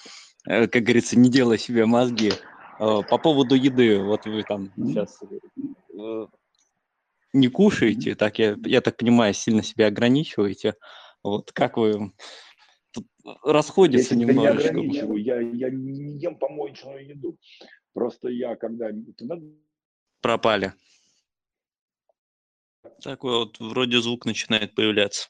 э, 0.48 0.68
как 0.68 0.84
говорится, 0.84 1.18
не 1.18 1.32
делай 1.32 1.58
себе 1.58 1.88
мозги. 1.88 2.32
Э, 2.80 3.02
по 3.10 3.18
поводу 3.18 3.56
еды, 3.56 4.00
вот 4.04 4.26
вы 4.26 4.44
там 4.44 4.72
сейчас 4.76 5.20
не 7.34 7.48
кушаете, 7.48 8.16
так 8.16 8.40
я, 8.40 8.58
я 8.66 8.82
так 8.82 8.98
понимаю, 8.98 9.34
сильно 9.34 9.64
себя 9.64 9.88
ограничиваете. 9.88 10.76
Вот 11.24 11.52
как 11.52 11.78
вы 11.78 12.12
расходится 13.44 14.16
я 14.16 14.22
немножечко. 14.22 14.68
Я 14.68 14.74
не 14.74 14.80
ограничиваю, 14.80 15.24
я, 15.24 15.40
я 15.40 15.70
не 15.70 16.18
ем 16.20 16.38
помоечную 16.38 17.08
еду. 17.08 17.38
Просто 17.94 18.30
я 18.30 18.56
когда... 18.56 18.90
Пропали. 20.22 20.74
Такой 23.04 23.38
вот 23.38 23.60
вроде 23.60 24.02
звук 24.02 24.26
начинает 24.26 24.76
появляться. 24.76 25.30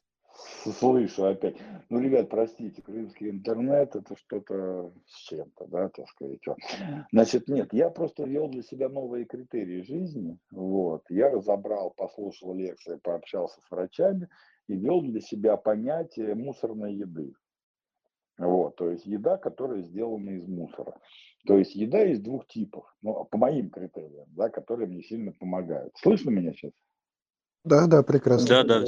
Слышу 0.80 1.26
опять. 1.26 1.56
Ну, 1.90 2.00
ребят, 2.00 2.30
простите, 2.30 2.82
крымский 2.82 3.30
интернет 3.30 3.96
это 3.96 4.16
что-то 4.16 4.94
с 5.08 5.16
чем-то, 5.28 5.68
да, 5.68 5.90
так 5.90 6.08
сказать. 6.10 6.40
Значит, 7.12 7.48
нет, 7.48 7.74
я 7.74 7.90
просто 7.90 8.24
ввел 8.24 8.48
для 8.48 8.62
себя 8.62 8.90
новые 8.90 9.26
критерии 9.26 9.82
жизни. 9.82 10.38
Вот. 10.52 11.04
Я 11.10 11.30
разобрал, 11.30 11.92
послушал 11.92 12.54
лекции, 12.54 13.00
пообщался 13.02 13.60
с 13.62 13.72
врачами 13.72 14.30
и 14.68 14.76
ввел 14.76 15.02
для 15.02 15.20
себя 15.20 15.58
понятие 15.58 16.36
мусорной 16.36 16.94
еды. 16.94 17.34
Вот, 18.38 18.76
то 18.76 18.90
есть 18.90 19.06
еда, 19.06 19.38
которая 19.38 19.84
сделана 19.84 20.32
из 20.32 20.48
мусора. 20.48 21.00
То 21.46 21.58
есть 21.58 21.76
еда 21.76 22.06
из 22.06 22.20
двух 22.20 22.48
типов, 22.48 22.86
ну, 23.02 23.26
по 23.26 23.38
моим 23.38 23.70
критериям, 23.70 24.28
да, 24.30 24.50
которые 24.50 24.88
мне 24.88 25.04
сильно 25.04 25.32
помогают. 25.32 25.94
Слышно 25.98 26.32
меня 26.32 26.54
сейчас? 26.54 26.72
Да, 27.64 27.86
да, 27.86 28.02
прекрасно. 28.02 28.64
Да, 28.64 28.64
да. 28.64 28.86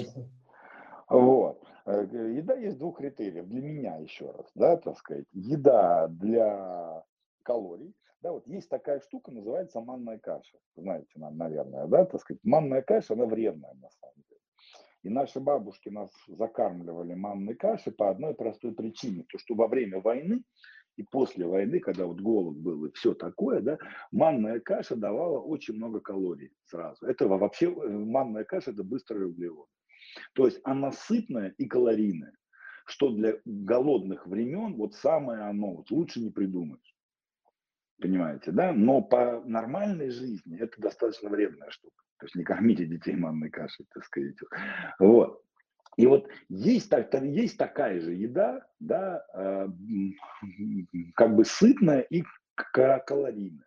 Вот. 1.09 1.63
Э, 1.85 2.05
еда 2.05 2.55
есть 2.55 2.77
двух 2.77 2.97
критериев. 2.97 3.45
Для 3.47 3.61
меня 3.61 3.97
еще 3.97 4.31
раз, 4.31 4.49
да, 4.55 4.77
так 4.77 4.97
сказать. 4.97 5.25
Еда 5.31 6.07
для 6.07 7.03
калорий. 7.43 7.93
Да, 8.21 8.31
вот 8.31 8.47
есть 8.47 8.69
такая 8.69 9.01
штука, 9.01 9.31
называется 9.31 9.81
манная 9.81 10.17
каша. 10.17 10.57
Знаете, 10.77 11.11
наверное, 11.17 11.87
да, 11.87 12.05
так 12.05 12.21
сказать. 12.21 12.39
Манная 12.43 12.81
каша, 12.81 13.13
она 13.13 13.25
вредная 13.25 13.73
на 13.73 13.89
самом 13.89 14.15
деле. 14.29 14.41
И 15.03 15.09
наши 15.09 15.41
бабушки 15.41 15.89
нас 15.89 16.09
закармливали 16.27 17.13
манной 17.13 17.55
кашей 17.55 17.91
по 17.91 18.09
одной 18.09 18.33
простой 18.33 18.73
причине, 18.73 19.25
то 19.29 19.37
что 19.37 19.55
во 19.55 19.67
время 19.67 19.99
войны 19.99 20.41
и 20.95 21.03
после 21.03 21.45
войны, 21.45 21.79
когда 21.79 22.05
вот 22.05 22.21
голод 22.21 22.55
был 22.55 22.85
и 22.85 22.91
все 22.93 23.13
такое, 23.13 23.59
да, 23.59 23.77
манная 24.11 24.61
каша 24.61 24.95
давала 24.95 25.39
очень 25.39 25.73
много 25.73 25.99
калорий 25.99 26.53
сразу. 26.63 27.05
Это 27.05 27.27
вообще 27.27 27.65
э, 27.65 27.89
манная 27.89 28.45
каша 28.45 28.71
это 28.71 28.83
быстрый 28.83 29.27
углевод. 29.27 29.67
То 30.33 30.45
есть 30.45 30.59
она 30.63 30.91
сытная 30.91 31.49
и 31.57 31.65
калорийная, 31.65 32.33
что 32.85 33.11
для 33.11 33.35
голодных 33.45 34.27
времен 34.27 34.75
вот 34.75 34.95
самое 34.95 35.43
оно, 35.43 35.75
вот 35.75 35.91
лучше 35.91 36.19
не 36.19 36.31
придумаешь. 36.31 36.95
Понимаете, 38.01 38.51
да? 38.51 38.73
Но 38.73 39.01
по 39.01 39.41
нормальной 39.45 40.09
жизни 40.09 40.59
это 40.59 40.81
достаточно 40.81 41.29
вредная 41.29 41.69
штука. 41.69 42.03
То 42.17 42.25
есть 42.25 42.35
не 42.35 42.43
кормите 42.43 42.85
детей 42.85 43.15
манной 43.15 43.49
кашей, 43.49 43.85
так 43.93 44.03
сказать. 44.05 44.35
Вот. 44.99 45.43
И 45.97 46.07
вот 46.07 46.27
есть, 46.49 46.89
так, 46.89 47.13
есть 47.21 47.57
такая 47.57 47.99
же 47.99 48.13
еда, 48.13 48.65
да, 48.79 49.23
э, 49.33 49.67
как 51.15 51.35
бы 51.35 51.45
сытная 51.45 52.01
и 52.01 52.23
калорийная. 52.55 53.65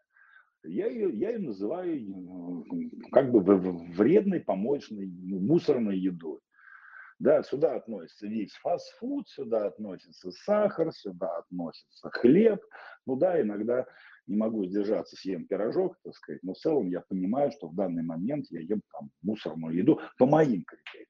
Я 0.66 0.86
ее, 0.86 1.10
я 1.10 1.30
ее 1.30 1.38
называю 1.38 2.64
как 3.12 3.30
бы 3.30 3.40
вредной, 3.40 4.40
помоечной, 4.40 5.06
мусорной 5.06 5.98
едой. 5.98 6.40
Да, 7.18 7.42
сюда 7.42 7.76
относится 7.76 8.26
весь 8.26 8.52
фастфуд, 8.56 9.28
сюда 9.28 9.66
относится 9.66 10.30
сахар, 10.32 10.92
сюда 10.92 11.38
относится 11.38 12.10
хлеб. 12.10 12.62
Ну 13.06 13.16
да, 13.16 13.40
иногда 13.40 13.86
не 14.26 14.36
могу 14.36 14.66
сдержаться, 14.66 15.16
съем 15.16 15.46
пирожок, 15.46 15.96
так 16.02 16.14
сказать, 16.14 16.42
но 16.42 16.52
в 16.52 16.58
целом 16.58 16.88
я 16.88 17.00
понимаю, 17.00 17.52
что 17.52 17.68
в 17.68 17.74
данный 17.74 18.02
момент 18.02 18.46
я 18.50 18.60
ем 18.60 18.82
там 18.92 19.10
мусорную 19.22 19.74
еду 19.74 20.00
по 20.18 20.26
моим 20.26 20.64
критериям, 20.64 21.08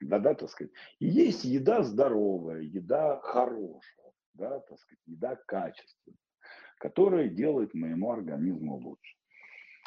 Да-да, 0.00 0.34
так 0.34 0.50
сказать. 0.50 0.72
И 0.98 1.06
есть 1.06 1.44
еда 1.44 1.82
здоровая, 1.82 2.60
еда 2.60 3.20
хорошая, 3.22 4.12
да, 4.34 4.60
так 4.60 4.78
сказать, 4.78 5.02
еда 5.06 5.36
качественная, 5.46 6.18
которая 6.78 7.28
делает 7.28 7.74
моему 7.74 8.10
организму 8.12 8.76
лучше. 8.76 9.16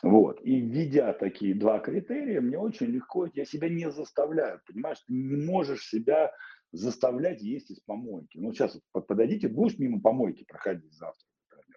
Вот. 0.01 0.39
И 0.41 0.59
введя 0.61 1.13
такие 1.13 1.53
два 1.53 1.79
критерия, 1.79 2.41
мне 2.41 2.57
очень 2.57 2.87
легко, 2.87 3.27
я 3.33 3.45
себя 3.45 3.69
не 3.69 3.91
заставляю, 3.91 4.61
понимаешь, 4.65 4.99
ты 5.05 5.13
не 5.13 5.45
можешь 5.45 5.87
себя 5.87 6.31
заставлять 6.71 7.41
есть 7.41 7.71
из 7.71 7.79
помойки. 7.81 8.37
Ну, 8.37 8.53
сейчас 8.53 8.79
подойдите, 8.91 9.49
будешь 9.49 9.77
мимо 9.77 9.99
помойки 9.99 10.45
проходить 10.45 10.93
завтра, 10.93 11.27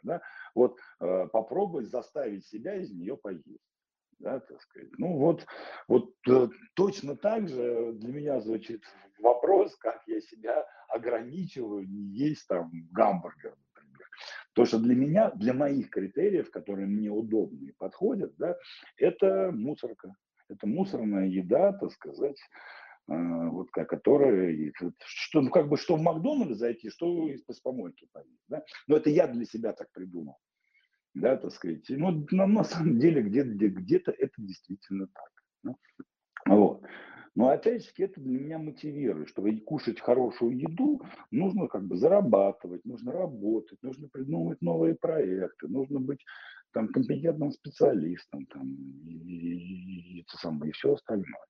да, 0.02 0.20
вот 0.55 0.78
э, 1.01 1.26
попробовать 1.32 1.89
заставить 1.89 2.47
себя 2.47 2.76
из 2.76 2.93
нее 2.93 3.16
поесть. 3.16 3.59
Да, 4.18 4.39
так 4.39 4.60
сказать. 4.60 4.90
Ну 4.98 5.16
вот, 5.16 5.47
вот 5.89 6.14
э, 6.28 6.48
точно 6.74 7.16
так 7.16 7.48
же 7.48 7.93
для 7.94 8.12
меня 8.12 8.40
звучит 8.40 8.84
вопрос, 9.18 9.74
как 9.76 10.02
я 10.06 10.20
себя 10.20 10.64
ограничиваю 10.89 11.89
не 11.89 12.05
есть 12.05 12.47
там 12.47 12.70
гамбургер, 12.93 13.51
например. 13.51 13.72
То, 14.55 14.65
что 14.65 14.79
для 14.79 14.95
меня, 14.95 15.31
для 15.31 15.55
моих 15.55 15.91
критериев, 15.91 16.51
которые 16.51 16.87
мне 16.87 17.11
удобны 17.11 17.69
и 17.69 17.73
подходят, 17.73 18.35
да, 18.37 18.57
это 18.97 19.51
мусорка. 19.53 20.15
Это 20.49 20.66
мусорная 20.66 21.27
еда, 21.27 21.73
так 21.73 21.91
сказать, 21.93 22.39
а, 23.09 23.49
вот, 23.49 23.70
которая, 23.70 24.73
что, 25.05 25.41
ну, 25.41 25.51
как 25.51 25.69
бы, 25.69 25.77
что 25.77 25.97
в 25.97 26.03
Макдональдс 26.03 26.59
зайти, 26.59 26.91
что 26.91 27.29
из 27.29 27.61
помойки 27.61 28.09
поесть, 28.12 28.45
да? 28.49 28.62
Но 28.87 28.97
это 28.97 29.09
я 29.11 29.27
для 29.27 29.45
себя 29.47 29.73
так 29.73 29.91
придумал, 29.93 30.37
да, 31.15 31.37
так 31.37 31.53
сказать. 31.53 31.85
Ну, 31.89 32.27
на, 32.31 32.47
на 32.47 32.65
самом 32.65 32.99
деле, 32.99 33.23
где-то 33.23 33.51
где, 33.51 33.69
где 33.69 33.97
это 33.97 34.33
действительно 34.39 35.07
так. 35.07 35.31
Да? 35.62 35.74
Вот. 36.47 36.83
Но 37.35 37.49
опять-таки 37.49 38.03
это 38.03 38.21
для 38.21 38.39
меня 38.39 38.59
мотивирует, 38.59 39.29
чтобы 39.29 39.59
кушать 39.61 40.01
хорошую 40.01 40.59
еду, 40.59 41.01
нужно 41.31 41.67
как 41.67 41.85
бы 41.85 41.97
зарабатывать, 41.97 42.85
нужно 42.85 43.13
работать, 43.13 43.79
нужно 43.83 44.09
придумывать 44.09 44.61
новые 44.61 44.95
проекты, 44.95 45.69
нужно 45.69 45.99
быть 45.99 46.23
там 46.73 46.89
компетентным 46.89 47.51
специалистом 47.51 48.47
там, 48.47 48.75
и, 49.07 49.13
и, 49.13 50.19
и, 50.19 50.21
и, 50.21 50.27
самое, 50.29 50.71
и 50.71 50.73
все 50.75 50.93
остальное 50.95 51.47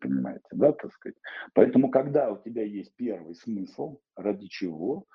понимаете, 0.00 0.46
да, 0.52 0.72
так 0.72 0.92
сказать. 0.92 1.18
Поэтому, 1.54 1.90
когда 1.90 2.30
у 2.30 2.42
тебя 2.42 2.64
есть 2.64 2.94
первый 2.96 3.34
смысл, 3.34 4.00
ради 4.16 4.48
чего, 4.48 5.06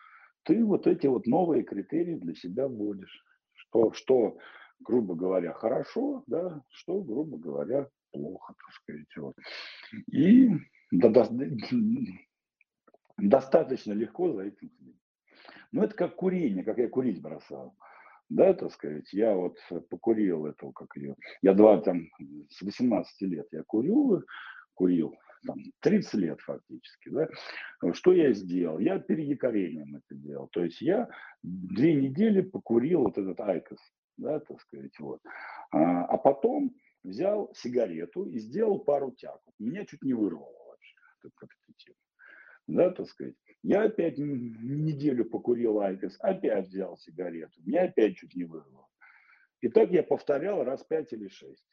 ты 0.43 0.63
вот 0.63 0.87
эти 0.87 1.07
вот 1.07 1.25
новые 1.25 1.63
критерии 1.63 2.15
для 2.15 2.35
себя 2.35 2.67
вводишь. 2.67 3.23
Что, 3.53 3.91
что 3.93 4.37
грубо 4.79 5.15
говоря, 5.15 5.53
хорошо, 5.53 6.23
да, 6.27 6.61
что, 6.69 7.01
грубо 7.01 7.37
говоря, 7.37 7.89
плохо, 8.15 8.53
так 8.57 8.73
сказать. 8.73 9.17
Вот. 9.17 9.35
И 10.11 10.49
да, 10.91 11.09
да, 11.09 11.27
достаточно 13.17 13.93
легко 13.93 14.33
за 14.33 14.43
этим 14.43 14.69
следить. 14.77 15.01
Ну, 15.71 15.83
это 15.83 15.95
как 15.95 16.15
курение, 16.15 16.63
как 16.63 16.77
я 16.77 16.87
курить 16.87 17.21
бросал. 17.21 17.75
Да, 18.29 18.53
так 18.53 18.71
сказать, 18.71 19.11
я 19.13 19.35
вот 19.35 19.57
покурил 19.89 20.47
эту, 20.47 20.71
как 20.71 20.95
ее, 20.97 21.15
я 21.43 21.53
два 21.53 21.79
там, 21.79 22.09
с 22.49 22.61
18 22.61 23.21
лет 23.21 23.47
я 23.51 23.61
курю, 23.67 24.23
курил, 24.73 25.15
там, 25.45 25.57
30 25.81 26.13
лет 26.15 26.41
фактически, 26.41 27.09
да, 27.09 27.27
что 27.93 28.13
я 28.13 28.33
сделал? 28.33 28.79
Я 28.79 28.97
переякорением 28.97 29.97
это 29.97 30.19
делал, 30.19 30.47
то 30.47 30.63
есть 30.63 30.81
я 30.81 31.07
две 31.43 31.93
недели 31.93 32.41
покурил 32.41 33.03
вот 33.03 33.19
этот 33.19 33.39
IQOS, 33.41 33.77
да, 34.17 34.39
так 34.39 34.59
сказать, 34.61 34.97
вот, 34.99 35.21
а, 35.69 36.05
а 36.05 36.17
потом 36.17 36.73
взял 37.05 37.53
сигарету 37.55 38.25
и 38.25 38.39
сделал 38.39 38.79
пару 38.79 39.11
тягов, 39.11 39.53
меня 39.59 39.85
чуть 39.85 40.03
не 40.03 40.13
вырвало 40.13 40.53
вообще, 40.67 40.95
как 41.21 41.49
эта 41.49 41.77
тема, 41.77 41.97
да, 42.67 42.91
так 42.91 43.07
сказать, 43.07 43.35
я 43.63 43.83
опять 43.83 44.17
неделю 44.17 45.25
покурил 45.25 45.79
IQOS, 45.79 46.17
опять 46.19 46.67
взял 46.67 46.97
сигарету, 46.97 47.61
меня 47.63 47.83
опять 47.83 48.17
чуть 48.17 48.35
не 48.35 48.43
вырвало, 48.43 48.87
и 49.61 49.69
так 49.69 49.91
я 49.91 50.03
повторял 50.03 50.63
раз 50.63 50.83
пять 50.83 51.13
или 51.13 51.27
шесть. 51.27 51.65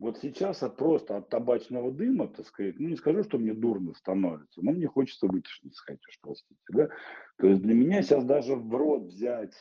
Вот 0.00 0.18
сейчас 0.18 0.62
от, 0.62 0.78
просто 0.78 1.18
от 1.18 1.28
табачного 1.28 1.92
дыма, 1.92 2.26
так 2.28 2.46
сказать, 2.46 2.80
ну 2.80 2.88
не 2.88 2.96
скажу, 2.96 3.22
что 3.22 3.36
мне 3.36 3.52
дурно 3.52 3.92
становится, 3.94 4.62
но 4.62 4.72
мне 4.72 4.86
хочется 4.86 5.26
вытошнить, 5.26 5.76
сходить, 5.76 6.06
уж 6.08 6.18
простите. 6.22 6.60
Да? 6.70 6.88
То 7.36 7.48
есть 7.48 7.60
для 7.60 7.74
меня 7.74 8.00
сейчас 8.02 8.24
даже 8.24 8.56
в 8.56 8.74
рот 8.74 9.02
взять 9.02 9.52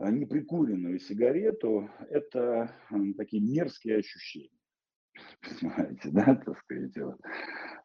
неприкуренную 0.00 0.98
сигарету, 0.98 1.90
это 2.10 2.74
такие 3.16 3.42
мерзкие 3.42 3.98
ощущения. 3.98 4.50
Понимаете, 5.40 6.10
да, 6.10 6.34
так 6.34 6.58
сказать. 6.58 6.96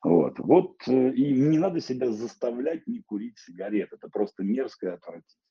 Вот. 0.03 0.39
Вот. 0.39 0.87
Э, 0.87 1.13
и 1.13 1.31
не 1.31 1.57
надо 1.57 1.79
себя 1.79 2.11
заставлять 2.11 2.85
не 2.87 3.01
курить 3.01 3.39
сигарет. 3.39 3.93
Это 3.93 4.09
просто 4.09 4.43
мерзкое 4.43 4.95
отвратительно. 4.95 5.45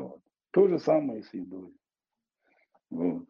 Вот. 0.00 0.20
То 0.50 0.68
же 0.68 0.78
самое 0.78 1.22
с 1.22 1.32
едой. 1.32 1.74
Вот 2.90 3.26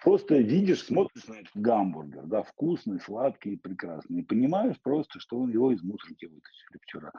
просто 0.00 0.36
видишь, 0.36 0.84
смотришь 0.84 1.26
на 1.26 1.34
этот 1.34 1.54
гамбургер, 1.54 2.26
да, 2.26 2.42
вкусный, 2.42 3.00
сладкий, 3.00 3.56
прекрасный, 3.56 4.20
и 4.20 4.24
понимаешь 4.24 4.80
просто, 4.82 5.20
что 5.20 5.38
он 5.40 5.50
его 5.50 5.72
из 5.72 5.82
мусорки 5.82 6.26
вытащили 6.26 6.78
вчера. 6.80 7.12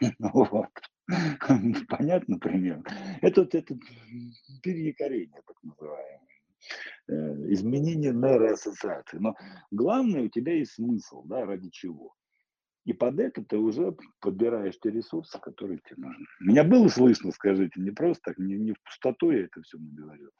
Вот. 0.18 0.70
Понятно 1.88 2.38
примерно? 2.38 2.84
Это 3.22 3.42
вот 3.42 3.54
это 3.54 3.76
переякорение, 4.62 5.42
так 5.46 5.56
называемое 5.62 6.20
э, 7.08 7.52
изменение 7.52 8.12
нейроассоциации. 8.12 9.18
Но 9.18 9.34
главное, 9.70 10.22
у 10.22 10.28
тебя 10.28 10.54
есть 10.54 10.72
смысл, 10.72 11.22
да, 11.24 11.46
ради 11.46 11.70
чего. 11.70 12.14
И 12.84 12.92
под 12.92 13.20
это 13.20 13.44
ты 13.44 13.56
уже 13.56 13.96
подбираешь 14.20 14.78
те 14.80 14.90
ресурсы, 14.90 15.38
которые 15.38 15.78
тебе 15.78 16.06
нужны. 16.06 16.26
Меня 16.40 16.64
было 16.64 16.88
слышно, 16.88 17.32
скажите, 17.32 17.80
не 17.80 17.90
просто 17.90 18.22
так, 18.24 18.38
не, 18.38 18.56
не 18.56 18.72
в 18.72 18.82
пустоту 18.82 19.30
я 19.30 19.44
это 19.44 19.62
все 19.62 19.78
говорю. 19.78 20.30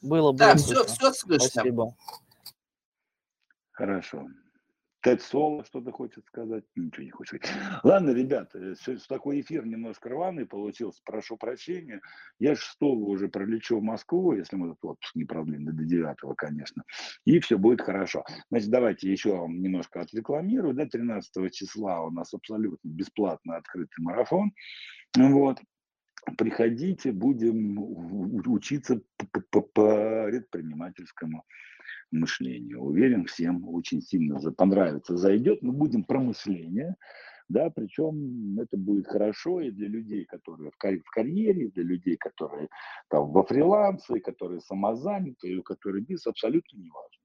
Было, 0.00 0.32
было. 0.32 0.34
Да, 0.34 0.56
все, 0.56 0.84
все 0.84 1.12
слышно. 1.12 1.48
Спасибо. 1.48 1.96
Хорошо. 3.72 4.26
Тед 5.06 5.22
Соло 5.22 5.64
что-то 5.64 5.92
хочет 5.92 6.26
сказать? 6.26 6.64
Ничего 6.74 7.04
не 7.04 7.10
хочет 7.12 7.40
сказать. 7.40 7.62
Ладно, 7.84 8.10
ребята, 8.10 8.58
э, 8.58 8.96
такой 9.08 9.40
эфир 9.40 9.64
немножко 9.64 10.08
рваный 10.08 10.46
получился, 10.46 11.00
прошу 11.04 11.36
прощения. 11.36 12.00
Я 12.40 12.56
6 12.56 12.82
уже 12.82 13.28
пролечу 13.28 13.78
в 13.78 13.84
Москву, 13.84 14.32
если 14.32 14.56
мы 14.56 14.70
этот 14.72 14.84
отпуск 14.84 15.14
не 15.14 15.24
продлим 15.24 15.64
до 15.64 15.84
9, 15.84 16.34
конечно, 16.36 16.82
и 17.24 17.38
все 17.38 17.56
будет 17.56 17.82
хорошо. 17.82 18.24
Значит, 18.50 18.70
давайте 18.70 19.08
еще 19.08 19.46
немножко 19.48 20.00
отрекламирую. 20.00 20.74
Да, 20.74 20.86
13 20.86 21.52
числа 21.52 22.02
у 22.02 22.10
нас 22.10 22.34
абсолютно 22.34 22.88
бесплатно 22.88 23.58
открытый 23.58 24.02
марафон. 24.02 24.50
Вот 25.16 25.60
приходите, 26.36 27.12
будем 27.12 27.78
учиться 28.50 29.00
по 29.52 29.60
предпринимательскому 29.60 31.44
мышлению. 32.10 32.82
Уверен, 32.82 33.26
всем 33.26 33.68
очень 33.68 34.00
сильно 34.00 34.38
понравится, 34.52 35.16
зайдет. 35.16 35.62
Мы 35.62 35.72
будем 35.72 36.04
про 36.04 36.20
мышление, 36.20 36.96
да, 37.48 37.70
причем 37.70 38.58
это 38.58 38.76
будет 38.76 39.06
хорошо 39.06 39.60
и 39.60 39.70
для 39.70 39.88
людей, 39.88 40.24
которые 40.24 40.70
в, 40.70 40.76
карь- 40.76 41.02
в 41.04 41.10
карьере, 41.10 41.68
для 41.68 41.84
людей, 41.84 42.16
которые 42.16 42.68
там 43.08 43.30
во 43.30 43.44
фрилансе, 43.44 44.20
которые 44.20 44.60
самозаняты, 44.60 45.48
и 45.48 45.56
у 45.56 45.62
которых 45.62 46.06
бизнес, 46.06 46.26
абсолютно 46.26 46.76
не 46.76 46.90
важно. 46.90 47.16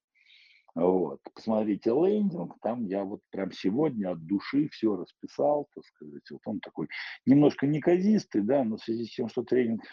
Вот. 0.74 1.20
Посмотрите 1.34 1.90
лендинг, 1.90 2.56
там 2.62 2.86
я 2.86 3.04
вот 3.04 3.22
прям 3.30 3.52
сегодня 3.52 4.12
от 4.12 4.26
души 4.26 4.70
все 4.70 4.96
расписал, 4.96 5.68
так 5.76 5.84
сказать. 5.86 6.24
Вот 6.32 6.42
он 6.46 6.60
такой 6.60 6.88
немножко 7.26 7.68
неказистый, 7.68 8.42
да, 8.42 8.64
но 8.64 8.78
в 8.78 8.84
связи 8.84 9.06
с 9.06 9.14
тем, 9.14 9.28
что 9.28 9.44
тренинг 9.44 9.84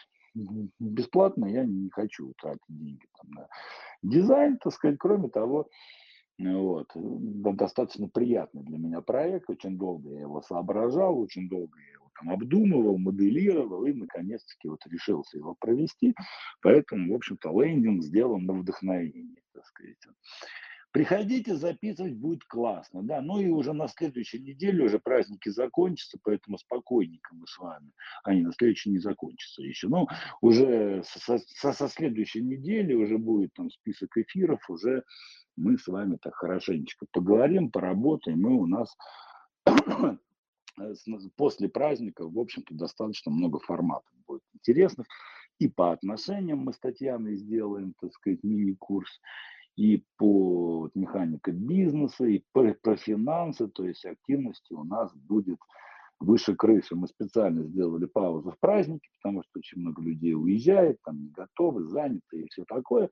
бесплатно, 0.79 1.47
я 1.47 1.65
не 1.65 1.91
хочу 1.91 2.33
тратить 2.41 2.61
деньги 2.69 3.07
там, 3.21 3.31
на 3.31 3.49
дизайн, 4.03 4.59
так 4.59 4.73
сказать. 4.73 4.99
Кроме 4.99 5.29
того, 5.29 5.69
вот, 6.39 6.91
достаточно 6.95 8.09
приятный 8.09 8.63
для 8.63 8.79
меня 8.79 9.01
проект, 9.01 9.51
очень 9.51 9.77
долго 9.77 10.13
я 10.13 10.21
его 10.21 10.41
соображал, 10.43 11.19
очень 11.19 11.49
долго 11.49 11.79
я 11.79 11.93
его 11.95 12.11
там 12.19 12.31
обдумывал, 12.31 12.99
моделировал 12.99 13.85
и 13.85 13.93
наконец-таки 13.93 14.69
вот 14.69 14.85
решился 14.87 15.39
его 15.39 15.57
провести. 15.59 16.15
Поэтому, 16.63 17.13
в 17.13 17.17
общем-то, 17.17 17.51
лендинг 17.61 18.03
сделан 18.03 18.45
на 18.45 18.55
вдохновении, 18.55 19.43
так 19.53 19.65
сказать. 19.67 19.97
Приходите, 20.91 21.55
записывать 21.55 22.15
будет 22.15 22.45
классно, 22.45 23.03
да. 23.03 23.21
Ну 23.21 23.41
и 23.41 23.49
уже 23.49 23.73
на 23.75 23.89
следующей 23.89 24.41
неделе 24.41 24.85
уже 24.85 24.99
праздники 24.99 25.51
закончатся, 25.51 26.19
поэтому 26.23 26.57
спокойненько 26.59 27.35
мы 27.35 27.47
с 27.47 27.59
вами. 27.59 27.93
Они 28.25 28.43
на 28.43 28.53
следующей 28.53 28.91
не 28.91 28.99
закончатся 28.99 29.63
еще. 29.63 29.89
Ну, 29.89 30.07
уже 30.41 31.03
со, 31.05 31.39
со, 31.39 31.73
со 31.73 31.89
следующей 31.89 32.43
недели 32.43 32.95
уже 32.95 33.19
будет 33.19 33.53
там 33.55 33.71
список 33.71 34.17
эфиров, 34.17 34.69
уже 34.71 35.05
мы 35.57 35.77
с 35.77 35.87
вами 35.89 36.17
так 36.17 36.35
хорошенечко 36.35 37.07
поговорим, 37.11 37.71
поработаем, 37.71 38.47
и 38.47 38.51
у 38.51 38.67
нас 38.67 38.97
после 41.37 41.69
праздников, 41.69 42.33
в 42.33 42.39
общем-то, 42.39 42.75
достаточно 42.75 43.31
много 43.31 43.59
форматов 43.59 44.13
будет 44.27 44.43
интересных. 44.55 45.07
И 45.59 45.69
по 45.69 45.93
отношениям 45.93 46.61
мы 46.61 46.73
с 46.73 46.79
Татьяной 46.79 47.37
сделаем, 47.37 47.93
так 48.01 48.13
сказать, 48.15 48.45
мини-курс, 48.45 49.21
и 49.79 50.05
по 50.17 50.91
механике 50.95 51.53
бизнеса, 51.53 52.25
и 52.25 52.43
по, 52.53 52.75
по 52.83 52.97
финансы, 52.97 53.69
то 53.69 53.87
есть 53.87 54.05
активности 54.05 54.73
у 54.73 54.83
нас 54.83 55.15
будет 55.15 55.59
выше 56.19 56.57
крыши. 56.57 56.97
Мы 56.97 57.07
специально 57.07 57.63
сделали 57.63 58.07
паузу 58.07 58.51
в 58.51 58.59
празднике, 58.59 59.09
потому 59.23 59.45
что 59.45 59.61
очень 59.61 59.81
много 59.81 60.03
людей 60.03 60.35
уезжает, 60.35 60.99
там 61.05 61.23
не 61.23 61.31
готовы, 61.31 61.85
заняты 61.85 62.41
и 62.41 62.49
все 62.49 62.65
такое. 62.65 63.09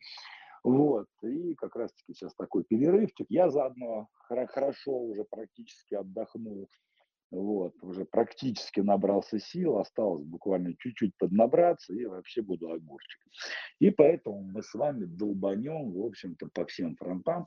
Вот, 0.64 1.06
и 1.22 1.54
как 1.54 1.76
раз-таки 1.76 2.14
сейчас 2.14 2.34
такой 2.34 2.64
перерывчик. 2.64 3.28
Я 3.28 3.48
заодно 3.48 4.08
хорошо 4.26 4.90
уже 4.90 5.22
практически 5.30 5.94
отдохнул 5.94 6.68
вот, 7.30 7.74
уже 7.82 8.04
практически 8.04 8.80
набрался 8.80 9.38
сил, 9.38 9.78
осталось 9.78 10.24
буквально 10.24 10.74
чуть-чуть 10.78 11.16
поднабраться 11.18 11.92
и 11.92 12.04
вообще 12.04 12.42
буду 12.42 12.70
огурчик. 12.70 13.20
И 13.80 13.90
поэтому 13.90 14.42
мы 14.42 14.62
с 14.62 14.72
вами 14.74 15.04
долбанем, 15.04 15.92
в 15.92 16.04
общем-то, 16.04 16.48
по 16.52 16.64
всем 16.66 16.96
фронтам 16.96 17.46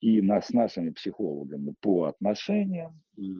и 0.00 0.22
нас, 0.22 0.46
с 0.46 0.50
нашими 0.50 0.90
психологами 0.90 1.74
по 1.80 2.04
отношениям, 2.04 3.00
и 3.16 3.36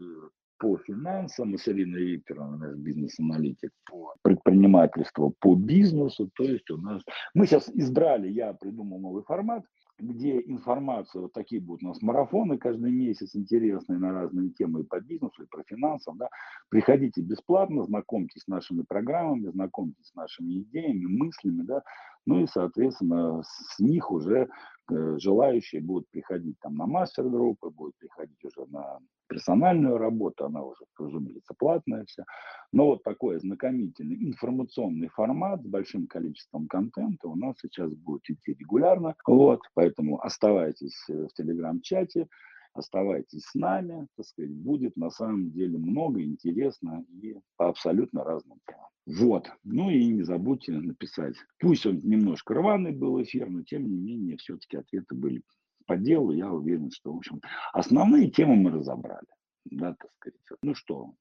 по 0.58 0.76
финансам, 0.76 1.54
и 1.54 1.58
с 1.58 1.66
Ириной 1.66 2.02
Викторовной, 2.02 2.58
наш 2.58 2.76
бизнес-аналитик, 2.76 3.72
по 3.90 4.14
предпринимательству, 4.20 5.34
по 5.40 5.54
бизнесу. 5.54 6.30
То 6.36 6.44
есть 6.44 6.70
у 6.70 6.76
нас... 6.76 7.02
Мы 7.32 7.46
сейчас 7.46 7.70
избрали, 7.70 8.28
я 8.28 8.52
придумал 8.52 9.00
новый 9.00 9.22
формат– 9.22 9.64
где 10.00 10.40
информация, 10.40 11.22
вот 11.22 11.32
такие 11.32 11.60
будут 11.60 11.82
у 11.82 11.88
нас 11.88 12.02
марафоны 12.02 12.58
каждый 12.58 12.90
месяц 12.90 13.34
интересные 13.34 13.98
на 13.98 14.12
разные 14.12 14.50
темы 14.50 14.80
и 14.80 14.84
по 14.84 15.00
бизнесу, 15.00 15.42
и 15.42 15.46
по 15.46 15.62
финансам, 15.64 16.18
да, 16.18 16.28
приходите 16.68 17.20
бесплатно, 17.20 17.84
знакомьтесь 17.84 18.42
с 18.42 18.48
нашими 18.48 18.82
программами, 18.82 19.50
знакомьтесь 19.50 20.06
с 20.06 20.14
нашими 20.14 20.62
идеями, 20.62 21.06
мыслями, 21.06 21.62
да, 21.62 21.82
ну 22.26 22.42
и, 22.42 22.46
соответственно, 22.46 23.42
с 23.42 23.78
них 23.78 24.10
уже 24.10 24.48
э, 24.90 25.16
желающие 25.18 25.80
будут 25.80 26.08
приходить 26.10 26.56
там 26.60 26.76
на 26.76 26.86
мастер-группы, 26.86 27.70
будут 27.70 27.96
приходить 27.98 28.44
уже 28.44 28.66
на 28.70 28.98
персональную 29.30 29.96
работу, 29.96 30.44
она 30.44 30.62
уже, 30.62 30.84
разумеется, 30.98 31.54
платная 31.56 32.04
вся. 32.04 32.24
Но 32.72 32.86
вот 32.86 33.04
такой 33.04 33.36
ознакомительный 33.36 34.16
информационный 34.24 35.08
формат 35.08 35.62
с 35.62 35.66
большим 35.66 36.08
количеством 36.08 36.66
контента 36.66 37.28
у 37.28 37.36
нас 37.36 37.56
сейчас 37.62 37.92
будет 37.94 38.28
идти 38.28 38.56
регулярно. 38.58 39.14
Вот, 39.26 39.60
поэтому 39.74 40.20
оставайтесь 40.20 40.96
э, 41.08 41.26
в 41.26 41.32
телеграм-чате, 41.34 42.26
оставайтесь 42.74 43.44
с 43.44 43.54
нами, 43.54 44.08
так 44.16 44.26
сказать, 44.26 44.52
будет 44.52 44.96
на 44.96 45.10
самом 45.10 45.52
деле 45.52 45.78
много 45.78 46.22
интересно 46.22 47.04
и 47.22 47.36
по 47.56 47.68
абсолютно 47.68 48.24
разным 48.24 48.58
темам. 48.66 48.88
Вот, 49.06 49.50
ну 49.64 49.90
и 49.90 50.06
не 50.06 50.22
забудьте 50.24 50.72
написать. 50.72 51.36
Пусть 51.58 51.86
он 51.86 52.00
немножко 52.02 52.54
рваный 52.54 52.92
был 52.92 53.22
эфир, 53.22 53.48
но 53.48 53.62
тем 53.62 53.88
не 53.88 53.96
менее 53.96 54.36
все-таки 54.36 54.76
ответы 54.76 55.14
были 55.14 55.42
по 55.86 55.96
делу, 55.96 56.32
я 56.32 56.50
уверен, 56.50 56.90
что, 56.90 57.12
в 57.12 57.18
общем, 57.18 57.40
основные 57.72 58.30
темы 58.30 58.56
мы 58.56 58.70
разобрали. 58.70 59.26
Да, 59.64 59.94
так 59.94 60.10
сказать. 60.12 60.40
Ну 60.62 60.74
что, 60.74 61.14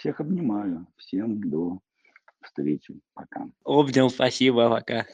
Всех 0.00 0.18
обнимаю. 0.18 0.86
Всем 0.96 1.38
до 1.50 1.78
встречи. 2.40 2.98
Пока. 3.12 3.46
Обнял, 3.64 4.08
спасибо, 4.08 4.70
пока. 4.70 5.04